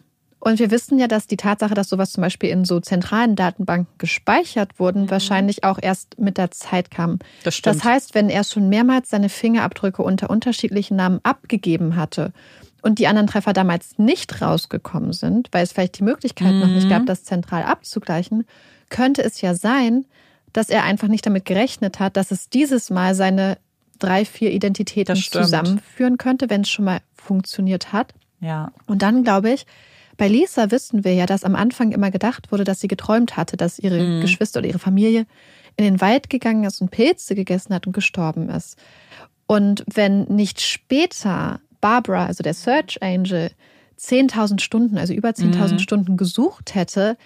Und 0.46 0.60
wir 0.60 0.70
wissen 0.70 1.00
ja, 1.00 1.08
dass 1.08 1.26
die 1.26 1.38
Tatsache, 1.38 1.74
dass 1.74 1.90
sowas 1.90 2.12
zum 2.12 2.22
Beispiel 2.22 2.52
in 2.52 2.66
so 2.66 2.80
zentralen 2.80 3.36
Datenbanken 3.36 3.92
gespeichert 3.98 4.80
wurden, 4.80 5.06
mhm. 5.06 5.10
wahrscheinlich 5.10 5.64
auch 5.64 5.80
erst 5.82 6.20
mit 6.20 6.38
der 6.38 6.52
Zeit 6.52 6.92
kam. 6.92 7.18
Das 7.44 7.56
stimmt. 7.56 7.76
Das 7.76 7.84
heißt, 7.84 8.14
wenn 8.14 8.30
er 8.30 8.44
schon 8.44 8.70
mehrmals 8.70 9.10
seine 9.10 9.30
Fingerabdrücke 9.30 10.04
unter 10.04 10.30
unterschiedlichen 10.30 10.98
Namen 10.98 11.20
abgegeben 11.24 11.96
hatte 11.96 12.32
und 12.84 13.00
die 13.00 13.08
anderen 13.08 13.26
Treffer 13.26 13.54
damals 13.54 13.98
nicht 13.98 14.40
rausgekommen 14.40 15.14
sind, 15.14 15.50
weil 15.52 15.64
es 15.64 15.72
vielleicht 15.72 15.98
die 15.98 16.04
Möglichkeit 16.04 16.54
mhm. 16.54 16.60
noch 16.60 16.68
nicht 16.68 16.90
gab, 16.90 17.02
mhm. 17.02 17.08
das 17.08 17.24
zentral 17.24 17.64
abzugleichen, 17.64 18.46
könnte 18.90 19.24
es 19.24 19.42
ja 19.42 19.56
sein, 19.56 20.06
dass 20.54 20.70
er 20.70 20.84
einfach 20.84 21.08
nicht 21.08 21.26
damit 21.26 21.46
gerechnet 21.46 22.00
hat, 22.00 22.18
dass 22.18 22.30
es 22.30 22.50
dieses 22.50 22.92
Mal 22.92 23.16
seine 23.16 23.58
drei, 23.98 24.26
vier 24.26 24.52
Identitäten 24.52 25.16
zusammenführen 25.16 26.20
könnte, 26.20 26.52
wenn 26.52 26.62
es 26.62 26.70
schon 26.70 26.86
mal 26.86 27.00
funktioniert 27.16 27.94
hat. 27.94 28.14
Ja. 28.42 28.72
Und 28.86 29.02
dann 29.02 29.24
glaube 29.24 29.50
ich, 29.50 29.66
bei 30.18 30.28
Lisa 30.28 30.72
wissen 30.72 31.04
wir 31.04 31.14
ja, 31.14 31.26
dass 31.26 31.44
am 31.44 31.56
Anfang 31.56 31.92
immer 31.92 32.12
gedacht 32.12 32.52
wurde, 32.52 32.64
dass 32.64 32.80
sie 32.80 32.88
geträumt 32.88 33.38
hatte, 33.38 33.58
dass 33.58 33.80
ihre 33.80 34.00
mhm. 34.00 34.22
Geschwister 34.22 34.60
oder 34.60 34.68
ihre 34.68 34.80
Familie 34.80 35.26
in 35.78 35.84
den 35.84 36.02
Wald 36.02 36.30
gegangen 36.30 36.64
ist 36.64 36.82
und 36.82 36.92
Pilze 36.92 37.36
gegessen 37.36 37.74
hat 37.74 37.88
und 37.88 37.94
gestorben 37.94 38.50
ist. 38.50 38.78
Und 39.48 39.84
wenn 39.94 40.24
nicht 40.24 40.62
später 40.62 41.60
Barbara, 41.82 42.26
also 42.26 42.44
der 42.44 42.54
Search 42.54 43.02
Angel, 43.02 43.52
10.000 44.00 44.60
Stunden, 44.60 44.98
also 44.98 45.14
über 45.14 45.30
10.000 45.30 45.74
mhm. 45.74 45.80
Stunden 45.80 46.18
gesucht 46.18 46.76
hätte, 46.76 47.18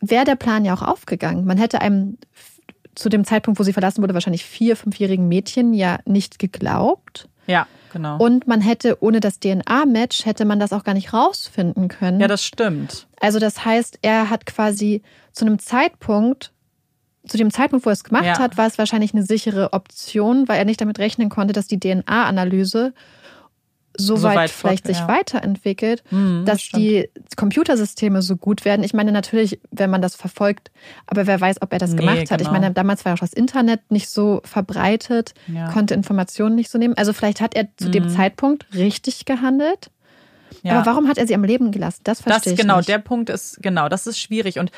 wäre 0.00 0.24
der 0.24 0.36
Plan 0.36 0.64
ja 0.64 0.74
auch 0.74 0.82
aufgegangen. 0.82 1.44
Man 1.44 1.58
hätte 1.58 1.80
einem 1.80 2.18
zu 2.94 3.08
dem 3.08 3.24
Zeitpunkt, 3.24 3.60
wo 3.60 3.64
sie 3.64 3.72
verlassen 3.72 4.02
wurde, 4.02 4.14
wahrscheinlich 4.14 4.44
vier, 4.44 4.76
fünfjährigen 4.76 5.28
Mädchen 5.28 5.72
ja 5.72 5.98
nicht 6.04 6.38
geglaubt. 6.38 7.28
Ja, 7.48 7.66
genau. 7.92 8.18
Und 8.18 8.46
man 8.46 8.60
hätte 8.60 9.02
ohne 9.02 9.20
das 9.20 9.40
DNA-Match 9.40 10.26
hätte 10.26 10.44
man 10.44 10.60
das 10.60 10.72
auch 10.72 10.84
gar 10.84 10.94
nicht 10.94 11.12
rausfinden 11.12 11.88
können. 11.88 12.20
Ja, 12.20 12.28
das 12.28 12.44
stimmt. 12.44 13.06
Also 13.20 13.38
das 13.38 13.64
heißt, 13.64 13.98
er 14.02 14.30
hat 14.30 14.46
quasi 14.46 15.02
zu 15.32 15.44
einem 15.44 15.58
Zeitpunkt, 15.58 16.52
zu 17.26 17.36
dem 17.36 17.50
Zeitpunkt, 17.50 17.84
wo 17.84 17.90
er 17.90 17.94
es 17.94 18.04
gemacht 18.04 18.24
ja. 18.24 18.38
hat, 18.38 18.56
war 18.56 18.66
es 18.66 18.78
wahrscheinlich 18.78 19.12
eine 19.14 19.22
sichere 19.22 19.72
Option, 19.72 20.48
weil 20.48 20.58
er 20.58 20.64
nicht 20.64 20.80
damit 20.80 20.98
rechnen 20.98 21.28
konnte, 21.28 21.52
dass 21.52 21.66
die 21.66 21.80
DNA-Analyse 21.80 22.92
so, 23.98 24.16
so 24.16 24.28
weit, 24.28 24.36
weit 24.36 24.50
vielleicht 24.50 24.86
fort, 24.86 24.96
sich 24.96 25.02
ja. 25.02 25.08
weiterentwickelt, 25.08 26.02
mhm, 26.10 26.44
dass 26.44 26.68
das 26.68 26.80
die 26.80 27.08
Computersysteme 27.36 28.22
so 28.22 28.36
gut 28.36 28.64
werden. 28.64 28.82
Ich 28.84 28.94
meine 28.94 29.12
natürlich, 29.12 29.60
wenn 29.70 29.90
man 29.90 30.00
das 30.00 30.14
verfolgt, 30.14 30.70
aber 31.06 31.26
wer 31.26 31.40
weiß, 31.40 31.60
ob 31.62 31.72
er 31.72 31.78
das 31.78 31.90
nee, 31.90 31.98
gemacht 31.98 32.30
hat. 32.30 32.38
Genau. 32.38 32.42
Ich 32.42 32.50
meine, 32.50 32.72
damals 32.72 33.04
war 33.04 33.14
auch 33.14 33.18
das 33.18 33.32
Internet 33.32 33.90
nicht 33.90 34.08
so 34.08 34.40
verbreitet, 34.44 35.34
ja. 35.48 35.70
konnte 35.70 35.94
Informationen 35.94 36.54
nicht 36.54 36.70
so 36.70 36.78
nehmen. 36.78 36.94
Also 36.94 37.12
vielleicht 37.12 37.40
hat 37.40 37.54
er 37.54 37.68
zu 37.76 37.88
mhm. 37.88 37.92
dem 37.92 38.08
Zeitpunkt 38.08 38.66
richtig 38.74 39.24
gehandelt. 39.24 39.90
Ja. 40.62 40.74
Aber 40.74 40.86
warum 40.86 41.08
hat 41.08 41.18
er 41.18 41.26
sie 41.26 41.34
am 41.34 41.44
Leben 41.44 41.72
gelassen? 41.72 42.00
Das 42.04 42.22
verstehe 42.22 42.52
das, 42.52 42.52
ich 42.52 42.58
genau, 42.58 42.78
nicht. 42.78 42.88
der 42.88 42.98
Punkt 42.98 43.30
ist, 43.30 43.62
genau, 43.62 43.88
das 43.88 44.06
ist 44.06 44.18
schwierig. 44.18 44.58
Und 44.58 44.70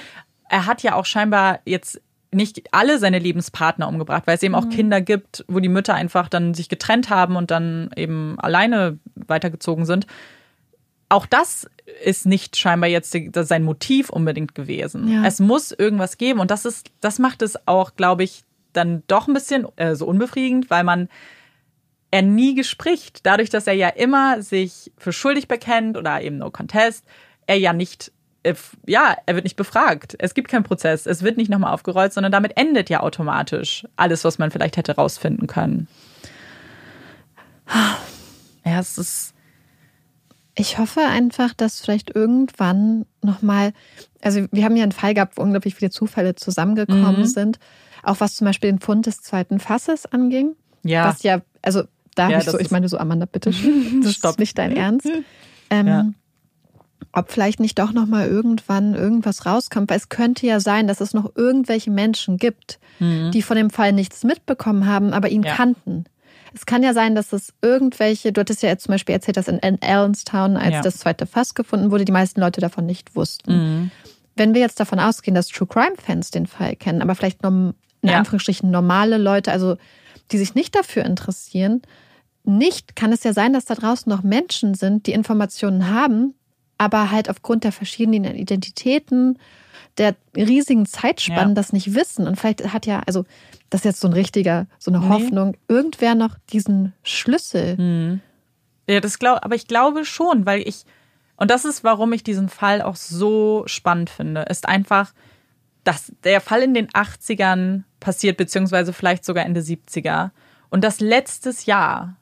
er 0.48 0.66
hat 0.66 0.82
ja 0.82 0.94
auch 0.94 1.06
scheinbar 1.06 1.60
jetzt 1.64 2.00
nicht 2.32 2.72
alle 2.72 2.98
seine 2.98 3.18
Lebenspartner 3.18 3.88
umgebracht, 3.88 4.24
weil 4.26 4.36
es 4.36 4.42
eben 4.42 4.54
auch 4.54 4.66
mhm. 4.66 4.70
Kinder 4.70 5.00
gibt, 5.00 5.44
wo 5.48 5.58
die 5.60 5.68
Mütter 5.68 5.94
einfach 5.94 6.28
dann 6.28 6.54
sich 6.54 6.68
getrennt 6.68 7.10
haben 7.10 7.36
und 7.36 7.50
dann 7.50 7.90
eben 7.96 8.38
alleine 8.38 8.98
weitergezogen 9.14 9.84
sind. 9.84 10.06
Auch 11.08 11.26
das 11.26 11.68
ist 12.04 12.26
nicht 12.26 12.56
scheinbar 12.56 12.88
jetzt 12.88 13.16
sein 13.34 13.64
Motiv 13.64 14.10
unbedingt 14.10 14.54
gewesen. 14.54 15.08
Ja. 15.08 15.24
Es 15.26 15.40
muss 15.40 15.72
irgendwas 15.72 16.18
geben 16.18 16.38
und 16.38 16.52
das 16.52 16.64
ist, 16.64 16.90
das 17.00 17.18
macht 17.18 17.42
es 17.42 17.66
auch, 17.66 17.96
glaube 17.96 18.22
ich, 18.22 18.44
dann 18.72 19.02
doch 19.08 19.26
ein 19.26 19.34
bisschen 19.34 19.66
äh, 19.76 19.96
so 19.96 20.06
unbefriedigend, 20.06 20.70
weil 20.70 20.84
man 20.84 21.08
er 22.12 22.22
nie 22.22 22.54
gespricht. 22.54 23.20
Dadurch, 23.24 23.50
dass 23.50 23.66
er 23.66 23.74
ja 23.74 23.88
immer 23.88 24.42
sich 24.42 24.92
für 24.96 25.12
schuldig 25.12 25.48
bekennt 25.48 25.96
oder 25.96 26.20
eben 26.22 26.38
no 26.38 26.50
contest, 26.50 27.04
er 27.46 27.56
ja 27.56 27.72
nicht 27.72 28.12
ja, 28.86 29.16
er 29.26 29.34
wird 29.34 29.44
nicht 29.44 29.56
befragt. 29.56 30.16
Es 30.18 30.34
gibt 30.34 30.48
keinen 30.48 30.62
Prozess. 30.62 31.06
Es 31.06 31.22
wird 31.22 31.36
nicht 31.36 31.50
nochmal 31.50 31.74
aufgerollt, 31.74 32.12
sondern 32.12 32.32
damit 32.32 32.56
endet 32.56 32.88
ja 32.88 33.00
automatisch 33.00 33.86
alles, 33.96 34.24
was 34.24 34.38
man 34.38 34.50
vielleicht 34.50 34.76
hätte 34.76 34.96
rausfinden 34.96 35.46
können. 35.46 35.88
Ja, 38.64 38.80
es 38.80 38.98
ist. 38.98 39.34
Ich 40.56 40.78
hoffe 40.78 41.00
einfach, 41.00 41.54
dass 41.54 41.80
vielleicht 41.80 42.14
irgendwann 42.14 43.06
nochmal, 43.22 43.72
also 44.20 44.46
wir 44.50 44.64
haben 44.64 44.76
ja 44.76 44.82
einen 44.82 44.92
Fall 44.92 45.14
gehabt, 45.14 45.36
wo 45.36 45.42
unglaublich 45.42 45.74
viele 45.74 45.90
Zufälle 45.90 46.34
zusammengekommen 46.34 47.20
mhm. 47.20 47.24
sind, 47.24 47.58
auch 48.02 48.20
was 48.20 48.34
zum 48.34 48.46
Beispiel 48.46 48.70
den 48.70 48.80
Fund 48.80 49.06
des 49.06 49.22
zweiten 49.22 49.60
Fasses 49.60 50.06
anging. 50.06 50.56
Ja. 50.82 51.06
Was 51.06 51.22
ja, 51.22 51.40
also 51.62 51.84
da 52.14 52.28
ja, 52.28 52.36
habe 52.36 52.44
ich 52.44 52.50
so, 52.50 52.58
ich 52.58 52.70
meine 52.70 52.88
so, 52.88 52.98
Amanda, 52.98 53.26
bitte, 53.26 53.52
das 54.02 54.14
Stopp. 54.14 54.32
ist 54.32 54.38
nicht 54.38 54.58
dein 54.58 54.74
Ernst. 54.76 55.08
Ähm, 55.72 55.86
ja 55.86 56.06
ob 57.12 57.30
vielleicht 57.30 57.60
nicht 57.60 57.78
doch 57.78 57.92
noch 57.92 58.06
mal 58.06 58.28
irgendwann 58.28 58.94
irgendwas 58.94 59.46
rauskommt, 59.46 59.90
weil 59.90 59.96
es 59.96 60.08
könnte 60.08 60.46
ja 60.46 60.60
sein, 60.60 60.86
dass 60.86 61.00
es 61.00 61.14
noch 61.14 61.34
irgendwelche 61.34 61.90
Menschen 61.90 62.36
gibt, 62.36 62.78
mhm. 62.98 63.30
die 63.32 63.42
von 63.42 63.56
dem 63.56 63.70
Fall 63.70 63.92
nichts 63.92 64.24
mitbekommen 64.24 64.86
haben, 64.86 65.12
aber 65.12 65.28
ihn 65.28 65.42
ja. 65.42 65.54
kannten. 65.54 66.04
Es 66.52 66.66
kann 66.66 66.82
ja 66.82 66.94
sein, 66.94 67.14
dass 67.14 67.32
es 67.32 67.52
irgendwelche, 67.62 68.32
du 68.32 68.40
hattest 68.40 68.62
ja 68.62 68.68
jetzt 68.68 68.84
zum 68.84 68.92
Beispiel 68.92 69.14
erzählt, 69.14 69.36
dass 69.36 69.48
in 69.48 69.60
Allenstown, 69.82 70.56
als 70.56 70.72
ja. 70.72 70.82
das 70.82 70.98
zweite 70.98 71.26
Fass 71.26 71.54
gefunden 71.54 71.90
wurde, 71.90 72.04
die 72.04 72.12
meisten 72.12 72.40
Leute 72.40 72.60
davon 72.60 72.86
nicht 72.86 73.14
wussten. 73.14 73.52
Mhm. 73.52 73.90
Wenn 74.36 74.54
wir 74.54 74.60
jetzt 74.60 74.80
davon 74.80 74.98
ausgehen, 74.98 75.34
dass 75.34 75.48
True 75.48 75.68
Crime 75.68 75.96
Fans 75.96 76.30
den 76.30 76.46
Fall 76.46 76.76
kennen, 76.76 77.02
aber 77.02 77.14
vielleicht 77.14 77.44
in 77.44 77.74
ja. 78.02 78.18
Anführungsstrichen 78.18 78.70
normale 78.70 79.18
Leute, 79.18 79.52
also 79.52 79.76
die 80.32 80.38
sich 80.38 80.54
nicht 80.54 80.74
dafür 80.74 81.04
interessieren, 81.04 81.82
nicht, 82.44 82.96
kann 82.96 83.12
es 83.12 83.22
ja 83.22 83.32
sein, 83.32 83.52
dass 83.52 83.66
da 83.66 83.74
draußen 83.74 84.10
noch 84.10 84.22
Menschen 84.22 84.74
sind, 84.74 85.06
die 85.06 85.12
Informationen 85.12 85.90
haben, 85.90 86.34
aber 86.80 87.10
halt 87.10 87.28
aufgrund 87.28 87.64
der 87.64 87.72
verschiedenen 87.72 88.34
Identitäten, 88.34 89.38
der 89.98 90.16
riesigen 90.34 90.86
Zeitspannen 90.86 91.50
ja. 91.50 91.54
das 91.54 91.74
nicht 91.74 91.94
wissen. 91.94 92.26
Und 92.26 92.36
vielleicht 92.36 92.72
hat 92.72 92.86
ja, 92.86 93.02
also 93.06 93.26
das 93.68 93.82
ist 93.82 93.84
jetzt 93.84 94.00
so 94.00 94.08
ein 94.08 94.14
richtiger, 94.14 94.66
so 94.78 94.90
eine 94.90 95.00
nee. 95.00 95.08
Hoffnung, 95.10 95.58
irgendwer 95.68 96.14
noch 96.14 96.38
diesen 96.50 96.94
Schlüssel. 97.02 97.76
Hm. 97.76 98.20
Ja, 98.88 99.00
das 99.00 99.18
glaube, 99.18 99.44
aber 99.44 99.56
ich 99.56 99.68
glaube 99.68 100.06
schon, 100.06 100.46
weil 100.46 100.66
ich, 100.66 100.86
und 101.36 101.50
das 101.50 101.66
ist, 101.66 101.84
warum 101.84 102.14
ich 102.14 102.24
diesen 102.24 102.48
Fall 102.48 102.80
auch 102.80 102.96
so 102.96 103.64
spannend 103.66 104.08
finde, 104.08 104.46
ist 104.48 104.66
einfach, 104.66 105.12
dass 105.84 106.14
der 106.24 106.40
Fall 106.40 106.62
in 106.62 106.72
den 106.72 106.88
80ern 106.88 107.82
passiert, 108.00 108.38
beziehungsweise 108.38 108.94
vielleicht 108.94 109.26
sogar 109.26 109.44
Ende 109.44 109.60
70er. 109.60 110.30
Und 110.70 110.82
dass 110.82 111.00
letztes 111.00 111.66
Jahr 111.66 112.16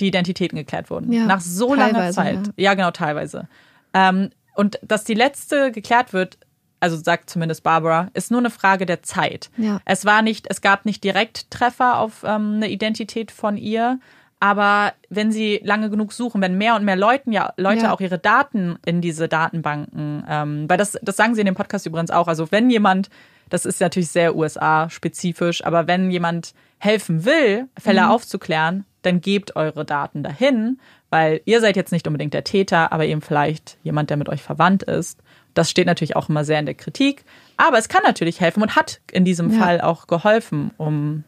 die 0.00 0.06
Identitäten 0.06 0.56
geklärt 0.56 0.88
wurden. 0.88 1.12
Ja, 1.12 1.26
nach 1.26 1.42
so 1.42 1.74
langer 1.74 2.12
Zeit. 2.12 2.46
Ja. 2.46 2.52
ja, 2.56 2.74
genau, 2.74 2.92
teilweise. 2.92 3.46
Ähm, 3.94 4.30
und 4.54 4.78
dass 4.82 5.04
die 5.04 5.14
letzte 5.14 5.72
geklärt 5.72 6.12
wird, 6.12 6.38
also 6.80 6.96
sagt 6.96 7.30
zumindest 7.30 7.62
Barbara, 7.62 8.08
ist 8.14 8.30
nur 8.30 8.40
eine 8.40 8.50
Frage 8.50 8.86
der 8.86 9.02
Zeit. 9.02 9.50
Ja. 9.56 9.80
Es 9.84 10.04
war 10.04 10.22
nicht, 10.22 10.46
es 10.48 10.60
gab 10.60 10.86
nicht 10.86 11.04
direkt 11.04 11.50
Treffer 11.50 11.98
auf 11.98 12.24
ähm, 12.24 12.54
eine 12.56 12.70
Identität 12.70 13.30
von 13.30 13.56
ihr, 13.56 14.00
aber 14.40 14.94
wenn 15.10 15.30
sie 15.30 15.60
lange 15.62 15.90
genug 15.90 16.14
suchen, 16.14 16.40
wenn 16.40 16.56
mehr 16.56 16.74
und 16.74 16.84
mehr 16.84 16.96
Leuten 16.96 17.30
ja 17.30 17.52
Leute 17.58 17.84
ja. 17.84 17.92
auch 17.92 18.00
ihre 18.00 18.18
Daten 18.18 18.78
in 18.86 19.02
diese 19.02 19.28
Datenbanken, 19.28 20.24
ähm, 20.26 20.64
weil 20.68 20.78
das, 20.78 20.98
das 21.02 21.16
sagen 21.16 21.34
sie 21.34 21.42
in 21.42 21.46
dem 21.46 21.54
Podcast 21.54 21.84
übrigens 21.84 22.10
auch. 22.10 22.26
Also 22.26 22.50
wenn 22.50 22.70
jemand, 22.70 23.10
das 23.50 23.66
ist 23.66 23.80
natürlich 23.82 24.08
sehr 24.08 24.34
USA-spezifisch, 24.34 25.62
aber 25.64 25.86
wenn 25.86 26.10
jemand 26.10 26.54
helfen 26.78 27.26
will, 27.26 27.68
Fälle 27.78 28.02
mhm. 28.04 28.08
aufzuklären, 28.08 28.86
dann 29.02 29.20
gebt 29.20 29.56
eure 29.56 29.84
Daten 29.84 30.22
dahin, 30.22 30.80
weil 31.10 31.40
ihr 31.44 31.60
seid 31.60 31.76
jetzt 31.76 31.92
nicht 31.92 32.06
unbedingt 32.06 32.34
der 32.34 32.44
Täter, 32.44 32.92
aber 32.92 33.04
eben 33.04 33.20
vielleicht 33.20 33.76
jemand, 33.82 34.10
der 34.10 34.16
mit 34.16 34.28
euch 34.28 34.42
verwandt 34.42 34.84
ist. 34.84 35.18
Das 35.54 35.68
steht 35.68 35.86
natürlich 35.86 36.16
auch 36.16 36.28
immer 36.28 36.44
sehr 36.44 36.60
in 36.60 36.66
der 36.66 36.76
Kritik, 36.76 37.24
aber 37.56 37.76
es 37.76 37.88
kann 37.88 38.02
natürlich 38.04 38.40
helfen 38.40 38.62
und 38.62 38.76
hat 38.76 39.00
in 39.10 39.24
diesem 39.24 39.52
ja. 39.52 39.58
Fall 39.58 39.80
auch 39.80 40.06
geholfen, 40.06 40.70
um 40.78 41.24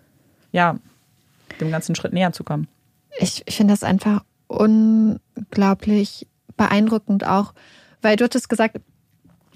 ja 0.52 0.78
dem 1.60 1.70
ganzen 1.70 1.94
Schritt 1.94 2.12
näher 2.12 2.32
zu 2.32 2.44
kommen. 2.44 2.68
Ich, 3.18 3.42
ich 3.46 3.56
finde 3.56 3.72
das 3.72 3.82
einfach 3.82 4.22
unglaublich 4.46 6.26
beeindruckend 6.56 7.26
auch, 7.26 7.52
weil 8.00 8.16
du 8.16 8.24
hattest 8.24 8.48
gesagt, 8.48 8.80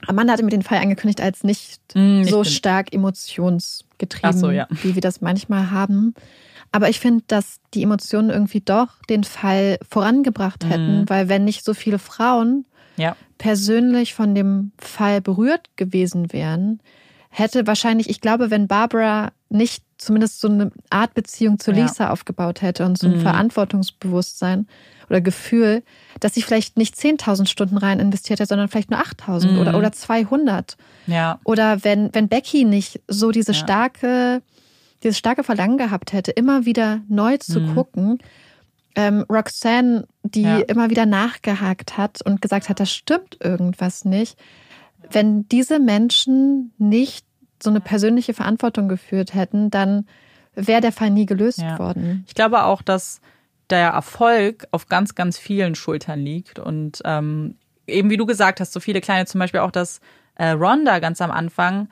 Amanda 0.06 0.32
hatte 0.32 0.42
mir 0.42 0.50
den 0.50 0.62
Fall 0.62 0.78
angekündigt 0.78 1.20
als 1.20 1.44
nicht, 1.44 1.80
mm, 1.94 2.20
nicht 2.20 2.30
so 2.30 2.44
stark 2.44 2.92
emotionsgetrieben, 2.92 4.38
so, 4.38 4.50
ja. 4.50 4.66
wie 4.82 4.94
wir 4.94 5.02
das 5.02 5.20
manchmal 5.20 5.70
haben. 5.70 6.14
Aber 6.72 6.88
ich 6.88 7.00
finde, 7.00 7.24
dass 7.26 7.60
die 7.74 7.82
Emotionen 7.82 8.30
irgendwie 8.30 8.60
doch 8.60 8.88
den 9.08 9.24
Fall 9.24 9.78
vorangebracht 9.88 10.64
hätten, 10.68 11.00
mhm. 11.00 11.08
weil 11.08 11.28
wenn 11.28 11.44
nicht 11.44 11.64
so 11.64 11.74
viele 11.74 11.98
Frauen 11.98 12.66
ja. 12.96 13.16
persönlich 13.38 14.14
von 14.14 14.34
dem 14.34 14.72
Fall 14.78 15.20
berührt 15.20 15.70
gewesen 15.76 16.32
wären, 16.32 16.80
hätte 17.30 17.66
wahrscheinlich, 17.66 18.08
ich 18.08 18.20
glaube, 18.20 18.50
wenn 18.50 18.66
Barbara 18.66 19.32
nicht 19.48 19.84
zumindest 19.98 20.40
so 20.40 20.48
eine 20.48 20.70
Art 20.90 21.14
Beziehung 21.14 21.58
zu 21.58 21.70
Ja. 21.70 21.82
Lisa 21.84 22.10
aufgebaut 22.10 22.60
hätte 22.62 22.84
und 22.84 22.98
so 22.98 23.06
ein 23.06 23.14
Mhm. 23.18 23.20
Verantwortungsbewusstsein 23.20 24.66
oder 25.08 25.20
Gefühl, 25.20 25.82
dass 26.20 26.34
sie 26.34 26.42
vielleicht 26.42 26.76
nicht 26.76 26.94
10.000 26.96 27.46
Stunden 27.48 27.76
rein 27.76 28.00
investiert 28.00 28.40
hätte, 28.40 28.48
sondern 28.48 28.68
vielleicht 28.68 28.90
nur 28.90 29.00
8.000 29.00 29.52
Mhm. 29.52 29.58
oder, 29.60 29.78
oder 29.78 29.92
200. 29.92 30.76
Ja. 31.06 31.38
Oder 31.44 31.84
wenn, 31.84 32.12
wenn 32.14 32.28
Becky 32.28 32.64
nicht 32.64 33.00
so 33.08 33.30
diese 33.30 33.52
Ja. 33.52 33.58
starke, 33.58 34.42
dieses 35.02 35.18
starke 35.18 35.44
Verlangen 35.44 35.78
gehabt 35.78 36.12
hätte, 36.12 36.30
immer 36.32 36.64
wieder 36.64 37.00
neu 37.08 37.36
zu 37.38 37.60
Mhm. 37.60 37.74
gucken. 37.74 38.18
Ähm, 38.94 39.24
Roxanne, 39.30 40.06
die 40.22 40.42
Ja. 40.42 40.58
immer 40.60 40.88
wieder 40.90 41.04
nachgehakt 41.06 41.98
hat 41.98 42.22
und 42.22 42.40
gesagt 42.40 42.68
hat, 42.68 42.80
da 42.80 42.86
stimmt 42.86 43.36
irgendwas 43.42 44.04
nicht. 44.04 44.38
Wenn 45.10 45.46
diese 45.48 45.78
Menschen 45.78 46.72
nicht 46.78 47.26
so 47.62 47.70
eine 47.70 47.80
persönliche 47.80 48.34
Verantwortung 48.34 48.88
geführt 48.88 49.34
hätten, 49.34 49.70
dann 49.70 50.06
wäre 50.54 50.80
der 50.80 50.92
Fall 50.92 51.10
nie 51.10 51.26
gelöst 51.26 51.60
Ja. 51.60 51.78
worden. 51.78 52.24
Ich 52.26 52.34
glaube 52.34 52.64
auch, 52.64 52.80
dass 52.82 53.20
der 53.68 53.88
Erfolg 53.90 54.66
auf 54.70 54.86
ganz, 54.86 55.14
ganz 55.14 55.38
vielen 55.38 55.74
Schultern 55.74 56.20
liegt. 56.20 56.58
Und 56.58 57.02
ähm, 57.04 57.56
eben 57.86 58.08
wie 58.10 58.16
du 58.16 58.24
gesagt 58.26 58.60
hast, 58.60 58.72
so 58.72 58.80
viele 58.80 59.00
kleine, 59.00 59.26
zum 59.26 59.38
Beispiel 59.40 59.60
auch, 59.60 59.70
dass 59.70 60.00
äh, 60.36 60.50
Rhonda 60.50 60.98
ganz 61.00 61.20
am 61.20 61.30
Anfang 61.30 61.88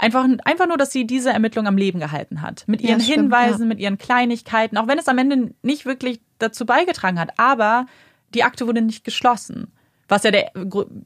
einfach, 0.00 0.26
einfach 0.44 0.66
nur, 0.66 0.76
dass 0.76 0.92
sie 0.92 1.06
diese 1.06 1.30
Ermittlung 1.30 1.66
am 1.66 1.76
Leben 1.76 2.00
gehalten 2.00 2.42
hat. 2.42 2.64
Mit 2.66 2.80
Ja, 2.80 2.90
ihren 2.90 3.00
stimmt, 3.00 3.18
Hinweisen, 3.18 3.62
ja. 3.62 3.66
mit 3.66 3.78
ihren 3.78 3.98
Kleinigkeiten, 3.98 4.76
auch 4.76 4.86
wenn 4.86 4.98
es 4.98 5.08
am 5.08 5.18
Ende 5.18 5.54
nicht 5.62 5.86
wirklich 5.86 6.20
dazu 6.38 6.66
beigetragen 6.66 7.18
hat. 7.18 7.30
Aber 7.38 7.86
die 8.34 8.44
Akte 8.44 8.66
wurde 8.66 8.82
nicht 8.82 9.04
geschlossen. 9.04 9.72
Was 10.08 10.24
ja 10.24 10.30
der, 10.30 10.52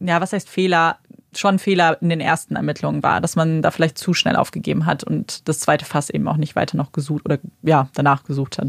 ja, 0.00 0.20
was 0.20 0.32
heißt 0.32 0.48
Fehler? 0.48 0.98
Schon 1.34 1.58
Fehler 1.58 2.00
in 2.00 2.08
den 2.08 2.20
ersten 2.20 2.56
Ermittlungen 2.56 3.02
war, 3.02 3.20
dass 3.20 3.36
man 3.36 3.60
da 3.60 3.70
vielleicht 3.70 3.98
zu 3.98 4.14
schnell 4.14 4.36
aufgegeben 4.36 4.86
hat 4.86 5.04
und 5.04 5.46
das 5.48 5.60
zweite 5.60 5.84
Fass 5.84 6.08
eben 6.08 6.26
auch 6.28 6.38
nicht 6.38 6.56
weiter 6.56 6.78
noch 6.78 6.92
gesucht 6.92 7.26
oder 7.26 7.38
ja, 7.62 7.90
danach 7.94 8.24
gesucht 8.24 8.56
hat. 8.56 8.68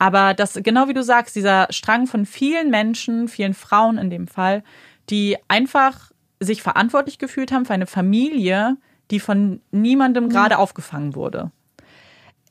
Aber 0.00 0.34
das, 0.34 0.58
genau 0.64 0.88
wie 0.88 0.94
du 0.94 1.04
sagst, 1.04 1.36
dieser 1.36 1.68
Strang 1.70 2.08
von 2.08 2.26
vielen 2.26 2.70
Menschen, 2.70 3.28
vielen 3.28 3.54
Frauen 3.54 3.98
in 3.98 4.10
dem 4.10 4.26
Fall, 4.26 4.64
die 5.10 5.36
einfach 5.46 6.10
sich 6.40 6.60
verantwortlich 6.60 7.18
gefühlt 7.18 7.52
haben 7.52 7.66
für 7.66 7.74
eine 7.74 7.86
Familie, 7.86 8.76
die 9.12 9.20
von 9.20 9.60
niemandem 9.70 10.28
gerade 10.28 10.58
aufgefangen 10.58 11.14
wurde. 11.14 11.52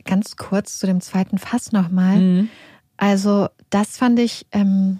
Ganz 0.06 0.36
kurz 0.38 0.80
zu 0.80 0.88
dem 0.88 1.02
zweiten 1.02 1.38
Fass 1.38 1.72
nochmal. 1.74 2.18
Mhm. 2.18 2.50
Also, 2.98 3.50
das 3.70 3.98
fand 3.98 4.18
ich 4.20 4.46
ähm, 4.52 5.00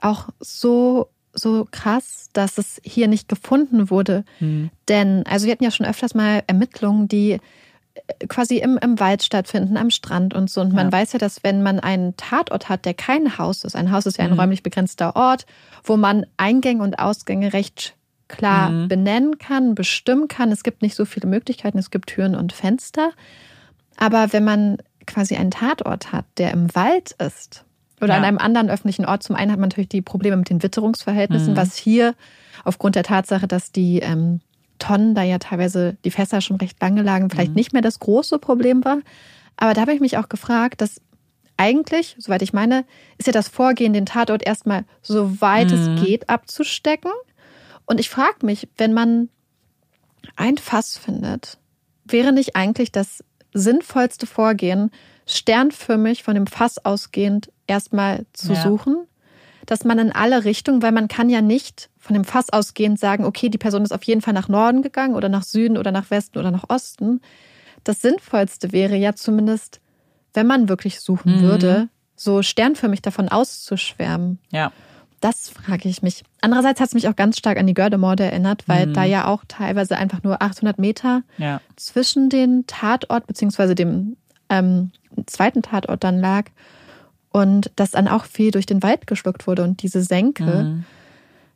auch 0.00 0.28
so, 0.40 1.08
so 1.32 1.66
krass, 1.70 2.28
dass 2.32 2.58
es 2.58 2.80
hier 2.84 3.08
nicht 3.08 3.28
gefunden 3.28 3.90
wurde. 3.90 4.24
Mhm. 4.40 4.70
Denn, 4.88 5.24
also 5.26 5.46
wir 5.46 5.52
hatten 5.52 5.64
ja 5.64 5.70
schon 5.70 5.86
öfters 5.86 6.14
mal 6.14 6.42
Ermittlungen, 6.46 7.08
die 7.08 7.32
äh, 7.94 8.26
quasi 8.28 8.56
im, 8.58 8.78
im 8.78 9.00
Wald 9.00 9.22
stattfinden, 9.22 9.76
am 9.78 9.90
Strand 9.90 10.34
und 10.34 10.50
so. 10.50 10.60
Und 10.60 10.72
man 10.74 10.86
Ja. 10.88 10.92
weiß 10.92 11.12
ja, 11.14 11.18
dass 11.18 11.42
wenn 11.44 11.62
man 11.62 11.80
einen 11.80 12.16
Tatort 12.16 12.68
hat, 12.68 12.84
der 12.84 12.94
kein 12.94 13.38
Haus 13.38 13.64
ist, 13.64 13.74
ein 13.76 13.90
Haus 13.90 14.04
ist 14.06 14.18
ja 14.18 14.24
ein 14.24 14.32
Mhm. 14.32 14.40
räumlich 14.40 14.62
begrenzter 14.62 15.16
Ort, 15.16 15.46
wo 15.82 15.96
man 15.96 16.26
Eingänge 16.36 16.82
und 16.82 16.98
Ausgänge 16.98 17.52
recht 17.54 17.96
klar 18.28 18.70
Mhm. 18.70 18.88
benennen 18.88 19.38
kann, 19.38 19.74
bestimmen 19.74 20.28
kann. 20.28 20.50
Es 20.52 20.62
gibt 20.62 20.82
nicht 20.82 20.94
so 20.94 21.04
viele 21.04 21.28
Möglichkeiten, 21.28 21.78
es 21.78 21.90
gibt 21.90 22.08
Türen 22.10 22.34
und 22.34 22.52
Fenster. 22.52 23.10
Aber 23.96 24.32
wenn 24.32 24.44
man 24.44 24.78
quasi 25.06 25.36
einen 25.36 25.50
Tatort 25.50 26.12
hat, 26.12 26.24
der 26.38 26.50
im 26.52 26.74
Wald 26.74 27.12
ist 27.12 27.64
oder 28.00 28.14
Ja. 28.14 28.18
an 28.18 28.24
einem 28.24 28.38
anderen 28.38 28.70
öffentlichen 28.70 29.04
Ort, 29.04 29.22
zum 29.22 29.36
einen 29.36 29.52
hat 29.52 29.58
man 29.60 29.68
natürlich 29.68 29.88
die 29.90 30.02
Probleme 30.02 30.36
mit 30.36 30.50
den 30.50 30.62
Witterungsverhältnissen, 30.62 31.52
Mhm. 31.52 31.56
was 31.58 31.76
hier 31.76 32.14
aufgrund 32.64 32.96
der 32.96 33.04
Tatsache, 33.04 33.46
dass 33.46 33.70
die 33.72 34.00
ähm, 34.00 34.40
Tonnen 34.78 35.14
da 35.14 35.22
ja 35.22 35.38
teilweise 35.38 35.96
die 36.04 36.10
Fässer 36.10 36.40
schon 36.40 36.56
recht 36.56 36.80
lange 36.80 37.02
lagen, 37.02 37.30
vielleicht 37.30 37.50
Mhm. 37.52 37.56
nicht 37.56 37.72
mehr 37.72 37.82
das 37.82 38.00
große 38.00 38.38
Problem 38.38 38.84
war. 38.84 38.98
Aber 39.56 39.72
da 39.74 39.82
habe 39.82 39.92
ich 39.94 40.00
mich 40.00 40.18
auch 40.18 40.28
gefragt, 40.28 40.80
dass 40.80 41.00
eigentlich, 41.56 42.16
soweit 42.18 42.42
ich 42.42 42.52
meine, 42.52 42.84
ist 43.18 43.26
ja 43.26 43.32
das 43.32 43.48
Vorgehen, 43.48 43.92
den 43.92 44.06
Tatort 44.06 44.44
erstmal 44.44 44.84
so 45.02 45.40
weit 45.40 45.68
Mhm. 45.70 45.74
es 45.74 45.90
geht 45.94 46.28
abzustecken. 46.28 47.12
Und 47.86 48.00
ich 48.00 48.08
frage 48.10 48.44
mich, 48.44 48.68
wenn 48.76 48.92
man 48.92 49.28
ein 50.36 50.58
Fass 50.58 50.96
findet, 50.96 51.58
wäre 52.04 52.32
nicht 52.32 52.56
eigentlich 52.56 52.92
das 52.92 53.22
sinnvollste 53.52 54.26
Vorgehen, 54.26 54.90
sternförmig 55.26 56.22
von 56.22 56.34
dem 56.34 56.46
Fass 56.46 56.84
ausgehend 56.84 57.50
erstmal 57.66 58.26
zu 58.32 58.54
Ja. 58.54 58.62
suchen, 58.62 59.06
dass 59.66 59.84
man 59.84 59.98
in 59.98 60.12
alle 60.12 60.44
Richtungen, 60.44 60.82
weil 60.82 60.92
man 60.92 61.08
kann 61.08 61.30
ja 61.30 61.40
nicht 61.40 61.88
von 61.98 62.14
dem 62.14 62.24
Fass 62.24 62.50
ausgehend 62.50 62.98
sagen, 62.98 63.24
okay, 63.24 63.48
die 63.48 63.58
Person 63.58 63.82
ist 63.82 63.92
auf 63.92 64.02
jeden 64.02 64.20
Fall 64.20 64.34
nach 64.34 64.48
Norden 64.48 64.82
gegangen 64.82 65.14
oder 65.14 65.28
nach 65.28 65.44
Süden 65.44 65.78
oder 65.78 65.92
nach 65.92 66.10
Westen 66.10 66.38
oder 66.38 66.50
nach 66.50 66.64
Osten. 66.68 67.20
Das 67.84 68.02
Sinnvollste 68.02 68.72
wäre 68.72 68.96
ja 68.96 69.14
zumindest, 69.14 69.80
wenn 70.34 70.46
man 70.46 70.68
wirklich 70.68 71.00
suchen 71.00 71.36
Mhm. 71.36 71.40
würde, 71.40 71.88
so 72.16 72.42
sternförmig 72.42 73.00
davon 73.02 73.28
auszuschwärmen. 73.28 74.38
Ja. 74.50 74.72
Das 75.24 75.48
frage 75.48 75.88
ich 75.88 76.02
mich. 76.02 76.22
Andererseits 76.42 76.80
hat 76.80 76.88
es 76.88 76.94
mich 76.94 77.08
auch 77.08 77.16
ganz 77.16 77.38
stark 77.38 77.56
an 77.58 77.66
die 77.66 77.72
Gördemorde 77.72 78.24
erinnert, 78.24 78.64
weil 78.66 78.88
Mhm. 78.88 78.92
da 78.92 79.04
ja 79.04 79.26
auch 79.26 79.42
teilweise 79.48 79.96
einfach 79.96 80.22
nur 80.22 80.42
800 80.42 80.78
Meter 80.78 81.22
Ja. 81.38 81.62
zwischen 81.76 82.28
den 82.28 82.66
Tatort 82.66 83.26
beziehungsweise 83.26 83.74
dem 83.74 84.16
ähm, 84.50 84.90
zweiten 85.26 85.62
Tatort 85.62 86.04
dann 86.04 86.20
lag 86.20 86.44
und 87.30 87.70
das 87.76 87.92
dann 87.92 88.06
auch 88.06 88.26
viel 88.26 88.50
durch 88.50 88.66
den 88.66 88.82
Wald 88.82 89.06
geschluckt 89.06 89.46
wurde 89.46 89.62
und 89.64 89.82
diese 89.82 90.02
Senke. 90.02 90.44
Mhm. 90.44 90.84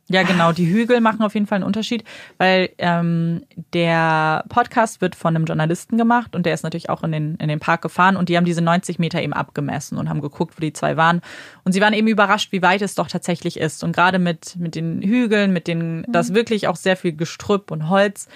Ja, 0.09 0.23
genau. 0.23 0.51
Die 0.51 0.67
Hügel 0.67 1.01
machen 1.01 1.21
auf 1.21 1.35
jeden 1.35 1.45
Fall 1.45 1.57
einen 1.57 1.65
Unterschied, 1.65 2.03
weil 2.37 2.71
ähm, 2.79 3.43
der 3.73 4.43
Podcast 4.49 5.01
wird 5.01 5.15
von 5.15 5.35
einem 5.35 5.45
Journalisten 5.45 5.97
gemacht 5.97 6.35
und 6.35 6.45
der 6.45 6.53
ist 6.55 6.63
natürlich 6.63 6.89
auch 6.89 7.03
in 7.03 7.11
den, 7.11 7.35
in 7.35 7.47
den 7.47 7.59
Park 7.59 7.83
gefahren 7.83 8.17
und 8.17 8.27
die 8.27 8.35
haben 8.35 8.45
diese 8.45 8.61
90 8.61 8.97
Meter 8.97 9.21
eben 9.21 9.33
abgemessen 9.33 9.97
und 9.97 10.09
haben 10.09 10.21
geguckt, 10.21 10.57
wo 10.57 10.61
die 10.61 10.73
zwei 10.73 10.97
waren. 10.97 11.21
Und 11.63 11.73
sie 11.73 11.81
waren 11.81 11.93
eben 11.93 12.07
überrascht, 12.07 12.51
wie 12.51 12.61
weit 12.63 12.81
es 12.81 12.95
doch 12.95 13.07
tatsächlich 13.07 13.57
ist. 13.59 13.83
Und 13.83 13.95
gerade 13.95 14.17
mit, 14.19 14.55
mit 14.57 14.75
den 14.75 15.01
Hügeln, 15.01 15.53
mit 15.53 15.67
den, 15.67 16.05
das 16.09 16.33
wirklich 16.33 16.67
auch 16.67 16.75
sehr 16.75 16.97
viel 16.97 17.13
Gestrüpp 17.15 17.69
und 17.69 17.87
Holz, 17.89 18.27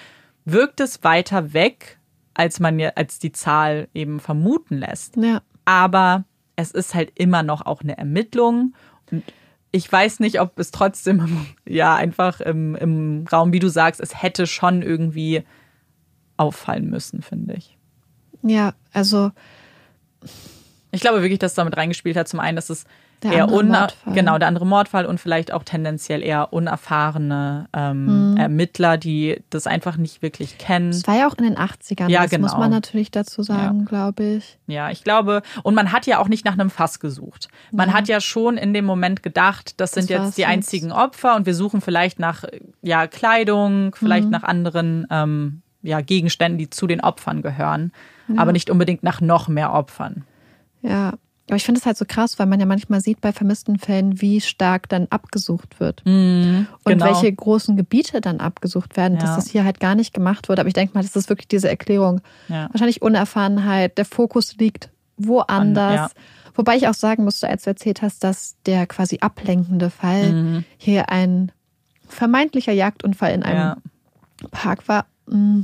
wirkt 0.44 0.80
es 0.80 1.02
weiter 1.02 1.52
weg, 1.54 1.98
als 2.34 2.60
man 2.60 2.78
ja, 2.78 2.90
als 2.94 3.18
die 3.18 3.32
Zahl 3.32 3.88
eben 3.94 4.20
vermuten 4.20 4.78
lässt 4.78 5.16
Ja. 5.16 5.42
aber 5.64 6.24
es 6.56 6.70
ist 6.70 6.94
halt 6.94 7.10
immer 7.16 7.42
noch 7.42 7.66
auch 7.66 7.82
eine 7.82 7.98
Ermittlung. 7.98 8.74
Und 9.10 9.24
ich 9.74 9.90
weiß 9.90 10.20
nicht, 10.20 10.40
ob 10.40 10.56
es 10.60 10.70
trotzdem, 10.70 11.46
ja, 11.66 11.96
einfach 11.96 12.40
im, 12.40 12.76
im 12.76 13.24
Raum, 13.30 13.52
wie 13.52 13.58
du 13.58 13.68
sagst, 13.68 14.00
es 14.00 14.22
hätte 14.22 14.46
schon 14.46 14.82
irgendwie 14.82 15.42
auffallen 16.36 16.88
müssen, 16.88 17.22
finde 17.22 17.54
ich. 17.54 17.76
Ja, 18.42 18.74
also 18.92 19.32
Ich 20.92 21.00
glaube 21.00 21.22
wirklich, 21.22 21.40
dass 21.40 21.54
damit 21.54 21.76
reingespielt 21.76 22.16
hat. 22.16 22.28
Zum 22.28 22.38
einen, 22.38 22.54
dass 22.54 22.70
es 22.70 22.84
Der 23.24 23.32
eher 23.32 23.46
Mordfall. 23.48 24.14
genau 24.14 24.38
der 24.38 24.48
andere 24.48 24.66
Mordfall 24.66 25.06
und 25.06 25.18
vielleicht 25.18 25.52
auch 25.52 25.62
tendenziell 25.64 26.22
eher 26.22 26.52
unerfahrene 26.52 27.66
ähm, 27.72 28.30
Mhm. 28.32 28.36
Ermittler, 28.36 28.96
die 28.98 29.42
das 29.50 29.66
einfach 29.66 29.96
nicht 29.96 30.22
wirklich 30.22 30.58
kennen. 30.58 30.90
es 30.90 31.06
war 31.06 31.16
ja 31.16 31.26
auch 31.28 31.34
in 31.38 31.44
den 31.44 31.56
80ern, 31.56 32.08
Ja, 32.08 32.22
das 32.22 32.32
muss 32.38 32.50
genau. 32.52 32.58
man 32.62 32.70
natürlich 32.70 33.10
dazu 33.10 33.42
sagen, 33.42 33.84
glaube 33.84 34.22
ich. 34.24 34.58
Ja, 34.66 34.90
ich 34.90 35.04
glaube, 35.04 35.42
und 35.62 35.74
man 35.74 35.92
hat 35.92 36.06
ja 36.06 36.18
auch 36.18 36.28
nicht 36.28 36.44
nach 36.44 36.52
einem 36.54 36.70
Fass 36.70 37.00
gesucht. 37.00 37.48
Man 37.72 37.88
Ja. 37.90 37.94
hat 37.94 38.08
ja 38.08 38.20
schon 38.20 38.56
in 38.56 38.72
dem 38.74 38.84
Moment 38.84 39.22
gedacht, 39.22 39.80
das 39.80 39.92
sind 39.92 40.10
Das 40.10 40.26
jetzt 40.26 40.36
die 40.36 40.42
jetzt. 40.42 40.50
einzigen 40.50 40.92
Opfer 40.92 41.36
und 41.36 41.46
wir 41.46 41.54
suchen 41.54 41.80
vielleicht 41.80 42.18
nach 42.18 42.44
ja, 42.82 43.06
Kleidung, 43.06 43.94
vielleicht 43.94 44.26
Mhm. 44.26 44.30
nach 44.30 44.42
anderen 44.42 45.06
ähm, 45.10 45.62
ja, 45.82 46.00
Gegenständen, 46.00 46.58
die 46.58 46.70
zu 46.70 46.86
den 46.86 47.00
Opfern 47.00 47.42
gehören, 47.42 47.92
aber 48.36 48.52
nicht 48.52 48.70
unbedingt 48.70 49.02
nach 49.02 49.20
noch 49.20 49.48
mehr 49.48 49.72
Opfern. 49.72 50.24
Ja. 50.82 51.14
Aber 51.48 51.56
ich 51.56 51.64
finde 51.64 51.78
es 51.78 51.84
halt 51.86 51.96
so 51.98 52.04
krass, 52.08 52.38
weil 52.38 52.46
man 52.46 52.58
ja 52.58 52.64
manchmal 52.66 53.00
sieht 53.02 53.20
bei 53.20 53.30
vermissten 53.32 53.78
Fällen, 53.78 54.20
wie 54.22 54.40
stark 54.40 54.88
dann 54.88 55.06
abgesucht 55.10 55.78
wird. 55.78 56.02
Mhm, 56.06 56.66
Und 56.84 56.92
genau. 56.92 57.04
welche 57.06 57.30
großen 57.32 57.76
Gebiete 57.76 58.20
dann 58.22 58.40
abgesucht 58.40 58.96
werden, 58.96 59.18
dass 59.18 59.30
Ja. 59.30 59.36
das 59.36 59.48
hier 59.50 59.64
halt 59.64 59.78
gar 59.78 59.94
nicht 59.94 60.14
gemacht 60.14 60.48
wurde. 60.48 60.60
Aber 60.62 60.68
ich 60.68 60.74
denke 60.74 60.94
mal, 60.94 61.02
das 61.02 61.14
ist 61.16 61.28
wirklich 61.28 61.48
diese 61.48 61.68
Erklärung. 61.68 62.22
Ja. 62.48 62.68
Wahrscheinlich 62.72 63.02
Unerfahrenheit, 63.02 63.98
der 63.98 64.06
Fokus 64.06 64.56
liegt 64.56 64.88
woanders. 65.18 65.94
ja. 65.94 66.10
Wobei 66.56 66.76
ich 66.76 66.86
auch 66.88 66.94
sagen 66.94 67.24
musste, 67.24 67.48
als 67.48 67.64
du 67.64 67.70
erzählt 67.70 68.00
hast, 68.00 68.22
dass 68.24 68.54
der 68.64 68.86
quasi 68.86 69.18
ablenkende 69.20 69.90
Fall 69.90 70.32
Mhm. 70.32 70.64
hier 70.78 71.10
ein 71.10 71.50
vermeintlicher 72.08 72.72
Jagdunfall 72.72 73.32
in 73.32 73.42
einem. 73.42 73.76
Park 74.50 74.88
war. 74.88 75.06
Mm, 75.26 75.62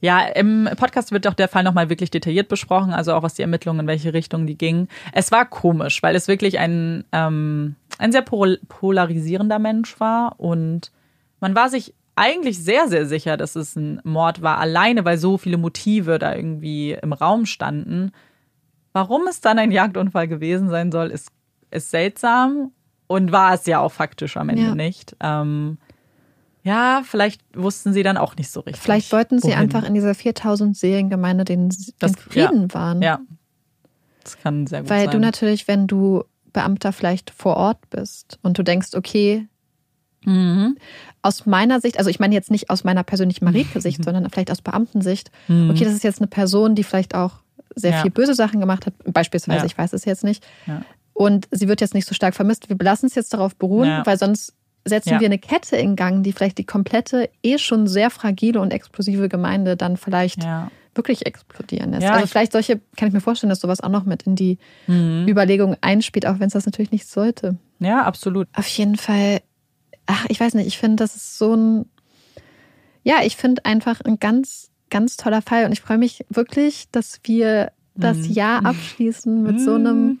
Ja, 0.00 0.20
im 0.22 0.68
Podcast 0.76 1.12
wird 1.12 1.26
doch 1.26 1.34
der 1.34 1.48
Fall 1.48 1.62
nochmal 1.62 1.90
wirklich 1.90 2.10
detailliert 2.10 2.48
besprochen, 2.48 2.92
also 2.92 3.12
auch 3.12 3.22
was 3.22 3.34
die 3.34 3.42
Ermittlungen, 3.42 3.80
in 3.80 3.86
welche 3.86 4.14
Richtung 4.14 4.46
die 4.46 4.56
gingen. 4.56 4.88
Es 5.12 5.30
war 5.30 5.44
komisch, 5.44 6.02
weil 6.02 6.16
es 6.16 6.26
wirklich 6.26 6.58
ein, 6.58 7.04
ähm, 7.12 7.76
ein 7.98 8.10
sehr 8.12 8.22
pol 8.22 8.58
polarisierender 8.68 9.58
Mensch 9.58 10.00
war 10.00 10.40
und 10.40 10.90
man 11.40 11.54
war 11.54 11.68
sich 11.68 11.94
eigentlich 12.16 12.58
sehr, 12.58 12.88
sehr 12.88 13.06
sicher, 13.06 13.36
dass 13.36 13.56
es 13.56 13.76
ein 13.76 14.00
Mord 14.04 14.42
war, 14.42 14.58
alleine 14.58 15.04
weil 15.04 15.18
so 15.18 15.38
viele 15.38 15.56
Motive 15.58 16.18
da 16.18 16.34
irgendwie 16.34 16.92
im 16.92 17.12
Raum 17.12 17.46
standen. 17.46 18.12
Warum 18.92 19.26
es 19.28 19.40
dann 19.40 19.58
ein 19.58 19.70
Jagdunfall 19.70 20.28
gewesen 20.28 20.68
sein 20.68 20.90
soll, 20.92 21.08
ist, 21.08 21.30
ist 21.70 21.90
seltsam 21.90 22.72
und 23.06 23.32
war 23.32 23.54
es 23.54 23.66
ja 23.66 23.80
auch 23.80 23.92
faktisch 23.92 24.36
am 24.36 24.48
Ende 24.48 24.62
Ja. 24.62 24.74
nicht. 24.74 25.16
Ähm, 25.20 25.78
Ja, 26.62 27.02
vielleicht 27.04 27.40
wussten 27.54 27.92
sie 27.92 28.02
dann 28.02 28.16
auch 28.16 28.36
nicht 28.36 28.50
so 28.50 28.60
richtig. 28.60 28.82
Vielleicht 28.82 29.12
wollten 29.12 29.38
sie 29.38 29.48
wohin. 29.48 29.58
einfach 29.58 29.84
in 29.84 29.94
dieser 29.94 30.14
4000 30.14 30.76
Seelengemeinde 30.76 31.44
den, 31.44 31.70
Das- 31.98 32.12
den 32.12 32.16
Frieden 32.16 32.74
wahren. 32.74 33.00
Ja. 33.02 33.20
Das 34.22 34.38
kann 34.38 34.66
sehr 34.66 34.80
gut 34.82 34.90
Weil 34.90 35.04
sein. 35.06 35.12
du 35.12 35.18
natürlich, 35.20 35.66
wenn 35.68 35.86
du 35.86 36.24
Beamter 36.52 36.92
vielleicht 36.92 37.30
vor 37.30 37.56
Ort 37.56 37.88
bist 37.90 38.38
und 38.42 38.58
du 38.58 38.62
denkst, 38.62 38.88
okay, 38.94 39.46
Mhm. 40.26 40.76
aus 41.22 41.46
meiner 41.46 41.80
Sicht, 41.80 41.96
also 41.98 42.10
ich 42.10 42.20
meine 42.20 42.34
jetzt 42.34 42.50
nicht 42.50 42.68
aus 42.68 42.84
meiner 42.84 43.02
persönlichen 43.04 43.44
Marike-Sicht, 43.46 44.04
sondern 44.04 44.28
vielleicht 44.28 44.50
aus 44.50 44.60
Beamtensicht, 44.60 45.30
Mhm. 45.48 45.70
okay, 45.70 45.84
das 45.84 45.94
ist 45.94 46.04
jetzt 46.04 46.18
eine 46.20 46.26
Person, 46.26 46.74
die 46.74 46.84
vielleicht 46.84 47.14
auch 47.14 47.36
sehr 47.74 47.92
Ja. 47.92 48.02
viel 48.02 48.10
böse 48.10 48.34
Sachen 48.34 48.60
gemacht 48.60 48.84
hat, 48.84 48.92
beispielsweise, 49.04 49.60
Ja. 49.60 49.64
ich 49.64 49.78
weiß 49.78 49.94
es 49.94 50.04
jetzt 50.04 50.24
nicht. 50.24 50.44
Ja. 50.66 50.82
Und 51.14 51.48
sie 51.50 51.68
wird 51.68 51.80
jetzt 51.80 51.94
nicht 51.94 52.06
so 52.06 52.14
stark 52.14 52.34
vermisst. 52.34 52.68
Wir 52.68 52.76
lassen 52.78 53.06
es 53.06 53.14
jetzt 53.14 53.32
darauf 53.32 53.56
beruhen, 53.56 53.88
Ja. 53.88 54.04
weil 54.06 54.18
sonst 54.18 54.54
setzen 54.84 55.10
Ja. 55.10 55.20
wir 55.20 55.26
eine 55.26 55.38
Kette 55.38 55.76
in 55.76 55.94
Gang, 55.96 56.22
die 56.22 56.32
vielleicht 56.32 56.58
die 56.58 56.64
komplette, 56.64 57.28
eh 57.42 57.58
schon 57.58 57.86
sehr 57.86 58.10
fragile 58.10 58.60
und 58.60 58.72
explosive 58.72 59.28
Gemeinde 59.28 59.76
dann 59.76 59.96
vielleicht 59.96 60.42
Ja. 60.42 60.70
wirklich 60.94 61.26
explodieren 61.26 61.90
lässt. 61.92 62.02
Ja, 62.02 62.12
also 62.12 62.24
ich- 62.24 62.30
vielleicht 62.30 62.52
solche, 62.52 62.80
kann 62.96 63.08
ich 63.08 63.14
mir 63.14 63.20
vorstellen, 63.20 63.50
dass 63.50 63.60
sowas 63.60 63.80
auch 63.80 63.88
noch 63.90 64.04
mit 64.04 64.22
in 64.24 64.36
die 64.36 64.58
Mhm. 64.86 65.26
Überlegung 65.28 65.76
einspielt, 65.80 66.26
auch 66.26 66.38
wenn 66.40 66.46
es 66.48 66.54
das 66.54 66.66
natürlich 66.66 66.92
nicht 66.92 67.06
sollte. 67.08 67.56
ja, 67.78 68.02
absolut. 68.04 68.48
Auf 68.54 68.66
jeden 68.68 68.96
Fall, 68.96 69.40
ach, 70.06 70.26
ich 70.28 70.40
weiß 70.40 70.54
nicht, 70.54 70.66
ich 70.66 70.78
finde, 70.78 70.96
das 70.96 71.14
ist 71.16 71.38
so 71.38 71.54
ein, 71.54 71.86
ja, 73.02 73.16
ich 73.22 73.36
finde 73.36 73.64
einfach 73.64 74.00
ein 74.02 74.18
ganz, 74.18 74.70
ganz 74.90 75.16
toller 75.16 75.42
Fall 75.42 75.64
und 75.64 75.72
ich 75.72 75.80
freue 75.80 75.98
mich 75.98 76.24
wirklich, 76.28 76.88
dass 76.90 77.20
wir 77.24 77.72
das 77.94 78.16
Mhm. 78.18 78.32
Jahr 78.32 78.64
abschließen 78.66 79.42
mit 79.42 79.60
so 79.60 79.74
einem, 79.74 80.20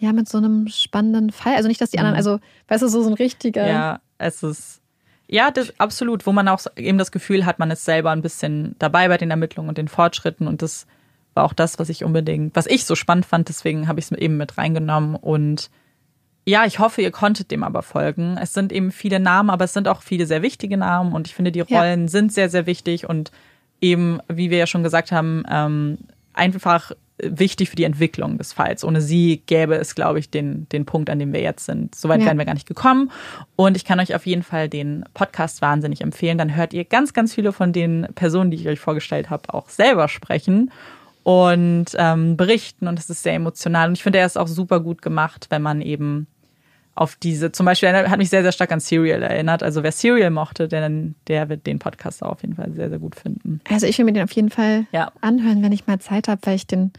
ja, 0.00 0.12
mit 0.12 0.28
so 0.28 0.38
einem 0.38 0.66
spannenden 0.68 1.30
Fall. 1.30 1.54
Also 1.54 1.68
nicht, 1.68 1.80
dass 1.80 1.90
die 1.90 1.98
anderen, 1.98 2.14
Mhm. 2.14 2.18
also, 2.18 2.40
weißt 2.68 2.82
du, 2.82 2.88
so, 2.88 3.02
so 3.02 3.08
ein 3.10 3.14
richtiger, 3.14 3.66
Ja, 3.68 4.00
es 4.18 4.42
ist. 4.42 4.80
Ja, 5.28 5.50
das 5.52 5.72
absolut, 5.78 6.26
wo 6.26 6.32
man 6.32 6.48
auch 6.48 6.60
eben 6.76 6.98
das 6.98 7.12
Gefühl 7.12 7.46
hat, 7.46 7.58
man 7.60 7.70
ist 7.70 7.84
selber 7.84 8.10
ein 8.10 8.22
bisschen 8.22 8.74
dabei 8.80 9.06
bei 9.06 9.16
den 9.16 9.30
Ermittlungen 9.30 9.68
und 9.68 9.78
den 9.78 9.86
Fortschritten 9.86 10.48
und 10.48 10.60
das 10.62 10.86
war 11.34 11.44
auch 11.44 11.52
das, 11.52 11.78
was 11.78 11.88
ich 11.88 12.02
unbedingt, 12.02 12.56
was 12.56 12.66
ich 12.66 12.84
so 12.84 12.96
spannend 12.96 13.26
fand, 13.26 13.48
deswegen 13.48 13.86
habe 13.86 14.00
ich 14.00 14.10
es 14.10 14.18
eben 14.18 14.36
mit 14.36 14.58
reingenommen 14.58 15.14
und 15.14 15.70
ja, 16.46 16.64
ich 16.64 16.78
hoffe, 16.80 17.02
ihr 17.02 17.12
konntet 17.12 17.50
dem 17.52 17.62
aber 17.62 17.82
folgen. 17.82 18.36
Es 18.40 18.54
sind 18.54 18.72
eben 18.72 18.90
viele 18.90 19.20
Namen, 19.20 19.50
aber 19.50 19.66
es 19.66 19.72
sind 19.74 19.86
auch 19.86 20.02
viele 20.02 20.26
sehr 20.26 20.42
wichtige 20.42 20.76
Namen 20.78 21.12
und 21.12 21.28
ich 21.28 21.34
finde, 21.34 21.52
die 21.52 21.62
Ja. 21.68 21.78
Rollen 21.80 22.08
sind 22.08 22.32
sehr, 22.32 22.48
sehr 22.48 22.66
wichtig 22.66 23.08
und 23.08 23.30
eben, 23.80 24.20
wie 24.26 24.50
wir 24.50 24.58
ja 24.58 24.66
schon 24.66 24.82
gesagt 24.82 25.12
haben, 25.12 25.44
ähm, 25.48 25.98
einfach 26.32 26.90
wichtig 27.24 27.70
für 27.70 27.76
die 27.76 27.84
Entwicklung 27.84 28.38
des 28.38 28.52
Falls. 28.52 28.84
Ohne 28.84 29.00
sie 29.00 29.42
gäbe 29.46 29.76
es, 29.76 29.94
glaube 29.94 30.18
ich, 30.18 30.30
den, 30.30 30.68
den 30.70 30.86
Punkt, 30.86 31.10
an 31.10 31.18
dem 31.18 31.32
wir 31.32 31.40
jetzt 31.40 31.66
sind. 31.66 31.94
Soweit 31.94 32.20
Ja. 32.20 32.26
wären 32.26 32.38
wir 32.38 32.44
gar 32.44 32.54
nicht 32.54 32.68
gekommen. 32.68 33.10
Und 33.56 33.76
ich 33.76 33.84
kann 33.84 34.00
euch 34.00 34.14
auf 34.14 34.26
jeden 34.26 34.42
Fall 34.42 34.68
den 34.68 35.04
Podcast 35.14 35.62
wahnsinnig 35.62 36.00
empfehlen. 36.00 36.38
Dann 36.38 36.54
hört 36.56 36.72
ihr 36.72 36.84
ganz, 36.84 37.12
ganz 37.12 37.34
viele 37.34 37.52
von 37.52 37.72
den 37.72 38.06
Personen, 38.14 38.50
die 38.50 38.56
ich 38.56 38.68
euch 38.68 38.80
vorgestellt 38.80 39.30
habe, 39.30 39.52
auch 39.54 39.68
selber 39.68 40.08
sprechen 40.08 40.70
und 41.22 41.86
ähm, 41.96 42.36
berichten. 42.36 42.88
Und 42.88 42.98
es 42.98 43.10
ist 43.10 43.22
sehr 43.22 43.34
emotional. 43.34 43.88
Und 43.88 43.94
ich 43.94 44.02
finde, 44.02 44.18
er 44.18 44.26
ist 44.26 44.38
auch 44.38 44.48
super 44.48 44.80
gut 44.80 45.02
gemacht, 45.02 45.46
wenn 45.50 45.62
man 45.62 45.80
eben 45.82 46.26
auf 46.94 47.16
diese, 47.16 47.50
zum 47.52 47.66
Beispiel, 47.66 47.88
er 47.88 48.10
hat 48.10 48.18
mich 48.18 48.28
sehr, 48.30 48.42
sehr 48.42 48.52
stark 48.52 48.72
an 48.72 48.80
Serial 48.80 49.22
erinnert. 49.22 49.62
Also 49.62 49.82
wer 49.82 49.92
Serial 49.92 50.30
mochte, 50.30 50.68
der, 50.68 50.90
der 51.28 51.48
wird 51.48 51.66
den 51.66 51.78
Podcast 51.78 52.22
auf 52.22 52.42
jeden 52.42 52.54
Fall 52.54 52.72
sehr, 52.72 52.90
sehr 52.90 52.98
gut 52.98 53.14
finden. 53.16 53.60
Also 53.68 53.86
ich 53.86 53.96
will 53.98 54.04
mir 54.04 54.12
den 54.12 54.24
auf 54.24 54.32
jeden 54.32 54.50
Fall 54.50 54.86
Ja. 54.92 55.10
anhören, 55.20 55.62
wenn 55.62 55.72
ich 55.72 55.86
mal 55.86 55.98
Zeit 56.00 56.28
habe, 56.28 56.40
weil 56.44 56.56
ich 56.56 56.66
den, 56.66 56.92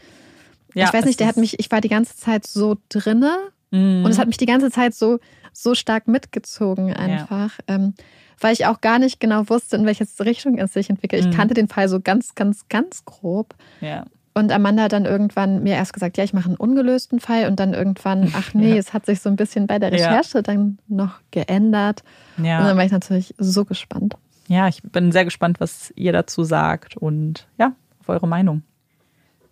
Ja, 0.74 0.86
ich 0.86 0.92
weiß 0.94 1.04
nicht, 1.04 1.20
der 1.20 1.26
hat 1.28 1.36
mich, 1.36 1.58
ich 1.60 1.70
war 1.70 1.80
die 1.80 1.88
ganze 1.88 2.16
Zeit 2.16 2.46
so 2.46 2.78
drinne 2.88 3.36
Mhm. 3.70 4.04
und 4.04 4.10
es 4.10 4.18
hat 4.18 4.26
mich 4.26 4.36
die 4.38 4.46
ganze 4.46 4.70
Zeit 4.70 4.94
so, 4.94 5.18
so 5.52 5.74
stark 5.74 6.08
mitgezogen 6.08 6.92
einfach, 6.94 7.58
ähm, 7.68 7.94
weil 8.40 8.54
ich 8.54 8.66
auch 8.66 8.80
gar 8.80 8.98
nicht 8.98 9.20
genau 9.20 9.48
wusste, 9.48 9.76
in 9.76 9.86
welche 9.86 10.06
Richtung 10.20 10.58
es 10.58 10.72
sich 10.72 10.90
entwickelt. 10.90 11.20
Ich 11.22 11.28
Mhm. 11.30 11.36
kannte 11.36 11.54
den 11.54 11.68
Fall 11.68 11.88
so 11.88 12.00
ganz, 12.00 12.34
ganz, 12.34 12.66
ganz 12.68 13.04
grob. 13.04 13.54
Ja. 13.80 14.04
Und 14.34 14.50
Amanda 14.50 14.84
hat 14.84 14.92
dann 14.92 15.04
irgendwann 15.04 15.62
mir 15.62 15.74
erst 15.74 15.92
gesagt, 15.92 16.16
ja, 16.16 16.24
ich 16.24 16.32
mache 16.32 16.46
einen 16.46 16.56
ungelösten 16.56 17.20
Fall 17.20 17.46
und 17.48 17.60
dann 17.60 17.74
irgendwann, 17.74 18.32
ach 18.36 18.54
nee, 18.54 18.70
Ja. 18.72 18.76
es 18.76 18.92
hat 18.94 19.04
sich 19.06 19.20
so 19.20 19.28
ein 19.28 19.36
bisschen 19.36 19.66
bei 19.66 19.78
der 19.78 19.90
Ja. 19.94 20.08
Recherche 20.08 20.42
dann 20.42 20.78
noch 20.88 21.20
geändert. 21.30 22.02
Und 22.38 22.44
Ja. 22.46 22.66
dann 22.66 22.76
war 22.76 22.84
ich 22.84 22.92
natürlich 22.92 23.34
so 23.38 23.64
gespannt. 23.64 24.16
ja, 24.48 24.68
ich 24.68 24.82
bin 24.82 25.12
sehr 25.12 25.24
gespannt, 25.24 25.60
was 25.60 25.92
ihr 25.96 26.12
dazu 26.12 26.44
sagt 26.44 26.96
und 26.96 27.46
ja, 27.58 27.72
auf 28.00 28.08
eure 28.08 28.26
Meinung. 28.28 28.62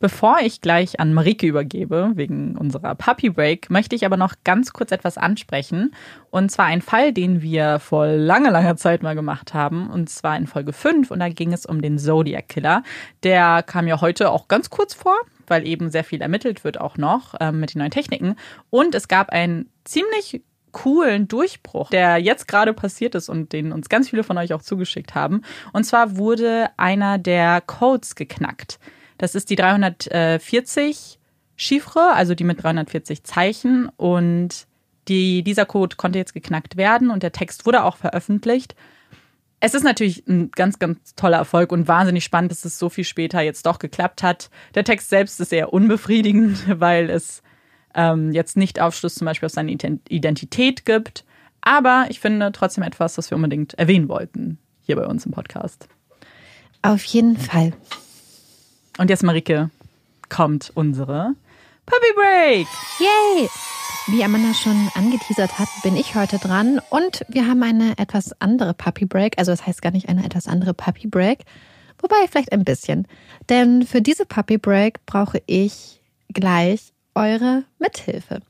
Bevor 0.00 0.38
ich 0.40 0.62
gleich 0.62 0.98
an 0.98 1.12
Marike 1.12 1.46
übergebe, 1.46 2.12
wegen 2.14 2.56
unserer 2.56 2.94
Puppy 2.94 3.28
Break, 3.28 3.68
möchte 3.68 3.94
ich 3.94 4.06
aber 4.06 4.16
noch 4.16 4.32
ganz 4.44 4.72
kurz 4.72 4.92
etwas 4.92 5.18
ansprechen. 5.18 5.94
Und 6.30 6.50
zwar 6.50 6.64
ein 6.64 6.80
Fall, 6.80 7.12
den 7.12 7.42
wir 7.42 7.78
vor 7.80 8.06
langer, 8.06 8.50
langer 8.50 8.76
Zeit 8.76 9.02
mal 9.02 9.14
gemacht 9.14 9.52
haben. 9.52 9.90
Und 9.90 10.08
zwar 10.08 10.38
in 10.38 10.46
Folge 10.46 10.72
5. 10.72 11.10
Und 11.10 11.20
da 11.20 11.28
ging 11.28 11.52
es 11.52 11.66
um 11.66 11.82
den 11.82 11.98
Zodiac 11.98 12.48
Killer. 12.48 12.82
Der 13.24 13.62
kam 13.62 13.86
ja 13.86 14.00
heute 14.00 14.30
auch 14.30 14.48
ganz 14.48 14.70
kurz 14.70 14.94
vor, 14.94 15.16
weil 15.46 15.66
eben 15.66 15.90
sehr 15.90 16.02
viel 16.02 16.22
ermittelt 16.22 16.64
wird 16.64 16.80
auch 16.80 16.96
noch 16.96 17.34
ähm, 17.38 17.60
mit 17.60 17.74
den 17.74 17.80
neuen 17.80 17.90
Techniken. 17.90 18.36
Und 18.70 18.94
es 18.94 19.06
gab 19.06 19.28
einen 19.28 19.68
ziemlich 19.84 20.42
coolen 20.72 21.28
Durchbruch, 21.28 21.90
der 21.90 22.16
jetzt 22.16 22.48
gerade 22.48 22.72
passiert 22.72 23.14
ist 23.14 23.28
und 23.28 23.52
den 23.52 23.70
uns 23.70 23.90
ganz 23.90 24.08
viele 24.08 24.24
von 24.24 24.38
euch 24.38 24.54
auch 24.54 24.62
zugeschickt 24.62 25.14
haben. 25.14 25.42
Und 25.74 25.84
zwar 25.84 26.16
wurde 26.16 26.70
einer 26.78 27.18
der 27.18 27.60
Codes 27.60 28.14
geknackt. 28.14 28.78
Das 29.20 29.34
ist 29.34 29.50
die 29.50 29.56
340 29.56 31.18
Chiffre, 31.54 32.14
also 32.14 32.34
die 32.34 32.44
mit 32.44 32.62
340 32.62 33.22
Zeichen. 33.22 33.90
Und 33.98 34.66
die, 35.08 35.42
dieser 35.42 35.66
Code 35.66 35.96
konnte 35.96 36.18
jetzt 36.18 36.32
geknackt 36.32 36.78
werden 36.78 37.10
und 37.10 37.22
der 37.22 37.32
Text 37.32 37.66
wurde 37.66 37.84
auch 37.84 37.98
veröffentlicht. 37.98 38.74
Es 39.60 39.74
ist 39.74 39.82
natürlich 39.82 40.26
ein 40.26 40.50
ganz, 40.52 40.78
ganz 40.78 41.14
toller 41.16 41.36
Erfolg 41.36 41.70
und 41.70 41.86
wahnsinnig 41.86 42.24
spannend, 42.24 42.50
dass 42.50 42.64
es 42.64 42.78
so 42.78 42.88
viel 42.88 43.04
später 43.04 43.42
jetzt 43.42 43.66
doch 43.66 43.78
geklappt 43.78 44.22
hat. 44.22 44.48
Der 44.74 44.84
Text 44.84 45.10
selbst 45.10 45.38
ist 45.38 45.52
eher 45.52 45.70
unbefriedigend, 45.70 46.64
weil 46.80 47.10
es 47.10 47.42
ähm, 47.94 48.32
jetzt 48.32 48.56
nicht 48.56 48.80
Aufschluss 48.80 49.16
zum 49.16 49.26
Beispiel 49.26 49.48
auf 49.48 49.52
seine 49.52 49.70
Ident- 49.70 50.08
Identität 50.08 50.86
gibt. 50.86 51.26
Aber 51.60 52.06
ich 52.08 52.20
finde 52.20 52.52
trotzdem 52.52 52.84
etwas, 52.84 53.18
was 53.18 53.30
wir 53.30 53.36
unbedingt 53.36 53.74
erwähnen 53.74 54.08
wollten 54.08 54.56
hier 54.80 54.96
bei 54.96 55.04
uns 55.04 55.26
im 55.26 55.32
Podcast. 55.32 55.88
Auf 56.80 57.04
jeden 57.04 57.36
Fall. 57.36 57.74
Und 58.98 59.10
jetzt, 59.10 59.22
Marike, 59.22 59.70
kommt 60.28 60.70
unsere 60.74 61.34
Puppy 61.86 62.12
Break. 62.14 62.66
Yay! 62.98 63.48
Wie 64.06 64.24
Amanda 64.24 64.54
schon 64.54 64.90
angeteasert 64.94 65.58
hat, 65.58 65.68
bin 65.82 65.96
ich 65.96 66.14
heute 66.14 66.38
dran 66.38 66.80
und 66.90 67.24
wir 67.28 67.46
haben 67.46 67.62
eine 67.62 67.96
etwas 67.98 68.34
andere 68.40 68.74
Puppy 68.74 69.04
Break. 69.04 69.38
Also 69.38 69.52
das 69.52 69.66
heißt 69.66 69.82
gar 69.82 69.92
nicht 69.92 70.08
eine 70.08 70.24
etwas 70.24 70.48
andere 70.48 70.74
Puppy 70.74 71.06
Break, 71.06 71.44
wobei 71.98 72.26
vielleicht 72.28 72.52
ein 72.52 72.64
bisschen. 72.64 73.06
Denn 73.48 73.86
für 73.86 74.02
diese 74.02 74.26
Puppy 74.26 74.58
Break 74.58 75.04
brauche 75.06 75.40
ich 75.46 76.00
gleich 76.32 76.92
eure 77.14 77.64
Mithilfe. 77.78 78.40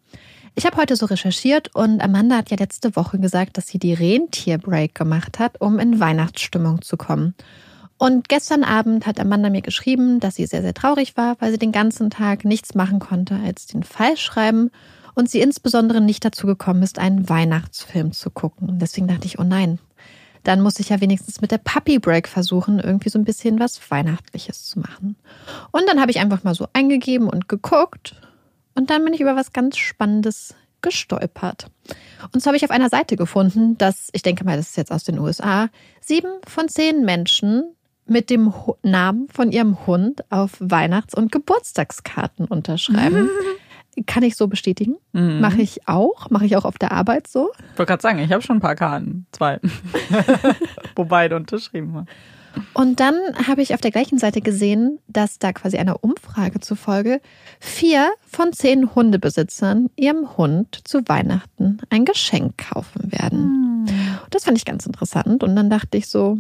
Ich 0.55 0.67
habe 0.67 0.77
heute 0.77 0.97
so 0.97 1.07
recherchiert 1.07 1.75
und 1.75 2.01
Amanda 2.01 2.37
hat 2.37 2.51
ja 2.51 2.57
letzte 2.59 2.97
Woche 2.97 3.19
gesagt, 3.19 3.57
dass 3.57 3.69
sie 3.69 3.79
die 3.79 3.95
Rentier 3.95 4.59
Break 4.59 4.95
gemacht 4.95 5.39
hat, 5.39 5.61
um 5.61 5.79
in 5.79 6.01
Weihnachtsstimmung 6.01 6.83
zu 6.83 6.97
kommen. 6.97 7.35
Und 8.01 8.31
gestern 8.31 8.65
Abend 8.65 9.07
hat 9.07 9.21
Amanda 9.21 9.51
mir 9.51 9.61
geschrieben, 9.61 10.21
dass 10.21 10.37
sie 10.37 10.47
sehr, 10.47 10.63
sehr 10.63 10.73
traurig 10.73 11.19
war, 11.19 11.37
weil 11.39 11.53
sie 11.53 11.59
den 11.59 11.71
ganzen 11.71 12.09
Tag 12.09 12.47
nichts 12.47 12.75
machen 12.75 12.99
konnte 12.99 13.39
als 13.45 13.67
den 13.67 13.83
Fall 13.83 14.17
schreiben 14.17 14.71
und 15.15 15.29
sie 15.29 15.43
insbesondere 15.43 16.01
nicht 16.01 16.25
dazu 16.25 16.47
gekommen 16.47 16.83
ist, 16.83 16.99
einen 16.99 17.29
Weihnachtsfilm 17.29 18.13
zu 18.13 18.31
gucken. 18.31 18.79
Deswegen 18.79 19.07
dachte 19.07 19.27
ich, 19.27 19.39
oh 19.39 19.45
nein, 19.45 19.79
dann 20.45 20.63
muss 20.63 20.81
ich 20.81 20.89
ja 20.89 21.03
wenigstens 21.03 21.43
mit 21.43 21.51
der 21.51 21.59
Puppy 21.59 21.99
Break 21.99 22.27
versuchen, 22.27 22.81
irgendwie 22.81 23.11
so 23.11 23.19
ein 23.19 23.27
bisschen 23.27 23.61
was 23.61 23.79
Weihnachtliches 23.91 24.65
zu 24.65 24.81
machen. 24.81 25.17
Und 25.71 25.87
dann 25.87 26.01
habe 26.01 26.11
ich 26.11 26.21
einfach 26.21 26.43
mal 26.43 26.55
so 26.55 26.69
eingegeben 26.73 27.29
und 27.29 27.51
geguckt 27.51 28.19
und 28.75 28.89
dann 28.89 29.05
bin 29.05 29.13
ich 29.13 29.21
über 29.21 29.37
was 29.37 29.53
ganz 29.53 29.77
Spannendes 29.77 30.55
gestolpert. 30.81 31.67
Und 32.33 32.43
so 32.43 32.47
habe 32.47 32.57
ich 32.57 32.65
auf 32.65 32.71
einer 32.71 32.89
Seite 32.89 33.17
gefunden, 33.17 33.77
dass, 33.77 34.09
ich 34.15 34.23
denke 34.23 34.45
mal, 34.45 34.57
das 34.57 34.71
ist 34.71 34.79
jetzt 34.79 34.91
aus 34.91 35.05
den 35.05 35.19
USA, 35.19 35.69
sieben 36.01 36.31
von 36.47 36.67
zehn 36.71 37.05
Menschen 37.05 37.75
mit 38.11 38.29
dem 38.29 38.53
Namen 38.83 39.29
von 39.33 39.53
ihrem 39.53 39.87
Hund 39.87 40.25
auf 40.31 40.57
Weihnachts- 40.59 41.15
und 41.15 41.31
Geburtstagskarten 41.31 42.47
unterschreiben. 42.47 43.31
Kann 44.07 44.23
ich 44.23 44.37
so 44.37 44.49
bestätigen. 44.49 44.97
Mhm. 45.13 45.41
Mache 45.41 45.63
ich 45.63 45.87
auch. 45.89 46.31
Mache 46.31 46.47
ich 46.47 46.57
auch 46.57 46.65
auf 46.65 46.79
der 46.79 46.93
Arbeit 46.93 47.27
so. 47.29 47.51
Ich 47.73 47.79
wollte 47.79 47.91
gerade 47.91 48.03
sagen, 48.03 48.19
ich 48.19 48.33
habe 48.33 48.43
schon 48.43 48.57
ein 48.57 48.61
paar 48.61 48.77
Karten. 48.77 49.27
Zwei. 49.33 49.61
Wo 50.97 51.05
beide 51.05 51.37
unterschrieben 51.37 51.95
waren. 51.95 52.09
Und 52.75 52.99
dann 52.99 53.15
habe 53.47 53.63
ich 53.63 53.75
auf 53.75 53.81
der 53.81 53.93
gleichen 53.93 54.19
Seite 54.19 54.41
gesehen, 54.41 54.99
dass 55.07 55.39
da 55.39 55.53
quasi 55.53 55.77
einer 55.77 56.03
Umfrage 56.03 56.59
zufolge 56.59 57.21
vier 57.61 58.11
von 58.27 58.53
zehn 58.53 58.95
Hundebesitzern 58.95 59.89
ihrem 59.95 60.37
Hund 60.37 60.81
zu 60.85 61.07
Weihnachten 61.07 61.79
ein 61.91 62.05
Geschenk 62.05 62.59
kaufen 62.59 63.13
werden. 63.13 63.87
Und 64.25 64.35
das 64.35 64.45
fand 64.45 64.59
ich 64.59 64.65
ganz 64.65 64.87
interessant. 64.87 65.45
Und 65.45 65.55
dann 65.55 65.71
dachte 65.71 65.97
ich 65.97 66.09
so, 66.09 66.39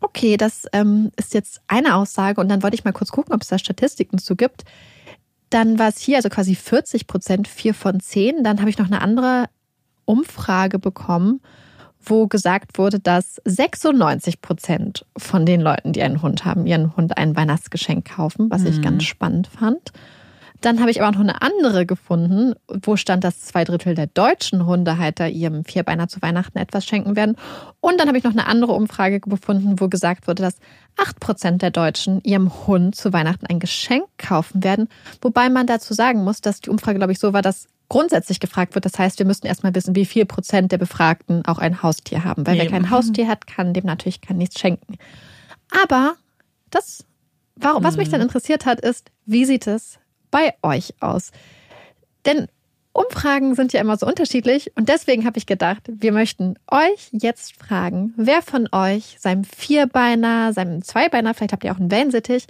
okay, 0.00 0.36
das 0.36 0.66
ähm, 0.72 1.10
ist 1.16 1.34
jetzt 1.34 1.60
eine 1.68 1.94
Aussage. 1.96 2.40
Und 2.40 2.48
dann 2.48 2.62
wollte 2.62 2.74
ich 2.74 2.84
mal 2.84 2.92
kurz 2.92 3.10
gucken, 3.10 3.34
ob 3.34 3.42
es 3.42 3.48
da 3.48 3.58
Statistiken 3.58 4.18
zu 4.18 4.36
gibt. 4.36 4.64
Dann 5.50 5.78
war 5.78 5.88
es 5.88 5.98
hier 5.98 6.16
also 6.16 6.28
quasi 6.28 6.54
40 6.54 7.06
Prozent, 7.06 7.48
vier 7.48 7.74
von 7.74 8.00
zehn. 8.00 8.44
Dann 8.44 8.60
habe 8.60 8.70
ich 8.70 8.78
noch 8.78 8.86
eine 8.86 9.00
andere 9.02 9.46
Umfrage 10.04 10.78
bekommen, 10.78 11.40
wo 12.02 12.26
gesagt 12.26 12.78
wurde, 12.78 12.98
dass 13.00 13.40
96 13.44 14.40
Prozent 14.40 15.04
von 15.16 15.44
den 15.44 15.60
Leuten, 15.60 15.92
die 15.92 16.02
einen 16.02 16.22
Hund 16.22 16.44
haben, 16.44 16.66
ihren 16.66 16.96
Hund 16.96 17.16
ein 17.18 17.36
Weihnachtsgeschenk 17.36 18.08
kaufen, 18.14 18.50
was 18.50 18.64
ich 18.64 18.78
Mhm. 18.78 18.82
ganz 18.82 19.04
spannend 19.04 19.48
fand. 19.48 19.92
Dann 20.60 20.80
habe 20.80 20.90
ich 20.90 21.00
aber 21.00 21.10
noch 21.12 21.20
eine 21.20 21.40
andere 21.40 21.86
gefunden, 21.86 22.54
wo 22.68 22.96
stand, 22.96 23.24
dass 23.24 23.40
zwei 23.40 23.64
Drittel 23.64 23.94
der 23.94 24.08
deutschen 24.08 24.66
Hundehalter 24.66 25.28
ihrem 25.28 25.64
Vierbeiner 25.64 26.08
zu 26.08 26.20
Weihnachten 26.20 26.58
etwas 26.58 26.84
schenken 26.84 27.16
werden. 27.16 27.36
Und 27.80 27.98
dann 27.98 28.08
habe 28.08 28.18
ich 28.18 28.24
noch 28.24 28.32
eine 28.32 28.46
andere 28.46 28.72
Umfrage 28.72 29.20
gefunden, 29.20 29.80
wo 29.80 29.88
gesagt 29.88 30.28
wurde, 30.28 30.42
dass 30.42 30.58
8% 30.96 31.58
der 31.58 31.70
Deutschen 31.70 32.20
ihrem 32.24 32.66
Hund 32.66 32.94
zu 32.94 33.12
Weihnachten 33.12 33.46
ein 33.46 33.58
Geschenk 33.58 34.04
kaufen 34.18 34.62
werden. 34.62 34.88
Wobei 35.22 35.48
man 35.48 35.66
dazu 35.66 35.94
sagen 35.94 36.24
muss, 36.24 36.40
dass 36.40 36.60
die 36.60 36.70
Umfrage, 36.70 36.98
glaube 36.98 37.12
ich, 37.12 37.18
so 37.18 37.32
war, 37.32 37.42
dass 37.42 37.66
grundsätzlich 37.88 38.38
gefragt 38.38 38.74
wird. 38.74 38.84
Das 38.84 38.98
heißt, 38.98 39.18
wir 39.18 39.26
müssten 39.26 39.46
erstmal 39.46 39.74
wissen, 39.74 39.94
wie 39.94 40.04
viel 40.04 40.26
Prozent 40.26 40.72
der 40.72 40.78
Befragten 40.78 41.44
auch 41.44 41.58
ein 41.58 41.82
Haustier 41.82 42.24
haben. 42.24 42.46
Weil 42.46 42.56
wer 42.56 42.64
Eben. 42.64 42.72
kein 42.72 42.90
Haustier 42.90 43.28
hat, 43.28 43.46
kann 43.46 43.72
dem 43.72 43.84
natürlich 43.84 44.20
kann 44.20 44.36
nichts 44.36 44.60
schenken. 44.60 44.96
Aber 45.82 46.14
das, 46.70 47.04
warum, 47.56 47.82
was 47.82 47.96
mich 47.96 48.10
dann 48.10 48.20
interessiert 48.20 48.66
hat, 48.66 48.80
ist, 48.80 49.10
wie 49.26 49.44
sieht 49.44 49.66
es 49.66 49.99
bei 50.30 50.54
euch 50.62 50.94
aus? 51.00 51.30
Denn 52.26 52.48
Umfragen 52.92 53.54
sind 53.54 53.72
ja 53.72 53.80
immer 53.80 53.96
so 53.96 54.06
unterschiedlich 54.06 54.72
und 54.76 54.88
deswegen 54.88 55.24
habe 55.24 55.38
ich 55.38 55.46
gedacht, 55.46 55.82
wir 55.86 56.12
möchten 56.12 56.56
euch 56.68 57.08
jetzt 57.12 57.56
fragen, 57.56 58.12
wer 58.16 58.42
von 58.42 58.68
euch 58.72 59.16
seinem 59.20 59.44
Vierbeiner, 59.44 60.52
seinem 60.52 60.82
Zweibeiner, 60.82 61.32
vielleicht 61.32 61.52
habt 61.52 61.62
ihr 61.62 61.72
auch 61.72 61.78
einen 61.78 61.92
Wellensittich, 61.92 62.46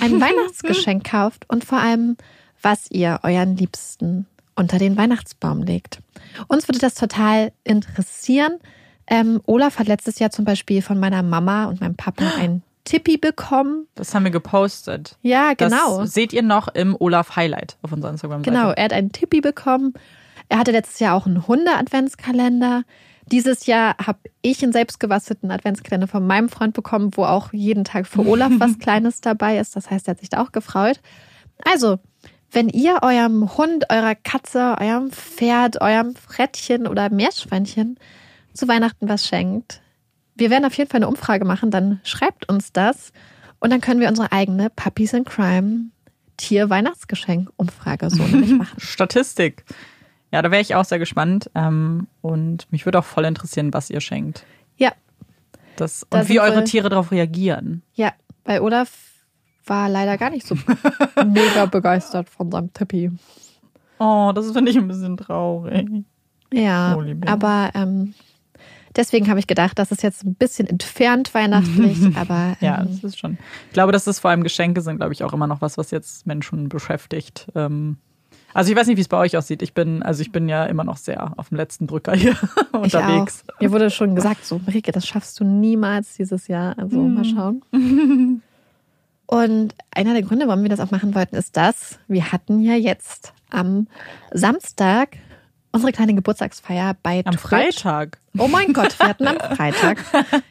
ein 0.00 0.18
Weihnachtsgeschenk 0.20 1.04
kauft 1.04 1.44
und 1.48 1.64
vor 1.64 1.78
allem, 1.78 2.16
was 2.62 2.90
ihr 2.90 3.20
euren 3.22 3.54
Liebsten 3.56 4.26
unter 4.56 4.78
den 4.78 4.96
Weihnachtsbaum 4.96 5.62
legt. 5.62 6.00
Uns 6.48 6.68
würde 6.68 6.78
das 6.78 6.94
total 6.94 7.52
interessieren. 7.62 8.58
Ähm, 9.06 9.42
Olaf 9.44 9.78
hat 9.78 9.88
letztes 9.88 10.18
Jahr 10.18 10.30
zum 10.30 10.46
Beispiel 10.46 10.80
von 10.80 10.98
meiner 10.98 11.22
Mama 11.22 11.66
und 11.66 11.80
meinem 11.82 11.96
Papa 11.96 12.24
ein 12.38 12.62
Tippi 12.84 13.16
bekommen. 13.16 13.86
Das 13.94 14.14
haben 14.14 14.24
wir 14.24 14.30
gepostet. 14.30 15.16
Ja, 15.22 15.54
genau. 15.54 16.00
Das 16.00 16.14
seht 16.14 16.32
ihr 16.32 16.42
noch 16.42 16.68
im 16.68 16.96
Olaf 16.98 17.36
Highlight 17.36 17.76
auf 17.82 17.92
unserer 17.92 18.10
Instagram-Seite. 18.10 18.50
Genau, 18.50 18.70
er 18.72 18.84
hat 18.84 18.92
einen 18.92 19.12
Tippi 19.12 19.40
bekommen. 19.40 19.94
Er 20.48 20.58
hatte 20.58 20.72
letztes 20.72 20.98
Jahr 20.98 21.16
auch 21.16 21.26
einen 21.26 21.46
Hunde-Adventskalender. 21.46 22.82
Dieses 23.26 23.66
Jahr 23.66 23.96
habe 24.04 24.18
ich 24.42 24.62
einen 24.62 24.72
selbstgebastelten 24.72 25.50
Adventskalender 25.50 26.08
von 26.08 26.26
meinem 26.26 26.48
Freund 26.48 26.74
bekommen, 26.74 27.10
wo 27.14 27.24
auch 27.24 27.52
jeden 27.52 27.84
Tag 27.84 28.06
für 28.06 28.26
Olaf 28.26 28.52
was 28.58 28.78
Kleines 28.80 29.20
dabei 29.20 29.58
ist. 29.58 29.76
Das 29.76 29.90
heißt, 29.90 30.08
er 30.08 30.12
hat 30.12 30.20
sich 30.20 30.28
da 30.28 30.42
auch 30.42 30.52
gefreut. 30.52 31.00
Also, 31.64 31.98
wenn 32.50 32.68
ihr 32.68 32.98
eurem 33.02 33.56
Hund, 33.56 33.86
eurer 33.90 34.14
Katze, 34.14 34.76
eurem 34.80 35.10
Pferd, 35.10 35.80
eurem 35.80 36.16
Frettchen 36.16 36.86
oder 36.86 37.10
Meerschweinchen 37.10 37.98
zu 38.52 38.68
Weihnachten 38.68 39.08
was 39.08 39.26
schenkt, 39.26 39.81
wir 40.42 40.50
werden 40.50 40.64
auf 40.64 40.74
jeden 40.74 40.90
Fall 40.90 40.98
eine 40.98 41.08
Umfrage 41.08 41.44
machen, 41.44 41.70
dann 41.70 42.00
schreibt 42.02 42.48
uns 42.48 42.72
das 42.72 43.12
und 43.60 43.70
dann 43.70 43.80
können 43.80 44.00
wir 44.00 44.08
unsere 44.08 44.32
eigene 44.32 44.70
Puppies 44.70 45.12
in 45.12 45.24
Crime 45.24 45.86
Tier-Weihnachtsgeschenk-Umfrage 46.36 48.10
so 48.10 48.22
nämlich 48.22 48.50
machen. 48.58 48.78
Statistik. 48.80 49.64
Ja, 50.32 50.42
da 50.42 50.50
wäre 50.50 50.62
ich 50.62 50.74
auch 50.74 50.84
sehr 50.84 50.98
gespannt. 50.98 51.50
Ähm, 51.54 52.06
und 52.20 52.70
mich 52.72 52.84
würde 52.86 52.98
auch 52.98 53.04
voll 53.04 53.24
interessieren, 53.24 53.72
was 53.72 53.90
ihr 53.90 54.00
schenkt. 54.00 54.44
Ja, 54.76 54.92
Das, 55.76 56.06
Da 56.10 56.20
und 56.20 56.28
wie 56.28 56.34
sind 56.34 56.42
eure 56.42 56.64
Tiere 56.64 56.88
darauf 56.88 57.10
reagieren. 57.12 57.82
ja, 57.94 58.12
bei 58.44 58.60
Olaf 58.60 58.90
war 59.66 59.88
leider 59.88 60.18
gar 60.18 60.30
nicht 60.30 60.46
so 60.46 60.56
mega 61.24 61.66
begeistert 61.66 62.28
von 62.28 62.50
seinem 62.50 62.72
Tippi. 62.72 63.12
Oh, 63.98 64.32
das 64.34 64.50
finde 64.50 64.72
ich 64.72 64.76
ein 64.76 64.88
bisschen 64.88 65.16
traurig. 65.16 65.88
Ja, 66.52 66.96
Oh, 66.96 67.04
aber 67.26 67.70
ähm, 67.74 68.14
deswegen 68.96 69.28
habe 69.28 69.38
ich 69.40 69.46
gedacht, 69.46 69.78
das 69.78 69.90
ist 69.92 70.02
jetzt 70.02 70.24
ein 70.24 70.34
bisschen 70.34 70.66
entfernt 70.68 71.32
weihnachtlich, 71.34 71.98
aber 72.16 72.56
Ja, 72.60 72.80
ähm, 72.82 72.88
das 72.90 73.04
ist 73.04 73.18
schon. 73.18 73.38
Ich 73.68 73.72
glaube, 73.72 73.92
dass 73.92 74.04
das 74.04 74.18
vor 74.20 74.30
allem 74.30 74.42
Geschenke 74.42 74.80
sind, 74.80 74.96
glaube 74.98 75.12
ich, 75.12 75.22
auch 75.24 75.32
immer 75.32 75.46
noch 75.46 75.60
was, 75.60 75.78
was 75.78 75.90
jetzt 75.90 76.26
Menschen 76.26 76.68
beschäftigt. 76.68 77.46
Ähm, 77.54 77.96
also 78.54 78.70
ich 78.70 78.76
weiß 78.76 78.86
nicht, 78.86 78.98
wie 78.98 79.00
es 79.02 79.08
bei 79.08 79.16
euch 79.16 79.36
aussieht. 79.36 79.62
Ich 79.62 79.72
bin, 79.72 80.02
also 80.02 80.20
ich 80.20 80.30
bin 80.30 80.46
ja 80.48 80.64
immer 80.66 80.84
noch 80.84 80.98
sehr 80.98 81.32
auf 81.38 81.48
dem 81.48 81.56
letzten 81.56 81.86
Drücker 81.86 82.14
hier 82.14 82.36
unterwegs. 82.72 83.44
auch. 83.56 83.60
Mir 83.60 83.72
wurde 83.72 83.90
schon 83.90 84.14
gesagt, 84.14 84.44
so, 84.44 84.60
Marike, 84.66 84.92
das 84.92 85.06
schaffst 85.06 85.40
du 85.40 85.44
niemals 85.44 86.14
dieses 86.16 86.48
Jahr. 86.48 86.76
Also 86.78 86.98
Hm. 86.98 87.14
mal 87.14 87.24
schauen. 87.24 87.62
Und 89.26 89.74
einer 89.90 90.12
der 90.12 90.22
Gründe, 90.22 90.46
warum 90.46 90.62
wir 90.62 90.68
das 90.68 90.80
auch 90.80 90.90
machen 90.90 91.14
wollten, 91.14 91.36
ist 91.36 91.56
das, 91.56 91.98
wir 92.08 92.32
hatten 92.32 92.60
ja 92.60 92.74
jetzt 92.74 93.32
am 93.48 93.86
Samstag 94.32 95.16
unsere 95.72 95.92
kleine 95.92 96.14
Geburtstagsfeier 96.14 96.96
bei 97.02 97.22
Am 97.24 97.36
Twitch. 97.36 97.82
Freitag. 97.82 98.18
Oh 98.38 98.48
mein 98.48 98.72
Gott, 98.72 98.98
wir 98.98 99.08
hatten 99.08 99.26
am 99.26 99.36
Freitag. 99.56 99.98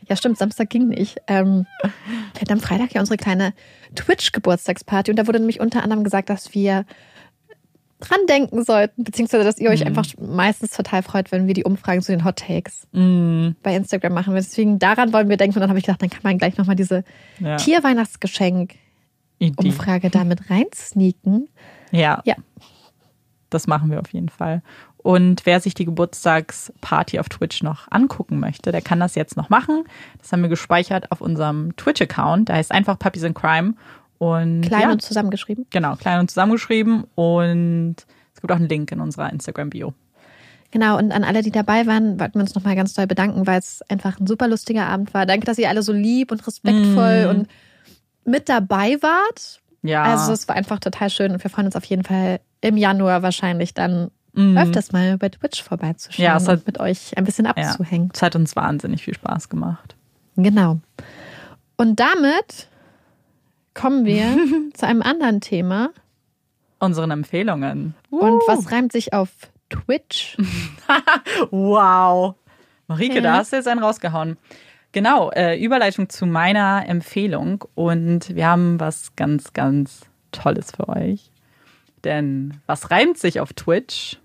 Ja, 0.08 0.16
stimmt, 0.16 0.38
Samstag 0.38 0.70
ging 0.70 0.88
nicht. 0.88 1.18
Ähm, 1.28 1.66
wir 1.82 2.42
hatten 2.42 2.54
am 2.54 2.60
Freitag 2.60 2.94
ja 2.94 3.02
unsere 3.02 3.18
kleine 3.18 3.54
Twitch-Geburtstagsparty 3.96 5.12
und 5.12 5.18
da 5.18 5.28
wurde 5.28 5.40
nämlich 5.40 5.60
unter 5.60 5.84
anderem 5.84 6.04
gesagt, 6.04 6.30
dass 6.30 6.54
wir 6.54 6.86
dran 8.00 8.20
denken 8.28 8.64
sollten, 8.64 9.04
beziehungsweise 9.04 9.44
dass 9.44 9.60
ihr 9.60 9.70
euch 9.70 9.86
einfach 9.86 10.06
meistens 10.20 10.72
total 10.72 11.04
freut, 11.04 11.32
wenn 11.32 11.46
wir 11.46 11.54
die 11.54 11.64
Umfragen 11.64 12.02
zu 12.02 12.12
den 12.12 12.26
Hot 12.26 12.38
Takes 12.38 12.88
Mm, 12.92 13.50
bei 13.62 13.76
Instagram 13.76 14.14
machen. 14.14 14.34
Deswegen 14.34 14.80
daran 14.80 15.14
wollen 15.14 15.30
wir 15.30 15.38
denken 15.38 15.56
und 15.56 15.62
dann 15.62 15.70
habe 15.70 15.78
ich 15.78 15.86
gedacht, 15.86 16.02
dann 16.02 16.10
kann 16.10 16.22
man 16.24 16.40
gleich 16.40 16.58
nochmal 16.58 16.76
diese 16.76 17.04
ja. 17.40 17.58
Tier-Weihnachtsgeschenk-Umfrage 17.58 20.10
damit 20.10 20.50
reinsneaken. 20.50 21.48
Ja. 21.92 22.24
Ja. 22.26 22.34
Das 23.52 23.68
machen 23.68 23.92
wir 23.92 24.00
auf 24.00 24.12
jeden 24.14 24.30
Fall. 24.30 24.64
Und 25.04 25.46
wer 25.46 25.60
sich 25.60 25.74
die 25.74 25.86
Geburtstagsparty 25.86 27.20
auf 27.20 27.30
Twitch 27.30 27.64
noch 27.64 27.88
angucken 27.92 28.40
möchte, 28.40 28.72
der 28.72 28.82
kann 28.82 29.00
das 29.00 29.16
jetzt 29.16 29.36
noch 29.38 29.50
machen. 29.50 29.84
Das 30.20 30.32
haben 30.32 30.42
wir 30.42 30.50
gespeichert 30.50 31.12
auf 31.12 31.22
unserem 31.22 31.76
Twitch-Account. 31.76 32.50
Der 32.50 32.58
heißt 32.58 32.72
einfach 32.72 33.00
Puppies 33.00 33.24
in 33.24 33.34
Crime. 33.34 33.74
Und 34.20 34.62
Klein 34.62 34.82
ja, 34.82 34.92
und 34.92 35.02
zusammengeschrieben. 35.02 35.66
genau, 35.72 35.96
klein 35.96 36.20
und 36.20 36.30
zusammengeschrieben. 36.30 37.06
Und 37.16 37.96
es 38.36 38.42
gibt 38.42 38.52
auch 38.52 38.58
einen 38.58 38.70
Link 38.70 38.92
in 38.92 39.00
unserer 39.00 39.32
Instagram-Bio. 39.32 39.94
Genau, 40.70 40.98
und 40.98 41.12
an 41.12 41.24
alle, 41.24 41.42
die 41.42 41.52
dabei 41.52 41.88
waren, 41.88 42.20
wollten 42.20 42.36
wir 42.36 42.42
uns 42.44 42.54
nochmal 42.56 42.76
ganz 42.76 42.94
doll 42.94 43.08
bedanken, 43.08 43.46
weil 43.48 43.60
es 43.60 43.82
einfach 43.90 44.20
ein 44.20 44.28
super 44.28 44.48
lustiger 44.48 44.86
Abend 44.86 45.14
war. 45.14 45.26
Danke, 45.26 45.46
dass 45.48 45.58
ihr 45.58 45.68
alle 45.70 45.82
so 45.82 45.92
lieb 45.92 46.32
und 46.32 46.46
respektvoll 46.46 47.26
Mm. 47.26 47.30
und 47.30 47.48
mit 48.24 48.48
dabei 48.48 48.98
wart. 49.02 49.60
Ja. 49.82 50.04
Also 50.04 50.32
es 50.32 50.48
war 50.48 50.56
einfach 50.56 50.80
total 50.80 51.10
schön 51.10 51.32
und 51.32 51.44
wir 51.44 51.50
freuen 51.50 51.66
uns 51.66 51.76
auf 51.76 51.84
jeden 51.86 52.04
Fall 52.04 52.40
im 52.62 52.78
Januar 52.78 53.24
wahrscheinlich 53.24 53.74
dann 53.74 54.12
Mhm. 54.34 54.58
öfters 54.58 54.92
mal 54.94 55.18
bei 55.18 55.30
Twitch 55.30 55.62
vorbeizuschauen 55.64 56.24
Ja, 56.24 56.38
es 56.38 56.48
hat- 56.48 56.60
und 56.60 56.68
mit 56.68 56.80
euch 56.80 57.18
ein 57.18 57.24
bisschen 57.26 57.46
ja. 57.46 57.52
abzuhängen. 57.52 58.10
Es 58.14 58.22
hat 58.22 58.36
uns 58.36 58.56
wahnsinnig 58.56 59.04
viel 59.04 59.14
Spaß 59.14 59.50
gemacht. 59.50 59.96
Genau. 60.38 60.80
Und 61.78 62.00
damit 62.00 62.68
kommen 63.74 64.06
wir 64.06 64.38
zu 64.74 64.86
einem 64.88 65.02
anderen 65.02 65.42
Thema. 65.42 65.90
Unseren 66.80 67.12
Empfehlungen. 67.12 67.94
Und 68.10 68.42
was 68.48 68.72
reimt 68.72 68.92
sich 68.92 69.14
auf 69.14 69.30
Twitch? 69.70 70.38
Wow. 71.52 72.36
Marike, 72.88 73.16
Ja. 73.16 73.22
da 73.22 73.34
hast 73.36 73.52
du 73.52 73.58
jetzt 73.58 73.68
einen 73.68 73.82
rausgehauen. 73.84 74.38
Genau, 74.92 75.32
äh, 75.32 75.58
Überleitung 75.64 76.10
zu 76.10 76.26
meiner 76.26 76.84
Empfehlung. 76.88 77.64
Und 77.76 78.36
wir 78.36 78.48
haben 78.48 78.80
was 78.80 79.16
ganz, 79.16 79.54
ganz 79.54 80.02
Tolles 80.32 80.72
für 80.72 80.90
euch. 80.90 81.32
Denn 82.04 82.60
was 82.66 82.92
reimt 82.92 83.18
sich 83.18 83.40
auf 83.40 83.54
Twitch? 83.54 84.20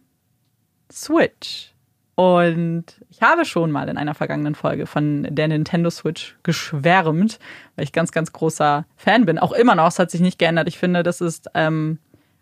Switch. 0.92 1.72
Und 2.14 2.84
ich 3.10 3.20
habe 3.20 3.44
schon 3.44 3.70
mal 3.70 3.90
in 3.90 3.98
einer 3.98 4.14
vergangenen 4.14 4.54
Folge 4.54 4.86
von 4.86 5.26
der 5.30 5.48
Nintendo 5.48 5.90
Switch 5.90 6.36
geschwärmt, 6.42 7.38
weil 7.76 7.84
ich 7.84 7.92
ganz, 7.92 8.10
ganz 8.10 8.32
großer 8.32 8.86
Fan 8.96 9.26
bin. 9.26 9.38
Auch 9.38 9.52
immer 9.52 9.74
noch, 9.74 9.88
es 9.88 9.98
hat 9.98 10.10
sich 10.10 10.22
nicht 10.22 10.38
geändert. 10.38 10.66
Ich 10.66 10.78
finde, 10.78 11.02
das 11.02 11.20
ist 11.20 11.50
ähm, 11.52 11.98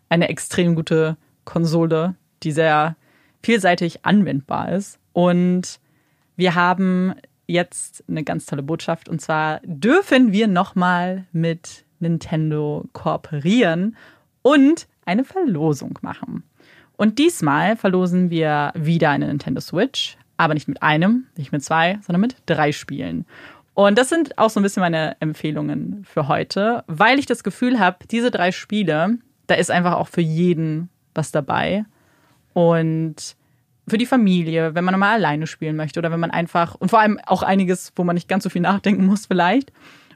eine 0.07 0.29
extrem 0.29 0.75
gute 0.75 1.17
Konsole, 1.43 2.15
die 2.43 2.53
sehr 2.53 2.95
vielseitig 3.43 4.05
anwendbar 4.05 4.71
ist. 4.71 4.97
Und 5.11 5.81
wir 6.37 6.55
haben 6.55 7.15
jetzt 7.47 8.03
eine 8.07 8.23
ganz 8.23 8.45
tolle 8.45 8.63
Botschaft. 8.63 9.09
Und 9.09 9.21
zwar 9.21 9.59
dürfen 9.65 10.31
wir 10.31 10.47
nochmal 10.47 11.25
mit 11.33 11.83
Nintendo 11.99 12.85
kooperieren 12.93 13.97
und 14.41 14.87
eine 15.05 15.25
Verlosung 15.25 15.99
machen. 16.01 16.43
Und 16.97 17.19
diesmal 17.19 17.75
verlosen 17.75 18.29
wir 18.29 18.71
wieder 18.75 19.09
eine 19.09 19.27
Nintendo 19.27 19.61
Switch, 19.61 20.17
aber 20.37 20.53
nicht 20.53 20.67
mit 20.67 20.81
einem, 20.81 21.27
nicht 21.37 21.51
mit 21.51 21.63
zwei, 21.63 21.99
sondern 22.01 22.21
mit 22.21 22.35
drei 22.45 22.71
Spielen. 22.71 23.25
Und 23.73 23.97
das 23.97 24.09
sind 24.09 24.37
auch 24.37 24.49
so 24.49 24.59
ein 24.59 24.63
bisschen 24.63 24.81
meine 24.81 25.17
Empfehlungen 25.19 26.05
für 26.05 26.27
heute, 26.29 26.83
weil 26.87 27.19
ich 27.19 27.25
das 27.25 27.43
Gefühl 27.43 27.79
habe, 27.79 27.97
diese 28.09 28.31
drei 28.31 28.51
Spiele, 28.51 29.17
da 29.47 29.55
ist 29.55 29.69
einfach 29.69 29.93
auch 29.93 30.07
für 30.07 30.21
jeden 30.21 30.89
was 31.13 31.31
dabei. 31.31 31.83
Und 32.53 33.35
für 33.87 33.97
die 33.97 34.05
Familie, 34.05 34.73
wenn 34.75 34.83
man 34.83 34.97
mal 34.97 35.15
alleine 35.15 35.45
spielen 35.45 35.75
möchte 35.75 35.99
oder 35.99 36.11
wenn 36.11 36.19
man 36.19 36.31
einfach, 36.31 36.75
und 36.75 36.89
vor 36.89 36.99
allem 36.99 37.19
auch 37.25 37.43
einiges, 37.43 37.91
wo 37.95 38.03
man 38.03 38.15
nicht 38.15 38.29
ganz 38.29 38.43
so 38.43 38.49
viel 38.49 38.61
nachdenken 38.61 39.05
muss 39.05 39.25
vielleicht. 39.25 39.71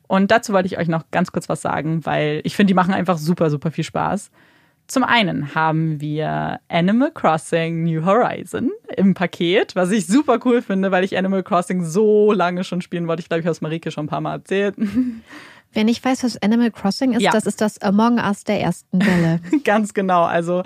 Und 0.07 0.31
dazu 0.31 0.53
wollte 0.53 0.67
ich 0.67 0.77
euch 0.77 0.87
noch 0.87 1.11
ganz 1.11 1.31
kurz 1.31 1.49
was 1.49 1.61
sagen, 1.61 2.05
weil 2.05 2.41
ich 2.43 2.55
finde, 2.55 2.71
die 2.71 2.75
machen 2.75 2.93
einfach 2.93 3.17
super, 3.17 3.49
super 3.49 3.71
viel 3.71 3.83
Spaß. 3.83 4.31
Zum 4.89 5.03
einen 5.03 5.53
haben 5.53 6.01
wir 6.01 6.61
Animal 6.67 7.11
Crossing 7.11 7.83
New 7.83 8.03
Horizon 8.03 8.71
im 8.97 9.13
Paket, 9.13 9.75
was 9.75 9.91
ich 9.91 10.07
super 10.07 10.39
cool 10.45 10.63
finde, 10.63 10.89
weil 10.89 11.03
ich 11.03 11.15
Animal 11.15 11.43
Crossing 11.43 11.83
so 11.83 12.31
lange 12.31 12.63
schon 12.63 12.81
spielen 12.81 13.07
wollte. 13.07 13.21
Ich 13.21 13.29
glaube, 13.29 13.41
ich 13.41 13.45
habe 13.45 13.51
es 13.51 13.61
Marike 13.61 13.91
schon 13.91 14.05
ein 14.05 14.09
paar 14.09 14.21
Mal 14.21 14.33
erzählt. 14.33 14.75
Wer 15.73 15.83
nicht 15.83 16.03
weiß, 16.03 16.23
was 16.23 16.41
Animal 16.41 16.71
Crossing 16.71 17.13
ist, 17.13 17.21
ja. 17.21 17.29
das 17.29 17.45
ist 17.45 17.61
das 17.61 17.79
Among 17.83 18.17
Us 18.17 18.43
der 18.43 18.59
ersten 18.59 19.05
Welle. 19.05 19.39
Ganz 19.63 19.93
genau. 19.93 20.23
Also, 20.23 20.63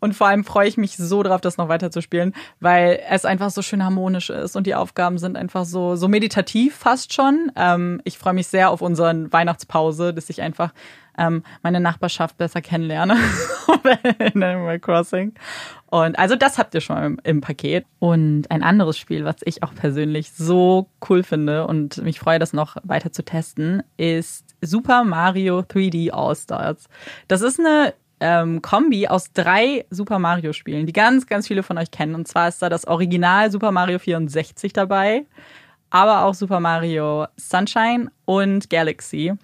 und 0.00 0.14
vor 0.14 0.28
allem 0.28 0.44
freue 0.44 0.66
ich 0.66 0.78
mich 0.78 0.96
so 0.96 1.22
drauf, 1.22 1.42
das 1.42 1.58
noch 1.58 1.68
weiter 1.68 1.90
zu 1.90 2.00
spielen, 2.00 2.32
weil 2.60 2.98
es 3.10 3.26
einfach 3.26 3.50
so 3.50 3.60
schön 3.60 3.84
harmonisch 3.84 4.30
ist 4.30 4.56
und 4.56 4.66
die 4.66 4.74
Aufgaben 4.74 5.18
sind 5.18 5.36
einfach 5.36 5.66
so, 5.66 5.96
so 5.96 6.08
meditativ 6.08 6.74
fast 6.74 7.12
schon. 7.12 7.52
Ähm, 7.54 8.00
ich 8.04 8.16
freue 8.16 8.32
mich 8.32 8.46
sehr 8.46 8.70
auf 8.70 8.80
unseren 8.80 9.30
Weihnachtspause, 9.30 10.14
dass 10.14 10.30
ich 10.30 10.40
einfach 10.40 10.72
ähm, 11.18 11.42
meine 11.62 11.80
Nachbarschaft 11.80 12.36
besser 12.38 12.60
kennenlerne 12.60 13.16
in 14.18 14.42
Animal 14.42 14.78
Crossing. 14.78 15.34
Und 15.86 16.18
also 16.18 16.36
das 16.36 16.58
habt 16.58 16.74
ihr 16.74 16.80
schon 16.80 17.02
im, 17.02 17.20
im, 17.22 17.40
Paket. 17.40 17.86
Und 17.98 18.50
ein 18.50 18.62
anderes 18.62 18.98
Spiel, 18.98 19.24
was 19.24 19.36
ich 19.44 19.62
auch 19.62 19.74
persönlich 19.74 20.32
so 20.32 20.88
cool 21.08 21.22
finde 21.22 21.66
und 21.66 21.98
mich 22.02 22.18
freue, 22.18 22.38
das 22.38 22.52
noch 22.52 22.76
weiter 22.82 23.12
zu 23.12 23.24
testen, 23.24 23.82
ist 23.96 24.54
Super 24.60 25.04
Mario 25.04 25.60
3D 25.60 26.10
All-Stars. 26.10 26.88
Das 27.28 27.42
ist 27.42 27.60
eine 27.60 27.94
ähm, 28.20 28.62
Kombi 28.62 29.08
aus 29.08 29.32
drei 29.32 29.84
Super 29.90 30.18
Mario 30.18 30.52
Spielen, 30.52 30.86
die 30.86 30.92
ganz, 30.92 31.26
ganz 31.26 31.46
viele 31.46 31.62
von 31.62 31.78
euch 31.78 31.90
kennen. 31.90 32.14
Und 32.14 32.26
zwar 32.26 32.48
ist 32.48 32.60
da 32.62 32.68
das 32.68 32.86
Original 32.86 33.50
Super 33.50 33.72
Mario 33.72 33.98
64 33.98 34.72
dabei, 34.72 35.26
aber 35.90 36.24
auch 36.24 36.34
Super 36.34 36.60
Mario 36.60 37.26
Sunshine 37.36 38.10
und 38.24 38.70
Galaxy. 38.70 39.34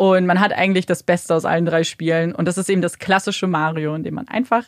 Und 0.00 0.24
man 0.24 0.40
hat 0.40 0.54
eigentlich 0.54 0.86
das 0.86 1.02
Beste 1.02 1.34
aus 1.34 1.44
allen 1.44 1.66
drei 1.66 1.84
Spielen. 1.84 2.34
Und 2.34 2.48
das 2.48 2.56
ist 2.56 2.70
eben 2.70 2.80
das 2.80 2.98
klassische 2.98 3.46
Mario, 3.46 3.94
in 3.94 4.02
dem 4.02 4.14
man 4.14 4.28
einfach 4.28 4.64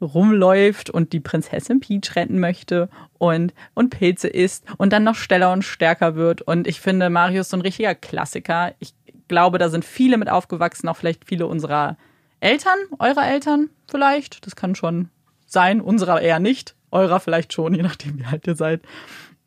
rumläuft 0.00 0.90
und 0.90 1.12
die 1.12 1.20
Prinzessin 1.20 1.78
Peach 1.78 2.16
retten 2.16 2.40
möchte 2.40 2.88
und, 3.16 3.54
und 3.74 3.90
Pilze 3.90 4.26
isst 4.26 4.64
und 4.76 4.92
dann 4.92 5.04
noch 5.04 5.14
schneller 5.14 5.52
und 5.52 5.62
stärker 5.62 6.16
wird. 6.16 6.42
Und 6.42 6.66
ich 6.66 6.80
finde, 6.80 7.08
Mario 7.08 7.42
ist 7.42 7.50
so 7.50 7.56
ein 7.56 7.60
richtiger 7.60 7.94
Klassiker. 7.94 8.74
Ich 8.80 8.94
glaube, 9.28 9.58
da 9.58 9.68
sind 9.68 9.84
viele 9.84 10.18
mit 10.18 10.28
aufgewachsen, 10.28 10.88
auch 10.88 10.96
vielleicht 10.96 11.24
viele 11.24 11.46
unserer 11.46 11.96
Eltern, 12.40 12.78
eurer 12.98 13.28
Eltern 13.28 13.70
vielleicht. 13.88 14.44
Das 14.44 14.56
kann 14.56 14.74
schon 14.74 15.08
sein, 15.46 15.80
unserer 15.80 16.20
eher 16.20 16.40
nicht, 16.40 16.74
eurer 16.90 17.20
vielleicht 17.20 17.52
schon, 17.52 17.74
je 17.74 17.82
nachdem, 17.82 18.18
wie 18.18 18.24
alt 18.24 18.44
ihr 18.48 18.56
seid. 18.56 18.80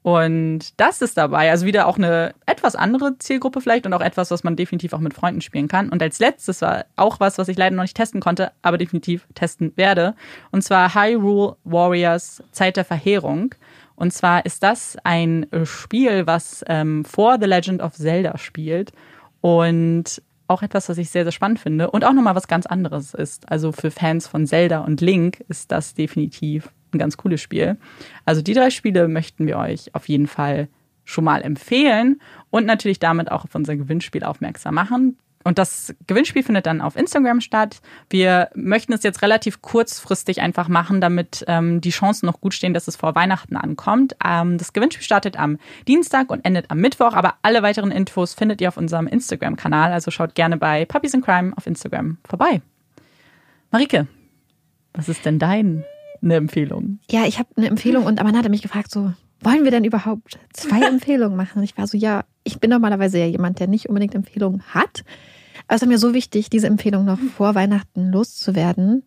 Und 0.08 0.80
das 0.80 1.02
ist 1.02 1.18
dabei, 1.18 1.52
also 1.52 1.66
wieder 1.66 1.86
auch 1.86 1.98
eine 1.98 2.34
etwas 2.68 2.76
andere 2.76 3.18
Zielgruppe 3.18 3.62
vielleicht 3.62 3.86
und 3.86 3.94
auch 3.94 4.02
etwas, 4.02 4.30
was 4.30 4.44
man 4.44 4.58
definitiv 4.58 4.92
auch 4.92 5.00
mit 5.00 5.14
Freunden 5.14 5.40
spielen 5.40 5.70
kann. 5.70 5.88
Und 5.88 6.02
als 6.02 6.20
letztes 6.20 6.62
war 6.62 6.86
auch 6.98 7.22
was, 7.22 7.38
was 7.38 7.48
ich 7.48 7.58
leider 7.58 7.76
noch 7.76 7.84
nicht 7.84 7.96
testen 7.96 8.20
konnte, 8.20 8.52
aber 8.62 8.78
definitiv 8.78 9.26
testen 9.36 9.72
werde. 9.78 10.16
Und 10.52 10.64
zwar 10.64 10.94
Hyrule 10.94 11.56
Warriors 11.64 12.44
Zeit 12.52 12.76
der 12.76 12.84
Verheerung. 12.84 13.56
Und 13.96 14.12
zwar 14.12 14.46
ist 14.46 14.64
das 14.64 14.98
ein 15.06 15.46
Spiel, 15.64 16.28
was 16.28 16.66
ähm, 16.68 17.06
vor 17.06 17.38
The 17.40 17.48
Legend 17.48 17.82
of 17.82 17.94
Zelda 17.94 18.38
spielt. 18.38 18.92
Und 19.40 20.22
auch 20.50 20.62
etwas, 20.62 20.90
was 20.90 20.98
ich 20.98 21.10
sehr, 21.10 21.24
sehr 21.24 21.32
spannend 21.32 21.60
finde 21.60 21.90
und 21.92 22.04
auch 22.04 22.14
nochmal 22.14 22.36
was 22.36 22.50
ganz 22.50 22.66
anderes 22.66 23.14
ist. 23.14 23.50
Also 23.50 23.72
für 23.72 23.92
Fans 23.92 24.28
von 24.28 24.46
Zelda 24.46 24.80
und 24.80 25.00
Link 25.00 25.42
ist 25.48 25.72
das 25.72 25.94
definitiv 25.94 26.70
ein 26.94 27.00
ganz 27.00 27.16
cooles 27.16 27.42
Spiel. 27.42 27.78
Also 28.26 28.42
die 28.42 28.54
drei 28.54 28.72
Spiele 28.72 29.08
möchten 29.08 29.48
wir 29.48 29.58
euch 29.58 29.94
auf 29.96 30.10
jeden 30.10 30.28
Fall 30.28 30.68
schon 31.08 31.24
mal 31.24 31.42
empfehlen 31.42 32.22
und 32.50 32.66
natürlich 32.66 33.00
damit 33.00 33.32
auch 33.32 33.46
auf 33.46 33.56
unser 33.56 33.76
Gewinnspiel 33.76 34.24
aufmerksam 34.24 34.76
machen. 34.76 35.18
Und 35.44 35.58
das 35.58 35.96
Gewinnspiel 36.08 36.44
findet 36.44 36.66
dann 36.66 36.82
auf 36.82 36.98
Instagram 36.98 37.40
statt. 37.40 37.80
Wir 38.10 38.50
möchten 38.54 38.92
es 38.92 39.04
jetzt 39.04 39.22
relativ 39.22 39.62
kurzfristig 39.62 40.42
einfach 40.42 40.68
machen, 40.68 41.00
damit 41.00 41.46
ähm, 41.48 41.80
die 41.80 41.92
Chancen 41.92 42.26
noch 42.26 42.42
gut 42.42 42.54
stehen, 42.54 42.74
dass 42.74 42.90
es 42.90 42.98
vor 42.98 43.16
Weihnachten 43.16 43.56
ankommt. 43.56 44.18
Ähm, 44.26 44.58
das 44.58 44.74
Gewinnspiel 44.74 45.06
startet 45.06 45.40
am 45.40 45.58
Dienstag 45.88 46.32
und 46.32 46.44
endet 46.44 46.70
am 46.70 46.80
Mittwoch, 46.80 47.14
aber 47.14 47.36
alle 47.44 47.64
weiteren 47.64 47.92
Infos 47.92 48.34
findet 48.34 48.60
ihr 48.60 48.68
auf 48.68 48.76
unserem 48.76 49.08
Instagram-Kanal. 49.08 49.94
Also 49.94 50.12
schaut 50.12 50.36
gerne 50.36 50.58
bei 50.58 50.84
Puppies 50.84 51.14
in 51.14 51.22
Crime 51.22 51.54
auf 51.56 51.66
Instagram 51.66 52.18
vorbei. 52.28 52.62
Marike, 53.72 54.08
was 54.94 55.08
ist 55.08 55.26
denn 55.26 55.40
dein 55.40 55.86
Empfehlung. 56.22 57.00
Ja, 57.10 57.26
ich 57.26 57.40
habe 57.40 57.50
eine 57.56 57.68
Empfehlung 57.68 58.06
und 58.06 58.20
Amanda 58.20 58.40
hat 58.40 58.50
mich 58.50 58.62
gefragt, 58.62 58.92
so, 58.92 59.14
wollen 59.42 59.64
wir 59.64 59.72
denn 59.72 59.84
überhaupt 59.84 60.40
zwei 60.54 60.82
Empfehlungen 60.88 61.38
machen? 61.38 61.60
Und 61.60 61.64
ich 61.64 61.78
war 61.78 61.88
so, 61.88 61.98
ja, 61.98 62.26
ich 62.44 62.60
bin 62.60 62.70
normalerweise 62.70 63.20
ja 63.20 63.26
jemand, 63.26 63.60
der 63.60 63.68
nicht 63.68 63.90
unbedingt 63.90 64.16
Empfehlungen 64.16 64.62
hat. 64.74 65.04
Aber 65.68 65.76
es 65.76 65.82
ist 65.82 65.88
mir 65.88 65.98
so 65.98 66.14
wichtig, 66.14 66.50
diese 66.50 66.68
Empfehlung 66.68 67.06
noch 67.06 67.20
vor 67.20 67.56
Weihnachten 67.56 68.12
loszuwerden. 68.12 69.04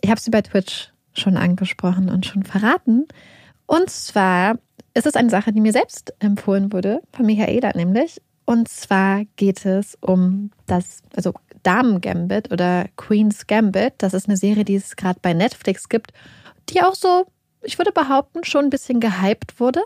Ich 0.00 0.10
habe 0.10 0.20
sie 0.20 0.30
bei 0.30 0.42
Twitch 0.42 0.92
schon 1.12 1.36
angesprochen 1.36 2.08
und 2.08 2.26
schon 2.26 2.44
verraten. 2.44 3.06
Und 3.66 3.90
zwar 3.90 4.58
ist 4.94 5.06
es 5.06 5.14
eine 5.14 5.30
Sache, 5.30 5.52
die 5.52 5.60
mir 5.60 5.72
selbst 5.72 6.14
empfohlen 6.20 6.72
wurde, 6.72 7.00
von 7.12 7.26
Michaela 7.26 7.72
nämlich. 7.74 8.20
Und 8.44 8.68
zwar 8.68 9.24
geht 9.36 9.66
es 9.66 9.98
um 10.00 10.50
das, 10.66 11.02
also 11.14 11.34
Damen 11.62 12.00
Gambit 12.00 12.50
oder 12.50 12.86
Queen's 12.96 13.46
Gambit. 13.46 13.94
Das 13.98 14.14
ist 14.14 14.26
eine 14.26 14.36
Serie, 14.36 14.64
die 14.64 14.76
es 14.76 14.96
gerade 14.96 15.18
bei 15.20 15.34
Netflix 15.34 15.88
gibt, 15.88 16.12
die 16.70 16.80
auch 16.80 16.94
so, 16.94 17.26
ich 17.62 17.78
würde 17.78 17.92
behaupten, 17.92 18.44
schon 18.44 18.66
ein 18.66 18.70
bisschen 18.70 19.00
gehypt 19.00 19.60
wurde. 19.60 19.80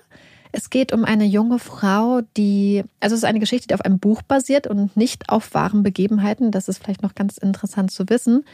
Es 0.55 0.69
geht 0.69 0.93
um 0.93 1.07
eine 1.07 1.25
junge 1.25 1.59
Frau, 1.59 2.21
die, 2.37 2.85
also 3.01 3.15
es 3.15 3.21
ist 3.21 3.25
eine 3.25 3.41
Geschichte, 3.41 3.69
die 3.69 3.75
auf 3.75 3.81
einem 3.81 3.99
Buch 3.99 4.21
basiert 4.21 4.67
und 4.67 4.95
nicht 4.99 5.31
auf 5.31 5.55
wahren 5.55 5.83
Begebenheiten. 5.83 6.51
Das 6.51 6.69
ist 6.69 6.83
vielleicht 6.83 7.03
noch 7.03 7.15
ganz 7.15 7.39
interessant 7.39 7.91
zu 7.91 8.11
wissen. 8.11 8.45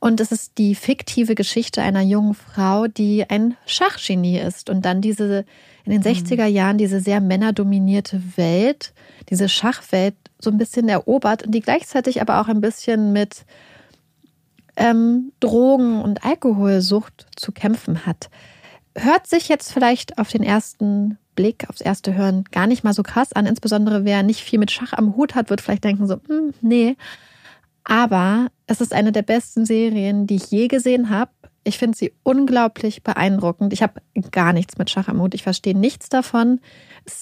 Und 0.00 0.20
es 0.20 0.32
ist 0.32 0.58
die 0.58 0.74
fiktive 0.74 1.36
Geschichte 1.36 1.80
einer 1.80 2.02
jungen 2.02 2.34
Frau, 2.34 2.88
die 2.88 3.30
ein 3.30 3.56
Schachgenie 3.66 4.40
ist 4.40 4.68
und 4.68 4.84
dann 4.84 5.00
diese 5.00 5.44
in 5.84 5.92
den 5.92 6.02
60er 6.02 6.48
mhm. 6.48 6.54
Jahren 6.54 6.78
diese 6.78 6.98
sehr 6.98 7.20
männerdominierte 7.20 8.20
Welt, 8.36 8.92
diese 9.30 9.48
Schachwelt 9.48 10.16
so 10.40 10.50
ein 10.50 10.58
bisschen 10.58 10.88
erobert 10.88 11.44
und 11.44 11.52
die 11.52 11.60
gleichzeitig 11.60 12.20
aber 12.20 12.40
auch 12.40 12.48
ein 12.48 12.60
bisschen 12.60 13.12
mit 13.12 13.44
ähm, 14.76 15.32
Drogen 15.38 16.02
und 16.02 16.24
Alkoholsucht 16.24 17.26
zu 17.36 17.52
kämpfen 17.52 18.06
hat. 18.06 18.28
Hört 18.96 19.26
sich 19.26 19.48
jetzt 19.48 19.72
vielleicht 19.72 20.18
auf 20.18 20.28
den 20.28 20.42
ersten 20.42 21.18
Blick, 21.34 21.68
aufs 21.68 21.80
erste 21.80 22.14
Hören 22.14 22.44
gar 22.52 22.66
nicht 22.66 22.84
mal 22.84 22.94
so 22.94 23.02
krass 23.02 23.32
an. 23.32 23.46
Insbesondere 23.46 24.04
wer 24.04 24.22
nicht 24.22 24.40
viel 24.40 24.58
mit 24.58 24.70
Schach 24.70 24.92
am 24.92 25.16
Hut 25.16 25.34
hat, 25.34 25.50
wird 25.50 25.60
vielleicht 25.60 25.84
denken 25.84 26.06
so, 26.06 26.20
hm, 26.28 26.54
nee. 26.60 26.96
Aber 27.84 28.48
es 28.66 28.80
ist 28.80 28.92
eine 28.92 29.12
der 29.12 29.22
besten 29.22 29.66
Serien, 29.66 30.26
die 30.26 30.36
ich 30.36 30.50
je 30.50 30.68
gesehen 30.68 31.10
habe. 31.10 31.30
Ich 31.64 31.78
finde 31.78 31.96
sie 31.96 32.12
unglaublich 32.22 33.02
beeindruckend. 33.02 33.72
Ich 33.72 33.82
habe 33.82 34.00
gar 34.30 34.52
nichts 34.52 34.78
mit 34.78 34.90
Schach 34.90 35.08
am 35.08 35.20
Hut. 35.20 35.34
Ich 35.34 35.42
verstehe 35.42 35.76
nichts 35.76 36.08
davon. 36.08 36.60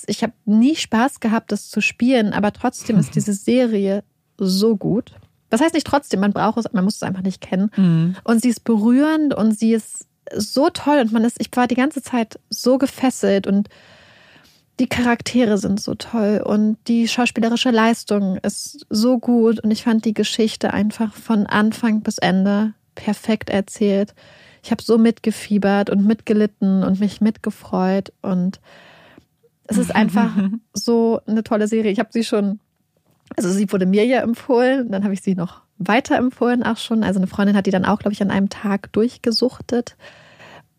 Ich 0.06 0.22
habe 0.22 0.32
nie 0.44 0.76
Spaß 0.76 1.20
gehabt, 1.20 1.52
das 1.52 1.68
zu 1.68 1.80
spielen, 1.80 2.32
aber 2.32 2.52
trotzdem 2.52 2.98
ist 2.98 3.14
diese 3.14 3.32
Serie 3.32 4.04
so 4.38 4.76
gut. 4.76 5.14
Das 5.48 5.60
heißt 5.60 5.74
nicht 5.74 5.86
trotzdem, 5.86 6.20
man 6.20 6.32
braucht 6.32 6.58
es, 6.58 6.72
man 6.72 6.84
muss 6.84 6.96
es 6.96 7.02
einfach 7.02 7.22
nicht 7.22 7.40
kennen. 7.40 7.70
Mhm. 7.76 8.16
Und 8.24 8.42
sie 8.42 8.48
ist 8.48 8.64
berührend 8.64 9.34
und 9.34 9.58
sie 9.58 9.74
ist 9.74 10.06
so 10.34 10.70
toll 10.70 10.98
und 11.00 11.12
man 11.12 11.24
ist, 11.24 11.40
ich 11.40 11.48
war 11.54 11.66
die 11.66 11.74
ganze 11.74 12.02
Zeit 12.02 12.38
so 12.50 12.78
gefesselt 12.78 13.46
und 13.46 13.68
die 14.80 14.88
Charaktere 14.88 15.58
sind 15.58 15.80
so 15.80 15.94
toll 15.94 16.42
und 16.44 16.76
die 16.88 17.06
schauspielerische 17.06 17.70
Leistung 17.70 18.38
ist 18.38 18.86
so 18.88 19.18
gut 19.18 19.60
und 19.60 19.70
ich 19.70 19.84
fand 19.84 20.04
die 20.04 20.14
Geschichte 20.14 20.72
einfach 20.72 21.14
von 21.14 21.46
Anfang 21.46 22.00
bis 22.00 22.18
Ende 22.18 22.72
perfekt 22.94 23.50
erzählt. 23.50 24.14
Ich 24.62 24.70
habe 24.70 24.82
so 24.82 24.96
mitgefiebert 24.96 25.90
und 25.90 26.06
mitgelitten 26.06 26.84
und 26.84 27.00
mich 27.00 27.20
mitgefreut 27.20 28.12
und 28.22 28.60
es 29.64 29.78
ist 29.78 29.94
einfach 29.94 30.30
so 30.72 31.20
eine 31.26 31.44
tolle 31.44 31.68
Serie. 31.68 31.92
Ich 31.92 31.98
habe 31.98 32.10
sie 32.12 32.24
schon, 32.24 32.58
also 33.36 33.50
sie 33.50 33.70
wurde 33.72 33.86
mir 33.86 34.06
ja 34.06 34.20
empfohlen, 34.20 34.90
dann 34.90 35.04
habe 35.04 35.14
ich 35.14 35.22
sie 35.22 35.34
noch 35.34 35.62
weiterempfohlen 35.78 36.62
auch 36.62 36.76
schon. 36.76 37.02
Also 37.02 37.18
eine 37.18 37.26
Freundin 37.26 37.56
hat 37.56 37.66
die 37.66 37.70
dann 37.70 37.84
auch, 37.84 37.98
glaube 37.98 38.12
ich, 38.12 38.22
an 38.22 38.30
einem 38.30 38.48
Tag 38.48 38.92
durchgesuchtet. 38.92 39.96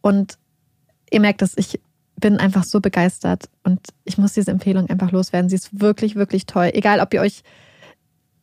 Und 0.02 0.38
ihr 1.11 1.20
merkt 1.20 1.41
dass 1.41 1.57
ich 1.57 1.80
bin 2.24 2.38
einfach 2.38 2.64
so 2.64 2.80
begeistert 2.80 3.49
und 3.64 3.80
ich 4.06 4.18
muss 4.18 4.34
diese 4.34 4.52
Empfehlung 4.52 4.90
einfach 4.90 5.11
loswerden. 5.11 5.49
Sie 5.49 5.57
ist 5.57 5.82
wirklich, 5.82 6.15
wirklich 6.15 6.45
toll. 6.45 6.72
Egal, 6.74 7.02
ob 7.02 7.14
ihr 7.14 7.20
euch 7.20 7.44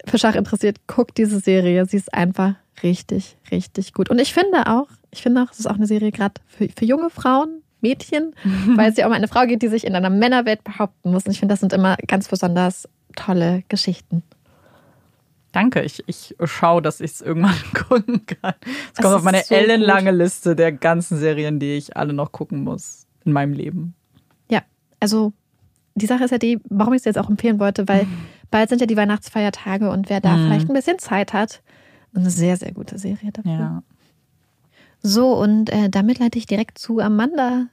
für 0.04 0.18
Schach 0.18 0.34
interessiert, 0.34 0.86
guckt 0.86 1.16
diese 1.16 1.40
Serie. 1.40 1.86
Sie 1.86 1.96
ist 1.96 2.12
einfach 2.12 2.54
richtig, 2.82 3.38
richtig 3.50 3.94
gut. 3.94 4.10
Und 4.10 4.18
ich 4.18 4.34
finde 4.34 4.66
auch, 4.66 4.88
ich 5.10 5.22
finde 5.22 5.42
auch, 5.42 5.50
es 5.50 5.60
ist 5.60 5.66
auch 5.66 5.76
eine 5.76 5.86
Serie 5.86 6.10
gerade 6.10 6.34
für, 6.46 6.68
für 6.68 6.84
junge 6.84 7.08
Frauen, 7.10 7.62
Mädchen, 7.80 8.34
weil 8.76 8.90
es 8.90 8.98
ja 8.98 9.06
um 9.06 9.12
eine 9.12 9.28
Frau 9.28 9.46
geht, 9.46 9.62
die 9.62 9.68
sich 9.68 9.86
in 9.86 9.94
einer 9.94 10.10
Männerwelt 10.10 10.62
behaupten 10.62 11.10
muss. 11.10 11.24
Und 11.24 11.32
ich 11.32 11.40
finde, 11.40 11.54
das 11.54 11.60
sind 11.60 11.72
immer 11.72 11.96
ganz 12.06 12.28
besonders 12.28 12.88
tolle 13.16 13.62
Geschichten. 13.68 14.22
Danke, 15.52 15.82
ich, 15.82 16.04
ich 16.06 16.36
schaue, 16.44 16.80
dass 16.80 17.00
ich 17.00 17.12
es 17.12 17.20
irgendwann 17.20 17.54
gucken 17.88 18.24
kann. 18.26 18.54
Es 18.94 19.02
kommt 19.02 19.14
auf 19.14 19.22
meine 19.22 19.42
so 19.42 19.54
ellenlange 19.54 20.10
gut. 20.10 20.18
Liste 20.20 20.54
der 20.54 20.72
ganzen 20.72 21.18
Serien, 21.18 21.58
die 21.58 21.76
ich 21.76 21.96
alle 21.96 22.12
noch 22.12 22.32
gucken 22.32 22.62
muss 22.62 23.06
in 23.24 23.32
meinem 23.32 23.52
Leben. 23.52 23.94
Ja, 24.48 24.62
also 25.00 25.32
die 25.94 26.06
Sache 26.06 26.24
ist 26.24 26.30
ja 26.30 26.38
die, 26.38 26.60
warum 26.68 26.94
ich 26.94 27.00
es 27.00 27.04
jetzt 27.04 27.18
auch 27.18 27.28
empfehlen 27.28 27.58
wollte, 27.58 27.88
weil 27.88 28.04
mhm. 28.04 28.18
bald 28.50 28.68
sind 28.68 28.80
ja 28.80 28.86
die 28.86 28.96
Weihnachtsfeiertage 28.96 29.90
und 29.90 30.08
wer 30.08 30.20
da 30.20 30.36
mhm. 30.36 30.46
vielleicht 30.46 30.68
ein 30.68 30.74
bisschen 30.74 30.98
Zeit 30.98 31.32
hat, 31.32 31.62
Eine 32.14 32.30
sehr, 32.30 32.56
sehr 32.56 32.72
gute 32.72 32.98
Serie 32.98 33.32
dafür. 33.32 33.52
Ja. 33.52 33.82
So, 35.02 35.32
und 35.32 35.70
äh, 35.70 35.88
damit 35.88 36.18
leite 36.18 36.38
ich 36.38 36.46
direkt 36.46 36.78
zu 36.78 37.00
Amanda 37.00 37.66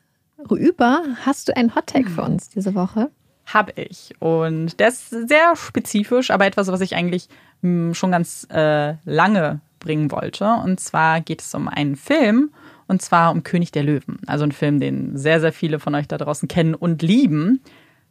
rüber. 0.49 1.04
Hast 1.26 1.49
du 1.49 1.56
einen 1.56 1.76
Hottag 1.76 2.10
für 2.10 2.22
uns 2.22 2.49
diese 2.49 2.74
Woche? 2.74 3.12
Hab 3.53 3.78
ich. 3.78 4.14
Und 4.19 4.80
der 4.80 4.90
ist 4.90 5.10
sehr 5.10 5.56
spezifisch, 5.56 6.32
aber 6.32 6.45
etwas, 6.45 6.68
was 6.68 6.82
ich 6.82 6.95
eigentlich 6.95 7.30
mh, 7.61 7.94
schon 7.94 8.11
ganz 8.11 8.45
äh, 8.52 8.95
lange 9.06 9.61
bringen 9.80 10.11
wollte. 10.11 10.45
Und 10.64 10.80
zwar 10.80 11.22
geht 11.22 11.41
es 11.41 11.53
um 11.56 11.68
einen 11.68 11.95
Film, 11.95 12.52
und 12.88 13.02
zwar 13.02 13.32
um 13.32 13.44
König 13.44 13.72
der 13.72 13.84
Löwen. 13.84 14.19
Also 14.28 14.44
ein 14.44 14.52
Film, 14.52 14.80
den 14.80 15.18
sehr, 15.18 15.40
sehr 15.40 15.53
viele 15.53 15.80
von 15.80 15.95
euch 15.95 16.07
da 16.07 16.18
draußen 16.18 16.48
kennen 16.48 16.76
und 16.76 17.02
lieben. 17.02 17.61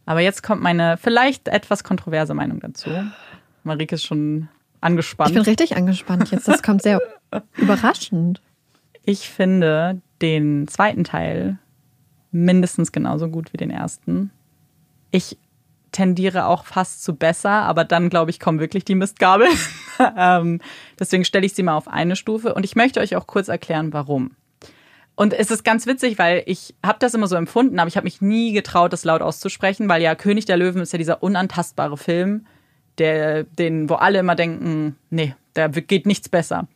Aber 0.04 0.20
jetzt 0.20 0.42
kommt 0.42 0.62
meine 0.62 0.96
vielleicht 0.96 1.48
etwas 1.48 1.82
kontroverse 1.84 2.34
Meinung 2.34 2.60
dazu. 2.60 2.90
Marike 3.64 3.96
ist 3.96 4.04
schon 4.04 4.48
angespannt. 4.80 5.30
Ich 5.30 5.34
bin 5.34 5.42
richtig 5.44 5.76
angespannt 5.76 6.30
jetzt. 6.30 6.46
Das 6.46 6.62
kommt 6.62 6.82
sehr 6.82 7.00
überraschend. 7.56 8.40
Ich 9.04 9.28
finde 9.28 10.00
den 10.22 10.68
zweiten 10.68 11.04
Teil 11.04 11.58
mindestens 12.30 12.92
genauso 12.92 13.28
gut 13.28 13.52
wie 13.52 13.56
den 13.56 13.70
ersten. 13.70 14.30
Ich 15.10 15.38
tendiere 15.92 16.46
auch 16.46 16.64
fast 16.66 17.02
zu 17.02 17.14
besser, 17.14 17.50
aber 17.50 17.84
dann, 17.84 18.10
glaube 18.10 18.30
ich, 18.30 18.38
kommen 18.38 18.60
wirklich 18.60 18.84
die 18.84 18.94
Mistgabel. 18.94 19.48
ähm, 20.16 20.60
deswegen 20.98 21.24
stelle 21.24 21.46
ich 21.46 21.54
sie 21.54 21.62
mal 21.62 21.76
auf 21.76 21.88
eine 21.88 22.16
Stufe 22.16 22.54
und 22.54 22.64
ich 22.64 22.76
möchte 22.76 23.00
euch 23.00 23.16
auch 23.16 23.26
kurz 23.26 23.48
erklären, 23.48 23.92
warum. 23.92 24.32
Und 25.14 25.32
es 25.32 25.50
ist 25.50 25.64
ganz 25.64 25.86
witzig, 25.86 26.18
weil 26.18 26.42
ich 26.44 26.74
habe 26.84 26.98
das 27.00 27.14
immer 27.14 27.26
so 27.26 27.36
empfunden, 27.36 27.78
aber 27.78 27.88
ich 27.88 27.96
habe 27.96 28.04
mich 28.04 28.20
nie 28.20 28.52
getraut, 28.52 28.92
das 28.92 29.04
laut 29.04 29.22
auszusprechen, 29.22 29.88
weil 29.88 30.02
ja 30.02 30.14
König 30.14 30.44
der 30.44 30.58
Löwen 30.58 30.82
ist 30.82 30.92
ja 30.92 30.98
dieser 30.98 31.22
unantastbare 31.22 31.96
Film, 31.96 32.46
der, 32.98 33.44
den, 33.44 33.88
wo 33.88 33.94
alle 33.94 34.18
immer 34.18 34.34
denken, 34.34 34.96
nee, 35.08 35.34
da 35.54 35.68
geht 35.68 36.04
nichts 36.04 36.28
besser. 36.28 36.68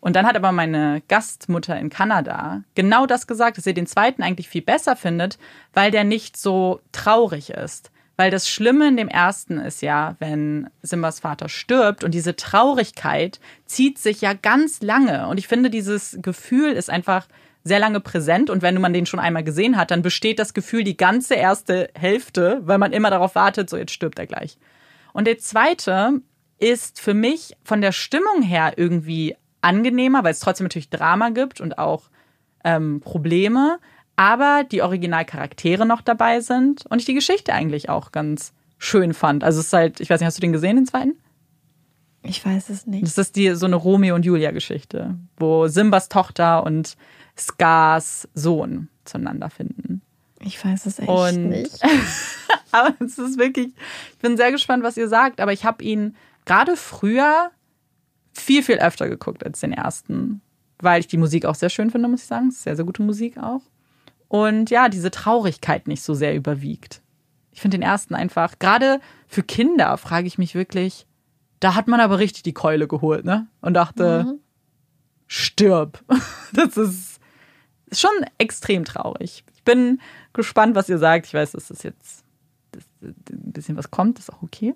Und 0.00 0.16
dann 0.16 0.26
hat 0.26 0.36
aber 0.36 0.50
meine 0.50 1.02
Gastmutter 1.08 1.78
in 1.78 1.90
Kanada 1.90 2.62
genau 2.74 3.06
das 3.06 3.26
gesagt, 3.26 3.58
dass 3.58 3.64
sie 3.64 3.74
den 3.74 3.86
zweiten 3.86 4.22
eigentlich 4.22 4.48
viel 4.48 4.62
besser 4.62 4.96
findet, 4.96 5.38
weil 5.74 5.90
der 5.90 6.04
nicht 6.04 6.36
so 6.36 6.80
traurig 6.92 7.50
ist. 7.50 7.90
Weil 8.16 8.30
das 8.30 8.48
Schlimme 8.48 8.88
in 8.88 8.96
dem 8.96 9.08
ersten 9.08 9.58
ist 9.58 9.80
ja, 9.82 10.16
wenn 10.18 10.68
Simbas 10.82 11.20
Vater 11.20 11.48
stirbt 11.48 12.04
und 12.04 12.12
diese 12.12 12.36
Traurigkeit 12.36 13.40
zieht 13.64 13.98
sich 13.98 14.20
ja 14.20 14.34
ganz 14.34 14.82
lange. 14.82 15.26
Und 15.28 15.38
ich 15.38 15.48
finde, 15.48 15.70
dieses 15.70 16.18
Gefühl 16.20 16.72
ist 16.72 16.90
einfach 16.90 17.26
sehr 17.64 17.78
lange 17.78 18.00
präsent 18.00 18.50
und 18.50 18.62
wenn 18.62 18.80
man 18.80 18.92
den 18.92 19.06
schon 19.06 19.20
einmal 19.20 19.44
gesehen 19.44 19.76
hat, 19.76 19.90
dann 19.90 20.02
besteht 20.02 20.38
das 20.38 20.54
Gefühl 20.54 20.84
die 20.84 20.96
ganze 20.96 21.34
erste 21.34 21.90
Hälfte, 21.94 22.60
weil 22.64 22.78
man 22.78 22.92
immer 22.92 23.10
darauf 23.10 23.34
wartet, 23.34 23.68
so 23.68 23.76
jetzt 23.76 23.92
stirbt 23.92 24.18
er 24.18 24.26
gleich. 24.26 24.58
Und 25.12 25.26
der 25.26 25.38
zweite 25.38 26.20
ist 26.58 27.00
für 27.00 27.14
mich 27.14 27.56
von 27.64 27.80
der 27.80 27.92
Stimmung 27.92 28.42
her 28.42 28.74
irgendwie 28.76 29.36
angenehmer, 29.62 30.24
weil 30.24 30.32
es 30.32 30.40
trotzdem 30.40 30.64
natürlich 30.64 30.90
Drama 30.90 31.30
gibt 31.30 31.60
und 31.60 31.78
auch 31.78 32.10
ähm, 32.64 33.00
Probleme, 33.00 33.78
aber 34.16 34.64
die 34.64 34.82
Originalcharaktere 34.82 35.86
noch 35.86 36.02
dabei 36.02 36.40
sind 36.40 36.84
und 36.86 36.98
ich 36.98 37.04
die 37.06 37.14
Geschichte 37.14 37.52
eigentlich 37.54 37.88
auch 37.88 38.12
ganz 38.12 38.52
schön 38.78 39.14
fand. 39.14 39.44
Also 39.44 39.60
es 39.60 39.66
ist 39.66 39.72
halt, 39.72 40.00
ich 40.00 40.10
weiß 40.10 40.20
nicht, 40.20 40.26
hast 40.26 40.36
du 40.38 40.42
den 40.42 40.52
gesehen, 40.52 40.76
den 40.76 40.86
zweiten? 40.86 41.14
Ich 42.22 42.44
weiß 42.44 42.68
es 42.68 42.86
nicht. 42.86 43.02
Das 43.04 43.16
ist 43.16 43.36
die 43.36 43.54
so 43.54 43.64
eine 43.66 43.76
Romeo 43.76 44.14
und 44.14 44.24
Julia 44.26 44.50
Geschichte, 44.50 45.16
wo 45.38 45.68
Simbas 45.68 46.08
Tochter 46.10 46.64
und 46.64 46.96
Skars 47.38 48.28
Sohn 48.34 48.88
zueinander 49.06 49.48
finden. 49.48 50.02
Ich 50.42 50.62
weiß 50.62 50.86
es 50.86 50.98
echt 50.98 51.08
Und- 51.08 51.48
nicht. 51.48 51.78
aber 52.72 52.94
es 53.00 53.18
ist 53.18 53.38
wirklich, 53.38 53.68
ich 54.12 54.18
bin 54.18 54.36
sehr 54.36 54.52
gespannt, 54.52 54.82
was 54.82 54.96
ihr 54.98 55.08
sagt, 55.08 55.40
aber 55.40 55.52
ich 55.52 55.64
habe 55.64 55.82
ihn 55.82 56.14
gerade 56.44 56.76
früher 56.76 57.50
viel, 58.32 58.62
viel 58.62 58.78
öfter 58.78 59.08
geguckt 59.08 59.44
als 59.44 59.60
den 59.60 59.72
ersten, 59.72 60.40
weil 60.78 61.00
ich 61.00 61.08
die 61.08 61.16
Musik 61.18 61.44
auch 61.46 61.54
sehr 61.54 61.70
schön 61.70 61.90
finde, 61.90 62.08
muss 62.08 62.22
ich 62.22 62.26
sagen. 62.26 62.50
Sehr, 62.50 62.76
sehr 62.76 62.84
gute 62.84 63.02
Musik 63.02 63.38
auch. 63.38 63.62
Und 64.28 64.70
ja, 64.70 64.88
diese 64.88 65.10
Traurigkeit 65.10 65.88
nicht 65.88 66.02
so 66.02 66.14
sehr 66.14 66.34
überwiegt. 66.34 67.02
Ich 67.52 67.60
finde 67.60 67.78
den 67.78 67.82
ersten 67.82 68.14
einfach, 68.14 68.58
gerade 68.60 69.00
für 69.26 69.42
Kinder 69.42 69.96
frage 69.96 70.26
ich 70.28 70.38
mich 70.38 70.54
wirklich, 70.54 71.06
da 71.58 71.74
hat 71.74 71.88
man 71.88 72.00
aber 72.00 72.18
richtig 72.18 72.42
die 72.44 72.54
Keule 72.54 72.86
geholt, 72.88 73.24
ne? 73.24 73.48
Und 73.60 73.74
dachte, 73.74 74.24
Mhm. 74.24 74.40
stirb. 75.26 76.02
Das 76.52 76.76
ist 76.76 77.20
schon 77.92 78.10
extrem 78.38 78.84
traurig. 78.84 79.44
Ich 79.54 79.62
bin 79.64 80.00
gespannt, 80.32 80.74
was 80.74 80.88
ihr 80.88 80.98
sagt. 80.98 81.26
Ich 81.26 81.34
weiß, 81.34 81.52
dass 81.52 81.68
das 81.68 81.82
jetzt 81.82 82.24
dass 82.72 82.84
ein 83.02 83.52
bisschen 83.52 83.76
was 83.76 83.90
kommt, 83.90 84.18
ist 84.18 84.32
auch 84.32 84.42
okay. 84.42 84.74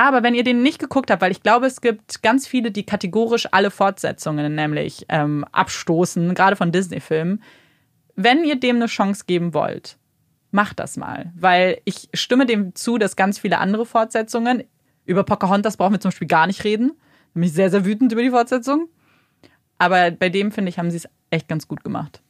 Aber 0.00 0.22
wenn 0.22 0.34
ihr 0.34 0.44
den 0.44 0.62
nicht 0.62 0.78
geguckt 0.78 1.10
habt, 1.10 1.20
weil 1.20 1.30
ich 1.30 1.42
glaube, 1.42 1.66
es 1.66 1.82
gibt 1.82 2.22
ganz 2.22 2.46
viele, 2.46 2.70
die 2.70 2.86
kategorisch 2.86 3.46
alle 3.52 3.70
Fortsetzungen 3.70 4.54
nämlich 4.54 5.04
ähm, 5.10 5.44
abstoßen, 5.52 6.34
gerade 6.34 6.56
von 6.56 6.72
Disney-Filmen. 6.72 7.42
Wenn 8.16 8.42
ihr 8.44 8.58
dem 8.58 8.76
eine 8.76 8.86
Chance 8.86 9.24
geben 9.26 9.52
wollt, 9.52 9.98
macht 10.52 10.78
das 10.80 10.96
mal. 10.96 11.30
Weil 11.36 11.82
ich 11.84 12.08
stimme 12.14 12.46
dem 12.46 12.74
zu, 12.74 12.96
dass 12.96 13.14
ganz 13.14 13.38
viele 13.38 13.58
andere 13.58 13.84
Fortsetzungen, 13.84 14.64
über 15.04 15.22
Pocahontas 15.22 15.76
brauchen 15.76 15.92
wir 15.92 16.00
zum 16.00 16.12
Beispiel 16.12 16.28
gar 16.28 16.46
nicht 16.46 16.64
reden. 16.64 16.92
Bin 17.34 17.42
ich 17.42 17.52
sehr, 17.52 17.68
sehr 17.68 17.84
wütend 17.84 18.10
über 18.12 18.22
die 18.22 18.30
Fortsetzung. 18.30 18.88
Aber 19.76 20.12
bei 20.12 20.30
dem, 20.30 20.50
finde 20.50 20.70
ich, 20.70 20.78
haben 20.78 20.90
sie 20.90 20.96
es 20.96 21.08
echt 21.28 21.46
ganz 21.46 21.68
gut 21.68 21.84
gemacht. 21.84 22.22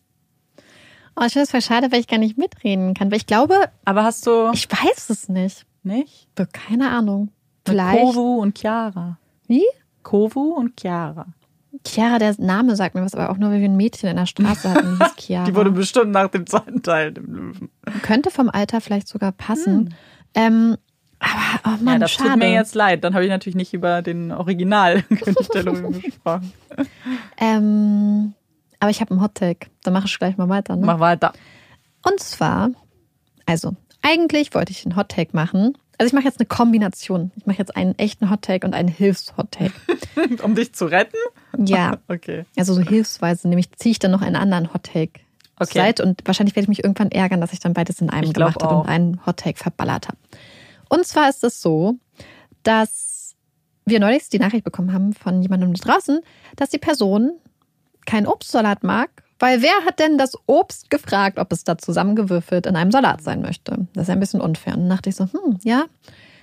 Oh, 1.15 1.23
ich 1.25 1.35
finde 1.35 1.45
es 1.45 1.53
voll 1.53 1.63
schade, 1.63 1.93
weil 1.93 2.01
ich 2.01 2.09
gar 2.09 2.19
nicht 2.19 2.37
mitreden 2.37 2.95
kann. 2.95 3.13
Weil 3.13 3.19
ich 3.19 3.27
glaube, 3.27 3.71
Aber 3.85 4.03
hast 4.03 4.27
du 4.27 4.51
ich 4.55 4.69
weiß 4.69 5.11
es 5.11 5.29
nicht. 5.29 5.67
nicht? 5.85 6.27
Keine 6.53 6.91
Ahnung. 6.91 7.31
Vielleicht. 7.67 8.01
Kovu 8.03 8.41
und 8.41 8.59
Chiara. 8.59 9.19
Wie? 9.47 9.65
Kovu 10.03 10.41
und 10.55 10.81
Chiara. 10.81 11.27
Chiara, 11.87 12.19
der 12.19 12.35
Name 12.39 12.75
sagt 12.75 12.95
mir 12.95 13.03
was, 13.03 13.15
aber 13.15 13.31
auch 13.31 13.37
nur, 13.39 13.51
weil 13.51 13.61
wir 13.61 13.69
ein 13.69 13.77
Mädchen 13.77 14.09
in 14.09 14.17
der 14.17 14.27
Straße 14.27 14.69
hatten, 14.71 14.99
die 14.99 15.05
hieß 15.05 15.15
Chiara. 15.17 15.45
Die 15.45 15.55
wurde 15.55 15.71
bestimmt 15.71 16.11
nach 16.11 16.29
dem 16.29 16.47
zweiten 16.47 16.83
Teil 16.83 17.13
dem 17.13 17.33
Löwen. 17.33 17.71
Könnte 18.03 18.31
vom 18.31 18.49
Alter 18.51 18.81
vielleicht 18.81 19.07
sogar 19.09 19.33
passen. 19.33 19.95
Ähm, 20.35 20.77
aber, 21.21 21.61
oh 21.65 21.69
Mann, 21.71 21.79
Hm. 21.81 21.87
ja, 21.89 21.99
das 21.99 22.11
schade. 22.13 22.31
tut 22.31 22.39
mir 22.39 22.53
jetzt 22.53 22.75
leid. 22.75 23.05
Dann 23.05 23.15
habe 23.15 23.25
ich 23.25 23.31
natürlich 23.31 23.55
nicht 23.57 23.73
über 23.75 24.03
den 24.03 24.33
Original 24.33 25.03
König 25.03 25.49
der 25.55 25.63
Löwen 25.65 26.01
gesprochen. 26.01 26.53
Ähm, 27.37 28.35
aber 28.81 28.91
ich 28.91 29.01
habe 29.01 29.11
einen 29.13 29.21
Hottag. 29.23 29.69
Da 29.83 29.91
mache 29.91 30.07
ich 30.07 30.19
gleich 30.19 30.37
mal 30.37 30.49
weiter. 30.49 30.77
Ne? 30.77 30.87
Mach 30.87 31.01
weiter. 31.01 31.33
Und 32.07 32.19
zwar, 32.21 32.71
also, 33.47 33.77
eigentlich 34.03 34.55
wollte 34.55 34.73
ich 34.73 34.85
einen 34.87 34.97
Hottag 34.97 35.35
machen. 35.35 35.77
Also 36.01 36.09
ich 36.09 36.13
mache 36.15 36.25
jetzt 36.25 36.41
eine 36.41 36.47
Kombination. 36.47 37.31
Ich 37.37 37.45
mache 37.45 37.59
jetzt 37.59 37.77
einen 37.77 37.95
echten 37.99 38.31
Hottag 38.31 38.65
und 38.65 38.73
einen 38.73 38.89
Hilfs-Hottag. 38.89 39.71
Um 40.43 40.55
dich 40.55 40.73
zu 40.73 40.87
retten? 40.87 41.19
Ja, 41.59 41.99
Okay. 42.09 42.47
also 42.57 42.73
so 42.73 42.81
hilfsweise. 42.81 43.47
Nämlich 43.49 43.71
ziehe 43.73 43.91
ich 43.93 43.99
dann 43.99 44.11
noch 44.11 44.23
einen 44.23 44.37
anderen 44.37 44.73
Hottag 44.73 45.11
Okay. 45.59 45.79
Zeit 45.79 46.01
und 46.01 46.23
wahrscheinlich 46.25 46.57
werde 46.57 46.65
ich 46.65 46.69
mich 46.71 46.85
irgendwann 46.85 47.11
ärgern, 47.11 47.43
dass 47.43 47.53
ich 47.53 47.61
dann 47.61 47.75
beides 47.75 48.01
in 48.01 48.09
einem 48.09 48.33
gemacht 48.33 48.63
habe 48.63 48.77
und 48.77 48.89
einen 48.89 49.27
Hottag 49.27 49.59
verballert 49.59 50.09
habe. 50.09 50.17
Und 50.89 51.05
zwar 51.05 51.29
ist 51.29 51.45
es 51.45 51.61
so, 51.61 51.97
dass 52.63 53.37
wir 53.85 54.01
neulich 54.01 54.31
die 54.31 54.39
Nachricht 54.39 54.65
bekommen 54.65 54.95
haben 54.95 55.13
von 55.13 55.43
jemandem 55.43 55.75
draußen, 55.75 56.21
dass 56.57 56.71
die 56.71 56.79
Person 56.79 57.33
keinen 58.07 58.27
Obstsalat 58.27 58.85
mag, 58.85 59.11
weil 59.41 59.63
wer 59.63 59.85
hat 59.87 59.99
denn 59.99 60.19
das 60.19 60.37
Obst 60.47 60.91
gefragt, 60.91 61.39
ob 61.39 61.51
es 61.51 61.65
da 61.65 61.79
zusammengewürfelt 61.79 62.67
in 62.67 62.77
einem 62.77 62.93
Salat 62.93 63.23
sein 63.23 63.41
möchte? 63.41 63.89
Das 63.95 64.05
ist 64.05 64.11
ein 64.11 64.21
bisschen 64.21 64.41
unfair. 64.41 64.75
Und 64.75 64.81
dann 64.83 64.91
dachte 64.91 65.09
ich 65.09 65.17
so, 65.17 65.25
hm, 65.25 65.59
ja, 65.65 65.87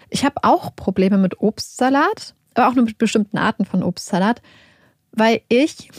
ich 0.10 0.26
habe 0.26 0.36
auch 0.41 0.76
Probleme 0.76 1.18
mit 1.18 1.40
Obstsalat, 1.40 2.34
aber 2.56 2.68
auch 2.68 2.74
nur 2.74 2.86
mit 2.86 2.98
bestimmten 2.98 3.38
Arten 3.38 3.65
von 3.65 3.84
Obstsalat, 3.84 4.41
weil 5.11 5.41
ich, 5.48 5.90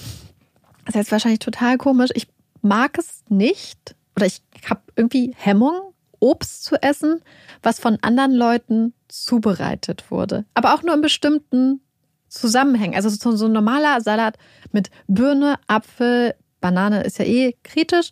das 0.85 0.89
ist 0.89 0.95
jetzt 0.95 1.13
wahrscheinlich 1.13 1.39
total 1.39 1.79
komisch, 1.79 2.11
ich 2.15 2.27
mag 2.63 2.99
es 2.99 3.23
nicht 3.29 3.95
oder 4.17 4.27
ich 4.27 4.43
habe 4.69 4.81
irgendwie 4.97 5.33
Hemmung, 5.37 5.93
Obst 6.19 6.65
zu 6.65 6.83
essen, 6.83 7.21
was 7.63 7.79
von 7.79 7.99
anderen 8.03 8.33
Leuten 8.33 8.93
zubereitet 9.07 10.11
wurde. 10.11 10.45
Aber 10.55 10.75
auch 10.75 10.83
nur 10.83 10.97
in 10.97 11.01
bestimmten 11.01 11.81
Zusammenhängen. 12.29 12.97
Also 12.97 13.09
so, 13.09 13.37
so 13.37 13.47
ein 13.47 13.53
normaler 13.53 14.01
Salat 14.01 14.37
mit 14.73 14.91
Birne, 15.07 15.61
Apfel, 15.69 16.35
Banane 16.61 17.03
ist 17.03 17.19
ja 17.19 17.25
eh 17.25 17.55
kritisch, 17.63 18.11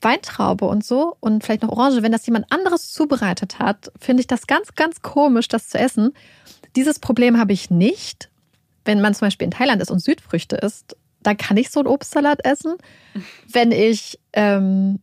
Weintraube 0.00 0.64
und 0.64 0.84
so 0.84 1.16
und 1.20 1.44
vielleicht 1.44 1.62
noch 1.62 1.70
Orange. 1.70 2.02
Wenn 2.02 2.12
das 2.12 2.26
jemand 2.26 2.50
anderes 2.50 2.92
zubereitet 2.92 3.58
hat, 3.58 3.92
finde 4.00 4.20
ich 4.20 4.26
das 4.26 4.46
ganz, 4.46 4.74
ganz 4.74 5.02
komisch, 5.02 5.48
das 5.48 5.68
zu 5.68 5.78
essen. 5.78 6.12
Dieses 6.74 6.98
Problem 6.98 7.38
habe 7.38 7.52
ich 7.52 7.70
nicht. 7.70 8.30
Wenn 8.84 9.00
man 9.00 9.14
zum 9.14 9.26
Beispiel 9.26 9.46
in 9.46 9.50
Thailand 9.50 9.82
ist 9.82 9.90
und 9.90 10.00
Südfrüchte 10.00 10.56
isst, 10.56 10.96
dann 11.22 11.36
kann 11.36 11.56
ich 11.56 11.70
so 11.70 11.80
einen 11.80 11.88
Obstsalat 11.88 12.44
essen. 12.44 12.74
Wenn 13.50 13.72
ich 13.72 14.20
ähm, 14.32 15.00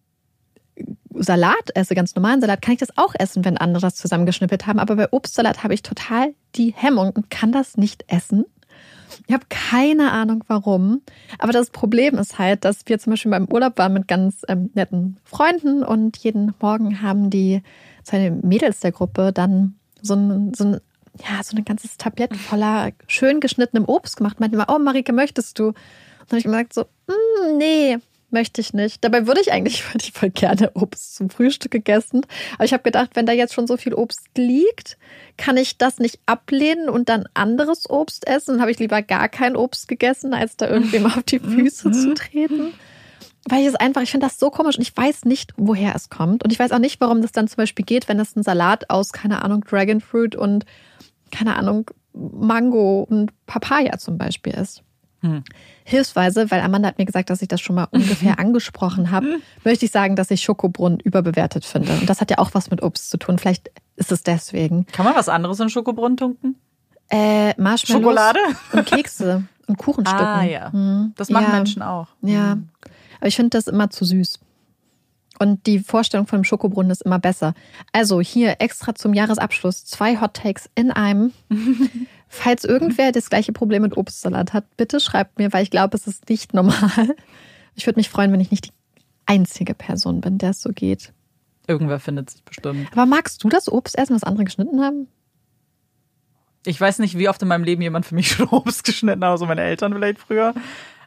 Salat 1.16 1.70
esse, 1.76 1.96
ganz 1.96 2.16
normalen 2.16 2.42
Salat, 2.42 2.62
kann 2.62 2.74
ich 2.74 2.80
das 2.80 2.98
auch 2.98 3.14
essen, 3.18 3.44
wenn 3.46 3.58
andere 3.58 3.82
das 3.82 3.96
zusammengeschnippelt 3.96 4.66
haben. 4.66 4.80
Aber 4.80 4.96
bei 4.96 5.12
Obstsalat 5.12 5.64
habe 5.64 5.74
ich 5.74 5.84
total 5.84 6.34
die 6.56 6.74
Hemmung 6.74 7.12
und 7.12 7.30
kann 7.30 7.52
das 7.52 7.78
nicht 7.78 8.06
essen. 8.08 8.46
Ich 9.28 9.34
habe 9.34 9.46
keine 9.50 10.12
Ahnung 10.12 10.44
warum. 10.48 11.02
Aber 11.40 11.52
das 11.52 11.70
Problem 11.70 12.18
ist 12.18 12.40
halt, 12.40 12.66
dass 12.66 12.82
wir 12.86 13.00
zum 13.00 13.12
Beispiel 13.12 13.32
beim 13.32 13.48
Urlaub 13.52 13.78
waren 13.78 13.94
mit 13.94 14.08
ganz 14.08 14.44
ähm, 14.48 14.70
netten 14.74 15.18
Freunden 15.24 15.84
und 15.84 16.18
jeden 16.18 16.54
Morgen 16.60 17.02
haben 17.02 17.30
die 17.30 17.62
zwei 18.04 18.30
Mädels 18.32 18.80
der 18.80 18.92
Gruppe 18.92 19.32
dann 19.34 19.76
so 20.02 20.16
ein, 20.16 20.54
so 20.54 20.66
ein 20.66 20.82
ja, 21.20 21.44
so 21.44 21.56
ein 21.56 21.64
ganzes 21.64 21.98
Tablett 21.98 22.36
voller 22.36 22.92
schön 23.08 23.40
geschnittenem 23.40 23.86
Obst 23.86 24.18
gemacht. 24.18 24.40
Meinte 24.40 24.56
immer, 24.56 24.68
oh 24.70 24.80
Marike, 24.80 25.14
möchtest 25.14 25.60
du? 25.60 25.68
Und 25.68 25.76
dann 26.30 26.30
habe 26.30 26.38
ich 26.40 26.44
gesagt 26.46 26.74
so, 26.74 26.86
mm, 27.08 27.58
nee, 27.58 27.98
möchte 28.34 28.60
ich 28.60 28.74
nicht. 28.74 29.04
Dabei 29.04 29.28
würde 29.28 29.42
ich 29.42 29.52
eigentlich 29.52 29.84
ich 30.02 30.12
voll 30.12 30.30
gerne 30.30 30.72
Obst 30.74 31.16
zum 31.16 31.30
Frühstück 31.30 31.72
gegessen. 31.72 32.26
Aber 32.56 32.66
ich 32.66 32.74
habe 32.74 32.84
gedacht, 32.84 33.12
wenn 33.14 33.26
da 33.26 33.32
jetzt 33.32 33.54
schon 33.54 33.68
so 33.68 33.78
viel 33.78 33.94
Obst 33.94 34.28
liegt, 34.36 34.98
kann 35.38 35.58
ich 35.58 35.78
das 35.78 36.00
nicht 36.00 36.20
ablehnen 36.26 36.90
und 36.90 37.10
dann 37.10 37.26
anderes 37.34 37.90
Obst 37.90 38.28
essen. 38.28 38.56
Dann 38.56 38.62
habe 38.62 38.72
ich 38.72 38.80
lieber 38.80 39.02
gar 39.02 39.30
kein 39.30 39.56
Obst 39.56 39.88
gegessen, 39.88 40.34
als 40.34 40.58
da 40.58 40.68
irgendwem 40.68 41.06
auf 41.06 41.24
die 41.24 41.40
Füße 41.40 41.92
zu 41.92 42.14
treten. 42.14 42.74
Weil 43.46 43.62
ich 43.62 43.68
es 43.68 43.76
einfach, 43.76 44.02
ich 44.02 44.12
finde 44.12 44.26
das 44.26 44.40
so 44.40 44.50
komisch 44.50 44.78
und 44.78 44.84
ich 44.84 44.96
weiß 44.96 45.26
nicht, 45.26 45.54
woher 45.58 45.96
es 45.96 46.10
kommt. 46.10 46.44
Und 46.44 46.54
ich 46.54 46.60
weiß 46.60 46.72
auch 46.72 46.80
nicht, 46.80 47.02
warum 47.02 47.22
das 47.22 47.34
dann 47.34 47.48
zum 47.48 47.58
Beispiel 47.58 47.86
geht, 47.86 48.08
wenn 48.08 48.18
das 48.18 48.36
ein 48.36 48.44
Salat 48.44 48.90
aus, 48.90 49.12
keine 49.12 49.42
Ahnung, 49.44 49.66
Dragonfruit 49.66 50.36
und, 50.36 50.66
keine 51.32 51.58
Ahnung, 51.58 51.92
Mango 52.14 53.06
und 53.10 53.32
Papaya 53.46 53.98
zum 53.98 54.18
Beispiel 54.18 54.54
ist. 54.54 54.84
Hm. 55.24 55.42
Hilfsweise, 55.86 56.52
weil 56.52 56.60
Amanda 56.60 56.90
hat 56.90 56.98
mir 56.98 57.06
gesagt, 57.06 57.30
dass 57.30 57.42
ich 57.42 57.48
das 57.48 57.62
schon 57.62 57.78
mal 57.78 57.88
ungefähr 57.92 58.40
angesprochen 58.40 59.10
habe, 59.10 59.40
möchte 59.64 59.86
ich 59.86 59.92
sagen, 59.92 60.18
dass 60.18 60.30
ich 60.32 60.42
Schokobrunnen 60.42 61.00
überbewertet 61.00 61.64
finde. 61.64 61.94
Und 61.94 62.10
das 62.10 62.20
hat 62.20 62.30
ja 62.30 62.40
auch 62.40 62.50
was 62.54 62.70
mit 62.70 62.84
Obst 62.84 63.10
zu 63.10 63.18
tun. 63.18 63.40
Vielleicht 63.40 63.72
ist 63.96 64.12
es 64.12 64.22
deswegen. 64.22 64.86
Kann 64.88 65.06
man 65.06 65.16
was 65.16 65.30
anderes 65.30 65.60
in 65.62 65.70
Schokobrunnen 65.70 66.18
tunken? 66.18 66.56
Äh, 67.10 67.60
Marshmallows 67.62 68.04
Schokolade? 68.04 68.40
und 68.74 68.86
Kekse 68.86 69.44
und 69.68 69.78
Kuchenstücken. 69.78 70.26
Ah 70.26 70.44
ja, 70.44 70.72
hm. 70.74 71.14
das 71.16 71.30
machen 71.30 71.48
ja. 71.48 71.56
Menschen 71.56 71.82
auch. 71.82 72.08
Ja, 72.22 72.54
hm. 72.54 72.70
aber 73.20 73.28
ich 73.28 73.36
finde 73.38 73.52
das 73.52 73.68
immer 73.68 73.90
zu 73.90 74.04
süß. 74.04 74.40
Und 75.40 75.66
die 75.66 75.80
Vorstellung 75.80 76.28
von 76.28 76.38
einem 76.38 76.44
Schokobrunnen 76.44 76.92
ist 76.92 77.02
immer 77.02 77.20
besser. 77.20 77.54
Also 77.92 78.22
hier 78.22 78.58
extra 78.60 78.94
zum 78.94 79.14
Jahresabschluss 79.14 79.84
zwei 79.86 80.20
Hot 80.22 80.36
Takes 80.36 80.70
in 80.76 80.92
einem. 80.92 81.34
Falls 82.36 82.64
irgendwer 82.64 83.12
das 83.12 83.30
gleiche 83.30 83.54
Problem 83.54 83.84
mit 83.84 83.96
Obstsalat 83.96 84.54
hat, 84.54 84.66
bitte 84.76 85.00
schreibt 85.00 85.38
mir, 85.38 85.54
weil 85.54 85.62
ich 85.62 85.70
glaube, 85.70 85.96
es 85.96 86.08
ist 86.08 86.30
nicht 86.30 86.54
normal. 86.54 87.16
Ich 87.76 87.88
würde 87.88 88.00
mich 88.00 88.10
freuen, 88.10 88.32
wenn 88.32 88.40
ich 88.40 88.52
nicht 88.52 88.68
die 88.68 89.04
einzige 89.26 89.74
Person 89.74 90.22
bin, 90.22 90.38
der 90.38 90.52
es 90.52 90.62
so 90.62 90.70
geht. 90.70 91.12
Irgendwer 91.66 92.00
findet 92.00 92.30
sich 92.30 92.44
bestimmt. 92.44 92.88
Aber 92.92 93.08
magst 93.08 93.44
du 93.44 93.50
das 93.50 93.68
Obst 93.68 93.98
essen, 93.98 94.16
was 94.16 94.24
andere 94.24 94.44
geschnitten 94.44 94.80
haben? 94.80 95.08
Ich 96.68 96.80
weiß 96.80 97.00
nicht, 97.00 97.18
wie 97.18 97.28
oft 97.30 97.42
in 97.42 97.48
meinem 97.48 97.64
Leben 97.64 97.82
jemand 97.82 98.06
für 98.06 98.14
mich 98.14 98.28
schon 98.32 98.48
Obst 98.50 98.84
geschnitten 98.84 99.24
hat, 99.24 99.32
also 99.32 99.48
meine 99.48 99.62
Eltern 99.62 99.92
vielleicht 99.92 100.20
früher. 100.20 100.54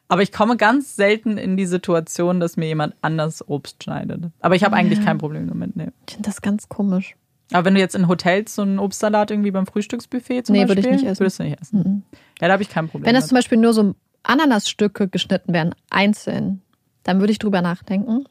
Aber 0.09 0.23
ich 0.23 0.33
komme 0.33 0.57
ganz 0.57 0.97
selten 0.97 1.39
in 1.39 1.57
die 1.57 1.67
Situation, 1.67 2.41
dass 2.41 2.57
mir 2.57 2.67
jemand 2.67 2.97
anders 3.01 3.49
Obst 3.49 3.85
schneidet. 3.85 4.25
Aber 4.41 4.57
ich 4.57 4.65
habe 4.65 4.75
ja. 4.75 4.81
eigentlich 4.81 5.05
kein 5.05 5.19
Problem 5.19 5.47
damit. 5.47 5.77
Nee. 5.77 5.91
Ich 6.09 6.15
finde 6.15 6.29
das 6.29 6.43
ganz 6.43 6.69
komisch. 6.69 7.15
Aber 7.53 7.65
wenn 7.65 7.75
du 7.75 7.81
jetzt 7.81 7.95
in 7.95 8.09
Hotels 8.09 8.55
so 8.55 8.63
einen 8.63 8.79
Obstsalat 8.79 9.31
irgendwie 9.31 9.51
beim 9.51 9.67
Frühstücksbuffet 9.67 10.43
zum 10.47 10.55
nee, 10.55 10.65
Beispiel, 10.65 10.85
würde 10.85 10.89
ich 10.89 11.03
nicht 11.03 11.11
essen. 11.11 11.21
Würdest 11.21 11.39
du 11.39 11.45
nicht 11.45 11.61
essen. 11.61 11.79
Mhm. 11.79 12.03
Ja, 12.41 12.49
da 12.49 12.55
habe 12.55 12.63
ich 12.63 12.69
kein 12.69 12.89
Problem. 12.89 13.07
Wenn 13.07 13.15
das 13.15 13.25
mit. 13.25 13.29
zum 13.29 13.37
Beispiel 13.37 13.59
nur 13.59 13.73
so 13.73 13.95
Ananasstücke 14.25 15.09
geschnitten 15.09 15.53
wären, 15.53 15.75
einzeln, 15.91 16.63
dann 17.05 17.21
würde 17.21 17.33
ich 17.33 17.39
drüber 17.39 17.63
nachdenken. 17.63 18.25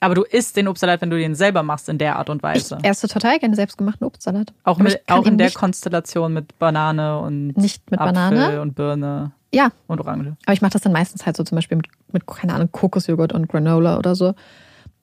Aber 0.00 0.16
du 0.16 0.22
isst 0.22 0.56
den 0.56 0.66
Obstsalat, 0.66 1.00
wenn 1.00 1.10
du 1.10 1.16
den 1.16 1.36
selber 1.36 1.62
machst, 1.62 1.88
in 1.88 1.96
der 1.96 2.16
Art 2.16 2.28
und 2.28 2.42
Weise. 2.42 2.76
Ich 2.82 2.88
esse 2.88 3.06
total 3.06 3.38
gerne 3.38 3.54
selbstgemachten 3.54 4.04
Obstsalat. 4.04 4.52
Auch, 4.64 4.78
mit, 4.78 5.00
auch 5.08 5.24
in 5.26 5.38
der 5.38 5.52
Konstellation 5.52 6.32
mit 6.32 6.58
Banane 6.58 7.20
und 7.20 7.56
nicht 7.56 7.88
mit 7.88 8.00
Apfel 8.00 8.14
Banane 8.14 8.60
und 8.62 8.74
Birne. 8.74 9.30
Ja. 9.54 9.70
Und 9.86 10.00
Orange. 10.00 10.34
Aber 10.44 10.54
ich 10.54 10.62
mache 10.62 10.72
das 10.72 10.82
dann 10.82 10.92
meistens 10.92 11.24
halt 11.24 11.36
so 11.36 11.44
zum 11.44 11.54
Beispiel 11.54 11.76
mit, 11.76 11.86
mit 12.10 12.26
keine 12.26 12.54
Ahnung, 12.54 12.72
Kokosjoghurt 12.72 13.32
und 13.32 13.48
Granola 13.48 13.96
oder 13.96 14.16
so. 14.16 14.34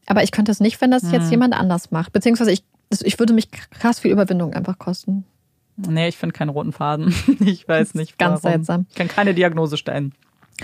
Aber 0.06 0.24
ich 0.24 0.32
könnte 0.32 0.52
es 0.52 0.60
nicht, 0.60 0.82
wenn 0.82 0.92
das 0.92 1.04
hm. 1.04 1.14
jetzt 1.14 1.32
jemand 1.32 1.54
anders 1.54 1.92
macht. 1.92 2.12
Beziehungsweise 2.12 2.52
ich 2.52 2.64
ich 2.90 3.20
würde 3.20 3.34
mich 3.34 3.50
krass 3.52 4.00
viel 4.00 4.12
Überwindung 4.12 4.54
einfach 4.54 4.78
kosten. 4.80 5.26
Nee, 5.78 6.10
ich 6.10 6.18
finde 6.18 6.34
keinen 6.34 6.50
roten 6.50 6.74
Faden. 6.74 7.14
Ich 7.40 7.68
weiß 7.68 7.94
nicht. 7.94 8.18
Ganz 8.18 8.44
warum. 8.44 8.58
seltsam. 8.58 8.86
Ich 8.90 8.96
kann 8.96 9.08
keine 9.08 9.34
Diagnose 9.34 9.78
stellen. 9.78 10.14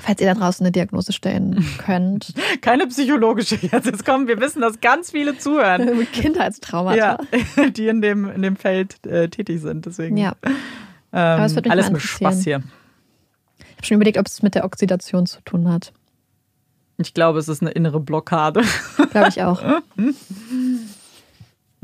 Falls 0.02 0.20
ihr 0.20 0.28
da 0.28 0.34
draußen 0.34 0.66
eine 0.66 0.74
Diagnose 0.74 1.14
stellen 1.14 1.66
könnt. 1.78 2.34
Keine 2.62 2.86
psychologische 2.88 3.56
jetzt. 3.56 3.86
Jetzt 3.86 4.06
kommen, 4.06 4.28
wir 4.28 4.42
wissen, 4.42 4.62
dass 4.62 4.82
ganz 4.82 5.12
viele 5.12 5.38
zuhören. 5.38 6.06
Kindheitstraumata. 6.12 7.20
Ja, 7.58 7.70
die 7.70 7.88
in 7.88 8.02
dem, 8.02 8.30
in 8.30 8.42
dem 8.42 8.58
Feld 8.58 9.06
äh, 9.06 9.30
tätig 9.30 9.62
sind. 9.62 9.86
Deswegen. 9.86 10.18
Ja. 10.18 10.36
Ähm, 10.44 10.54
Aber 11.14 11.46
es 11.46 11.56
wird 11.56 11.66
mich 11.66 11.72
alles 11.72 11.92
mit 11.92 12.02
Spaß 12.02 12.44
hier. 12.44 12.62
Ich 13.60 13.78
habe 13.78 13.86
schon 13.86 13.96
überlegt, 13.96 14.18
ob 14.18 14.28
es 14.28 14.42
mit 14.42 14.54
der 14.56 14.66
Oxidation 14.66 15.26
zu 15.28 15.40
tun 15.42 15.70
hat. 15.70 15.94
Ich 16.98 17.14
glaube, 17.14 17.40
es 17.40 17.48
ist 17.48 17.62
eine 17.62 17.72
innere 17.72 18.00
Blockade. 18.00 18.64
Glaube 19.12 19.30
ich 19.30 19.44
auch. 19.44 19.62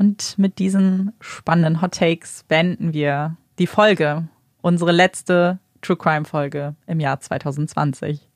Und 0.02 0.36
mit 0.36 0.58
diesen 0.58 1.12
spannenden 1.20 1.80
Hot 1.80 1.94
Takes 1.94 2.42
beenden 2.48 2.92
wir 2.92 3.36
die 3.60 3.68
Folge, 3.68 4.26
unsere 4.60 4.90
letzte 4.90 5.60
True 5.80 5.96
Crime 5.96 6.24
Folge 6.24 6.74
im 6.88 6.98
Jahr 6.98 7.20
2020. 7.20 8.28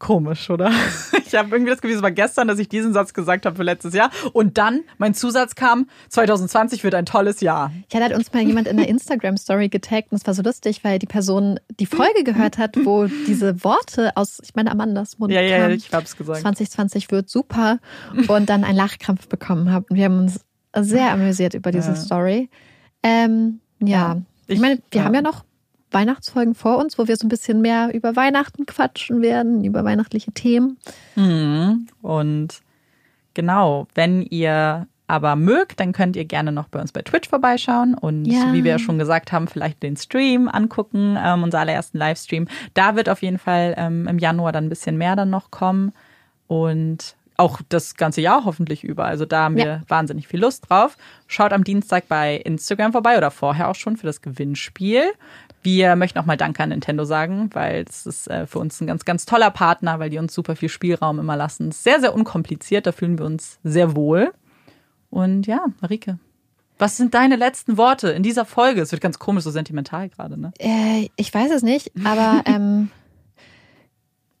Komisch, 0.00 0.50
oder? 0.50 0.72
Ich 1.28 1.34
habe 1.34 1.48
irgendwie 1.48 1.72
das 1.72 1.80
Gefühl, 1.80 1.96
es 1.96 2.02
war 2.02 2.12
gestern, 2.12 2.46
dass 2.46 2.60
ich 2.60 2.68
diesen 2.68 2.92
Satz 2.92 3.12
gesagt 3.12 3.46
habe 3.46 3.56
für 3.56 3.64
letztes 3.64 3.94
Jahr. 3.94 4.10
Und 4.32 4.58
dann 4.58 4.84
mein 4.96 5.12
Zusatz 5.12 5.56
kam, 5.56 5.88
2020 6.08 6.84
wird 6.84 6.94
ein 6.94 7.04
tolles 7.04 7.40
Jahr. 7.40 7.72
Ja, 7.92 7.98
da 7.98 8.06
hat 8.06 8.14
uns 8.14 8.32
mal 8.32 8.44
jemand 8.44 8.68
in 8.68 8.76
der 8.76 8.88
Instagram-Story 8.88 9.68
getaggt 9.68 10.12
und 10.12 10.18
es 10.18 10.26
war 10.26 10.34
so 10.34 10.42
lustig, 10.42 10.84
weil 10.84 11.00
die 11.00 11.06
Person 11.06 11.58
die 11.80 11.86
Folge 11.86 12.22
gehört 12.22 12.58
hat, 12.58 12.76
wo 12.84 13.06
diese 13.26 13.64
Worte 13.64 14.16
aus, 14.16 14.38
ich 14.44 14.54
meine, 14.54 14.70
Amandas 14.70 15.18
Mund 15.18 15.32
Ja, 15.32 15.40
ja, 15.40 15.62
kam, 15.62 15.72
ich 15.72 15.92
hab's 15.92 16.16
gesagt. 16.16 16.42
2020 16.42 17.10
wird 17.10 17.28
super 17.28 17.80
und 18.28 18.48
dann 18.48 18.62
einen 18.62 18.76
Lachkrampf 18.76 19.28
bekommen 19.28 19.72
haben. 19.72 19.84
Und 19.90 19.96
wir 19.96 20.04
haben 20.04 20.20
uns 20.20 20.45
sehr 20.82 21.12
amüsiert 21.12 21.54
über 21.54 21.72
diese 21.72 21.90
ja. 21.90 21.96
Story. 21.96 22.48
Ähm, 23.02 23.60
ja, 23.80 24.18
ich, 24.46 24.56
ich 24.56 24.60
meine, 24.60 24.80
wir 24.90 25.00
ja. 25.00 25.04
haben 25.04 25.14
ja 25.14 25.22
noch 25.22 25.44
Weihnachtsfolgen 25.90 26.54
vor 26.54 26.78
uns, 26.78 26.98
wo 26.98 27.08
wir 27.08 27.16
so 27.16 27.26
ein 27.26 27.30
bisschen 27.30 27.60
mehr 27.60 27.94
über 27.94 28.16
Weihnachten 28.16 28.66
quatschen 28.66 29.22
werden, 29.22 29.64
über 29.64 29.84
weihnachtliche 29.84 30.32
Themen. 30.32 30.78
Mhm. 31.14 31.86
Und 32.02 32.60
genau, 33.34 33.86
wenn 33.94 34.22
ihr 34.22 34.88
aber 35.06 35.36
mögt, 35.36 35.78
dann 35.78 35.92
könnt 35.92 36.16
ihr 36.16 36.24
gerne 36.24 36.50
noch 36.50 36.68
bei 36.68 36.80
uns 36.80 36.90
bei 36.90 37.02
Twitch 37.02 37.28
vorbeischauen 37.28 37.94
und 37.94 38.24
ja. 38.24 38.52
wie 38.52 38.64
wir 38.64 38.72
ja 38.72 38.78
schon 38.78 38.98
gesagt 38.98 39.30
haben, 39.30 39.46
vielleicht 39.46 39.82
den 39.82 39.96
Stream 39.96 40.48
angucken, 40.48 41.16
ähm, 41.22 41.44
unser 41.44 41.60
allerersten 41.60 41.98
Livestream. 41.98 42.48
Da 42.74 42.96
wird 42.96 43.08
auf 43.08 43.22
jeden 43.22 43.38
Fall 43.38 43.74
ähm, 43.76 44.08
im 44.08 44.18
Januar 44.18 44.50
dann 44.50 44.64
ein 44.64 44.68
bisschen 44.68 44.98
mehr 44.98 45.14
dann 45.14 45.30
noch 45.30 45.52
kommen. 45.52 45.92
Und 46.48 47.16
auch 47.38 47.60
das 47.68 47.96
ganze 47.96 48.20
Jahr 48.20 48.44
hoffentlich 48.44 48.84
über. 48.84 49.04
Also 49.04 49.24
da 49.24 49.44
haben 49.44 49.56
wir 49.56 49.66
ja. 49.66 49.82
wahnsinnig 49.88 50.28
viel 50.28 50.40
Lust 50.40 50.68
drauf. 50.68 50.96
Schaut 51.26 51.52
am 51.52 51.64
Dienstag 51.64 52.08
bei 52.08 52.36
Instagram 52.36 52.92
vorbei 52.92 53.16
oder 53.16 53.30
vorher 53.30 53.68
auch 53.68 53.74
schon 53.74 53.96
für 53.96 54.06
das 54.06 54.22
Gewinnspiel. 54.22 55.02
Wir 55.62 55.96
möchten 55.96 56.18
auch 56.18 56.26
mal 56.26 56.36
Danke 56.36 56.62
an 56.62 56.68
Nintendo 56.68 57.04
sagen, 57.04 57.50
weil 57.52 57.84
es 57.88 58.06
ist 58.06 58.28
äh, 58.28 58.46
für 58.46 58.58
uns 58.58 58.80
ein 58.80 58.86
ganz, 58.86 59.04
ganz 59.04 59.26
toller 59.26 59.50
Partner, 59.50 59.98
weil 59.98 60.10
die 60.10 60.18
uns 60.18 60.32
super 60.32 60.56
viel 60.56 60.68
Spielraum 60.68 61.18
immer 61.18 61.36
lassen. 61.36 61.72
Sehr, 61.72 62.00
sehr 62.00 62.14
unkompliziert, 62.14 62.86
da 62.86 62.92
fühlen 62.92 63.18
wir 63.18 63.26
uns 63.26 63.58
sehr 63.64 63.96
wohl. 63.96 64.32
Und 65.10 65.46
ja, 65.46 65.64
Marike, 65.80 66.18
was 66.78 66.96
sind 66.96 67.14
deine 67.14 67.36
letzten 67.36 67.78
Worte 67.78 68.10
in 68.10 68.22
dieser 68.22 68.44
Folge? 68.44 68.82
Es 68.82 68.92
wird 68.92 69.02
ganz 69.02 69.18
komisch, 69.18 69.44
so 69.44 69.50
sentimental 69.50 70.08
gerade, 70.08 70.38
ne? 70.38 70.52
Äh, 70.58 71.08
ich 71.16 71.32
weiß 71.32 71.50
es 71.50 71.62
nicht, 71.62 71.90
aber 72.04 72.42
ähm, 72.46 72.90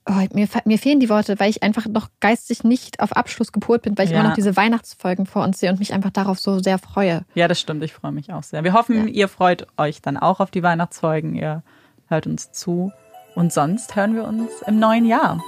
Oh, 0.08 0.24
mir, 0.32 0.48
mir 0.64 0.78
fehlen 0.78 1.00
die 1.00 1.08
Worte, 1.08 1.40
weil 1.40 1.50
ich 1.50 1.64
einfach 1.64 1.86
noch 1.86 2.08
geistig 2.20 2.62
nicht 2.62 3.00
auf 3.00 3.12
Abschluss 3.16 3.50
gepolt 3.50 3.82
bin, 3.82 3.98
weil 3.98 4.04
ich 4.04 4.12
ja. 4.12 4.20
immer 4.20 4.28
noch 4.28 4.36
diese 4.36 4.56
Weihnachtsfolgen 4.56 5.26
vor 5.26 5.42
uns 5.42 5.58
sehe 5.58 5.70
und 5.70 5.80
mich 5.80 5.92
einfach 5.92 6.10
darauf 6.10 6.38
so 6.38 6.60
sehr 6.60 6.78
freue. 6.78 7.24
Ja, 7.34 7.48
das 7.48 7.58
stimmt. 7.58 7.82
Ich 7.82 7.92
freue 7.92 8.12
mich 8.12 8.32
auch 8.32 8.44
sehr. 8.44 8.62
Wir 8.62 8.72
hoffen, 8.72 9.08
ja. 9.08 9.14
ihr 9.14 9.28
freut 9.28 9.66
euch 9.76 10.02
dann 10.02 10.16
auch 10.16 10.38
auf 10.38 10.52
die 10.52 10.62
Weihnachtsfolgen. 10.62 11.34
Ihr 11.34 11.64
hört 12.08 12.28
uns 12.28 12.52
zu. 12.52 12.92
Und 13.34 13.52
sonst 13.52 13.96
hören 13.96 14.14
wir 14.14 14.24
uns 14.24 14.50
im 14.66 14.78
neuen 14.78 15.06
Jahr. 15.06 15.42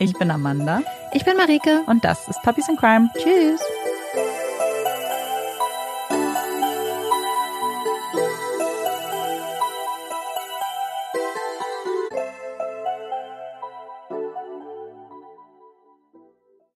Ich 0.00 0.12
bin 0.14 0.30
Amanda. 0.30 0.82
Ich 1.12 1.24
bin 1.24 1.36
Marike. 1.36 1.82
Und 1.86 2.04
das 2.04 2.28
ist 2.28 2.42
Puppies 2.42 2.68
in 2.68 2.76
Crime. 2.76 3.08
Tschüss. 3.14 3.60